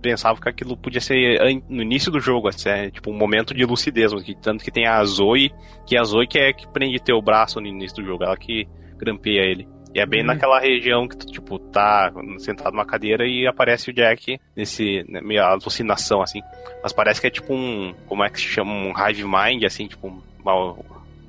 pensava 0.00 0.40
que 0.40 0.48
aquilo 0.48 0.76
podia 0.76 1.00
ser 1.00 1.40
no 1.68 1.82
início 1.82 2.12
do 2.12 2.20
jogo, 2.20 2.46
assim, 2.46 2.90
tipo, 2.92 3.10
um 3.10 3.18
momento 3.18 3.52
de 3.52 3.64
lucidez, 3.64 4.12
tanto 4.40 4.62
que 4.62 4.70
tem 4.70 4.86
a 4.86 5.02
Zoe, 5.04 5.52
que 5.84 5.98
a 5.98 6.04
Zoe 6.04 6.28
que 6.28 6.38
é 6.38 6.52
que 6.52 6.68
prende 6.68 7.00
teu 7.00 7.20
braço 7.20 7.60
no 7.60 7.66
início 7.66 7.96
do 7.96 8.04
jogo, 8.04 8.22
ela 8.22 8.36
que 8.36 8.68
grampeia 8.96 9.40
ele. 9.40 9.75
E 9.96 9.98
é 9.98 10.04
bem 10.04 10.20
uhum. 10.20 10.26
naquela 10.26 10.60
região 10.60 11.08
que 11.08 11.16
tu, 11.16 11.24
tipo, 11.24 11.58
tá 11.58 12.12
sentado 12.38 12.72
numa 12.72 12.84
cadeira 12.84 13.26
e 13.26 13.46
aparece 13.46 13.88
o 13.88 13.94
Jack 13.94 14.38
nesse, 14.54 15.02
né, 15.08 15.22
meio 15.22 15.42
alucinação, 15.42 16.20
assim. 16.20 16.42
Mas 16.82 16.92
parece 16.92 17.18
que 17.18 17.26
é 17.28 17.30
tipo 17.30 17.54
um, 17.54 17.94
como 18.06 18.22
é 18.22 18.28
que 18.28 18.38
se 18.38 18.44
chama? 18.44 18.74
Um 18.74 18.92
hive 18.92 19.24
mind, 19.24 19.64
assim, 19.64 19.86
tipo, 19.86 20.22
uma 20.38 20.76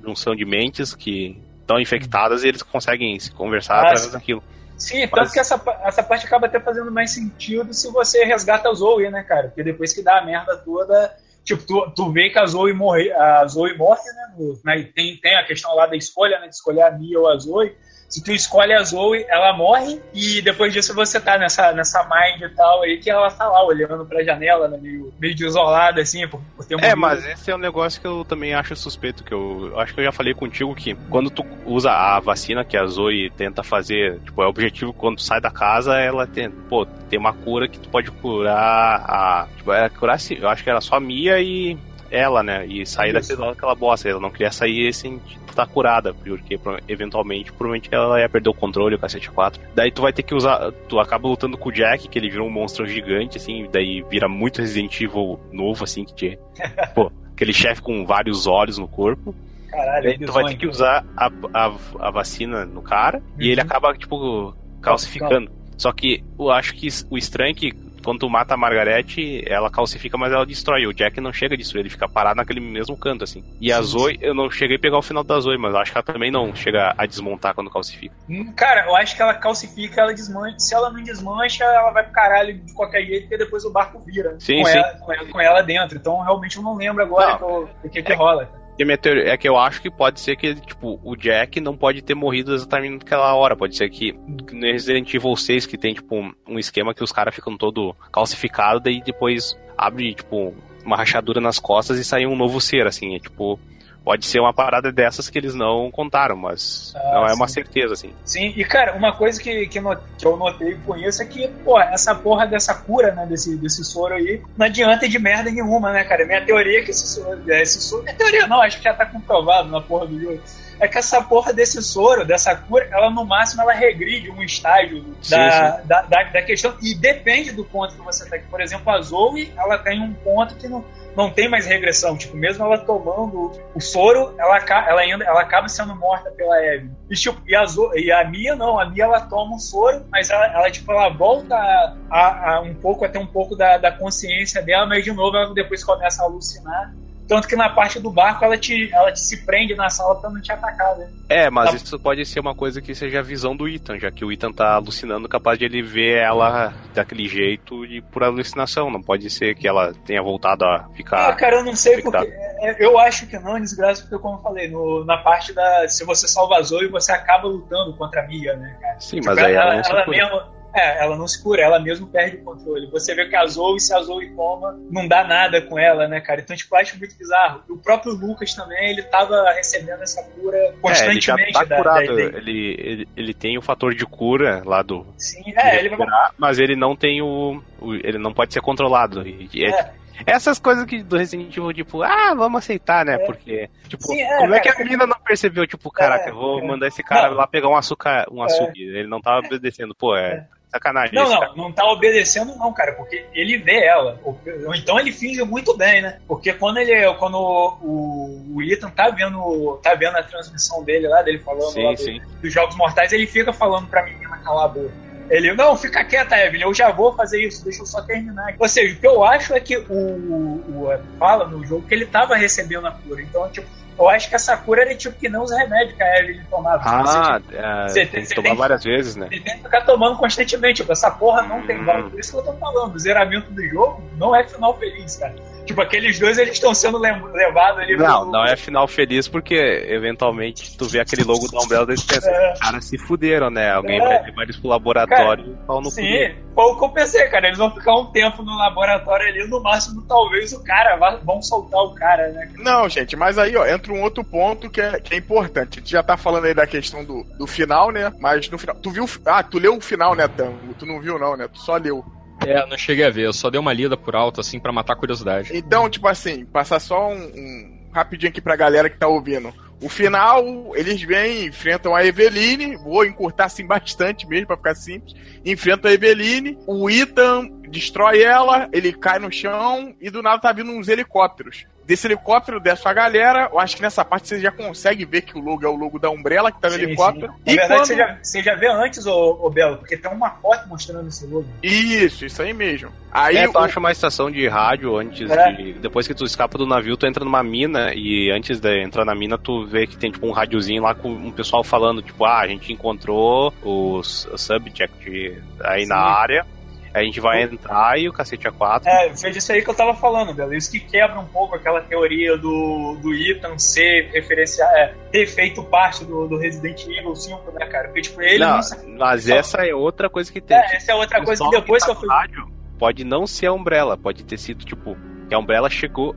junção 0.04 0.36
de 0.36 0.44
mentes 0.44 0.94
que 0.94 1.40
estão 1.62 1.80
infectadas 1.80 2.44
e 2.44 2.48
eles 2.48 2.62
conseguem 2.62 3.18
se 3.18 3.32
conversar 3.32 3.76
ah, 3.76 3.80
através 3.80 4.12
daquilo. 4.12 4.42
Sim, 4.76 5.00
Mas... 5.00 5.10
tanto 5.12 5.32
que 5.32 5.40
essa, 5.40 5.62
essa 5.84 6.02
parte 6.02 6.26
acaba 6.26 6.44
até 6.44 6.60
fazendo 6.60 6.92
mais 6.92 7.10
sentido 7.10 7.72
se 7.72 7.90
você 7.90 8.22
resgata 8.26 8.68
a 8.68 8.74
Zoe, 8.74 9.08
né, 9.08 9.22
cara? 9.22 9.48
Porque 9.48 9.62
depois 9.62 9.94
que 9.94 10.02
dá 10.02 10.18
a 10.18 10.24
merda 10.26 10.54
toda, 10.58 11.16
tipo, 11.42 11.62
tu, 11.64 11.90
tu 11.96 12.12
vê 12.12 12.28
que 12.28 12.38
a 12.38 12.44
Zoe 12.44 12.74
morre, 12.74 13.10
a 13.12 13.46
Zoe 13.46 13.78
morre, 13.78 14.04
né? 14.14 14.34
No, 14.36 14.60
né? 14.62 14.90
Tem, 14.94 15.16
tem 15.16 15.38
a 15.38 15.46
questão 15.46 15.74
lá 15.74 15.86
da 15.86 15.96
escolha, 15.96 16.38
né? 16.38 16.48
De 16.48 16.54
escolher 16.54 16.82
a 16.82 16.90
Mia 16.90 17.18
ou 17.18 17.30
a 17.30 17.38
Zoe. 17.38 17.74
Se 18.08 18.24
tu 18.24 18.32
escolhe 18.32 18.72
a 18.72 18.82
Zoe, 18.82 19.24
ela 19.28 19.52
morre, 19.52 20.00
e 20.14 20.40
depois 20.40 20.72
disso 20.72 20.94
você 20.94 21.20
tá 21.20 21.36
nessa, 21.36 21.72
nessa 21.72 22.02
mind 22.04 22.40
e 22.40 22.54
tal 22.54 22.82
aí, 22.82 22.98
que 22.98 23.10
ela 23.10 23.30
tá 23.30 23.46
lá 23.46 23.62
olhando 23.64 24.04
pra 24.06 24.24
janela, 24.24 24.66
né, 24.66 24.78
meio, 24.80 25.12
meio 25.20 25.36
desolada, 25.36 26.00
assim, 26.00 26.26
por, 26.26 26.40
por 26.56 26.64
ter 26.64 26.82
É, 26.82 26.94
mas 26.94 27.24
esse 27.26 27.50
é 27.50 27.54
um 27.54 27.58
negócio 27.58 28.00
que 28.00 28.06
eu 28.06 28.24
também 28.24 28.54
acho 28.54 28.74
suspeito, 28.74 29.22
que 29.22 29.32
eu, 29.32 29.68
eu 29.72 29.80
acho 29.80 29.92
que 29.92 30.00
eu 30.00 30.04
já 30.04 30.12
falei 30.12 30.32
contigo 30.32 30.74
que 30.74 30.94
quando 31.10 31.28
tu 31.28 31.44
usa 31.66 31.90
a 31.90 32.18
vacina 32.18 32.64
que 32.64 32.78
a 32.78 32.86
Zoe 32.86 33.30
tenta 33.36 33.62
fazer, 33.62 34.18
tipo, 34.20 34.42
é 34.42 34.46
o 34.46 34.48
objetivo 34.48 34.92
quando 34.92 35.16
tu 35.16 35.22
sai 35.22 35.40
da 35.40 35.50
casa, 35.50 35.98
ela 35.98 36.26
tem, 36.26 36.50
pô, 36.50 36.86
tem 37.10 37.18
uma 37.18 37.34
cura 37.34 37.68
que 37.68 37.78
tu 37.78 37.90
pode 37.90 38.10
curar 38.10 39.04
a. 39.06 39.48
Tipo, 39.56 39.72
era 39.72 39.90
curar, 39.90 40.18
eu 40.30 40.48
acho 40.48 40.64
que 40.64 40.70
era 40.70 40.80
só 40.80 40.96
a 40.96 41.00
Mia 41.00 41.38
e 41.40 41.76
ela, 42.10 42.42
né? 42.42 42.66
E 42.66 42.84
sair 42.86 43.12
daquela, 43.12 43.48
daquela 43.48 43.74
bosta. 43.74 44.08
Ela 44.08 44.20
não 44.20 44.30
queria 44.30 44.50
sair 44.50 44.92
sem 44.92 45.20
estar 45.48 45.66
tá 45.66 45.66
curada, 45.66 46.14
porque 46.14 46.58
eventualmente, 46.88 47.52
provavelmente 47.52 47.88
ela 47.92 48.20
ia 48.20 48.28
perder 48.28 48.50
o 48.50 48.54
controle, 48.54 48.94
o 48.94 48.98
cacete 48.98 49.30
4. 49.30 49.60
Daí 49.74 49.90
tu 49.90 50.02
vai 50.02 50.12
ter 50.12 50.22
que 50.22 50.34
usar. 50.34 50.72
Tu 50.88 50.98
acaba 50.98 51.28
lutando 51.28 51.56
com 51.56 51.68
o 51.68 51.72
Jack, 51.72 52.08
que 52.08 52.18
ele 52.18 52.30
vira 52.30 52.42
um 52.42 52.50
monstro 52.50 52.86
gigante, 52.86 53.38
assim, 53.38 53.66
daí 53.70 54.02
vira 54.08 54.28
muito 54.28 54.60
Resident 54.60 55.00
Evil 55.00 55.38
novo, 55.52 55.84
assim, 55.84 56.04
que 56.04 56.14
tinha. 56.14 56.38
pô, 56.94 57.10
aquele 57.32 57.52
chefe 57.52 57.82
com 57.82 58.06
vários 58.06 58.46
olhos 58.46 58.78
no 58.78 58.88
corpo. 58.88 59.34
Caralho, 59.70 60.04
daí 60.04 60.18
tu 60.18 60.32
vai 60.32 60.44
ter 60.44 60.56
que 60.56 60.66
usar 60.66 61.04
a, 61.16 61.30
a, 61.52 61.72
a 62.00 62.10
vacina 62.10 62.64
no 62.64 62.82
cara 62.82 63.18
uhum. 63.18 63.42
e 63.42 63.50
ele 63.50 63.60
acaba, 63.60 63.92
tipo, 63.94 64.54
calcificando. 64.80 65.50
Só 65.76 65.92
que 65.92 66.24
eu 66.38 66.50
acho 66.50 66.74
que 66.74 66.88
o 67.08 67.16
estranho 67.16 67.52
é 67.52 67.54
que 67.54 67.87
quando 68.02 68.20
tu 68.20 68.30
mata 68.30 68.54
a 68.54 68.56
Margarete, 68.56 69.42
ela 69.46 69.70
calcifica, 69.70 70.16
mas 70.16 70.32
ela 70.32 70.46
destrói. 70.46 70.86
O 70.86 70.92
Jack 70.92 71.20
não 71.20 71.32
chega 71.32 71.54
a 71.54 71.58
destruir, 71.58 71.82
ele 71.82 71.90
fica 71.90 72.08
parado 72.08 72.36
naquele 72.36 72.60
mesmo 72.60 72.96
canto, 72.96 73.24
assim. 73.24 73.44
E 73.60 73.72
a 73.72 73.80
Zoe, 73.80 74.18
eu 74.20 74.34
não 74.34 74.50
cheguei 74.50 74.76
a 74.76 74.80
pegar 74.80 74.98
o 74.98 75.02
final 75.02 75.24
da 75.24 75.38
Zoe, 75.40 75.58
mas 75.58 75.74
acho 75.74 75.92
que 75.92 75.98
ela 75.98 76.04
também 76.04 76.30
não 76.30 76.54
chega 76.54 76.94
a 76.96 77.06
desmontar 77.06 77.54
quando 77.54 77.70
calcifica. 77.70 78.14
Hum, 78.28 78.52
cara, 78.52 78.86
eu 78.86 78.96
acho 78.96 79.16
que 79.16 79.22
ela 79.22 79.34
calcifica, 79.34 80.00
ela 80.00 80.14
desmancha. 80.14 80.58
Se 80.58 80.74
ela 80.74 80.90
não 80.90 81.02
desmancha, 81.02 81.64
ela 81.64 81.90
vai 81.90 82.04
pro 82.04 82.12
caralho 82.12 82.58
de 82.58 82.72
qualquer 82.72 83.04
jeito, 83.04 83.22
porque 83.22 83.38
depois 83.38 83.64
o 83.64 83.70
barco 83.70 83.98
vira. 84.00 84.36
Sim, 84.38 84.58
com, 84.58 84.66
sim. 84.66 84.78
Ela, 84.78 84.92
com, 84.98 85.12
ela, 85.12 85.24
com 85.26 85.40
ela 85.40 85.62
dentro. 85.62 85.96
Então, 85.98 86.20
realmente, 86.20 86.56
eu 86.56 86.62
não 86.62 86.76
lembro 86.76 87.02
agora 87.02 87.44
o 87.44 87.88
que, 87.90 88.02
que, 88.02 88.12
é, 88.12 88.14
rola. 88.14 88.48
E 88.78 88.82
a 88.84 88.86
minha 88.86 88.96
teoria 88.96 89.32
é 89.32 89.36
que 89.36 89.48
eu 89.48 89.58
acho 89.58 89.82
que 89.82 89.90
pode 89.90 90.20
ser 90.20 90.36
que, 90.36 90.54
tipo, 90.54 91.00
o 91.02 91.16
Jack 91.16 91.60
não 91.60 91.76
pode 91.76 92.00
ter 92.00 92.14
morrido 92.14 92.54
exatamente 92.54 92.98
naquela 92.98 93.34
hora. 93.34 93.56
Pode 93.56 93.76
ser 93.76 93.90
que 93.90 94.12
no 94.12 94.60
Resident 94.60 95.12
Evil 95.12 95.34
6, 95.34 95.66
que 95.66 95.76
tem, 95.76 95.94
tipo, 95.94 96.32
um 96.46 96.58
esquema 96.60 96.94
que 96.94 97.02
os 97.02 97.10
caras 97.10 97.34
ficam 97.34 97.56
todo 97.56 97.92
calcificados, 98.12 98.80
daí 98.80 99.02
depois 99.02 99.58
abre, 99.76 100.14
tipo, 100.14 100.54
uma 100.84 100.96
rachadura 100.96 101.40
nas 101.40 101.58
costas 101.58 101.98
e 101.98 102.04
sai 102.04 102.24
um 102.24 102.36
novo 102.36 102.60
ser, 102.60 102.86
assim. 102.86 103.16
É, 103.16 103.18
tipo, 103.18 103.58
pode 104.08 104.24
ser 104.24 104.40
uma 104.40 104.54
parada 104.54 104.90
dessas 104.90 105.28
que 105.28 105.36
eles 105.36 105.54
não 105.54 105.90
contaram, 105.90 106.34
mas 106.34 106.94
ah, 106.96 107.12
não 107.12 107.26
é 107.26 107.28
sim. 107.28 107.34
uma 107.34 107.46
certeza, 107.46 107.92
assim. 107.92 108.10
Sim, 108.24 108.54
e 108.56 108.64
cara, 108.64 108.94
uma 108.94 109.14
coisa 109.14 109.38
que, 109.38 109.66
que, 109.66 109.78
eu 109.78 110.34
notei 110.38 110.78
com 110.86 110.96
isso 110.96 111.20
é 111.22 111.26
que, 111.26 111.46
pô, 111.62 111.78
essa 111.78 112.14
porra 112.14 112.46
dessa 112.46 112.72
cura, 112.72 113.12
né, 113.12 113.26
desse, 113.26 113.54
desse 113.58 113.84
soro 113.84 114.14
aí, 114.14 114.40
não 114.56 114.64
adianta 114.64 115.06
de 115.06 115.18
merda 115.18 115.50
nenhuma, 115.50 115.92
né, 115.92 116.04
cara? 116.04 116.24
Minha 116.24 116.42
teoria 116.42 116.78
é 116.78 116.82
que 116.82 116.90
esse 116.90 117.06
soro, 117.06 117.38
esse 117.52 117.82
soro. 117.82 118.04
Minha 118.04 118.14
teoria 118.14 118.46
não, 118.46 118.62
acho 118.62 118.78
que 118.78 118.84
já 118.84 118.94
tá 118.94 119.04
comprovado 119.04 119.68
na 119.68 119.82
porra 119.82 120.06
do 120.06 120.18
jogo 120.18 120.40
é 120.80 120.86
que 120.86 120.96
essa 120.96 121.20
porra 121.22 121.52
desse 121.52 121.82
soro, 121.82 122.24
dessa 122.24 122.54
cura, 122.54 122.88
ela 122.92 123.10
no 123.10 123.24
máximo 123.24 123.62
ela 123.62 123.72
regride 123.72 124.30
um 124.30 124.42
estágio 124.42 125.04
sim, 125.20 125.30
da, 125.30 125.50
sim. 125.50 125.86
Da, 125.86 126.02
da, 126.02 126.22
da, 126.24 126.42
questão. 126.42 126.74
E 126.80 126.94
depende 126.94 127.52
do 127.52 127.64
ponto 127.64 127.94
que 127.94 128.00
você 128.00 128.28
tá. 128.28 128.38
Por 128.48 128.60
exemplo, 128.60 128.90
a 128.92 129.00
Zoe, 129.00 129.52
ela 129.56 129.76
tem 129.78 130.00
um 130.00 130.14
ponto 130.14 130.54
que 130.54 130.68
não, 130.68 130.84
não 131.18 131.30
tem 131.30 131.48
mais 131.48 131.66
regressão. 131.66 132.16
Tipo, 132.16 132.36
mesmo 132.36 132.64
ela 132.64 132.78
tomando 132.78 133.50
o 133.74 133.80
soro, 133.80 134.36
ela, 134.38 134.56
ela, 134.86 135.00
ainda, 135.00 135.24
ela 135.24 135.40
acaba 135.40 135.68
sendo 135.68 135.92
morta 135.96 136.30
pela 136.30 136.64
Eve. 136.64 136.88
E, 137.10 137.14
tipo, 137.16 137.42
e, 137.44 137.56
a, 137.56 137.66
e 137.96 138.12
a 138.12 138.24
Mia 138.24 138.54
não, 138.54 138.78
a 138.78 138.88
Mia 138.88 139.02
ela 139.02 139.20
toma 139.22 139.56
um 139.56 139.58
soro, 139.58 140.06
mas 140.12 140.30
ela, 140.30 140.46
ela 140.46 140.70
tipo, 140.70 140.92
ela 140.92 141.08
volta 141.08 141.56
a, 141.56 141.96
a, 142.08 142.54
a, 142.54 142.60
um 142.60 142.72
pouco, 142.72 143.04
a 143.04 143.08
ter 143.08 143.18
um 143.18 143.26
pouco 143.26 143.56
da, 143.56 143.78
da 143.78 143.90
consciência 143.90 144.62
dela, 144.62 144.86
mas 144.86 145.02
de 145.02 145.10
novo 145.10 145.36
ela 145.36 145.52
depois 145.52 145.82
começa 145.82 146.22
a 146.22 146.26
alucinar 146.26 146.94
Tanto 147.28 147.46
que 147.46 147.54
na 147.54 147.68
parte 147.68 148.00
do 148.00 148.10
barco 148.10 148.42
ela 148.44 148.56
te, 148.56 148.90
ela 148.92 149.12
te 149.12 149.20
se 149.20 149.44
prende 149.44 149.74
na 149.74 149.90
sala 149.90 150.18
pra 150.18 150.30
não 150.30 150.40
te 150.40 150.50
atacar, 150.50 150.96
né? 150.96 151.08
É, 151.28 151.50
mas 151.50 151.70
Tá. 151.70 151.76
isso 151.76 151.98
pode 152.00 152.24
ser 152.24 152.40
uma 152.40 152.54
coisa 152.54 152.80
que 152.80 152.94
seja 152.94 153.18
a 153.18 153.22
visão 153.22 153.54
do 153.54 153.68
Ethan, 153.68 153.98
já 153.98 154.10
que 154.10 154.24
o 154.24 154.32
Ethan 154.32 154.50
tá 154.50 154.72
alucinando, 154.74 155.28
capaz 155.28 155.58
de 155.58 155.66
ele 155.66 155.82
ver 155.82 156.16
ela 156.22 156.72
daquele 156.94 157.28
jeito 157.28 157.84
e 157.84 158.00
por 158.00 158.24
alucinação. 158.24 158.90
Não 158.90 159.02
pode 159.02 159.28
ser 159.28 159.54
que 159.54 159.68
ela 159.68 159.92
tenha 160.06 160.22
voltado 160.22 160.64
a 160.64 160.76
Ah, 160.76 160.88
ficar. 160.96 161.36
cara, 161.36 161.56
eu 161.56 161.64
não 161.64 161.76
sei 161.76 162.00
porque. 162.00 162.16
é, 162.60 162.76
Eu 162.82 162.98
acho 162.98 163.26
que 163.26 163.38
não, 163.38 163.60
desgraça, 163.60 164.02
porque 164.02 164.18
como 164.22 164.38
eu 164.38 164.42
falei, 164.42 164.68
no- 164.70 165.04
na 165.04 165.18
parte 165.18 165.52
da. 165.52 165.86
Se 165.86 166.04
você 166.06 166.26
salva 166.26 166.56
a 166.56 166.62
Zoe, 166.62 166.88
você 166.88 167.12
acaba 167.12 167.46
lutando 167.46 167.94
contra 167.96 168.22
a 168.22 168.26
Mia, 168.26 168.56
né, 168.56 168.76
cara? 168.80 168.98
Sim, 168.98 169.20
mas 169.24 169.36
aí 169.36 169.54
ela 169.54 169.76
não 169.76 169.84
se 169.84 169.90
cura. 170.04 170.48
É, 170.78 171.02
ela 171.04 171.16
não 171.16 171.26
se 171.26 171.42
cura, 171.42 171.62
ela 171.62 171.78
mesmo 171.80 172.06
perde 172.06 172.36
o 172.36 172.44
controle. 172.44 172.86
Você 172.90 173.14
vê 173.14 173.26
que 173.28 173.36
a 173.36 173.46
Zoe, 173.46 173.80
se 173.80 173.94
a 173.94 174.00
Zoe 174.00 174.30
toma, 174.34 174.78
não 174.90 175.06
dá 175.08 175.24
nada 175.24 175.60
com 175.62 175.78
ela, 175.78 176.06
né, 176.08 176.20
cara? 176.20 176.40
Então, 176.40 176.56
tipo, 176.56 176.74
eu 176.74 176.80
acho 176.80 176.98
muito 176.98 177.16
bizarro. 177.16 177.62
O 177.68 177.76
próprio 177.78 178.12
Lucas 178.12 178.54
também, 178.54 178.90
ele 178.90 179.02
tava 179.02 179.50
recebendo 179.52 180.02
essa 180.02 180.22
cura 180.30 180.56
É, 180.56 180.60
ele 180.68 180.72
já 180.72 180.80
constantemente 180.80 181.52
tá 181.52 181.64
da, 181.64 181.76
curado. 181.76 182.06
da- 182.06 182.22
Ele, 182.22 182.76
ele, 182.78 183.08
ele 183.16 183.34
tem 183.34 183.58
o 183.58 183.62
fator 183.62 183.94
de 183.94 184.06
cura 184.06 184.62
lá 184.64 184.82
do. 184.82 185.06
Sim, 185.16 185.42
é, 185.56 185.78
ele 185.78 185.96
vai. 185.96 186.06
Mas 186.38 186.58
ele 186.58 186.76
não 186.76 186.94
tem 186.96 187.20
o. 187.22 187.62
o- 187.80 187.94
ele 187.94 188.18
não 188.18 188.32
pode 188.32 188.52
ser 188.52 188.60
controlado. 188.60 189.26
E- 189.26 189.48
é- 189.64 189.68
É. 189.70 190.32
Essas 190.34 190.58
coisas 190.58 190.84
que 190.84 191.00
do 191.00 191.16
Resident 191.16 191.56
Evil, 191.56 191.72
tipo, 191.72 192.02
ah, 192.02 192.34
vamos 192.36 192.58
aceitar, 192.58 193.04
né? 193.04 193.18
Porque, 193.18 193.70
tipo, 193.88 194.02
Sim, 194.02 194.20
é, 194.20 194.38
como 194.38 194.52
é 194.52 194.58
que 194.58 194.68
a 194.68 194.74
menina 194.76 195.06
não 195.06 195.16
percebeu, 195.20 195.64
tipo, 195.64 195.92
caraca, 195.92 196.24
É, 196.26 196.30
eu 196.30 196.34
vou 196.34 196.58
é. 196.58 196.66
mandar 196.66 196.88
esse 196.88 197.04
cara 197.04 197.28
lá 197.28 197.46
pegar 197.46 197.68
um 197.68 197.76
açúcar, 197.76 198.26
um 198.28 198.42
É. 198.42 198.46
açougue. 198.46 198.82
Ele 198.82 199.06
não 199.06 199.20
tava 199.20 199.46
obedecendo, 199.46 199.94
pô, 199.94 200.16
é, 200.16 200.44
sacanagem. 200.70 201.14
Não, 201.14 201.28
não, 201.28 201.40
cara. 201.40 201.52
não 201.56 201.72
tá 201.72 201.84
obedecendo, 201.90 202.54
não, 202.56 202.72
cara, 202.72 202.92
porque 202.92 203.24
ele 203.32 203.58
vê 203.58 203.84
ela. 203.84 204.18
Ou 204.24 204.38
ou 204.66 204.74
então 204.74 204.98
ele 204.98 205.12
finge 205.12 205.42
muito 205.44 205.76
bem, 205.76 206.02
né? 206.02 206.18
Porque 206.26 206.52
quando 206.52 206.78
ele. 206.78 207.12
Quando 207.14 207.36
o, 207.38 208.54
o 208.54 208.62
Ethan 208.62 208.90
tá 208.90 209.10
vendo, 209.10 209.78
tá 209.82 209.94
vendo 209.94 210.16
a 210.16 210.22
transmissão 210.22 210.82
dele 210.84 211.08
lá, 211.08 211.22
dele 211.22 211.38
falando 211.38 211.64
lá 211.64 211.70
Sim, 211.72 211.94
do- 211.94 211.96
sim. 212.00 212.20
dos 212.42 212.52
Jogos 212.52 212.76
Mortais, 212.76 213.12
ele 213.12 213.26
fica 213.26 213.52
falando 213.52 213.88
pra 213.88 214.02
menina 214.04 214.36
calar 214.38 214.66
a 214.66 214.68
boca. 214.68 215.08
Ele, 215.30 215.52
não, 215.52 215.76
fica 215.76 216.02
quieta, 216.04 216.38
Evelyn, 216.38 216.62
eu 216.62 216.72
já 216.72 216.90
vou 216.90 217.14
fazer 217.14 217.42
isso, 217.46 217.62
deixa 217.62 217.82
eu 217.82 217.86
só 217.86 218.00
terminar. 218.00 218.54
Ou 218.58 218.66
seja, 218.66 218.94
o 218.94 218.98
que 218.98 219.06
eu 219.06 219.22
acho 219.22 219.52
é 219.52 219.60
que 219.60 219.76
o, 219.76 219.92
o 219.92 220.88
fala 221.18 221.46
no 221.46 221.62
jogo 221.66 221.86
que 221.86 221.92
ele 221.94 222.06
tava 222.06 222.34
recebendo 222.34 222.86
a 222.86 222.92
cura. 222.92 223.20
Então, 223.20 223.46
tipo, 223.50 223.66
eu 223.98 224.08
acho 224.08 224.28
que 224.28 224.34
essa 224.34 224.56
cura 224.56 224.82
era 224.82 224.94
tipo 224.94 225.16
que 225.18 225.28
não 225.28 225.42
os 225.42 225.50
remédios 225.50 225.96
que 225.96 226.02
a 226.02 226.18
Evelyn 226.20 226.44
tomava. 226.50 226.78
Você, 226.82 226.88
Ah, 227.18 227.40
tipo, 227.40 227.56
é, 227.56 227.88
você 227.88 227.94
tem 228.02 228.08
tem- 228.10 228.20
que 228.22 228.26
você 228.28 228.34
tomar 228.34 228.48
tem- 228.50 228.56
várias 228.58 228.84
vezes, 228.84 229.16
né? 229.16 229.28
ele 229.30 229.40
tem 229.42 229.56
que 229.56 229.62
ficar 229.62 229.80
tomando 229.82 230.16
constantemente. 230.16 230.76
Tipo, 230.82 230.92
essa 230.92 231.10
porra 231.10 231.42
não 231.42 231.66
tem 231.66 231.80
Hum. 231.80 231.84
volta. 231.84 232.10
Por 232.10 232.20
isso 232.20 232.30
que 232.32 232.38
eu 232.38 232.42
tô 232.52 232.58
falando. 232.58 232.94
O 232.94 232.98
zeramento 232.98 233.52
do 233.52 233.62
jogo 233.68 234.02
não 234.16 234.34
é 234.36 234.44
final 234.46 234.78
feliz, 234.78 235.16
cara. 235.16 235.34
Tipo, 235.68 235.80
aqueles 235.82 236.18
dois 236.18 236.38
eles 236.38 236.54
estão 236.54 236.74
sendo 236.74 236.98
levados 236.98 237.80
ali 237.80 237.96
Não, 237.96 238.22
pro- 238.22 238.32
não 238.32 238.44
é 238.44 238.56
final 238.56 238.88
feliz 238.88 239.28
porque 239.28 239.54
eventualmente 239.88 240.76
tu 240.76 240.86
vê 240.86 240.98
aquele 241.00 241.22
logo 241.24 241.46
da 241.50 241.60
Umbrella 241.60 241.84
e 241.92 242.00
pensa, 242.00 242.30
É. 242.30 242.54
cara, 242.58 242.80
se 242.80 242.96
fuderam, 242.98 243.50
né? 243.50 243.70
Alguém 243.70 244.00
É. 244.00 244.04
vai 244.04 244.22
levar 244.24 244.42
eles 244.44 244.56
pro 244.56 244.68
laboratório 244.70 245.44
e 245.52 245.66
pau 245.66 245.78
no 245.80 245.88
cu 245.90 245.94
Sim, 245.96 246.02
dele. 246.02 246.36
foi 246.54 246.64
o 246.64 246.78
que 246.78 246.84
eu 246.84 246.88
pensei, 246.88 247.28
cara. 247.28 247.46
Eles 247.46 247.58
vão 247.58 247.70
ficar 247.70 247.94
um 247.96 248.06
tempo 248.06 248.42
no 248.42 248.56
laboratório 248.56 249.26
ali, 249.28 249.46
no 249.46 249.62
máximo, 249.62 250.02
talvez 250.08 250.52
o 250.52 250.64
cara 250.64 250.96
vá, 250.96 251.16
vão 251.22 251.40
soltar 251.42 251.80
o 251.80 251.94
cara, 251.94 252.28
né? 252.28 252.50
Não, 252.56 252.88
gente, 252.88 253.14
mas 253.14 253.38
aí, 253.38 253.54
ó, 253.56 253.66
entra 253.66 253.92
um 253.92 254.02
outro 254.02 254.24
ponto 254.24 254.70
que 254.70 254.80
é, 254.80 254.98
que 255.00 255.14
é 255.14 255.18
importante. 255.18 255.78
A 255.78 255.80
gente 255.82 255.90
já 255.90 256.02
tá 256.02 256.16
falando 256.16 256.46
aí 256.46 256.54
da 256.54 256.66
questão 256.66 257.04
do, 257.04 257.24
do 257.38 257.46
final, 257.46 257.90
né? 257.90 258.10
Mas 258.18 258.48
no 258.48 258.56
final. 258.58 258.74
Tu 258.76 258.90
viu. 258.90 259.04
Ah, 259.26 259.42
tu 259.42 259.58
leu 259.58 259.76
o 259.76 259.80
final, 259.80 260.14
né, 260.14 260.26
Tango? 260.28 260.58
Tu 260.78 260.86
não 260.86 260.98
viu, 261.00 261.18
não, 261.18 261.36
né? 261.36 261.46
Tu 261.46 261.58
só 261.60 261.76
leu. 261.76 262.02
É, 262.46 262.64
não 262.66 262.78
cheguei 262.78 263.04
a 263.04 263.10
ver, 263.10 263.26
eu 263.26 263.32
só 263.32 263.50
dei 263.50 263.60
uma 263.60 263.72
lida 263.72 263.96
por 263.96 264.14
alto, 264.14 264.40
assim, 264.40 264.58
pra 264.58 264.72
matar 264.72 264.92
a 264.92 264.96
curiosidade. 264.96 265.56
Então, 265.56 265.88
tipo 265.90 266.06
assim, 266.06 266.44
passar 266.44 266.80
só 266.80 267.08
um, 267.10 267.16
um 267.16 267.78
rapidinho 267.92 268.30
aqui 268.30 268.40
pra 268.40 268.56
galera 268.56 268.88
que 268.88 268.98
tá 268.98 269.08
ouvindo. 269.08 269.52
O 269.80 269.88
final, 269.88 270.44
eles 270.74 271.00
vêm, 271.02 271.46
enfrentam 271.46 271.94
a 271.94 272.04
Eveline, 272.04 272.76
vou 272.76 273.04
encurtar 273.04 273.44
assim 273.44 273.64
bastante 273.64 274.26
mesmo 274.26 274.48
pra 274.48 274.56
ficar 274.56 274.74
simples. 274.74 275.14
Enfrentam 275.44 275.90
a 275.90 275.94
Eveline, 275.94 276.58
o 276.66 276.90
Ethan 276.90 277.48
destrói 277.68 278.22
ela, 278.22 278.68
ele 278.72 278.92
cai 278.92 279.20
no 279.20 279.30
chão 279.30 279.94
e 280.00 280.10
do 280.10 280.22
nada 280.22 280.40
tá 280.40 280.52
vindo 280.52 280.72
uns 280.72 280.88
helicópteros. 280.88 281.64
Desse 281.88 282.06
helicóptero, 282.06 282.60
dessa 282.60 282.92
galera, 282.92 283.48
eu 283.50 283.58
acho 283.58 283.74
que 283.74 283.80
nessa 283.80 284.04
parte 284.04 284.28
você 284.28 284.38
já 284.38 284.52
consegue 284.52 285.06
ver 285.06 285.22
que 285.22 285.38
o 285.38 285.40
logo 285.40 285.64
é 285.64 285.68
o 285.68 285.74
logo 285.74 285.98
da 285.98 286.10
Umbrella 286.10 286.52
que 286.52 286.60
tá 286.60 286.68
no 286.68 286.74
Sim, 286.74 286.82
helicóptero. 286.82 287.32
sim. 287.32 287.38
Na 287.46 287.52
E 287.52 287.56
verdade, 287.56 287.72
quando... 287.80 287.86
você, 287.86 287.96
já, 287.96 288.18
você 288.22 288.42
já 288.42 288.54
vê 288.56 288.68
antes, 288.70 289.06
ô, 289.06 289.38
ô 289.42 289.48
Belo, 289.48 289.78
porque 289.78 289.96
tem 289.96 290.12
uma 290.12 290.28
foto 290.32 290.68
mostrando 290.68 291.08
esse 291.08 291.26
logo. 291.26 291.46
Isso, 291.62 292.26
isso 292.26 292.42
aí 292.42 292.52
mesmo. 292.52 292.90
Aí 293.10 293.38
é, 293.38 293.48
tu 293.48 293.54
o- 293.56 293.58
acha 293.58 293.80
uma 293.80 293.90
estação 293.90 294.30
de 294.30 294.46
rádio 294.46 294.98
antes 294.98 295.30
É. 295.30 295.52
de. 295.52 295.72
Depois 295.72 296.06
que 296.06 296.12
tu 296.14 296.26
escapa 296.26 296.58
do 296.58 296.66
navio, 296.66 296.94
tu 296.94 297.06
entra 297.06 297.24
numa 297.24 297.42
mina 297.42 297.94
e 297.94 298.30
antes 298.30 298.60
de 298.60 298.82
entrar 298.84 299.06
na 299.06 299.14
mina, 299.14 299.38
tu 299.38 299.64
vê 299.66 299.86
que 299.86 299.96
tem 299.96 300.10
tipo 300.10 300.26
um 300.26 300.30
rádiozinho 300.30 300.82
lá 300.82 300.94
com 300.94 301.08
um 301.08 301.32
pessoal 301.32 301.64
falando, 301.64 302.02
tipo, 302.02 302.22
ah, 302.26 302.40
a 302.40 302.46
gente 302.46 302.70
encontrou 302.70 303.50
os 303.64 304.28
subject 304.36 305.42
aí 305.64 305.84
Sim. 305.84 305.88
na 305.88 305.96
área. 305.96 306.46
A 306.92 307.02
gente 307.02 307.20
vai 307.20 307.42
entrar 307.42 307.98
e 307.98 308.08
o 308.08 308.12
cacete 308.12 308.48
A4. 308.48 308.82
É, 308.86 309.16
foi 309.16 309.30
disso 309.30 309.52
aí 309.52 309.62
que 309.62 309.70
eu 309.70 309.74
tava 309.74 309.94
falando, 309.94 310.34
Belo. 310.34 310.54
Isso 310.54 310.70
que 310.70 310.80
quebra 310.80 311.18
um 311.18 311.26
pouco 311.26 311.54
aquela 311.54 311.80
teoria 311.80 312.36
do, 312.36 312.98
do 313.00 313.14
Ethan 313.14 313.58
ser 313.58 314.10
referenciar, 314.12 314.68
é, 314.74 314.94
ter 315.10 315.26
feito 315.26 315.62
parte 315.62 316.04
do, 316.04 316.26
do 316.26 316.38
Resident 316.38 316.86
Evil 316.86 317.14
5, 317.14 317.52
né, 317.52 317.66
cara? 317.66 317.88
Porque, 317.88 318.02
tipo, 318.02 318.22
ele 318.22 318.38
não, 318.38 318.58
não 318.58 318.98
mas 318.98 319.28
essa 319.28 319.66
é 319.66 319.74
outra 319.74 320.08
coisa 320.08 320.32
que 320.32 320.40
tem. 320.40 320.56
É, 320.56 320.76
essa 320.76 320.92
é 320.92 320.94
outra 320.94 321.24
coisa 321.24 321.44
que 321.44 321.50
depois 321.50 321.82
que 321.82 321.90
tá 321.90 321.94
eu 321.94 322.00
fui. 322.00 322.08
rádio 322.08 322.58
pode 322.78 323.04
não 323.04 323.26
ser 323.26 323.46
a 323.46 323.52
Umbrella, 323.52 323.98
pode 323.98 324.24
ter 324.24 324.38
sido, 324.38 324.64
tipo, 324.64 324.96
que 325.28 325.34
a 325.34 325.38
Umbrella 325.38 325.68
chegou 325.68 326.14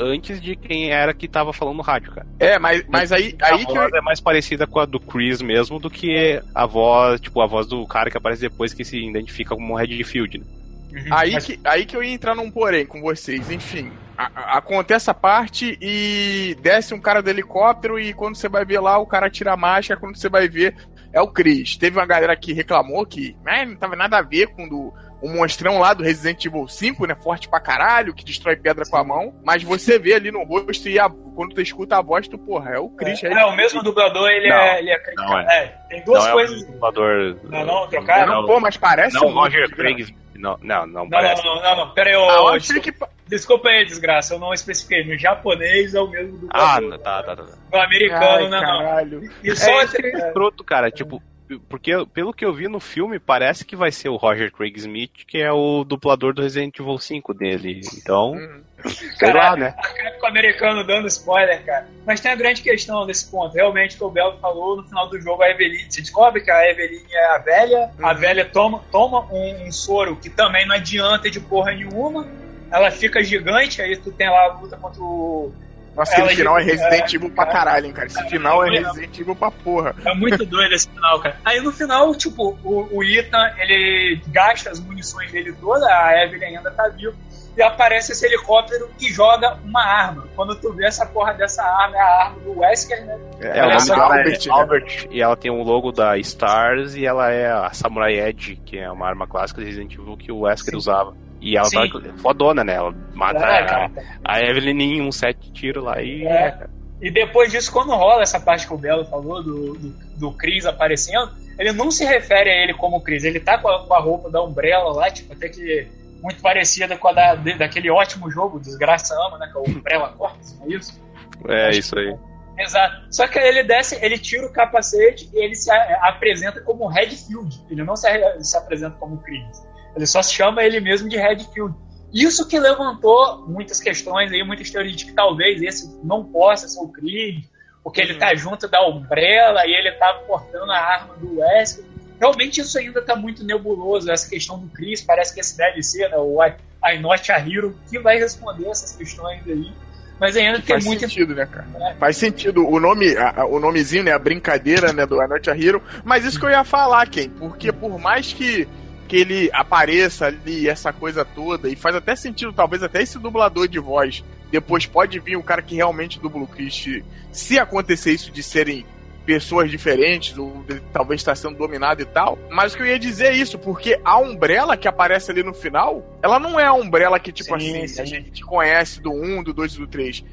antes 0.00 0.40
de 0.40 0.56
quem 0.56 0.90
era 0.90 1.12
que 1.14 1.28
tava 1.28 1.52
falando 1.52 1.76
no 1.76 1.82
rádio, 1.82 2.12
cara. 2.12 2.26
É, 2.38 2.58
mas, 2.58 2.84
mas 2.88 3.12
aí, 3.12 3.36
aí 3.42 3.62
a 3.62 3.66
que 3.66 3.70
eu, 3.70 3.74
voz 3.74 3.92
é 3.92 4.00
mais 4.00 4.20
parecida 4.20 4.66
com 4.66 4.80
a 4.80 4.84
do 4.86 4.98
Chris 4.98 5.42
mesmo 5.42 5.78
do 5.78 5.90
que 5.90 6.40
a 6.54 6.66
voz, 6.66 7.20
tipo, 7.20 7.40
a 7.40 7.46
voz 7.46 7.66
do 7.66 7.86
cara 7.86 8.10
que 8.10 8.16
aparece 8.16 8.40
depois 8.42 8.72
que 8.74 8.84
se 8.84 8.96
identifica 8.98 9.54
como 9.54 9.76
Redfield, 9.76 10.38
né? 10.38 10.44
Uhum, 10.92 11.04
Aí, 11.10 11.32
mas- 11.34 11.44
que, 11.44 11.60
aí 11.64 11.86
que 11.86 11.96
eu 11.96 12.02
ia 12.02 12.12
entrar 12.12 12.34
num 12.34 12.50
porém 12.50 12.84
com 12.84 13.00
vocês. 13.00 13.48
Enfim, 13.50 13.92
a- 14.18 14.30
a- 14.34 14.58
acontece 14.58 15.08
a 15.08 15.14
parte 15.14 15.78
e 15.80 16.56
desce 16.62 16.92
um 16.94 17.00
cara 17.00 17.22
do 17.22 17.30
helicóptero 17.30 17.98
e 18.00 18.12
quando 18.12 18.34
você 18.36 18.48
vai 18.48 18.64
ver 18.64 18.80
lá, 18.80 18.98
o 18.98 19.06
cara 19.06 19.30
tira 19.30 19.52
a 19.52 19.56
máscara, 19.56 20.00
quando 20.00 20.16
você 20.16 20.28
vai 20.28 20.48
ver, 20.48 20.74
é 21.12 21.20
o 21.20 21.28
Chris. 21.28 21.76
Teve 21.76 21.96
uma 21.96 22.06
galera 22.06 22.34
que 22.36 22.52
reclamou 22.52 23.06
que 23.06 23.36
"Ah, 23.46 23.64
não 23.64 23.76
tava 23.76 23.94
nada 23.94 24.18
a 24.18 24.22
ver 24.22 24.48
com 24.48 24.68
do, 24.68 24.92
o 25.22 25.28
monstrão 25.28 25.78
lá 25.78 25.92
do 25.94 26.02
Resident 26.02 26.44
Evil 26.44 26.66
5, 26.68 27.06
né? 27.06 27.14
Forte 27.14 27.48
pra 27.48 27.60
caralho, 27.60 28.14
que 28.14 28.24
destrói 28.24 28.56
pedra 28.56 28.84
com 28.88 28.96
a 28.96 29.04
mão. 29.04 29.34
Mas 29.44 29.62
você 29.62 29.98
vê 29.98 30.14
ali 30.14 30.30
no 30.30 30.42
rosto 30.44 30.88
e 30.88 30.98
a- 30.98 31.10
quando 31.34 31.54
tu 31.54 31.60
escuta 31.60 31.96
a 31.98 32.02
voz, 32.02 32.26
tu, 32.28 32.38
porra, 32.38 32.70
é 32.74 32.78
o 32.78 32.88
Chris. 32.90 33.22
É, 33.24 33.44
o 33.44 33.54
mesmo 33.56 33.82
dublador, 33.82 34.28
ele 34.30 34.48
Não, 34.48 34.56
é. 34.56 34.78
Ele 34.78 34.90
é, 34.90 35.02
não 35.16 35.38
é, 35.38 35.66
tem 35.88 36.04
duas 36.04 36.24
não 36.26 36.32
coisas. 36.32 36.62
é 36.62 36.64
o 36.66 36.72
dublador. 36.72 37.36
Não, 37.44 37.64
não, 37.66 37.88
trocaram? 37.88 38.34
Não, 38.42 38.46
pô, 38.46 38.60
mas 38.60 38.76
parece 38.76 39.14
Não, 39.14 39.22
muito, 39.24 39.34
Roger 39.38 39.62
cara. 39.70 39.76
Craig. 39.76 40.14
Não, 40.36 40.56
não, 40.62 40.86
não, 40.86 41.02
Não, 41.02 41.10
parece. 41.10 41.44
não, 41.44 41.54
não, 41.56 41.62
não, 41.62 41.76
não. 41.76 41.90
Pera 41.94 42.10
aí, 42.10 42.16
ô, 42.16 42.30
Ah, 42.30 42.32
eu 42.34 42.48
achei 42.48 42.58
desculpa, 42.60 42.80
que. 42.80 42.92
pa- 42.92 43.08
desculpa 43.28 43.68
aí, 43.68 43.84
desgraça, 43.84 44.32
eu 44.34 44.38
não 44.38 44.54
especifiquei. 44.54 45.04
No 45.04 45.18
japonês 45.18 45.94
é 45.94 46.00
o 46.00 46.08
mesmo 46.08 46.48
Ah, 46.50 46.80
dublador. 46.80 46.90
não, 46.90 46.98
tá, 46.98 47.22
tá, 47.22 47.36
tá. 47.36 47.44
No 47.70 47.78
americano, 47.78 48.24
Ai, 48.24 48.48
não, 48.48 48.50
não. 48.50 48.60
caralho. 48.60 49.30
E 49.44 49.54
só 49.54 49.70
É, 49.70 49.74
é 49.74 49.80
é, 49.82 50.28
escroto, 50.28 50.64
cara. 50.64 50.90
Tipo, 50.90 51.22
porque 51.68 51.92
pelo 52.14 52.32
que 52.32 52.44
eu 52.44 52.52
vi 52.52 52.68
no 52.68 52.78
filme, 52.80 53.18
parece 53.18 53.64
que 53.64 53.74
vai 53.76 53.90
ser 53.90 54.08
o 54.08 54.16
Roger 54.16 54.52
Craig 54.52 54.76
Smith, 54.76 55.10
que 55.26 55.38
é 55.38 55.50
o 55.50 55.84
dublador 55.84 56.32
do 56.32 56.42
Resident 56.42 56.78
Evil 56.78 56.98
5 56.98 57.34
dele. 57.34 57.80
Então, 57.96 58.32
Hum. 58.34 58.62
sei 58.86 59.32
Caralho. 59.32 59.38
lá, 59.38 59.56
né? 59.56 59.72
Capcom 59.72 60.26
americano 60.26 60.84
dando 60.86 61.06
spoiler, 61.08 61.64
cara. 61.64 61.88
Mas 62.06 62.20
tem 62.20 62.30
a 62.30 62.34
grande 62.36 62.62
questão 62.62 63.04
desse 63.06 63.30
ponto. 63.30 63.54
Realmente, 63.54 63.96
o 63.96 63.98
que 63.98 64.04
o 64.04 64.10
Belo 64.10 64.38
falou 64.38 64.76
no 64.76 64.84
final 64.84 65.08
do 65.08 65.20
jogo, 65.20 65.42
a 65.42 65.50
Eveline. 65.50 65.90
Se 65.90 66.00
descobre 66.00 66.40
que 66.42 66.50
a 66.50 66.70
Eveline 66.70 67.04
é 67.12 67.26
a 67.34 67.38
velha. 67.38 67.90
A 68.02 68.12
Uhum. 68.12 68.18
velha 68.18 68.44
toma, 68.44 68.82
toma 68.90 69.26
um, 69.32 69.66
um 69.66 69.72
soro 69.72 70.16
que 70.16 70.30
também 70.30 70.66
não 70.66 70.74
adianta 70.76 71.30
de 71.30 71.40
porra 71.40 71.72
nenhuma. 71.72 72.26
Ela 72.70 72.90
fica 72.90 73.22
gigante, 73.24 73.82
aí 73.82 73.96
tu 73.96 74.12
tem 74.12 74.30
lá 74.30 74.44
a 74.44 74.52
luta 74.60 74.76
contra 74.76 75.02
o. 75.02 75.52
Nossa, 76.00 76.12
aquele 76.12 76.28
Ela- 76.28 76.36
final 76.36 76.58
é 76.58 76.62
Resident 76.62 77.12
é, 77.12 77.16
Evil 77.16 77.30
pra 77.30 77.44
caralho, 77.44 77.86
hein, 77.86 77.92
cara. 77.92 78.06
Esse 78.06 78.24
final 78.30 78.64
é 78.64 78.70
Resident 78.70 79.18
Evil 79.18 79.36
pra 79.36 79.50
porra. 79.50 79.94
É 80.02 80.14
muito 80.14 80.46
doido 80.46 80.72
esse 80.74 80.88
final, 80.88 81.20
cara. 81.20 81.36
Aí 81.44 81.60
no 81.60 81.70
final, 81.70 82.14
tipo, 82.14 82.58
o, 82.64 82.88
o 82.90 83.04
Ethan, 83.04 83.52
ele 83.58 84.18
gasta 84.28 84.70
as 84.70 84.80
munições 84.80 85.30
dele 85.30 85.52
toda, 85.60 85.86
a 85.86 86.24
Evelyn 86.24 86.56
ainda 86.56 86.70
tá 86.70 86.88
viva, 86.88 87.12
e 87.54 87.62
aparece 87.62 88.12
esse 88.12 88.24
helicóptero 88.24 88.88
e 88.98 89.12
joga 89.12 89.58
uma 89.62 89.84
arma. 89.84 90.26
Quando 90.34 90.54
tu 90.54 90.72
vê 90.72 90.86
essa 90.86 91.04
porra 91.04 91.34
dessa 91.34 91.62
arma, 91.62 91.96
é 91.96 92.00
a 92.00 92.24
arma 92.24 92.40
do 92.40 92.58
Wesker, 92.60 93.04
né? 93.04 93.18
É, 93.40 93.78
só, 93.80 93.94
dela 93.94 94.16
Albert, 94.16 94.38
é 94.42 94.48
né? 94.48 94.54
Albert, 94.54 95.08
e 95.10 95.20
ela 95.20 95.36
tem 95.36 95.50
um 95.50 95.62
logo 95.62 95.92
da 95.92 96.16
Stars 96.16 96.94
e 96.94 97.04
ela 97.04 97.30
é 97.30 97.50
a 97.52 97.70
Samurai 97.74 98.18
Edge, 98.18 98.56
que 98.64 98.78
é 98.78 98.90
uma 98.90 99.06
arma 99.06 99.26
clássica 99.26 99.60
de 99.60 99.66
Resident 99.66 99.92
Evil 99.92 100.16
que 100.16 100.32
o 100.32 100.40
Wesker 100.40 100.70
Sim. 100.70 100.78
usava. 100.78 101.14
E 101.40 101.56
ela 101.56 101.66
Sim. 101.66 101.88
tá 101.88 102.12
fodona, 102.18 102.62
né? 102.62 102.74
Ela 102.74 102.94
mata 103.14 103.44
É, 103.44 103.72
a, 103.72 103.90
a 104.24 104.40
Evelyn 104.40 104.80
em 104.80 105.02
um 105.02 105.10
set 105.10 105.38
de 105.40 105.52
tiro 105.52 105.82
lá 105.82 106.02
e. 106.02 106.26
É. 106.26 106.66
E 107.00 107.10
depois 107.10 107.50
disso, 107.50 107.72
quando 107.72 107.92
rola 107.92 108.22
essa 108.22 108.38
parte 108.38 108.66
que 108.66 108.74
o 108.74 108.78
Belo 108.78 109.06
falou 109.06 109.42
do, 109.42 109.72
do, 109.72 109.88
do 110.18 110.32
Chris 110.32 110.66
aparecendo, 110.66 111.32
ele 111.58 111.72
não 111.72 111.90
se 111.90 112.04
refere 112.04 112.50
a 112.50 112.62
ele 112.62 112.74
como 112.74 113.00
Chris, 113.00 113.24
ele 113.24 113.40
tá 113.40 113.56
com 113.56 113.68
a, 113.68 113.86
com 113.86 113.94
a 113.94 114.00
roupa 114.00 114.30
da 114.30 114.42
Umbrella 114.42 114.92
lá, 114.92 115.10
tipo, 115.10 115.32
até 115.32 115.48
que 115.48 115.88
muito 116.22 116.42
parecida 116.42 116.98
com 116.98 117.08
a 117.08 117.12
da, 117.12 117.34
daquele 117.34 117.90
ótimo 117.90 118.30
jogo, 118.30 118.60
Desgraça 118.60 119.14
Ama, 119.26 119.38
né? 119.38 119.48
Que 119.50 119.56
é 119.56 119.60
o 119.60 119.76
Umbrella 119.76 120.08
Corps, 120.10 120.58
não 120.58 120.66
é 120.66 120.76
isso? 120.76 121.00
É 121.48 121.70
isso 121.70 121.98
aí. 121.98 122.14
Exato. 122.58 123.06
Só 123.10 123.26
que 123.26 123.38
aí 123.38 123.48
ele 123.48 123.62
desce, 123.62 123.98
ele 124.04 124.18
tira 124.18 124.46
o 124.46 124.52
capacete 124.52 125.30
e 125.32 125.42
ele 125.42 125.54
se 125.54 125.70
apresenta 126.02 126.60
como 126.60 126.86
Redfield. 126.86 127.58
Ele 127.70 127.82
não 127.82 127.96
se, 127.96 128.08
se 128.42 128.56
apresenta 128.58 128.96
como 128.98 129.16
Chris. 129.22 129.66
Ele 129.96 130.06
só 130.06 130.22
se 130.22 130.32
chama 130.32 130.62
ele 130.62 130.80
mesmo 130.80 131.08
de 131.08 131.16
Redfield. 131.16 131.74
Isso 132.12 132.46
que 132.48 132.58
levantou 132.58 133.44
muitas 133.46 133.80
questões 133.80 134.32
aí, 134.32 134.42
muitas 134.42 134.70
teorias 134.70 134.96
de 134.96 135.06
que 135.06 135.12
talvez 135.12 135.62
esse 135.62 135.96
não 136.02 136.24
possa 136.24 136.66
ser 136.68 136.80
o 136.80 136.88
Chris, 136.88 137.44
porque 137.84 138.00
ele 138.00 138.14
tá 138.14 138.34
junto 138.34 138.66
da 138.68 138.84
Umbrella 138.86 139.64
e 139.66 139.72
ele 139.72 139.92
tá 139.92 140.12
portando 140.26 140.70
a 140.72 140.76
arma 140.78 141.14
do 141.16 141.38
Wesker. 141.38 141.84
Realmente 142.18 142.60
isso 142.60 142.78
ainda 142.78 143.00
tá 143.00 143.14
muito 143.16 143.44
nebuloso, 143.44 144.10
essa 144.10 144.28
questão 144.28 144.58
do 144.58 144.66
Chris, 144.68 145.00
parece 145.00 145.32
que 145.32 145.40
esse 145.40 145.56
deve 145.56 145.82
ser, 145.82 146.08
né, 146.10 146.16
o 146.18 146.36
I, 146.44 146.54
I 146.94 146.98
Not 146.98 147.30
a 147.32 147.38
Hero, 147.38 147.78
que 147.88 147.98
vai 147.98 148.18
responder 148.18 148.68
essas 148.68 148.94
questões 148.96 149.40
aí. 149.46 149.72
Mas 150.18 150.36
ainda 150.36 150.58
tem 150.58 150.66
Faz 150.66 150.84
muito 150.84 151.00
sentido, 151.00 151.34
né, 151.34 151.46
cara? 151.46 151.66
Faz 151.98 152.16
sentido. 152.18 152.68
O 152.68 152.78
nome, 152.78 153.16
a- 153.16 153.46
o 153.46 153.58
nomezinho, 153.58 154.04
né? 154.04 154.12
A 154.12 154.18
brincadeira, 154.18 154.92
né, 154.92 155.06
do 155.06 155.16
I 155.22 155.26
Not 155.26 155.48
a 155.48 155.56
Hero. 155.56 155.82
Mas 156.04 156.26
isso 156.26 156.38
que 156.38 156.44
eu 156.44 156.50
ia 156.50 156.62
falar, 156.62 157.08
Ken, 157.08 157.30
porque 157.38 157.72
por 157.72 157.98
mais 157.98 158.30
que, 158.34 158.68
que 159.10 159.16
ele 159.16 159.50
apareça 159.52 160.26
ali, 160.26 160.68
essa 160.68 160.92
coisa 160.92 161.24
toda, 161.24 161.68
e 161.68 161.74
faz 161.74 161.96
até 161.96 162.14
sentido, 162.14 162.52
talvez 162.52 162.80
até 162.80 163.02
esse 163.02 163.18
dublador 163.18 163.66
de 163.66 163.80
voz. 163.80 164.22
Depois 164.52 164.86
pode 164.86 165.18
vir 165.18 165.36
o 165.36 165.42
cara 165.42 165.60
que 165.60 165.74
realmente 165.74 166.20
dubla 166.20 166.44
o 166.44 166.46
Chris. 166.46 167.02
Se 167.32 167.58
acontecer 167.58 168.12
isso 168.12 168.30
de 168.30 168.40
serem 168.40 168.86
pessoas 169.26 169.68
diferentes, 169.68 170.38
ou 170.38 170.64
talvez 170.92 171.20
está 171.20 171.34
sendo 171.34 171.56
dominado 171.56 172.00
e 172.02 172.04
tal. 172.04 172.38
Mas 172.50 172.72
o 172.72 172.76
que 172.76 172.84
eu 172.84 172.86
ia 172.86 173.00
dizer 173.00 173.26
é 173.26 173.34
isso, 173.34 173.58
porque 173.58 174.00
a 174.04 174.16
Umbrella 174.16 174.76
que 174.76 174.86
aparece 174.86 175.32
ali 175.32 175.42
no 175.42 175.52
final, 175.52 176.04
ela 176.22 176.38
não 176.38 176.58
é 176.58 176.66
a 176.66 176.72
Umbrella 176.72 177.18
que, 177.18 177.32
tipo 177.32 177.58
Sim, 177.58 177.82
assim, 177.82 177.88
sim. 177.88 178.00
a 178.00 178.04
gente 178.04 178.44
conhece 178.44 179.00
do 179.00 179.10
1, 179.10 179.42
do 179.42 179.52
2 179.52 179.74
e 179.74 179.78
do 179.78 179.88
3. 179.88 180.24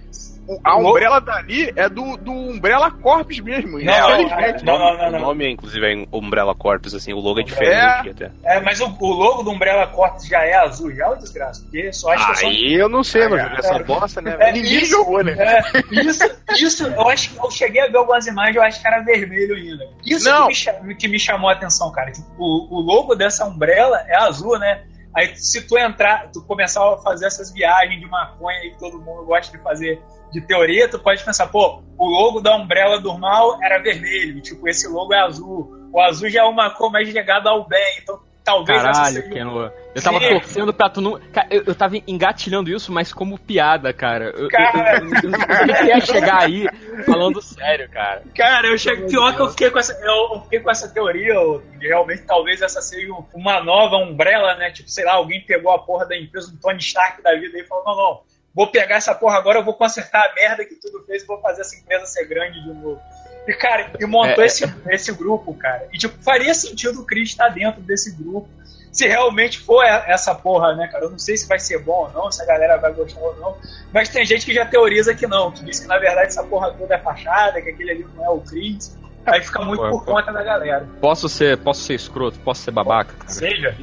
A 0.64 0.78
Umbrella 0.78 1.20
dali 1.20 1.72
é 1.76 1.90
do, 1.90 2.16
do 2.18 2.32
Umbrella 2.32 2.90
Corps 2.92 3.40
mesmo. 3.42 3.80
Não, 3.80 4.22
infelizmente. 4.22 4.64
não, 4.66 4.78
não, 4.78 4.98
não, 4.98 5.08
O 5.08 5.12
não. 5.12 5.20
nome, 5.20 5.52
inclusive, 5.52 5.86
é 5.86 6.06
Umbrella 6.12 6.56
Corpus, 6.56 6.94
assim, 6.96 7.14
o 7.14 7.20
logo 7.20 7.40
é 7.40 7.42
É. 7.42 7.46
diferente 7.46 8.10
até. 8.10 8.32
É, 8.44 8.60
mas 8.62 8.80
o, 8.80 8.88
o 9.00 9.08
logo 9.14 9.44
do 9.44 9.52
Umbrella 9.52 9.88
Corps 9.88 10.26
já 10.28 10.44
é 10.46 10.54
azul, 10.56 10.94
já 10.94 11.06
é 11.06 11.08
uma 11.08 11.18
desgraça. 11.18 11.62
Porque 11.64 11.92
só 11.92 12.12
acho 12.12 12.26
que 12.26 12.32
é 12.32 12.36
só. 12.36 12.48
Aí 12.48 12.74
eu 12.74 12.88
não 12.90 13.04
sei, 13.04 13.28
mas 13.28 13.42
joguei 13.42 13.58
essa 13.60 13.76
é. 13.76 13.84
bosta, 13.84 14.22
né? 14.22 14.38
É? 14.40 14.52
Ninguém 14.52 14.78
isso- 14.78 14.92
jogou, 14.98 15.24
né? 15.24 15.36
É, 15.38 15.62
isso, 15.92 16.24
isso, 16.58 16.88
eu 16.88 17.10
acho 17.10 17.30
que 17.32 17.38
eu 17.46 17.52
cheguei 17.52 17.82
a 17.82 17.88
ver 17.88 17.98
algumas 17.98 18.26
imagens, 18.28 18.56
eu 18.56 18.62
acho 18.64 18.82
que 18.82 18.88
era 18.88 19.02
vermelho 19.02 19.56
ainda. 19.56 19.86
Isso 20.06 20.30
Não. 20.30 20.44
que 20.44 20.48
me, 20.48 20.56
cha- 20.56 20.74
que 20.98 21.08
me 21.08 21.20
chamou 21.20 21.50
a 21.50 21.54
atenção, 21.54 21.92
cara. 21.92 22.12
Tipo, 22.12 22.26
o, 22.38 22.78
o 22.78 22.80
logo 22.82 23.16
dessa 23.16 23.46
Umbrella 23.46 24.04
é 24.08 24.16
azul, 24.18 24.58
né? 24.60 24.84
Aí 25.18 25.36
se 25.36 25.68
tu 25.68 25.76
entrar, 25.80 26.30
tu 26.32 26.44
começar 26.44 26.94
a 26.94 26.98
fazer 26.98 27.26
essas 27.26 27.52
viagens 27.52 28.00
de 28.00 28.06
maconha 28.06 28.60
aí 28.60 28.70
que 28.70 28.78
todo 28.78 29.02
mundo 29.02 29.26
gosta 29.26 29.58
de 29.58 29.64
fazer 29.64 30.00
de 30.32 30.40
teoria, 30.42 30.88
tu 30.88 31.00
pode 31.00 31.24
pensar, 31.24 31.48
pô, 31.48 31.82
o 31.98 32.06
logo 32.06 32.40
da 32.40 32.56
Umbrella 32.56 33.00
do 33.00 33.18
mal 33.18 33.58
era 33.64 33.82
vermelho, 33.82 34.40
tipo, 34.42 34.68
esse 34.68 34.88
logo 34.88 35.12
é 35.16 35.20
azul. 35.20 35.76
O 35.92 36.00
azul 36.00 36.30
já 36.30 36.42
é 36.42 36.44
uma 36.44 36.70
cor 36.70 36.92
mais 36.92 37.10
ligada 37.10 37.50
ao 37.50 37.68
bem, 37.68 37.98
então 38.00 38.20
talvez 38.48 38.80
essa 38.80 38.92
Caralho, 38.94 39.16
seja... 39.16 39.30
Kenô. 39.30 39.70
Eu 39.94 40.02
tava 40.02 40.20
Sim. 40.20 40.30
torcendo 40.30 40.74
pra 40.74 40.90
tu 40.90 41.02
não. 41.02 41.20
Cara, 41.34 41.48
eu, 41.52 41.64
eu 41.66 41.76
tava 41.76 41.98
engatilhando 42.08 42.70
isso, 42.70 42.94
mas 42.94 43.12
como 43.12 43.38
piada, 43.38 43.92
cara. 43.92 44.34
Eu, 44.38 44.48
Cara. 44.48 45.00
eu, 45.00 45.08
eu, 45.08 45.32
eu 45.32 45.76
queria 45.76 46.00
chegar 46.00 46.44
aí 46.44 46.66
falando 47.06 47.42
sério, 47.42 47.90
cara. 47.90 48.24
Cara, 48.34 48.68
eu 48.68 48.78
cheguei, 48.78 49.08
pior 49.08 49.36
que 49.36 49.42
eu 49.42 49.50
fiquei 49.50 49.70
com 49.70 49.80
essa, 49.80 49.94
eu, 50.02 50.42
fiquei 50.44 50.62
com 50.62 50.72
essa 50.72 50.88
teoria, 50.88 51.34
realmente 51.82 52.22
talvez 52.22 52.62
essa 52.62 52.82
seja 52.82 53.12
uma 53.34 53.62
nova 53.62 53.98
Umbrella, 53.98 54.56
né? 54.56 54.72
Tipo, 54.72 54.90
sei 54.90 55.04
lá, 55.04 55.14
alguém 55.14 55.42
pegou 55.42 55.74
a 55.74 55.80
porra 55.80 56.06
da 56.06 56.18
empresa 56.18 56.50
do 56.50 56.58
Tony 56.58 56.80
Stark 56.80 57.22
da 57.22 57.36
vida 57.36 57.58
e 57.58 57.66
falou: 57.66 57.84
não, 57.84 57.98
não, 57.98 58.22
vou 58.56 58.68
pegar 58.68 58.96
essa 58.96 59.14
porra 59.14 59.38
agora, 59.38 59.60
eu 59.60 59.66
vou 59.66 59.74
consertar 59.74 60.24
a 60.24 60.34
merda 60.34 60.64
que 60.64 60.76
tudo 60.76 61.04
fez 61.06 61.24
e 61.24 61.28
vou 61.28 61.42
fazer 61.42 61.62
essa 61.62 61.76
empresa 61.76 62.06
ser 62.06 62.26
grande 62.26 62.62
de 62.64 62.74
novo. 62.74 63.02
E, 63.48 63.54
cara, 63.54 63.92
e 64.00 64.06
montou 64.06 64.44
É. 64.44 64.48
esse, 64.48 64.66
esse 64.90 65.12
grupo, 65.14 65.54
cara. 65.54 65.88
E, 65.94 65.98
tipo, 65.98 66.22
faria 66.22 66.54
sentido 66.54 67.02
o 67.02 67.06
Chris 67.06 67.30
estar 67.30 67.50
dentro 67.50 67.82
desse 67.82 68.12
grupo. 68.16 68.50
Se 68.92 69.08
realmente 69.08 69.60
for 69.60 69.84
essa 69.84 70.34
porra, 70.34 70.76
né, 70.76 70.88
cara? 70.88 71.06
Eu 71.06 71.12
não 71.12 71.20
sei 71.20 71.38
se 71.38 71.48
vai 71.48 71.60
ser 71.60 71.80
bom 71.80 72.08
ou 72.08 72.12
não, 72.12 72.32
se 72.32 72.42
a 72.42 72.46
galera 72.46 72.78
vai 72.78 72.92
gostar 72.94 73.20
ou 73.22 73.36
não. 73.38 73.56
Mas 73.94 74.10
tem 74.10 74.26
gente 74.26 74.46
que 74.46 74.54
já 74.54 74.66
teoriza 74.66 75.14
que 75.14 75.28
não, 75.28 75.52
que 75.52 75.64
diz 75.64 75.80
que 75.80 75.88
na 75.88 76.00
verdade 76.00 76.28
essa 76.28 76.44
porra 76.44 76.72
toda 76.72 76.96
é 76.96 76.98
fachada, 76.98 77.62
que 77.62 77.70
aquele 77.70 77.92
ali 77.92 78.08
não 78.16 78.26
é 78.26 78.30
o 78.30 78.40
Chris. 78.42 78.98
Aí 79.26 79.44
fica 79.44 79.62
muito 79.64 79.82
por 79.90 80.04
conta 80.04 80.32
da 80.32 80.42
galera. 80.42 80.88
Posso 81.00 81.30
ser, 81.30 81.58
posso 81.58 81.82
ser 81.82 81.94
escroto, 81.96 82.40
posso 82.40 82.62
ser 82.62 82.72
babaca, 82.72 83.14
cara. 83.14 83.30
Seja. 83.30 83.78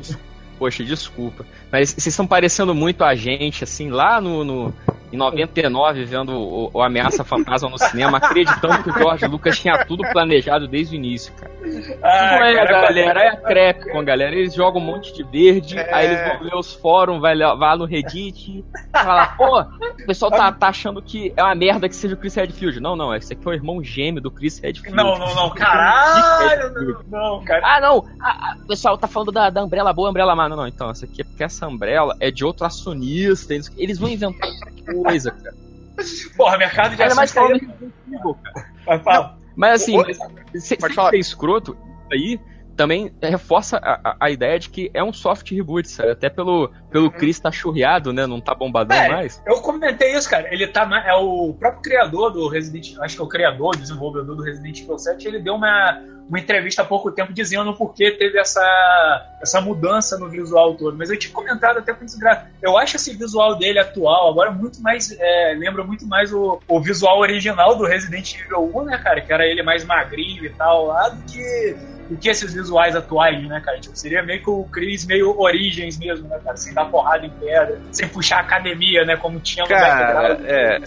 Poxa, 0.59 0.83
desculpa. 0.83 1.45
Mas 1.75 1.91
vocês 1.91 2.07
estão 2.07 2.25
parecendo 2.25 2.73
muito 2.73 3.03
a 3.03 3.17
gente, 3.17 3.65
assim, 3.65 3.91
lá 3.91 4.21
no, 4.21 4.45
no- 4.45 4.73
em 5.13 5.17
99, 5.17 6.05
vendo 6.05 6.33
o, 6.33 6.71
o 6.73 6.83
Ameaça 6.83 7.23
Fantasma 7.25 7.69
no 7.69 7.79
cinema, 7.79 8.19
acreditando 8.19 8.83
que 8.83 8.91
o 8.91 8.93
George 8.93 9.27
Lucas 9.27 9.59
tinha 9.59 9.85
tudo 9.85 10.03
planejado 10.13 10.67
desde 10.69 10.95
o 10.95 10.97
início, 10.97 11.33
cara. 11.35 11.53
Ah, 12.03 12.37
não 12.39 12.45
é, 12.45 12.55
cara, 12.55 12.81
galera, 12.83 13.21
é 13.23 13.29
a 13.29 13.37
crepe 13.37 13.91
com 13.93 13.99
a 14.01 14.03
galera. 14.05 14.35
Eles 14.35 14.55
jogam 14.55 14.81
um 14.81 14.85
monte 14.85 15.13
de 15.15 15.23
verde, 15.25 15.79
É. 15.79 15.95
aí 15.95 16.07
eles 16.07 16.21
vão 16.29 16.43
ler 16.43 16.55
os 16.57 16.75
fóruns, 16.75 17.21
vai 17.21 17.35
lá, 17.37 17.55
vai 17.55 17.77
no 17.77 17.85
Reddit, 17.87 18.65
fala, 18.93 19.27
pô, 19.37 19.61
o 19.63 20.07
pessoal 20.07 20.31
tá, 20.33 20.51
tá 20.53 20.69
achando 20.69 21.01
que 21.03 21.33
é 21.37 21.43
uma 21.43 21.55
merda 21.55 21.89
que 21.89 21.95
seja 21.97 22.15
o 22.15 22.19
Chris 22.19 22.35
Redfield. 22.35 22.81
Não, 22.81 22.95
não, 22.97 23.15
esse 23.15 23.33
aqui 23.33 23.47
é 23.47 23.51
o 23.51 23.55
irmão 23.55 23.83
gêmeo 23.83 24.21
do 24.21 24.31
Chris 24.33 24.59
Redfield. 24.59 24.97
Não, 24.97 25.17
não, 25.19 25.35
não, 25.35 25.51
caralho, 25.51 26.73
não, 27.09 27.37
não, 27.39 27.45
cara. 27.45 27.63
Ah, 27.65 27.81
não, 27.81 28.05
a- 28.21 28.51
a- 28.51 28.57
o 28.63 28.67
pessoal 28.67 28.99
tá 28.99 29.07
falando 29.07 29.31
da, 29.33 29.49
da 29.49 29.63
Umbrella 29.65 29.93
boa, 29.93 30.11
Umbrella 30.11 30.35
má. 30.35 30.49
Não, 30.49 30.57
não, 30.57 30.67
então, 30.67 30.91
essa 30.91 31.05
aqui 31.07 31.23
é 31.23 31.25
porque 31.25 31.45
essa 31.45 31.64
Umbrella 31.69 32.17
é 32.21 32.31
de 32.31 32.45
outro 32.45 32.67
acionista, 32.67 33.55
eles, 33.55 33.73
eles 33.77 33.99
vão 33.99 34.09
inventar 34.09 34.49
outra 34.49 34.95
coisa, 35.03 35.31
cara. 35.31 35.57
Porra, 36.37 36.59
mercado 36.59 36.91
de 36.93 36.97
mais 36.97 37.37
ações 37.37 37.63
Evil, 37.63 38.35
cara. 38.43 38.67
Vai, 38.85 38.99
fala. 39.01 39.39
Mas 39.57 39.83
assim, 39.83 39.99
Ô, 39.99 40.05
se, 40.55 40.77
ser 40.77 41.15
escroto, 41.15 41.73
isso 41.73 42.13
aí 42.13 42.41
também 42.77 43.13
reforça 43.23 43.77
a, 43.79 44.17
a- 44.21 44.31
ideia 44.31 44.59
de 44.59 44.69
que 44.69 44.91
é 44.93 45.03
um 45.03 45.13
soft 45.13 45.51
reboot, 45.51 45.89
sabe? 45.89 46.11
Até 46.11 46.29
pelo, 46.29 46.71
pelo 46.91 47.11
Chris 47.11 47.39
tá 47.41 47.51
churriado, 47.53 48.13
né? 48.13 48.27
Não 48.27 48.41
tá 48.41 48.55
bombadão 48.55 48.97
É, 48.97 49.09
mais. 49.09 49.43
Eu 49.47 49.61
comentei 49.61 50.13
isso, 50.17 50.29
cara. 50.29 50.53
Ele 50.53 50.67
tá. 50.67 50.85
É 51.07 51.15
o 51.15 51.55
próprio 51.59 51.83
criador 51.83 52.31
do 52.33 52.49
Resident 52.49 52.97
Acho 53.01 53.17
que 53.17 53.23
é 53.23 53.25
o 53.25 53.29
criador, 53.29 53.77
desenvolvedor 53.77 54.37
do 54.37 54.43
Resident 54.43 54.81
Evil 54.81 54.99
7. 54.99 55.27
Ele 55.27 55.39
deu 55.39 55.55
uma, 55.55 56.01
uma 56.29 56.39
entrevista 56.39 56.83
há 56.83 56.85
pouco 56.85 57.11
tempo 57.13 57.33
dizendo 57.33 57.73
por 57.75 57.95
que 57.95 58.11
teve 58.13 58.39
essa, 58.39 59.37
essa 59.41 59.61
mudança 59.61 60.19
no 60.19 60.29
visual 60.29 60.75
todo. 60.75 60.97
Mas 60.97 61.11
eu 61.11 61.19
tinha 61.19 61.33
comentado 61.33 61.79
até 61.79 61.93
com 61.93 62.05
desgraça. 62.05 62.47
Eu 62.63 62.77
acho 62.77 62.97
esse 62.97 63.15
visual 63.17 63.57
dele 63.57 63.79
atual 63.79 64.31
agora 64.31 64.51
muito 64.51 64.81
mais. 64.83 65.11
é, 65.19 65.55
lembra 65.59 65.85
muito 65.85 66.07
mais 66.07 66.33
o, 66.33 66.61
o 66.69 66.81
visual 66.81 67.19
original 67.21 67.77
do 67.77 67.85
Resident 67.85 68.35
Evil 68.35 68.71
1, 68.75 68.85
né, 68.85 68.99
cara? 68.99 69.21
Que 69.21 69.33
era 69.33 69.47
ele 69.47 69.63
mais 69.63 69.85
magrinho 69.85 70.45
e 70.45 70.51
tal 70.51 70.87
lá, 70.87 71.09
do 71.09 71.23
que, 71.33 71.77
do 72.09 72.17
que 72.17 72.29
esses 72.29 72.53
visuais 72.53 72.95
atuais, 72.95 73.47
né, 73.49 73.61
cara? 73.65 73.79
Tipo, 73.81 73.97
seria 73.97 74.23
meio 74.23 74.43
que 74.43 74.51
o 74.51 74.65
Chris 74.65 75.07
meio 75.07 75.39
Origens 75.39 75.99
mesmo, 75.99 76.29
né, 76.29 76.39
cara? 76.45 76.57
Sem 76.57 76.75
dar 76.75 76.87
porrada 76.87 77.25
em 77.25 77.31
pedra, 77.31 77.81
sem 77.91 78.09
puxar 78.09 78.41
academia, 78.41 79.05
né? 79.05 79.17
Como 79.17 79.41
tinha 79.41 79.65
no 79.65 79.69
Cara, 79.69 80.41
é. 80.45 80.79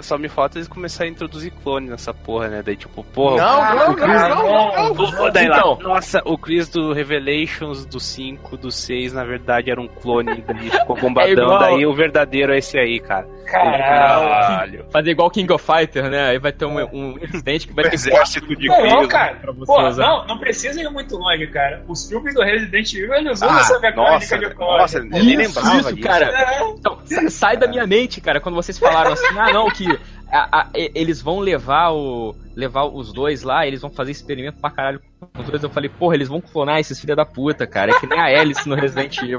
Só 0.00 0.16
me 0.16 0.28
falta 0.28 0.58
eles 0.58 0.68
começarem 0.68 1.10
a 1.10 1.14
introduzir 1.14 1.52
clone 1.62 1.88
nessa 1.88 2.14
porra, 2.14 2.48
né? 2.48 2.62
Daí, 2.64 2.76
tipo, 2.76 3.02
porra. 3.04 3.36
Não, 3.36 3.74
não, 3.74 3.92
o 3.92 3.96
Chris- 3.96 4.08
não, 4.22 4.28
não, 4.28 4.94
não. 4.94 4.94
Pô, 5.12 5.30
daí 5.30 5.48
lá, 5.48 5.58
Então. 5.58 5.78
nossa, 5.80 6.22
o 6.24 6.38
Chris 6.38 6.68
do 6.68 6.92
Revelations 6.92 7.84
do 7.84 7.98
5, 7.98 8.56
do 8.56 8.70
6, 8.70 9.12
na 9.12 9.24
verdade 9.24 9.70
era 9.70 9.80
um 9.80 9.88
clone 9.88 10.40
dele, 10.42 10.70
ficou 10.70 10.96
bombadão. 11.00 11.56
É 11.56 11.58
Daí 11.58 11.86
o 11.86 11.92
verdadeiro 11.94 12.52
é 12.52 12.58
esse 12.58 12.78
aí, 12.78 13.00
cara. 13.00 13.26
Caralho. 13.50 14.84
Fazer 14.90 15.10
igual 15.10 15.30
King 15.30 15.50
of 15.52 15.64
Fighter, 15.64 16.08
né? 16.10 16.28
Aí 16.30 16.38
vai 16.38 16.52
ter 16.52 16.64
um, 16.66 16.78
um 16.92 17.18
incidente 17.22 17.66
que 17.66 17.74
vai 17.74 17.84
ter 17.84 17.94
Exército 17.98 18.54
de 18.54 18.68
Não, 18.68 18.86
não, 18.86 18.98
Chris. 18.98 19.08
cara. 19.10 19.38
Pô, 19.66 19.90
não, 19.90 20.26
não 20.26 20.38
precisa 20.38 20.80
ir 20.80 20.88
muito 20.90 21.16
longe, 21.16 21.46
cara. 21.48 21.82
Os 21.88 22.08
filmes 22.08 22.34
do 22.34 22.42
Resident 22.42 22.92
Evil, 22.94 23.14
eles 23.14 23.32
usam 23.32 23.50
Ah, 23.50 23.60
essa 23.60 23.74
mecânica 23.80 23.96
nossa, 24.12 24.38
de 24.38 24.54
clone. 24.54 24.78
nossa, 24.78 25.00
nem 25.00 25.20
Isso, 25.20 25.36
lembrava 25.58 25.78
isso, 25.78 25.94
disso. 25.94 26.08
cara. 26.08 26.24
É, 26.26 26.62
Então, 26.70 26.98
sa- 27.04 27.30
sai 27.30 27.56
da 27.56 27.66
minha 27.66 27.86
mente, 27.86 28.20
cara, 28.20 28.40
quando 28.40 28.54
vocês 28.54 28.78
falaram 28.78 29.12
assim, 29.12 29.38
ah, 29.38 29.50
não, 29.52 29.68
que 29.70 29.87
a- 30.30 30.60
a- 30.60 30.70
eles 30.74 31.20
vão 31.22 31.40
levar 31.40 31.90
o 31.92 32.36
levar 32.58 32.86
os 32.86 33.12
dois 33.12 33.44
lá, 33.44 33.64
eles 33.64 33.80
vão 33.80 33.88
fazer 33.88 34.10
experimento 34.10 34.60
pra 34.60 34.68
caralho 34.68 35.00
com 35.20 35.40
os 35.40 35.48
dois. 35.48 35.62
Eu 35.62 35.70
falei, 35.70 35.88
porra, 35.88 36.16
eles 36.16 36.26
vão 36.26 36.40
clonar 36.40 36.80
esses 36.80 36.98
filha 37.00 37.14
da 37.14 37.24
puta, 37.24 37.68
cara. 37.68 37.92
É 37.92 38.00
que 38.00 38.06
nem 38.08 38.18
a 38.18 38.24
Alice 38.24 38.68
no 38.68 38.74
Resident 38.74 39.16
Evil. 39.18 39.38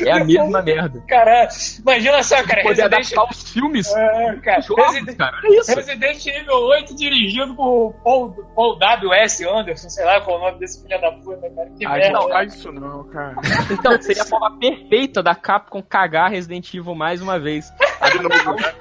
É 0.00 0.10
a 0.10 0.24
mesma 0.24 0.62
merda. 0.62 1.02
Caralho, 1.06 1.50
imagina 1.80 2.22
só, 2.22 2.36
cara. 2.42 2.62
Poder 2.62 2.82
Resident, 2.82 2.94
adaptar 2.94 3.30
os 3.30 3.52
filmes 3.52 3.94
é, 3.94 4.36
cara, 4.36 4.62
jogos, 4.62 4.86
Resident, 4.86 5.18
cara. 5.18 5.36
Olha 5.44 5.60
isso. 5.60 5.74
Resident 5.74 6.26
Evil 6.26 6.54
8 6.54 6.96
dirigido 6.96 7.54
por 7.54 7.92
Paul, 8.02 8.30
Paul 8.56 8.78
W.S. 8.78 9.46
Anderson, 9.46 9.90
sei 9.90 10.04
lá 10.06 10.22
qual 10.22 10.38
é 10.38 10.40
o 10.40 10.44
nome 10.46 10.58
desse 10.58 10.82
filho 10.82 10.98
da 10.98 11.12
puta, 11.12 11.50
cara. 11.50 11.70
Que 11.78 11.84
Ah, 11.84 11.92
merda. 11.92 12.12
Não 12.12 12.28
faz 12.30 12.54
isso 12.54 12.72
não, 12.72 13.04
cara. 13.04 13.36
Então, 13.70 14.00
seria 14.00 14.22
a 14.22 14.26
forma 14.26 14.58
perfeita 14.58 15.22
da 15.22 15.34
Capcom 15.34 15.82
cagar 15.82 16.30
Resident 16.30 16.72
Evil 16.72 16.94
mais 16.94 17.20
uma 17.20 17.38
vez. 17.38 17.70
Né? 17.70 17.76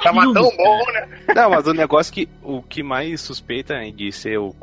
Tava 0.01 0.21
tão 0.33 0.49
bom, 0.55 0.91
né? 0.93 1.09
Não, 1.35 1.49
mas 1.49 1.67
o 1.67 1.73
negócio 1.73 2.13
que 2.13 2.29
o 2.41 2.61
que 2.61 2.81
mais 2.83 3.19
suspeita 3.21 3.72
de 3.95 4.11
ser 4.11 4.37
o 4.37 4.53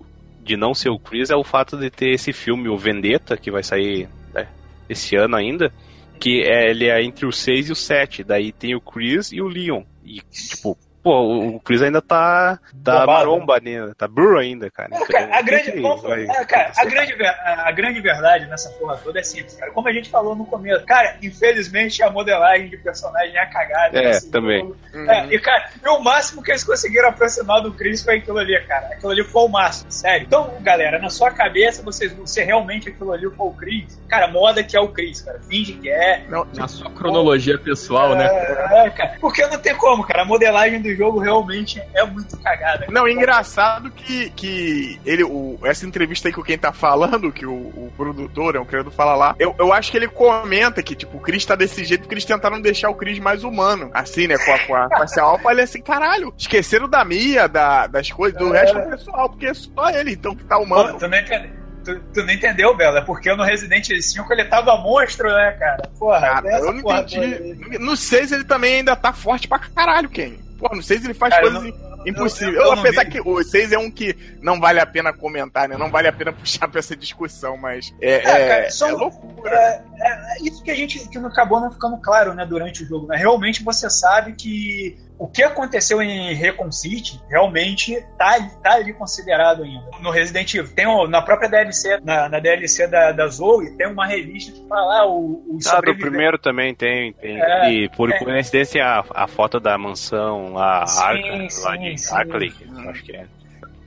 de 0.43 0.57
não 0.57 0.75
ser 0.75 0.89
o 0.89 0.99
Chris 0.99 1.31
é 1.31 1.37
o 1.37 1.45
fato 1.45 1.77
de 1.77 1.91
ter 1.91 2.11
esse 2.11 2.33
filme, 2.33 2.69
o 2.69 2.77
Vendetta, 2.77 3.37
que 3.37 3.51
vai 3.51 3.63
sair 3.63 4.09
né, 4.35 4.49
esse 4.89 5.15
ano 5.15 5.37
ainda. 5.37 5.73
que 6.19 6.43
é, 6.43 6.71
ele 6.71 6.87
é 6.87 7.03
entre 7.03 7.27
o 7.27 7.33
6 7.33 7.69
e 7.69 7.73
o 7.73 7.77
7. 7.77 8.25
Daí 8.25 8.53
tem 8.53 8.75
o 8.75 8.81
Chris 8.81 9.33
e 9.33 9.41
o 9.41 9.49
Leon. 9.49 9.83
E, 10.05 10.21
tipo, 10.21 10.77
pô, 11.03 11.55
o 11.57 11.61
Chris 11.61 11.83
ainda 11.83 12.01
tá. 12.03 12.59
Tá 12.85 13.01
Bombado. 13.01 13.07
maromba 13.07 13.57
ainda, 13.57 13.95
tá 13.95 14.09
burro 14.09 14.39
ainda, 14.39 14.71
cara. 14.71 14.91
Cara, 15.07 15.39
a, 15.39 15.43
grande, 15.43 15.73
Que 15.73 15.81
vamos- 15.81 16.03
vai 16.03 16.25
é, 16.25 16.45
cara, 16.45 16.73
a, 16.77 16.85
grande, 16.85 17.15
a, 17.25 17.73
grande 17.73 18.01
verdade 18.01 18.47
nessa 18.47 18.71
porra 18.71 18.97
toda 18.99 19.19
é 19.21 19.23
simples, 19.23 19.55
cara. 19.57 19.71
Como 19.73 19.89
a 19.89 19.93
gente 19.93 20.09
falou 20.11 20.35
no 20.35 20.47
começo, 20.47 20.85
cara, 20.87 21.17
infelizmente 21.23 22.03
a 22.03 22.11
modelagem 22.11 22.69
de 22.69 22.77
personagem 22.77 23.37
é 23.37 23.47
cagada. 23.47 23.99
É, 23.99 24.03
nesse 24.09 24.31
também. 24.31 24.61
jogo. 24.61 24.77
É, 25.11 25.27
e, 25.35 25.39
cara, 25.39 25.71
e 25.85 25.89
o 25.89 26.01
máximo 26.01 26.43
que 26.43 26.51
eles 26.51 26.65
conseguiram 26.65 27.09
aproximar 27.09 27.63
do 27.63 27.73
Chris 27.73 28.03
foi 28.03 28.17
aquilo 28.19 28.39
ali, 28.39 28.59
cara. 28.67 28.87
Aquilo 28.89 29.13
ali 29.13 29.25
foi 29.25 29.43
o 29.43 29.49
máximo, 29.49 29.91
sério. 29.93 30.27
Então, 30.27 30.55
galera, 30.61 30.99
na 30.99 31.11
sua 31.11 31.31
cabeça, 31.31 31.83
vocês, 31.83 32.15
se 32.25 32.43
realmente 32.43 32.89
aquilo 32.89 33.13
ali 33.13 33.29
foi 33.31 33.47
o 33.47 33.53
Chris, 33.53 34.00
cara, 34.11 34.29
moda 34.29 34.63
que 34.65 34.77
é 34.77 34.81
o 34.81 34.89
Chris, 34.89 35.21
cara. 35.23 35.41
Finge 35.49 35.73
que 35.75 35.89
é. 35.89 36.25
Não, 36.29 36.47
Na 36.55 36.67
sua 36.69 36.91
cronologia 36.91 37.57
pessoal, 37.57 38.15
né? 38.17 38.27
É, 38.27 38.87
é, 38.87 38.91
cara. 38.91 39.17
Porque 39.21 39.47
não 39.47 39.59
tem 39.59 39.75
como, 39.77 40.05
cara. 40.05 40.23
A 40.23 40.25
modelagem 40.25 40.83
do 40.83 40.95
jogo 40.95 41.21
realmente 41.21 41.81
é 41.95 42.05
muito 42.05 42.37
cagada. 42.39 42.87
Não, 42.91 43.07
é 43.07 43.13
engraçado 43.13 43.91
que, 43.91 44.31
que 44.31 45.01
ele, 45.07 45.23
o, 45.25 45.59
essa 45.65 45.87
entrevista 45.87 46.29
aí 46.29 46.35
o 46.37 46.43
quem 46.43 46.59
tá 46.59 46.73
falando, 46.73 47.31
que 47.31 47.47
o, 47.47 47.53
o 47.53 47.93
produtor, 47.97 48.57
é 48.57 48.59
o 48.59 48.65
criador, 48.65 48.93
fala 48.93 49.15
lá, 49.15 49.35
eu, 49.39 49.55
eu 49.59 49.73
acho 49.73 49.91
que 49.91 49.97
ele 49.97 50.09
comenta 50.09 50.83
que, 50.83 50.95
tipo, 50.97 51.19
o 51.19 51.21
Chris 51.21 51.45
tá 51.45 51.55
desse 51.55 51.85
jeito 51.85 52.01
porque 52.03 52.15
eles 52.15 52.25
tentaram 52.25 52.61
deixar 52.61 52.89
o 52.91 52.95
Chris 52.95 53.19
mais 53.19 53.45
humano, 53.45 53.91
assim, 53.95 54.27
né, 54.27 54.37
com 54.39 54.53
a, 54.53 54.59
com 54.67 54.75
a, 54.75 54.89
com 54.89 55.03
a 55.03 55.07
Cell 55.07 55.25
Alpha, 55.27 55.51
ele 55.51 55.61
assim, 55.61 55.81
caralho, 55.83 56.33
esqueceram 56.37 56.89
da 56.89 57.05
Mia, 57.05 57.47
da, 57.47 57.87
das 57.87 58.11
coisas, 58.11 58.39
do 58.39 58.55
É. 58.55 58.61
resto 58.61 58.79
do 58.81 58.89
pessoal, 58.91 59.29
porque 59.29 59.47
é 59.47 59.55
só 59.55 59.91
ele, 59.91 60.13
então, 60.13 60.35
que 60.35 60.45
tá 60.45 60.57
Pô, 60.57 60.63
humano. 60.65 60.99
tu, 60.99 61.07
não 61.07 61.19
entende- 61.19 61.53
tu- 61.85 62.01
tu 62.15 62.23
não 62.25 62.33
entendeu, 62.33 62.77
Bela? 62.77 62.99
É 62.99 63.03
porque 63.03 63.35
no 63.35 63.43
Resident 63.45 63.89
Evil 63.91 64.03
5 64.03 64.33
ele 64.33 64.45
tava 64.45 64.77
monstro, 64.77 65.29
né, 65.33 65.53
cara? 65.59 65.83
Porra, 65.99 66.21
Cara, 66.21 66.59
eu 66.59 66.73
não 66.73 66.83
porra 66.83 67.01
entendi. 67.01 67.79
No 67.79 67.97
6 67.97 68.33
ele 68.33 68.45
também 68.45 68.77
ainda 68.77 68.95
tá 68.97 69.13
forte 69.13 69.47
pra 69.49 69.59
caralho, 69.59 70.09
Ken. 70.09 70.33
Pô, 70.59 70.75
no 70.75 70.83
6 70.83 71.05
ele 71.05 71.15
faz 71.15 71.33
Cara, 71.35 71.43
coisas 71.51 71.65
eu 71.65 72.07
impossíveis. 72.07 72.55
eu- 72.57 72.63
eu 72.63 72.69
Eu, 72.69 72.77
não 72.77 72.81
apesar 72.83 73.05
vi. 73.05 73.11
que 73.13 73.21
o 73.21 73.43
6 73.43 73.73
é 73.73 73.79
um 73.79 73.91
que 73.91 74.15
não 74.43 74.61
vale 74.61 74.79
a 74.79 74.85
pena 74.87 75.11
comentar, 75.13 75.67
né? 75.69 75.77
Não 75.79 75.91
vale 75.91 76.07
a 76.09 76.13
pena 76.13 76.33
puxar 76.35 76.69
pra 76.69 76.79
essa 76.81 76.95
discussão, 76.95 77.57
mas 77.57 77.95
é, 78.01 78.15
É, 78.15 78.21
cara, 78.21 78.39
é, 78.39 78.69
é 78.69 78.93
loucura. 78.93 79.51
É, 79.51 79.83
é- 80.01 80.37
é 80.39 80.43
isso 80.43 80.63
que 80.63 80.71
a 80.71 80.75
gente 80.75 81.09
que 81.09 81.19
não 81.19 81.29
acabou 81.31 81.61
não 81.61 81.71
ficando 81.73 81.97
claro, 81.99 82.35
né, 82.35 82.45
durante 82.45 82.83
o 82.83 82.87
jogo. 82.87 83.07
Né? 83.07 83.17
Realmente 83.17 83.63
você 83.63 83.89
sabe 83.89 84.35
que 84.35 84.99
o 85.21 85.29
que 85.29 85.43
aconteceu 85.43 86.01
em 86.03 86.33
Recon 86.35 86.73
City 86.73 87.21
realmente 87.29 88.01
tá, 88.17 88.41
tá 88.63 88.73
ali 88.75 88.93
considerado 88.95 89.63
ainda. 89.63 89.85
No 90.01 90.11
Resident 90.11 90.55
Evil, 90.55 90.75
tem 90.75 90.87
o- 90.87 91.07
na 91.07 91.21
própria 91.21 91.49
DLC, 91.49 92.01
na, 92.03 92.29
na 92.29 92.39
DLC 92.41 92.87
da, 92.87 93.13
da 93.13 93.27
Zoe, 93.29 93.77
tem 93.77 93.87
uma 93.87 94.07
revista 94.07 94.51
que 94.51 94.67
fala 94.67 95.01
ah, 95.01 95.07
o, 95.07 95.45
o 95.47 95.59
Ah, 95.71 95.81
do 95.81 95.95
primeiro 95.97 96.39
também 96.39 96.75
tem. 96.75 97.13
tem. 97.13 97.41
É, 97.41 97.71
e 97.71 97.89
por 97.91 98.11
é. 98.11 98.19
coincidência 98.19 98.85
a, 98.85 99.05
a 99.25 99.27
foto 99.29 99.61
da 99.61 99.77
mansão 99.77 100.55
lá, 100.55 100.87
Sim, 100.87 101.03
Arca, 101.03 101.51
sim, 101.51 101.65
lá 101.65 101.77
de 101.77 101.99
sim. 101.99 102.15
Arkley, 102.15 102.53
acho 102.89 103.03
que 103.05 103.15
é. 103.15 103.27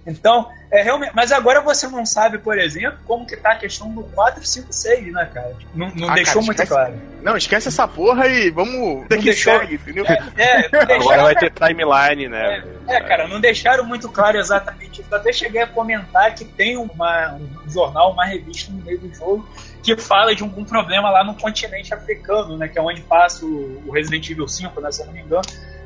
Então, 0.05 0.49
é 0.69 0.81
realmente. 0.83 1.11
Mas 1.15 1.31
agora 1.31 1.61
você 1.61 1.87
não 1.87 2.05
sabe, 2.05 2.37
por 2.37 2.57
exemplo, 2.59 2.99
como 3.05 3.25
que 3.25 3.37
tá 3.37 3.53
a 3.53 3.55
questão 3.55 3.89
do 3.89 4.03
456, 4.03 5.13
né, 5.13 5.29
cara? 5.33 5.55
Não, 5.73 5.89
não 5.95 6.09
Ah, 6.09 6.13
deixou 6.15 6.35
cara, 6.41 6.45
muito 6.45 6.61
esquece- 6.63 6.69
claro. 6.73 7.01
Não, 7.21 7.37
esquece 7.37 7.67
essa 7.69 7.87
porra 7.87 8.27
e 8.27 8.49
vamos. 8.51 9.07
Daqui 9.07 9.23
deixou- 9.25 9.57
segue, 9.59 9.75
entendeu? 9.75 10.03
É, 10.05 10.65
Agora 10.65 10.85
deixaram- 10.87 11.23
vai 11.23 11.35
ter 11.35 11.51
timeline, 11.51 12.27
né? 12.27 12.63
É, 12.87 12.99
cara, 12.99 13.27
não 13.29 13.39
deixaram 13.39 13.85
muito 13.85 14.09
claro 14.09 14.37
exatamente 14.37 14.99
isso. 14.99 15.09
Eu 15.09 15.17
até 15.17 15.31
cheguei 15.31 15.61
a 15.61 15.67
comentar 15.67 16.35
que 16.35 16.43
tem 16.43 16.75
uma, 16.75 17.35
um 17.35 17.69
jornal, 17.69 18.11
uma 18.11 18.25
revista 18.25 18.71
no 18.73 18.83
meio 18.83 18.99
do 18.99 19.13
jogo 19.15 19.47
que 19.81 19.95
fala 19.97 20.35
de 20.35 20.43
algum 20.43 20.65
problema 20.65 21.09
lá 21.09 21.23
no 21.23 21.33
continente 21.35 21.93
africano, 21.93 22.57
né? 22.57 22.67
Que 22.67 22.77
é 22.77 22.81
onde 22.81 23.01
passa 23.01 23.45
o, 23.45 23.83
o 23.87 23.91
Resident 23.93 24.29
Evil 24.29 24.47
5, 24.49 24.81
né, 24.81 24.91
se 24.91 25.01
eu 25.01 25.05
não 25.05 25.13
me 25.13 25.21
engano. 25.21 25.43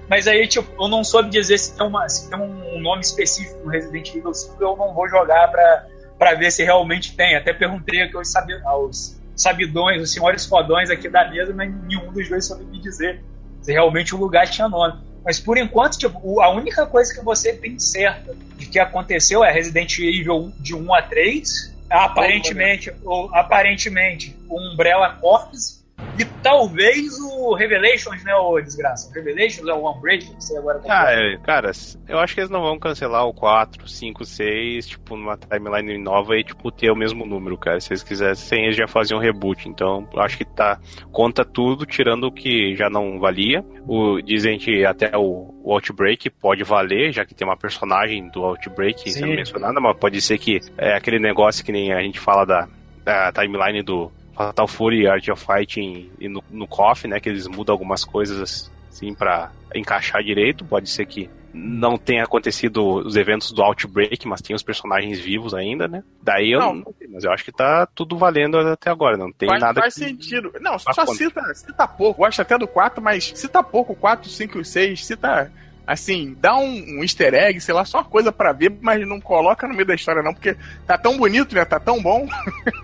Mas 0.09 0.27
aí, 0.27 0.47
tipo, 0.47 0.69
eu 0.81 0.87
não 0.87 1.03
soube 1.03 1.29
dizer 1.29 1.57
se 1.57 1.75
tem, 1.75 1.85
uma, 1.85 2.07
se 2.07 2.29
tem 2.29 2.39
um 2.39 2.79
nome 2.79 3.01
específico 3.01 3.59
no 3.65 3.71
Resident 3.71 4.09
Evil 4.15 4.33
5, 4.33 4.55
eu 4.63 4.75
não 4.77 4.93
vou 4.93 5.09
jogar 5.09 5.49
pra, 5.49 5.85
pra 6.17 6.33
ver 6.35 6.51
se 6.51 6.63
realmente 6.63 7.15
tem. 7.15 7.35
Até 7.35 7.53
perguntei 7.53 8.01
aqui 8.01 8.15
aos, 8.15 8.31
sabi, 8.31 8.53
aos 8.63 9.17
sabidões, 9.35 10.01
os 10.01 10.11
senhores 10.11 10.45
fodões 10.45 10.89
aqui 10.89 11.09
da 11.09 11.29
mesa, 11.29 11.53
mas 11.53 11.73
nenhum 11.83 12.11
dos 12.11 12.29
dois 12.29 12.45
soube 12.45 12.65
me 12.65 12.79
dizer 12.81 13.21
se 13.61 13.73
realmente 13.73 14.15
o 14.15 14.17
lugar 14.17 14.49
tinha 14.49 14.69
nome. 14.69 15.01
Mas 15.25 15.41
por 15.41 15.57
enquanto, 15.57 15.97
tipo, 15.97 16.39
a 16.39 16.49
única 16.49 16.85
coisa 16.85 17.13
que 17.13 17.23
você 17.23 17.51
tem 17.51 17.77
certa 17.77 18.33
de 18.55 18.65
que 18.65 18.79
aconteceu 18.79 19.43
é 19.43 19.51
Resident 19.51 19.99
Evil 19.99 20.53
de 20.57 20.73
1 20.73 20.93
a 20.93 21.01
3, 21.01 21.75
aparentemente, 21.89 22.93
ou, 23.03 23.29
aparentemente 23.35 24.37
o 24.47 24.71
Umbrella 24.71 25.17
Corps 25.19 25.85
e 26.19 26.25
talvez 26.41 27.19
o 27.19 27.53
Revelations, 27.53 28.23
né, 28.23 28.33
o 28.35 28.59
desgraça. 28.59 29.09
O 29.09 29.13
Revelations 29.13 29.67
é 29.67 29.73
o 29.73 29.89
Unbreak, 29.89 30.31
não 30.31 30.41
sei 30.41 30.57
agora. 30.57 30.79
qual 30.79 30.91
Ah, 30.91 31.11
é. 31.11 31.33
é, 31.33 31.37
cara, 31.37 31.71
eu 32.07 32.17
acho 32.17 32.33
que 32.33 32.39
eles 32.39 32.49
não 32.49 32.61
vão 32.61 32.79
cancelar 32.79 33.25
o 33.27 33.33
4, 33.33 33.87
5, 33.87 34.25
6, 34.25 34.87
tipo, 34.87 35.15
numa 35.15 35.37
timeline 35.37 35.97
nova 35.99 36.35
e, 36.35 36.43
tipo, 36.43 36.71
ter 36.71 36.89
o 36.89 36.95
mesmo 36.95 37.25
número, 37.25 37.55
cara. 37.57 37.79
Se 37.79 37.93
eles 37.93 38.01
quisessem, 38.01 38.65
eles 38.65 38.75
já 38.75 38.87
faziam 38.87 39.19
um 39.19 39.21
reboot. 39.21 39.69
Então, 39.69 40.07
eu 40.11 40.19
acho 40.21 40.37
que 40.37 40.45
tá. 40.45 40.79
Conta 41.11 41.45
tudo, 41.45 41.85
tirando 41.85 42.25
o 42.25 42.31
que 42.31 42.75
já 42.75 42.89
não 42.89 43.19
valia. 43.19 43.63
O, 43.87 44.19
dizem 44.19 44.57
que 44.57 44.85
até 44.85 45.15
o, 45.15 45.53
o 45.63 45.71
Outbreak 45.71 46.29
pode 46.31 46.63
valer, 46.63 47.11
já 47.11 47.25
que 47.25 47.35
tem 47.35 47.47
uma 47.47 47.57
personagem 47.57 48.27
do 48.29 48.43
Outbreak 48.43 49.01
Sim. 49.11 49.19
sendo 49.19 49.35
mencionada, 49.35 49.79
mas 49.79 49.95
pode 49.97 50.19
ser 50.21 50.39
que 50.39 50.61
é 50.77 50.95
aquele 50.95 51.19
negócio 51.19 51.63
que 51.63 51.71
nem 51.71 51.93
a 51.93 52.01
gente 52.01 52.19
fala 52.19 52.43
da, 52.43 52.67
da 53.03 53.31
timeline 53.31 53.83
do 53.83 54.11
Fatal 54.37 54.67
Fury 54.67 55.01
e 55.03 55.07
Art 55.07 55.27
of 55.29 55.43
Fighting 55.45 56.11
e 56.19 56.29
no, 56.29 56.43
no 56.49 56.67
KOF, 56.67 57.07
né? 57.07 57.19
Que 57.19 57.29
eles 57.29 57.47
mudam 57.47 57.73
algumas 57.73 58.05
coisas 58.05 58.71
assim 58.89 59.13
pra 59.13 59.51
encaixar 59.73 60.23
direito. 60.23 60.63
Pode 60.63 60.89
ser 60.89 61.05
que 61.05 61.29
não 61.53 61.97
tenha 61.97 62.23
acontecido 62.23 62.85
os 62.85 63.15
eventos 63.15 63.51
do 63.51 63.63
Outbreak, 63.63 64.27
mas 64.27 64.41
tem 64.41 64.55
os 64.55 64.61
personagens 64.61 65.19
vivos 65.19 65.55
ainda, 65.55 65.87
né? 65.87 66.03
Daí 66.21 66.51
eu 66.51 66.59
Não. 66.59 66.75
não, 66.75 66.93
sei, 66.99 67.07
mas 67.07 67.23
eu 67.23 67.31
acho 67.31 67.43
que 67.43 67.51
tá 67.51 67.87
tudo 67.87 68.15
valendo 68.15 68.59
até 68.59 68.91
agora, 68.91 69.17
não 69.17 69.31
tem 69.31 69.49
faz, 69.49 69.61
nada 69.61 69.81
faz 69.81 69.95
que- 69.95 70.01
sentido. 70.01 70.53
Não, 70.61 70.77
só 70.77 70.91
conta. 70.93 71.13
cita, 71.15 71.53
cita 71.55 71.87
pouco. 71.87 72.21
Gosto 72.21 72.41
até 72.41 72.57
do 72.59 72.67
4, 72.67 73.01
mas 73.01 73.31
cita 73.33 73.63
pouco. 73.63 73.95
4, 73.95 74.29
5 74.29 74.59
e 74.59 74.65
6, 74.65 75.03
cita. 75.05 75.51
Assim, 75.87 76.35
dá 76.37 76.53
um, 76.57 76.65
um 76.99 77.01
easter 77.01 77.33
egg, 77.33 77.61
sei 77.61 77.73
lá, 77.73 77.85
só 77.85 77.99
uma 77.99 78.03
coisa 78.03 78.29
pra 78.29 78.51
ver, 78.51 78.73
mas 78.81 79.07
não 79.07 79.21
coloca 79.21 79.65
no 79.65 79.73
meio 79.73 79.85
da 79.87 79.95
história, 79.95 80.21
não, 80.21 80.33
porque 80.33 80.57
tá 80.85 80.97
tão 80.97 81.17
bonito, 81.17 81.55
né? 81.55 81.63
Tá 81.63 81.79
tão 81.79 82.01
bom. 82.03 82.27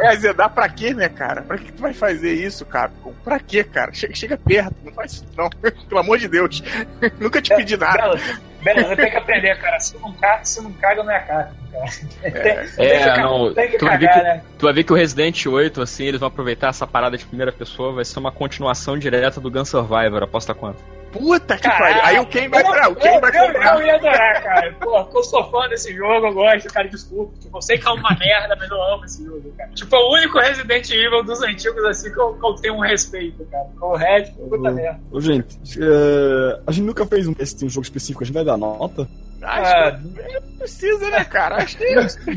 é, 0.00 0.16
Zé, 0.16 0.32
dá 0.34 0.48
pra 0.48 0.68
quê, 0.68 0.92
né, 0.92 1.08
cara? 1.08 1.42
Pra 1.42 1.56
que 1.58 1.70
tu 1.72 1.80
vai 1.80 1.92
fazer 1.94 2.32
isso, 2.34 2.64
cara? 2.66 2.90
Pra 3.22 3.38
quê, 3.38 3.62
cara? 3.62 3.92
Chega, 3.92 4.14
chega 4.14 4.36
perto, 4.36 4.74
não 4.84 4.92
faz 4.92 5.12
isso, 5.12 5.26
não. 5.36 5.48
Pelo 5.88 6.00
amor 6.00 6.18
de 6.18 6.26
Deus. 6.28 6.62
Nunca 7.20 7.40
te 7.40 7.54
pedi 7.54 7.76
nada. 7.76 8.16
Você 8.16 8.96
tem 8.96 9.10
que 9.10 9.16
aprender, 9.16 9.56
cara. 9.60 9.78
Se 9.78 9.96
não 9.98 10.12
caga, 10.14 10.44
se 10.44 10.60
não 10.62 10.72
caga 10.72 11.04
não 11.04 11.10
é 11.12 11.20
caga, 11.20 11.52
cara. 11.70 11.86
Tem, 12.22 12.32
tem 12.32 12.86
É, 12.86 12.98
que, 12.98 13.04
ca- 13.04 13.16
não, 13.22 13.54
tem 13.54 13.70
que 13.70 13.78
tu 13.78 13.84
vai 13.84 13.98
ver 13.98 14.06
cagar, 14.08 14.22
que- 14.22 14.28
né? 14.28 14.42
Tu 14.58 14.62
vai 14.64 14.72
ver 14.72 14.84
que 14.84 14.92
o 14.92 14.96
Resident 14.96 15.46
8, 15.46 15.82
assim, 15.82 16.04
eles 16.06 16.18
vão 16.18 16.28
aproveitar 16.28 16.68
essa 16.68 16.86
parada 16.86 17.16
de 17.16 17.24
primeira 17.26 17.52
pessoa, 17.52 17.92
vai 17.92 18.04
ser 18.04 18.18
uma 18.18 18.32
continuação 18.32 18.98
direta 18.98 19.40
do 19.40 19.50
Gun 19.50 19.64
Survivor, 19.64 20.22
aposta 20.22 20.54
quanto? 20.54 20.82
Puta 21.14 21.56
que 21.56 21.68
pariu. 21.68 22.02
Aí 22.02 22.18
o 22.18 22.26
quem 22.26 22.48
vai 22.48 22.60
Eu- 22.62 22.70
pra. 22.70 22.88
O 22.90 22.96
quem 22.96 23.14
eu- 23.14 23.20
vai 23.20 23.30
eu- 23.38 23.46
comprar. 23.46 23.74
Eu 23.80 23.86
ia 23.86 23.94
adorar, 23.94 24.42
cara. 24.42 24.72
Pô, 24.80 25.08
eu 25.14 25.22
sou 25.24 25.50
fã 25.50 25.68
desse 25.68 25.94
jogo, 25.94 26.26
eu 26.26 26.34
gosto, 26.34 26.68
cara, 26.72 26.88
desculpa. 26.88 27.32
Tipo, 27.40 27.56
eu 27.58 27.62
sei 27.62 27.78
que 27.78 27.86
é 27.86 27.90
uma 27.90 28.10
merda, 28.18 28.56
mas 28.58 28.68
eu 28.70 28.82
amo 28.82 29.04
esse 29.04 29.24
jogo, 29.24 29.52
cara. 29.56 29.70
Tipo, 29.70 29.94
é 29.94 29.98
o 29.98 30.12
único 30.12 30.38
Resident 30.40 30.90
Evil 30.90 31.22
dos 31.22 31.40
antigos, 31.42 31.84
assim, 31.84 32.12
que 32.12 32.20
eu, 32.20 32.34
que 32.34 32.44
eu 32.46 32.54
tenho 32.56 32.74
um 32.74 32.80
respeito, 32.80 33.44
cara. 33.46 33.66
O 33.80 33.94
Red, 33.96 34.24
puta 34.48 34.70
merda. 34.70 35.00
Ô, 35.12 35.20
gente, 35.20 35.58
é, 35.80 36.60
a 36.66 36.72
gente 36.72 36.84
nunca 36.84 37.06
fez 37.06 37.28
um, 37.28 37.34
esse 37.38 37.64
um 37.64 37.68
jogo 37.68 37.84
específico, 37.84 38.22
a 38.22 38.26
gente 38.26 38.34
vai 38.34 38.44
dar 38.44 38.56
nota. 38.56 39.08
Acho 39.42 39.98
que 39.98 40.32
não 40.32 40.56
precisa, 40.58 41.10
né, 41.10 41.22
cara? 41.24 41.56
Acho 41.56 41.76
que. 41.76 41.84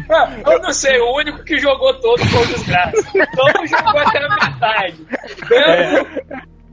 Ah, 0.09 0.29
Eu 0.45 0.59
não 0.61 0.73
sei, 0.73 0.99
o 0.99 1.15
único 1.15 1.41
que 1.45 1.57
jogou 1.57 1.93
todo 2.01 2.19
foi 2.25 2.41
o 2.43 2.47
Desgraça. 2.47 2.97
Então 3.15 3.65
jogou 3.65 3.99
até 4.01 4.17
a 4.25 4.29
metade. 4.29 5.07
Belo, 5.47 6.07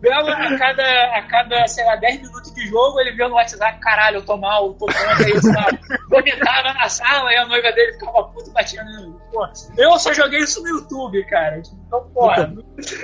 Belo 0.04 0.28
a, 0.28 0.58
cada, 0.58 1.16
a 1.16 1.22
cada, 1.22 1.66
sei 1.66 1.84
lá, 1.86 1.96
10 1.96 2.20
minutos 2.22 2.52
de 2.54 2.66
jogo, 2.68 3.00
ele 3.00 3.12
via 3.12 3.26
no 3.28 3.34
WhatsApp, 3.36 3.80
caralho, 3.80 4.18
eu 4.18 4.22
tô 4.24 4.36
mal, 4.36 4.74
tô 4.74 4.84
contra 4.86 5.30
isso, 5.30 5.50
sabe? 5.52 5.78
Vomitava 6.10 6.74
na 6.74 6.88
sala 6.88 7.32
e 7.32 7.36
a 7.36 7.46
noiva 7.46 7.72
dele 7.72 7.92
ficava 7.94 8.24
puto 8.24 8.50
batendo. 8.52 9.18
Pô, 9.32 9.46
Eu 9.78 9.98
só 9.98 10.12
joguei 10.12 10.40
isso 10.40 10.62
no 10.62 10.68
YouTube, 10.68 11.24
cara. 11.24 11.60
Então, 11.86 12.04
porra, 12.12 12.52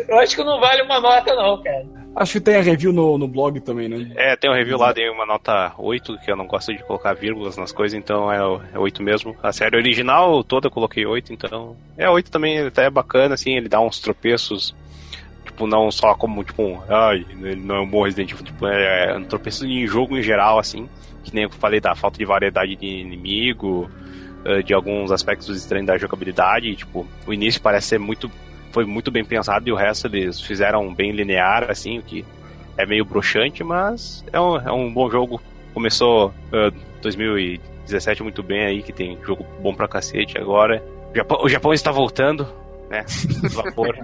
eu 0.08 0.18
acho 0.18 0.36
que 0.36 0.44
não 0.44 0.60
vale 0.60 0.82
uma 0.82 1.00
nota, 1.00 1.34
não, 1.34 1.62
cara. 1.62 1.86
Acho 2.16 2.32
que 2.34 2.40
tem 2.40 2.56
a 2.56 2.60
review 2.60 2.92
no, 2.92 3.16
no 3.16 3.28
blog 3.28 3.60
também, 3.60 3.88
né? 3.88 4.12
É, 4.16 4.34
tem 4.36 4.50
um 4.50 4.54
review 4.54 4.76
lá, 4.76 4.92
dei 4.92 5.08
uma 5.08 5.24
nota 5.24 5.72
8, 5.78 6.18
que 6.18 6.30
eu 6.30 6.36
não 6.36 6.44
gosto 6.46 6.72
de 6.74 6.82
colocar 6.82 7.14
vírgulas 7.14 7.56
nas 7.56 7.70
coisas, 7.70 7.96
então 7.96 8.30
é, 8.32 8.44
o- 8.44 8.60
é 8.74 8.78
8 8.78 9.00
mesmo. 9.00 9.36
A 9.40 9.52
série 9.52 9.76
original 9.76 10.42
toda 10.42 10.66
eu 10.66 10.70
coloquei 10.72 11.06
8, 11.06 11.32
então. 11.32 11.76
É 11.96 12.10
8 12.10 12.28
também, 12.30 12.56
ele 12.58 12.68
até 12.68 12.86
é 12.86 12.90
bacana, 12.90 13.34
assim, 13.34 13.56
ele 13.56 13.68
dá 13.68 13.80
uns 13.80 14.00
tropeços. 14.00 14.74
Tipo, 15.60 15.66
não 15.66 15.90
só 15.90 16.14
como, 16.14 16.42
tipo, 16.42 16.82
ai, 16.88 17.26
ele 17.42 17.56
não 17.56 17.74
é 17.74 17.80
um 17.80 17.86
bom 17.86 18.02
Resident 18.02 18.32
Evil, 18.32 18.44
tipo, 18.46 18.66
é, 18.66 19.10
é 19.10 19.16
um 19.18 19.24
tropeço 19.24 19.66
em 19.66 19.86
jogo 19.86 20.16
em 20.16 20.22
geral, 20.22 20.58
assim. 20.58 20.88
Que 21.22 21.34
nem 21.34 21.44
eu 21.44 21.50
falei 21.50 21.80
da 21.80 21.94
falta 21.94 22.16
de 22.16 22.24
variedade 22.24 22.76
de 22.76 22.86
inimigo, 22.86 23.90
eh, 24.46 24.62
de 24.62 24.72
alguns 24.72 25.12
aspectos 25.12 25.54
estranhos 25.54 25.86
da 25.86 25.98
jogabilidade. 25.98 26.74
Tipo, 26.76 27.06
o 27.26 27.34
início 27.34 27.60
parece 27.60 27.88
ser 27.88 27.98
muito 27.98 28.30
foi 28.72 28.86
muito 28.86 29.10
bem 29.10 29.22
pensado 29.22 29.68
e 29.68 29.72
o 29.72 29.74
resto 29.74 30.06
eles 30.06 30.40
fizeram 30.40 30.94
bem 30.94 31.12
linear, 31.12 31.70
assim, 31.70 31.98
o 31.98 32.02
que 32.02 32.24
é 32.78 32.86
meio 32.86 33.04
broxante, 33.04 33.62
mas 33.62 34.24
é 34.32 34.40
um, 34.40 34.56
é 34.56 34.72
um 34.72 34.90
bom 34.90 35.10
jogo. 35.10 35.42
Começou 35.74 36.28
uh, 36.28 36.72
2017 37.02 38.22
muito 38.22 38.42
bem 38.42 38.64
aí, 38.64 38.82
que 38.82 38.92
tem 38.92 39.18
jogo 39.22 39.44
bom 39.60 39.74
pra 39.74 39.86
cacete 39.86 40.38
agora. 40.38 40.82
O 41.12 41.16
Japão, 41.16 41.38
o 41.42 41.48
Japão 41.48 41.72
está 41.74 41.90
voltando, 41.90 42.48
né? 42.90 43.04
Vapor. 43.50 43.96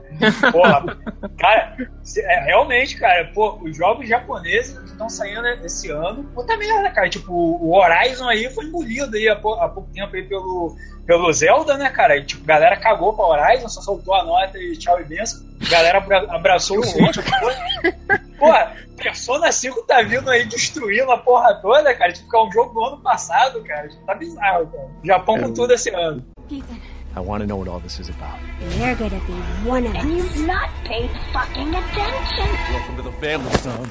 Porra, 0.53 0.97
cara, 1.39 1.77
é, 2.19 2.45
realmente, 2.45 2.97
cara, 2.97 3.31
pô, 3.35 3.59
os 3.63 3.77
jogos 3.77 4.09
japoneses 4.09 4.79
que 4.79 4.85
estão 4.87 5.09
saindo 5.09 5.47
esse 5.65 5.91
ano, 5.91 6.25
puta 6.35 6.57
merda, 6.57 6.91
cara. 6.91 7.09
Tipo, 7.11 7.33
o 7.33 7.75
Horizon 7.77 8.29
aí 8.29 8.49
foi 8.55 8.65
engolido 8.67 9.17
aí 9.17 9.29
há, 9.29 9.37
pou- 9.37 9.61
há 9.61 9.69
pouco 9.69 9.91
tempo 9.93 10.15
aí 10.15 10.23
pelo, 10.23 10.77
pelo 11.05 11.33
Zelda, 11.33 11.77
né, 11.77 11.91
cara? 11.91 12.17
E, 12.17 12.25
tipo, 12.25 12.45
a 12.45 12.47
galera 12.47 12.77
cagou 12.77 13.13
pra 13.13 13.25
Horizon, 13.27 13.69
só 13.69 13.81
soltou 13.83 14.15
a 14.15 14.25
nota 14.25 14.57
e 14.59 14.77
tchau 14.77 15.01
e 15.01 15.05
benção. 15.05 15.45
A 15.67 15.69
galera 15.71 15.99
abra- 15.99 16.27
abraçou 16.35 16.79
o 16.79 16.85
Switch. 16.85 17.17
Porra, 18.39 18.73
Persona 18.97 19.51
5 19.53 19.83
tá 19.83 20.01
vindo 20.03 20.29
aí 20.31 20.45
destruindo 20.47 21.11
a 21.11 21.19
porra 21.19 21.55
toda, 21.61 21.95
cara. 21.95 22.13
Tipo, 22.13 22.31
que 22.31 22.37
é 22.37 22.41
um 22.43 22.53
jogo 22.53 22.73
do 22.73 22.85
ano 22.85 22.99
passado, 23.03 23.63
cara. 23.65 23.89
Tipo, 23.89 24.05
tá 24.05 24.15
bizarro, 24.15 24.67
cara. 24.69 24.89
Japão 25.05 25.39
com 25.41 25.53
tudo 25.53 25.73
esse 25.75 25.91
ano. 25.91 26.25
Ethan, 26.51 26.65
I 27.17 27.21
want 27.21 27.41
to 27.43 27.47
know 27.47 27.57
what 27.57 27.69
all 27.69 27.81
this 27.81 27.99
is 27.99 28.11
about. 28.11 28.39
you're 28.79 28.95
gonna 28.97 29.21
be 29.27 29.69
one 29.69 29.87
of 29.87 29.95
And 29.97 30.11
us. 30.13 30.17
you've 30.37 30.47
not 30.47 30.69
paid 30.85 31.09
fucking 31.33 31.75
attention. 31.75 32.49
Welcome 32.73 32.97
to 32.97 33.03
the 33.03 33.13
family, 33.21 33.59
son. 33.59 33.89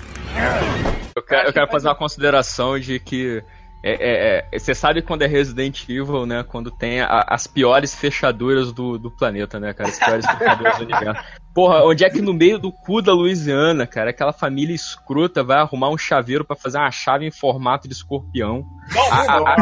Eu 1.15 1.23
quero, 1.23 1.47
eu 1.49 1.53
quero 1.53 1.67
fazer 1.71 1.87
uma 1.87 1.95
consideração 1.95 2.77
de 2.79 2.99
que 2.99 3.41
é, 3.83 3.91
é, 3.93 4.49
é, 4.55 4.59
você 4.59 4.73
sabe 4.75 5.01
quando 5.01 5.21
é 5.23 5.27
Resident 5.27 5.83
Evil, 5.89 6.25
né? 6.25 6.43
Quando 6.43 6.69
tem 6.71 7.01
a- 7.01 7.25
as 7.27 7.47
piores 7.47 7.95
fechaduras 7.95 8.71
do, 8.71 8.97
do 8.97 9.09
planeta, 9.11 9.59
né, 9.59 9.73
cara? 9.73 9.89
As 9.89 9.97
piores 9.99 10.25
fechaduras 10.25 10.77
do 10.77 10.83
universo. 10.83 11.23
Porra, 11.55 11.85
onde 11.85 12.03
é 12.03 12.09
que 12.09 12.21
no 12.21 12.33
meio 12.33 12.59
do 12.59 12.69
cu 12.71 13.01
da 13.01 13.13
Louisiana, 13.13 13.87
cara, 13.87 14.09
aquela 14.09 14.33
família 14.33 14.75
escrota 14.75 15.41
vai 15.41 15.57
arrumar 15.57 15.89
um 15.89 15.97
chaveiro 15.97 16.43
pra 16.43 16.53
fazer 16.55 16.77
uma 16.77 16.91
chave 16.91 17.25
em 17.25 17.31
formato 17.31 17.87
de 17.87 17.93
escorpião? 17.93 18.65
Não, 18.93 19.07
A, 19.11 19.21
a- 19.21 19.55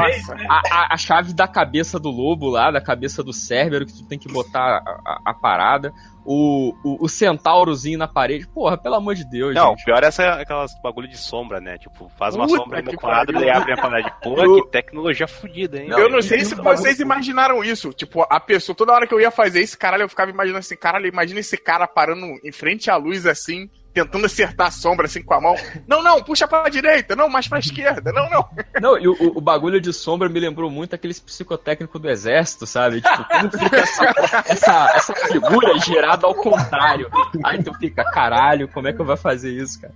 a- 0.50 0.62
a- 0.72 0.94
a- 0.96 0.98
chave 0.98 1.34
da 1.34 1.48
cabeça 1.48 2.00
do 2.00 2.10
lobo 2.10 2.50
lá, 2.50 2.72
da 2.72 2.82
cabeça 2.82 3.24
do 3.24 3.32
Cérbero, 3.32 3.86
que 3.86 3.94
tu 3.94 4.06
tem 4.08 4.18
que 4.18 4.28
botar 4.32 4.82
a, 4.84 4.92
a- 5.06 5.20
a 5.28 5.34
parada. 5.36 5.94
O, 6.26 6.74
o, 6.86 7.04
o 7.04 7.10
centaurozinho 7.10 7.98
na 8.00 8.08
parede. 8.08 8.48
Porra, 8.48 8.78
pelo 8.78 8.96
amor 8.96 9.14
de 9.14 9.26
Deus, 9.30 9.54
Não, 9.54 9.72
gente. 9.72 9.84
pior 9.84 10.02
é 10.02 10.08
essa, 10.08 10.36
aquelas 10.36 10.72
bagulho 10.82 11.06
de 11.10 11.18
sombra, 11.18 11.60
né? 11.60 11.78
Tipo, 11.78 12.10
faz 12.18 12.34
uma 12.34 12.48
Puta 12.48 12.60
sombra 12.64 12.82
no 12.82 12.94
quadro 12.96 13.44
e 13.44 13.50
abre 13.50 13.74
a 13.74 13.76
panela 13.78 14.04
de 14.04 14.12
pô, 14.24 14.42
Eu- 14.42 14.64
que 14.64 14.72
tecnologia 14.72 15.28
fodida, 15.28 15.80
hein? 15.82 15.90
eu 15.90 16.10
não 16.10 16.22
sei 16.22 16.46
se 16.46 16.56
vocês 16.56 17.02
imaginaram 17.02 17.62
isso. 17.62 17.92
Tipo, 17.92 18.26
a 18.30 18.40
pessoa, 18.40 18.74
toda 18.74 18.94
hora 18.94 19.06
que 19.06 19.14
eu 19.14 19.20
ia 19.20 19.32
fazer 19.32 19.60
isso, 19.62 19.78
caralho, 19.78 20.04
eu 20.04 20.10
ficava 20.10 20.32
imaginando 20.32 20.60
assim, 20.60 20.78
caralho, 20.78 21.08
imagina 21.08 21.42
esse 21.42 21.58
cara 21.58 21.83
parando 21.88 22.26
em 22.44 22.52
frente 22.52 22.90
à 22.90 22.96
luz 22.96 23.26
assim, 23.26 23.70
tentando 23.94 24.26
acertar 24.26 24.68
a 24.68 24.72
sombra 24.72 25.06
assim 25.06 25.22
com 25.22 25.34
a 25.36 25.42
mão. 25.42 25.56
Não, 25.88 26.02
não, 26.02 26.24
puxa 26.24 26.48
pra 26.48 26.68
direita, 26.70 27.16
não, 27.16 27.30
mais 27.30 27.48
pra 27.48 27.60
esquerda, 27.60 28.12
não, 28.12 28.30
não. 28.30 28.50
Não, 28.82 28.98
e 28.98 29.08
o, 29.08 29.16
o- 29.38 29.42
bagulho 29.42 29.80
de 29.80 29.94
sombra 29.94 30.28
me 30.28 30.40
lembrou 30.40 30.70
muito 30.70 30.96
aqueles 30.96 31.20
psicotécnicos 31.20 32.02
do 32.02 32.10
exército, 32.10 32.66
sabe? 32.66 33.02
Tipo, 33.02 33.26
como 33.30 33.52
fica 33.52 33.78
essa, 33.78 34.14
essa, 34.48 34.92
essa 34.96 35.16
figura 35.28 35.78
girada 35.80 36.26
ao 36.26 36.34
contrário. 36.34 37.08
Aí 37.46 37.62
tu 37.64 37.72
fica, 37.76 38.04
caralho, 38.04 38.68
como 38.68 38.88
é 38.88 38.94
que 38.94 39.00
eu 39.00 39.06
vou 39.06 39.16
fazer 39.18 39.52
isso, 39.52 39.80
cara? 39.80 39.94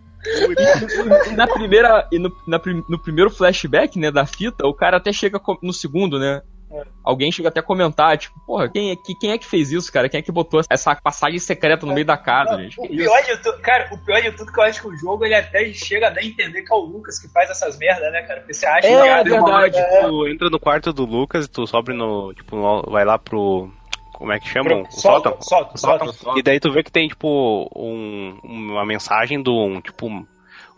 E 1.28 1.32
na 1.36 1.48
primeira. 1.48 2.08
E 2.12 2.20
no, 2.20 2.30
na 2.48 2.60
no 2.90 3.00
primeiro 3.02 3.30
flashback, 3.30 3.98
né, 3.98 4.12
da 4.12 4.26
fita, 4.26 4.68
o 4.68 4.74
cara 4.74 4.98
até 4.98 5.12
chega 5.14 5.40
no 5.64 5.74
segundo, 5.74 6.20
né? 6.20 6.42
Alguém 7.04 7.32
chega 7.32 7.48
até 7.48 7.62
a 7.62 7.64
comentar, 7.64 8.18
tipo, 8.18 8.38
porra, 8.46 8.68
quem 8.70 8.92
é, 8.92 8.96
que, 8.96 9.16
quem 9.16 9.32
é 9.32 9.38
que 9.38 9.46
fez 9.46 9.72
isso, 9.72 9.92
cara? 9.92 10.10
Quem 10.10 10.20
é 10.20 10.22
que 10.22 10.32
botou 10.32 10.62
essa 10.70 10.94
passagem 10.96 11.40
secreta 11.40 11.86
no 11.86 11.94
meio 11.94 12.06
da 12.06 12.18
casa, 12.18 12.58
gente? 12.58 12.78
O 12.80 12.84
Que 12.84 12.94
isso? 12.96 13.04
pior 13.06 13.22
de 13.24 13.38
tudo, 13.42 13.60
cara, 13.62 13.90
o 13.94 13.98
pior 14.06 14.22
de 14.22 14.32
tudo 14.34 14.52
que 14.52 14.60
eu 14.60 14.64
acho 14.64 14.82
que 14.82 14.88
o 14.88 14.98
jogo 14.98 15.24
ele 15.24 15.36
até 15.36 15.66
chega 15.74 16.08
a 16.08 16.10
dar 16.10 16.20
a 16.20 16.26
entender 16.26 16.62
que 16.64 16.74
é 16.74 16.76
o 16.76 16.80
Lucas 16.80 17.20
que 17.20 17.30
faz 17.30 17.50
essas 17.50 17.78
merdas, 17.78 18.12
né, 18.12 18.22
cara? 18.24 18.42
Porque 18.42 18.54
você 18.54 18.66
acha 18.66 18.88
É, 18.88 19.02
que 19.02 19.10
ah, 19.10 19.24
verdade. 19.24 19.78
é, 19.78 20.02
Tu 20.08 20.28
entra 20.28 20.50
no 20.50 20.60
quarto 20.60 20.92
do 20.92 21.06
Lucas 21.06 21.46
e 21.46 21.50
tu 21.50 21.66
sobe 21.66 21.94
no. 21.94 22.34
Tipo, 22.34 22.56
no- 22.58 22.82
vai 22.92 23.06
lá 23.06 23.18
pro. 23.18 23.72
Como 24.14 24.32
é 24.34 24.40
que 24.40 24.50
chamam? 24.50 24.82
O 24.82 24.92
solta, 24.92 25.30
sótão? 25.42 25.78
solta, 25.78 26.12
solta. 26.12 26.40
E 26.40 26.44
daí 26.44 26.60
tu 26.60 26.72
vê 26.72 26.82
que 26.84 26.92
tem, 26.92 27.08
tipo, 27.08 27.70
um- 27.76 28.38
uma 28.44 28.86
mensagem 28.86 29.42
do. 29.42 29.54
Um, 29.56 29.80
tipo, 29.80 30.08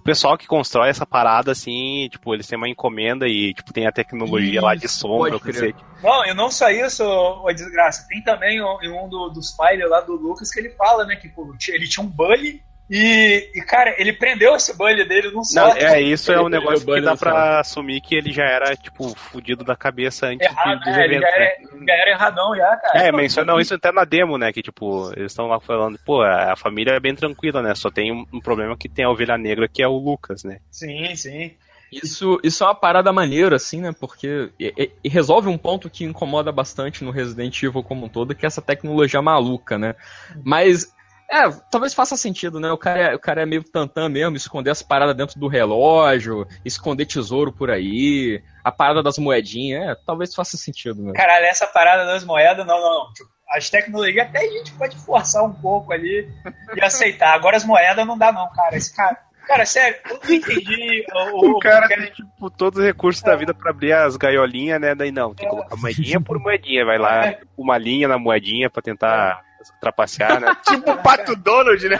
pessoal 0.10 0.38
que 0.38 0.48
constrói 0.48 0.90
essa 0.90 1.06
parada, 1.06 1.52
assim, 1.52 2.08
tipo, 2.12 2.34
eles 2.34 2.48
têm 2.48 2.58
uma 2.58 2.68
encomenda 2.70 3.28
e, 3.28 3.54
tipo, 3.54 3.72
tem 3.74 3.86
a 3.88 3.92
tecnologia 3.92 4.62
lá 4.62 4.76
de 4.76 4.86
Isso, 4.86 5.00
sombra, 5.00 5.32
pode. 5.40 5.76
Não, 6.04 6.26
e 6.26 6.34
não 6.34 6.50
só 6.50 6.70
isso, 6.70 7.04
ô, 7.04 7.52
desgraça. 7.54 8.06
Tem 8.08 8.22
também 8.24 8.62
um, 8.62 8.78
um 9.06 9.10
do- 9.10 9.30
dos 9.30 9.56
files 9.56 9.90
lá 9.90 10.02
do 10.02 10.14
Lucas 10.14 10.52
que 10.52 10.60
ele 10.60 10.70
fala, 10.72 11.06
né, 11.06 11.16
que 11.16 11.28
pô, 11.30 11.54
ele 11.70 11.88
tinha 11.88 12.06
um 12.06 12.10
bully 12.10 12.62
e, 12.90 13.52
e, 13.56 13.62
cara, 13.62 13.94
ele 13.98 14.14
prendeu 14.14 14.56
esse 14.56 14.76
bully 14.76 15.04
dele 15.06 15.28
num 15.30 15.36
Não, 15.36 15.44
sótão. 15.44 15.78
é, 15.78 16.02
isso 16.02 16.32
é 16.32 16.36
Ele- 16.36 16.44
um 16.44 16.50
negócio 16.50 16.90
ele 16.90 17.00
que 17.02 17.06
dá 17.06 17.16
pra 17.16 17.60
assumir 17.60 18.02
que 18.02 18.16
ele 18.16 18.32
já 18.32 18.46
era, 18.46 18.76
tipo, 18.76 19.14
fudido 19.16 19.64
da 19.64 19.76
cabeça 19.76 20.28
antes 20.28 20.48
Errado, 20.48 20.80
dos? 20.80 20.88
Ele 20.98 21.16
eventos, 21.16 21.22
já 21.22 21.38
né? 21.40 21.46
era, 21.46 21.86
já 21.88 21.94
era 21.94 22.10
erradão 22.12 22.56
já, 22.56 22.78
cara. 22.78 23.08
É, 23.08 23.12
mencionam 23.12 23.60
isso 23.60 23.74
até 23.76 23.92
na 23.92 24.04
demo, 24.06 24.38
né? 24.38 24.52
Que 24.52 24.62
tipo, 24.64 25.12
eles 25.16 25.32
estão 25.32 25.48
lá 25.48 25.60
falando, 25.60 26.00
pô, 26.06 26.22
a 26.24 26.56
família 26.56 26.94
é 26.94 27.00
bem 27.00 27.14
tranquila, 27.16 27.62
né? 27.62 27.76
Só 27.76 27.92
tem 27.92 28.12
um, 28.12 28.26
um 28.34 28.40
problema 28.42 28.76
que 28.76 28.90
tem 28.90 29.06
a 29.06 29.10
ovelha 29.10 29.38
negra, 29.38 29.68
que 29.68 29.84
é 29.84 29.88
o 29.88 29.98
Lucas, 29.98 30.44
né? 30.44 30.60
Sim, 30.72 31.16
sim. 31.16 31.52
Isso, 31.92 32.40
isso 32.44 32.64
é 32.64 32.68
uma 32.68 32.76
parada 32.76 33.12
maneira, 33.12 33.56
assim, 33.56 33.82
né? 33.82 33.92
Porque 34.00 34.50
e- 34.60 34.92
e 35.04 35.10
resolve 35.10 35.48
um 35.48 35.58
ponto 35.58 35.90
que 35.90 36.04
incomoda 36.06 36.52
bastante 36.52 37.04
no 37.04 37.10
Resident 37.12 37.62
Evil 37.64 37.82
como 37.84 38.06
um 38.06 38.10
todo, 38.10 38.36
que 38.36 38.46
é 38.46 38.48
essa 38.48 38.62
tecnologia 38.62 39.22
maluca, 39.24 39.78
né? 39.78 39.96
Mas, 40.44 40.94
é, 41.32 41.50
talvez 41.72 41.94
faça 41.94 42.18
sentido, 42.18 42.60
né? 42.60 42.72
O 42.72 42.78
cara, 42.78 43.00
é, 43.00 43.16
o 43.16 43.20
cara 43.20 43.42
é 43.44 43.46
meio 43.46 43.64
tantã 43.64 44.10
mesmo, 44.10 44.36
esconder 44.36 44.72
as 44.72 44.82
paradas 44.82 45.16
dentro 45.16 45.40
do 45.40 45.48
relógio, 45.48 46.48
esconder 46.66 47.06
tesouro 47.06 47.52
por 47.52 47.70
aí, 47.70 48.42
a 48.64 48.72
parada 48.72 49.04
das 49.04 49.18
moedinhas, 49.18 49.90
é, 49.90 49.96
talvez 50.06 50.34
faça 50.34 50.58
sentido, 50.58 51.02
né? 51.04 51.14
Caralho, 51.14 51.46
essa 51.46 51.68
parada 51.68 52.06
das 52.06 52.24
moedas, 52.24 52.66
não, 52.66 52.80
não, 52.80 52.94
não. 53.06 53.14
Tipo, 53.14 53.30
as 53.52 53.70
tecnologias 53.70 54.28
até 54.28 54.40
a 54.40 54.52
gente 54.52 54.72
pode 54.74 54.96
forçar 54.98 55.44
um 55.44 55.54
pouco 55.54 55.92
ali 55.94 56.28
e 56.76 56.84
aceitar. 56.84 57.34
Agora 57.34 57.58
as 57.58 57.66
moedas 57.66 58.06
não 58.06 58.18
dá, 58.18 58.32
não, 58.32 58.48
cara. 58.52 58.76
Esse 58.76 58.96
cara. 58.96 59.18
Cara, 59.48 59.66
sério, 59.66 59.98
eu 60.08 60.20
não 60.24 60.36
entendi 60.36 61.04
o, 61.12 61.56
O 61.56 61.58
cara 61.62 61.88
porque- 61.88 61.96
tem, 61.96 62.12
tipo, 62.12 62.52
todos 62.52 62.80
os 62.80 62.86
recursos 62.86 63.24
da 63.24 63.36
vida 63.36 63.52
pra 63.52 63.72
abrir 63.72 63.94
as 63.94 64.16
gaiolinhas, 64.16 64.80
né? 64.80 64.94
Daí 64.94 65.12
não, 65.12 65.34
tem 65.34 65.48
que 65.48 65.56
colocar 65.56 65.76
moedinha 65.76 66.22
por 66.22 66.38
moedinha, 66.38 66.86
vai 66.86 67.00
lá, 67.00 67.36
uma 67.58 67.76
linha 67.76 68.08
na 68.08 68.20
moedinha 68.20 68.70
pra 68.70 68.80
tentar 68.84 69.42
trapacear, 69.80 70.40
né? 70.40 70.56
Tipo 70.68 70.92
o 70.92 70.98
Pato 70.98 71.36
Donald, 71.36 71.88
né? 71.88 71.98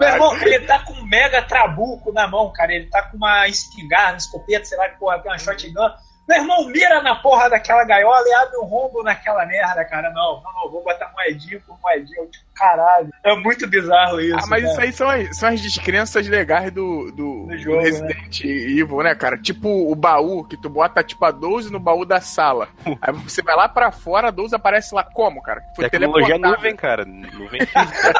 Meu 0.00 0.08
irmão, 0.08 0.36
ele 0.38 0.66
tá 0.66 0.80
com 0.80 0.94
um 0.94 1.04
mega 1.04 1.42
trabuco 1.42 2.12
na 2.12 2.26
mão, 2.26 2.52
cara. 2.52 2.72
Ele 2.72 2.86
tá 2.86 3.02
com 3.02 3.16
uma 3.16 3.46
espingarda, 3.46 4.12
uma 4.12 4.18
escopeta, 4.18 4.64
sei 4.64 4.78
lá 4.78 4.88
que 4.88 4.98
porra, 4.98 5.18
tem 5.20 5.30
uma 5.30 5.38
shotgun. 5.38 5.90
Meu 6.28 6.36
irmão, 6.36 6.66
mira 6.66 7.02
na 7.02 7.14
porra 7.14 7.48
daquela 7.48 7.84
gaiola 7.84 8.22
e 8.28 8.34
abre 8.34 8.58
um 8.58 8.64
rombo 8.64 9.02
naquela 9.02 9.46
merda, 9.46 9.82
cara. 9.86 10.10
Não, 10.10 10.42
não, 10.42 10.52
não, 10.52 10.70
vou 10.70 10.84
botar 10.84 11.10
moedinha 11.14 11.58
por 11.66 11.78
moedinha. 11.80 12.26
Tipo, 12.26 12.44
caralho. 12.54 13.08
É 13.24 13.34
muito 13.36 13.66
bizarro 13.66 14.20
isso. 14.20 14.36
Ah, 14.36 14.46
mas 14.46 14.62
cara. 14.62 14.72
isso 14.72 14.80
aí 14.82 14.92
são 14.92 15.08
as, 15.08 15.38
são 15.38 15.48
as 15.48 15.60
descrenças 15.62 16.28
legais 16.28 16.70
do, 16.70 17.10
do, 17.12 17.46
Do 17.46 17.56
jogo, 17.56 17.78
do 17.78 17.82
Resident 17.82 18.44
Evil, 18.44 19.02
né, 19.02 19.14
cara? 19.14 19.38
Tipo 19.38 19.90
o 19.90 19.94
baú, 19.94 20.44
que 20.44 20.60
tu 20.60 20.68
bota 20.68 21.02
tipo 21.02 21.24
a 21.24 21.30
12 21.30 21.72
no 21.72 21.80
baú 21.80 22.04
da 22.04 22.20
sala. 22.20 22.68
Aí 23.00 23.12
você 23.14 23.40
vai 23.40 23.56
lá 23.56 23.66
pra 23.66 23.90
fora, 23.90 24.28
a 24.28 24.30
12 24.30 24.54
aparece 24.54 24.94
lá 24.94 25.02
como, 25.02 25.40
cara? 25.40 25.62
Foi 25.74 25.88
Tecnologia 25.88 26.34
teleportado. 26.34 26.56
nuvem, 26.56 26.76
cara. 26.76 27.04
Nuvem 27.06 27.60
física. 27.64 28.12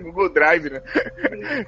Google 0.00 0.32
Drive, 0.32 0.70
né? 0.70 0.80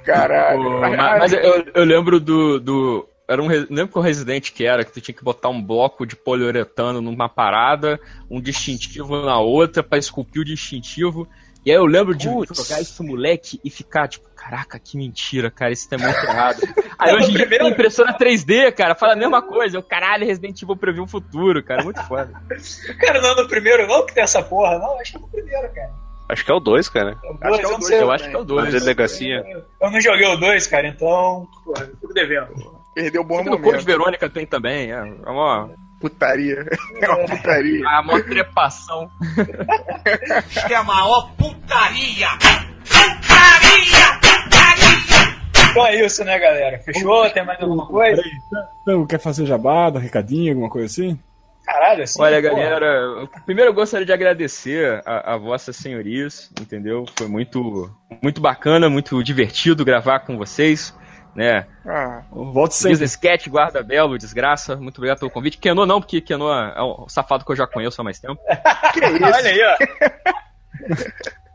Caralho. 0.03 0.79
Mas 0.79 0.97
mas 0.97 1.33
eu, 1.33 1.65
eu 1.75 1.83
lembro 1.83 2.19
do. 2.19 2.59
do 2.59 3.09
era 3.27 3.41
um, 3.41 3.47
lembro 3.47 3.89
que 3.89 3.99
o 3.99 4.01
Resident 4.01 4.51
que 4.51 4.65
era, 4.65 4.85
que 4.85 4.91
tu 4.91 5.01
tinha 5.01 5.13
que 5.15 5.23
botar 5.23 5.49
um 5.49 5.61
bloco 5.61 6.05
de 6.05 6.15
poliuretano 6.15 7.01
numa 7.01 7.27
parada, 7.27 7.99
um 8.29 8.39
distintivo 8.39 9.21
na 9.25 9.37
outra 9.39 9.83
pra 9.83 9.97
esculpir 9.97 10.41
o 10.41 10.45
distintivo. 10.45 11.27
E 11.65 11.71
aí 11.71 11.75
eu 11.75 11.85
lembro 11.85 12.15
de 12.15 12.29
Putz. 12.29 12.57
jogar 12.57 12.81
isso 12.81 13.03
moleque 13.03 13.59
e 13.61 13.69
ficar 13.69 14.07
tipo, 14.07 14.29
caraca, 14.29 14.79
que 14.79 14.95
mentira, 14.95 15.51
cara, 15.51 15.73
isso 15.73 15.89
tá 15.89 15.97
muito 15.97 16.15
errado. 16.15 16.61
Aí 16.97 17.13
hoje 17.13 17.29
em 17.29 17.33
dia 17.35 17.47
tem 17.47 17.67
impressora 17.67 18.17
3D, 18.17 18.71
cara, 18.71 18.95
fala 18.95 19.13
a 19.13 19.15
mesma 19.17 19.41
coisa. 19.41 19.77
Eu, 19.77 19.83
caralho, 19.83 20.25
Resident 20.25 20.61
Evil 20.61 20.77
previu 20.77 21.03
o 21.03 21.07
futuro, 21.07 21.61
cara, 21.61 21.83
muito 21.83 22.01
foda. 22.07 22.31
Cara, 22.99 23.21
não 23.21 23.31
é 23.31 23.35
no 23.35 23.47
primeiro, 23.47 23.85
não, 23.85 24.05
que 24.05 24.13
tem 24.13 24.23
essa 24.23 24.41
porra, 24.41 24.79
não. 24.79 24.97
Acho 24.99 25.11
que 25.11 25.17
é 25.17 25.21
no 25.21 25.27
primeiro, 25.27 25.69
cara. 25.73 25.91
Acho 26.29 26.43
que 26.43 26.51
é 26.51 26.53
o 26.53 26.59
2, 26.59 26.89
cara. 26.89 27.17
O 27.23 27.37
Acho 27.47 27.59
que 27.59 27.65
é 27.65 27.67
o 27.67 27.71
não 27.71 27.79
dois, 27.79 27.85
sei, 27.87 28.01
Eu 28.01 28.11
acho 28.11 28.29
que 28.29 28.35
é 28.35 28.39
o 28.39 28.43
2. 28.43 28.71
delegacia. 28.71 29.43
Eu 29.81 29.91
não 29.91 30.01
joguei 30.01 30.27
o 30.27 30.37
2, 30.37 30.67
cara, 30.67 30.87
então. 30.87 31.47
Porra, 31.63 31.83
eu 31.83 31.95
fico 31.97 32.13
devendo. 32.13 32.76
Perdeu 32.97 33.21
o 33.21 33.23
bom 33.23 33.43
Code 33.43 33.61
momento. 33.61 33.85
Verônica 33.85 34.27
tem 34.27 34.43
também, 34.43 34.91
é, 34.91 34.97
é 34.97 35.29
uma, 35.29 35.69
Putaria. 36.01 36.65
É 36.99 37.09
uma 37.09 37.25
putaria. 37.27 37.87
é 37.87 37.99
uma 37.99 38.23
trepação. 38.23 39.07
Isto 40.49 40.73
é 40.73 40.75
a 40.75 40.83
maior 40.83 41.31
putaria! 41.37 42.27
Putaria! 42.85 44.19
Putaria! 44.19 45.69
Então 45.69 45.85
é 45.85 46.03
isso, 46.03 46.23
né, 46.23 46.39
galera? 46.39 46.79
Fechou? 46.79 47.29
Tem 47.29 47.45
mais 47.45 47.61
alguma 47.61 47.85
coisa? 47.85 48.19
Então, 48.81 49.05
quer 49.05 49.19
fazer 49.19 49.45
jabá, 49.45 49.91
dar 49.91 49.99
recadinho, 49.99 50.53
alguma 50.53 50.69
coisa 50.71 50.87
assim? 50.87 51.19
caralho, 51.63 52.03
assim. 52.03 52.19
Olha, 52.19 52.41
pô. 52.41 52.55
galera, 52.55 53.27
primeiro 53.45 53.69
eu 53.69 53.75
gostaria 53.75 54.05
de 54.05 54.13
agradecer 54.13 55.03
a, 55.05 55.33
a 55.33 55.37
vossas 55.37 55.75
senhorias, 55.75 56.49
entendeu? 56.59 57.05
Foi 57.15 57.27
muito, 57.27 57.91
muito 58.23 58.41
bacana, 58.41 58.89
muito 58.89 59.21
divertido 59.21 59.85
gravar 59.85 60.21
com 60.21 60.37
vocês, 60.37 60.95
né? 61.37 61.67
Ah, 61.85 62.23
Volte 62.31 62.73
sempre. 62.73 62.93
Business 62.93 63.15
Cat, 63.15 63.47
Guarda 63.47 63.83
Belo, 63.83 64.17
Desgraça, 64.17 64.75
muito 64.75 64.97
obrigado 64.97 65.19
pelo 65.19 65.29
convite. 65.29 65.59
Kenô 65.59 65.85
não, 65.85 66.01
porque 66.01 66.19
Kenô 66.19 66.51
é 66.51 66.83
um 66.83 67.07
safado 67.07 67.45
que 67.45 67.51
eu 67.51 67.55
já 67.55 67.67
conheço 67.67 68.01
há 68.01 68.03
mais 68.03 68.19
tempo. 68.19 68.41
que 68.91 69.05
isso? 69.05 69.23
Olha 69.23 69.49
aí, 69.49 69.61
ó. 69.63 69.77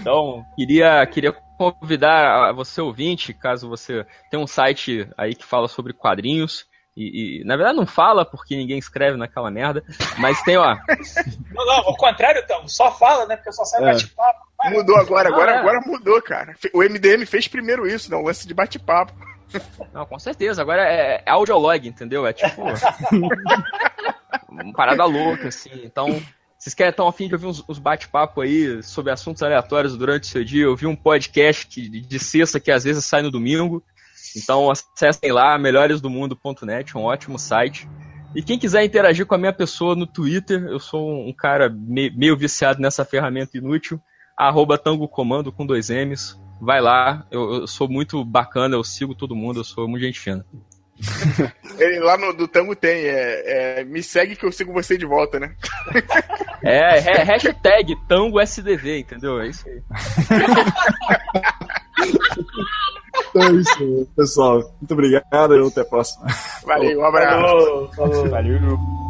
Então, 0.00 0.46
queria, 0.56 1.04
queria 1.06 1.32
convidar 1.32 2.48
a 2.48 2.52
você 2.52 2.80
ouvinte, 2.80 3.34
caso 3.34 3.68
você 3.68 4.06
tenha 4.30 4.42
um 4.42 4.46
site 4.46 5.06
aí 5.18 5.34
que 5.34 5.44
fala 5.44 5.68
sobre 5.68 5.92
quadrinhos, 5.92 6.64
e, 6.98 7.40
e, 7.40 7.44
na 7.44 7.56
verdade 7.56 7.76
não 7.76 7.86
fala 7.86 8.24
porque 8.24 8.56
ninguém 8.56 8.78
escreve 8.78 9.16
naquela 9.16 9.50
merda, 9.50 9.84
mas 10.18 10.42
tem, 10.42 10.56
ó, 10.56 10.76
Não, 11.54 11.64
não, 11.66 11.74
ao 11.86 11.96
contrário, 11.96 12.40
então, 12.44 12.66
só 12.66 12.90
fala, 12.92 13.26
né? 13.26 13.36
Porque 13.36 13.52
só 13.52 13.64
sai 13.64 13.82
É. 13.82 13.92
bate-papo. 13.92 14.48
Mudou 14.70 14.96
agora, 14.96 15.28
agora, 15.28 15.52
Ah, 15.52 15.54
é. 15.54 15.58
agora 15.58 15.80
mudou, 15.86 16.20
cara. 16.20 16.54
O 16.74 16.82
MDM 16.82 17.24
fez 17.24 17.46
primeiro 17.46 17.86
isso, 17.86 18.10
né? 18.10 18.16
O 18.16 18.22
lance 18.22 18.46
de 18.46 18.52
bate-papo. 18.52 19.12
Não, 19.94 20.04
com 20.04 20.18
certeza. 20.18 20.60
Agora 20.60 20.82
é, 20.82 21.22
é 21.24 21.30
audiolog, 21.30 21.86
entendeu? 21.88 22.26
É 22.26 22.32
tipo. 22.32 22.62
uma 24.48 24.72
parada 24.72 25.04
louca, 25.04 25.48
assim. 25.48 25.70
Então, 25.84 26.20
vocês 26.58 26.74
querem 26.74 26.92
tão 26.92 27.06
afim 27.08 27.28
de 27.28 27.34
ouvir 27.34 27.46
uns, 27.46 27.64
uns 27.68 27.78
bate-papo 27.78 28.40
aí 28.40 28.82
sobre 28.82 29.12
assuntos 29.12 29.42
aleatórios 29.42 29.96
durante 29.96 30.24
o 30.24 30.26
seu 30.26 30.44
dia? 30.44 30.64
Eu 30.64 30.76
vi 30.76 30.86
um 30.86 30.96
podcast 30.96 31.66
que, 31.66 31.88
de 31.88 32.18
sexta 32.18 32.58
que 32.60 32.70
às 32.70 32.84
vezes 32.84 33.04
sai 33.04 33.22
no 33.22 33.30
domingo. 33.30 33.82
Então 34.36 34.70
acessem 34.70 35.32
lá, 35.32 35.58
melhoresdomundo.net, 35.58 36.96
um 36.96 37.02
ótimo 37.02 37.38
site. 37.38 37.88
E 38.34 38.42
quem 38.42 38.58
quiser 38.58 38.84
interagir 38.84 39.26
com 39.26 39.34
a 39.34 39.38
minha 39.38 39.52
pessoa 39.52 39.96
no 39.96 40.06
Twitter, 40.06 40.62
eu 40.64 40.78
sou 40.78 41.26
um 41.26 41.32
cara 41.32 41.68
me- 41.70 42.10
meio 42.10 42.36
viciado 42.36 42.80
nessa 42.80 43.04
ferramenta 43.04 43.56
inútil, 43.56 44.00
arroba 44.36 44.76
Tango 44.78 45.08
Comando 45.08 45.50
com 45.50 45.66
dois 45.66 45.88
M's. 45.90 46.38
Vai 46.60 46.80
lá, 46.80 47.24
eu, 47.30 47.60
eu 47.60 47.66
sou 47.66 47.88
muito 47.88 48.24
bacana, 48.24 48.74
eu 48.74 48.82
sigo 48.84 49.14
todo 49.14 49.34
mundo, 49.36 49.60
eu 49.60 49.64
sou 49.64 49.88
muito 49.88 50.02
gente 50.02 50.18
fina. 50.20 50.44
Ele 51.78 52.00
lá 52.00 52.18
no 52.18 52.32
do 52.32 52.48
Tango 52.48 52.74
tem, 52.74 53.04
é, 53.06 53.80
é, 53.80 53.84
me 53.84 54.02
segue 54.02 54.34
que 54.34 54.44
eu 54.44 54.50
sigo 54.50 54.72
você 54.72 54.98
de 54.98 55.06
volta, 55.06 55.38
né? 55.40 55.54
É, 56.60 56.98
é 56.98 57.22
hashtag 57.22 57.94
Tango 58.08 58.40
SDV, 58.40 58.98
entendeu? 58.98 59.40
É 59.40 59.46
isso 59.46 59.64
aí. 59.68 59.80
Então 63.30 63.42
é 63.42 63.52
isso, 63.52 64.08
pessoal. 64.16 64.56
Muito 64.80 64.92
obrigado 64.92 65.54
e 65.54 65.66
até 65.66 65.80
a 65.82 65.84
próxima. 65.84 66.26
Valeu, 66.64 67.00
um 67.00 67.04
abraço. 67.04 67.40
Falou, 67.40 67.88
falou. 67.94 68.30
Valeu. 68.30 69.07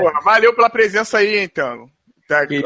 Porra, 0.00 0.20
valeu 0.22 0.54
pela 0.54 0.70
presença 0.70 1.18
aí, 1.18 1.38
então. 1.38 1.88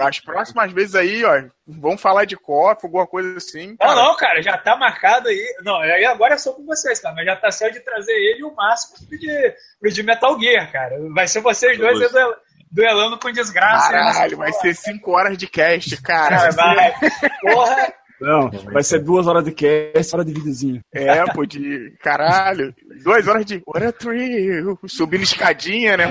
As 0.00 0.18
próximas 0.18 0.72
vezes 0.72 0.96
aí, 0.96 1.24
ó, 1.24 1.40
vamos 1.68 2.00
falar 2.00 2.24
de 2.24 2.36
copo, 2.36 2.86
alguma 2.88 3.06
coisa 3.06 3.36
assim. 3.36 3.68
Não, 3.68 3.76
cara. 3.76 3.94
não, 3.94 4.16
cara, 4.16 4.42
já 4.42 4.59
tá 4.59 4.76
marcado 4.76 5.28
aí. 5.28 5.54
Não, 5.62 5.76
aí 5.76 6.04
agora 6.04 6.34
é 6.34 6.38
só 6.38 6.52
com 6.52 6.66
vocês, 6.66 6.98
tá? 6.98 7.12
Mas 7.14 7.24
já 7.26 7.36
tá 7.36 7.48
certo 7.52 7.74
de 7.74 7.80
trazer 7.84 8.12
ele 8.12 8.40
e 8.40 8.44
o 8.44 8.52
Márcio 8.56 8.88
pro 9.09 9.16
de, 9.16 9.54
pro 9.80 9.90
de 9.92 10.02
Metal 10.02 10.40
Gear, 10.40 10.72
cara. 10.72 10.96
Vai 11.14 11.28
ser 11.28 11.40
vocês 11.40 11.78
dois 11.78 12.02
aí 12.02 12.09
duel- 12.09 12.34
duelando 12.72 13.16
com 13.20 13.30
desgraça. 13.30 13.92
nessa 13.92 14.12
Caralho, 14.14 14.36
vai 14.36 14.52
ser 14.52 14.74
5 14.74 15.10
horas 15.12 15.38
de 15.38 15.46
cast, 15.46 16.02
cara. 16.02 16.50
Cara, 16.50 16.50
vai. 16.50 16.92
Porra. 17.40 17.94
Não, 18.20 18.50
vai 18.72 18.82
ser 18.82 18.98
duas 18.98 19.28
horas 19.28 19.44
de 19.44 19.52
cast, 19.52 20.14
hora 20.14 20.24
de 20.24 20.32
videozinho. 20.32 20.80
É, 20.92 21.24
pô, 21.32 21.44
de. 21.46 21.96
Caralho. 22.02 22.74
Duas 23.04 23.28
horas 23.28 23.44
de. 23.46 23.62
What 23.64 23.84
a 23.86 23.92
thrill. 23.92 24.76
Subindo 24.86 25.22
escadinha, 25.22 25.96
né? 25.96 26.04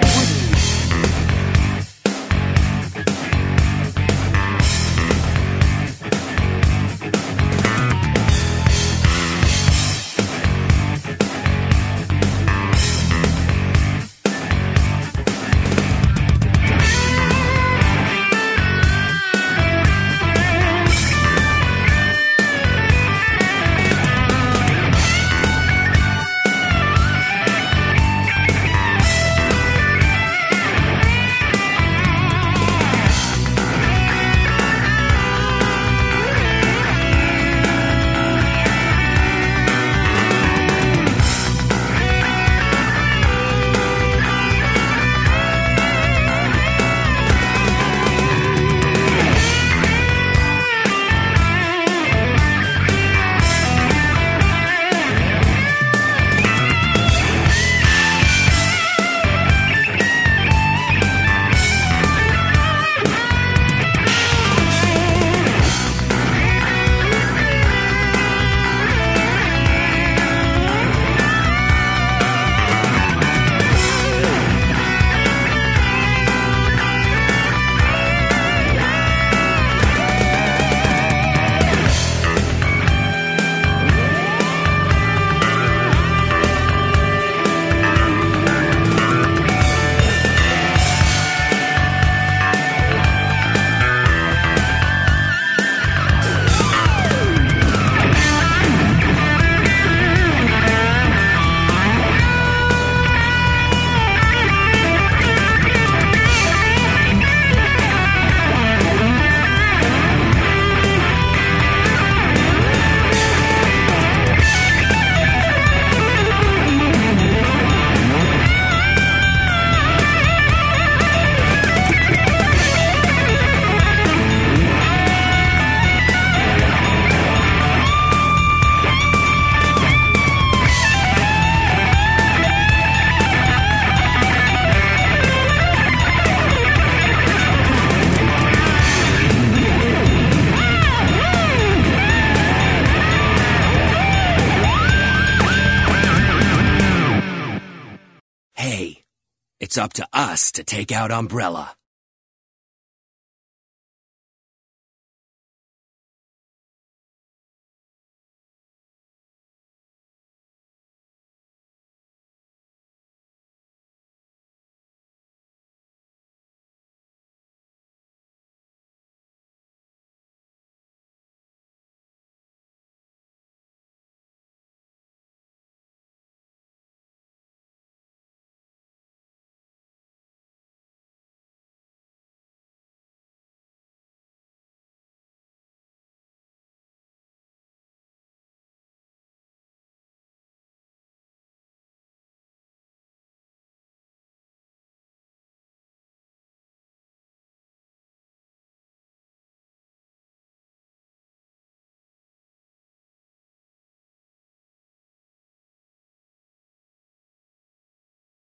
Us 150.31 150.53
to 150.53 150.63
take 150.63 150.91
out 150.93 151.11
Umbrella. 151.11 151.75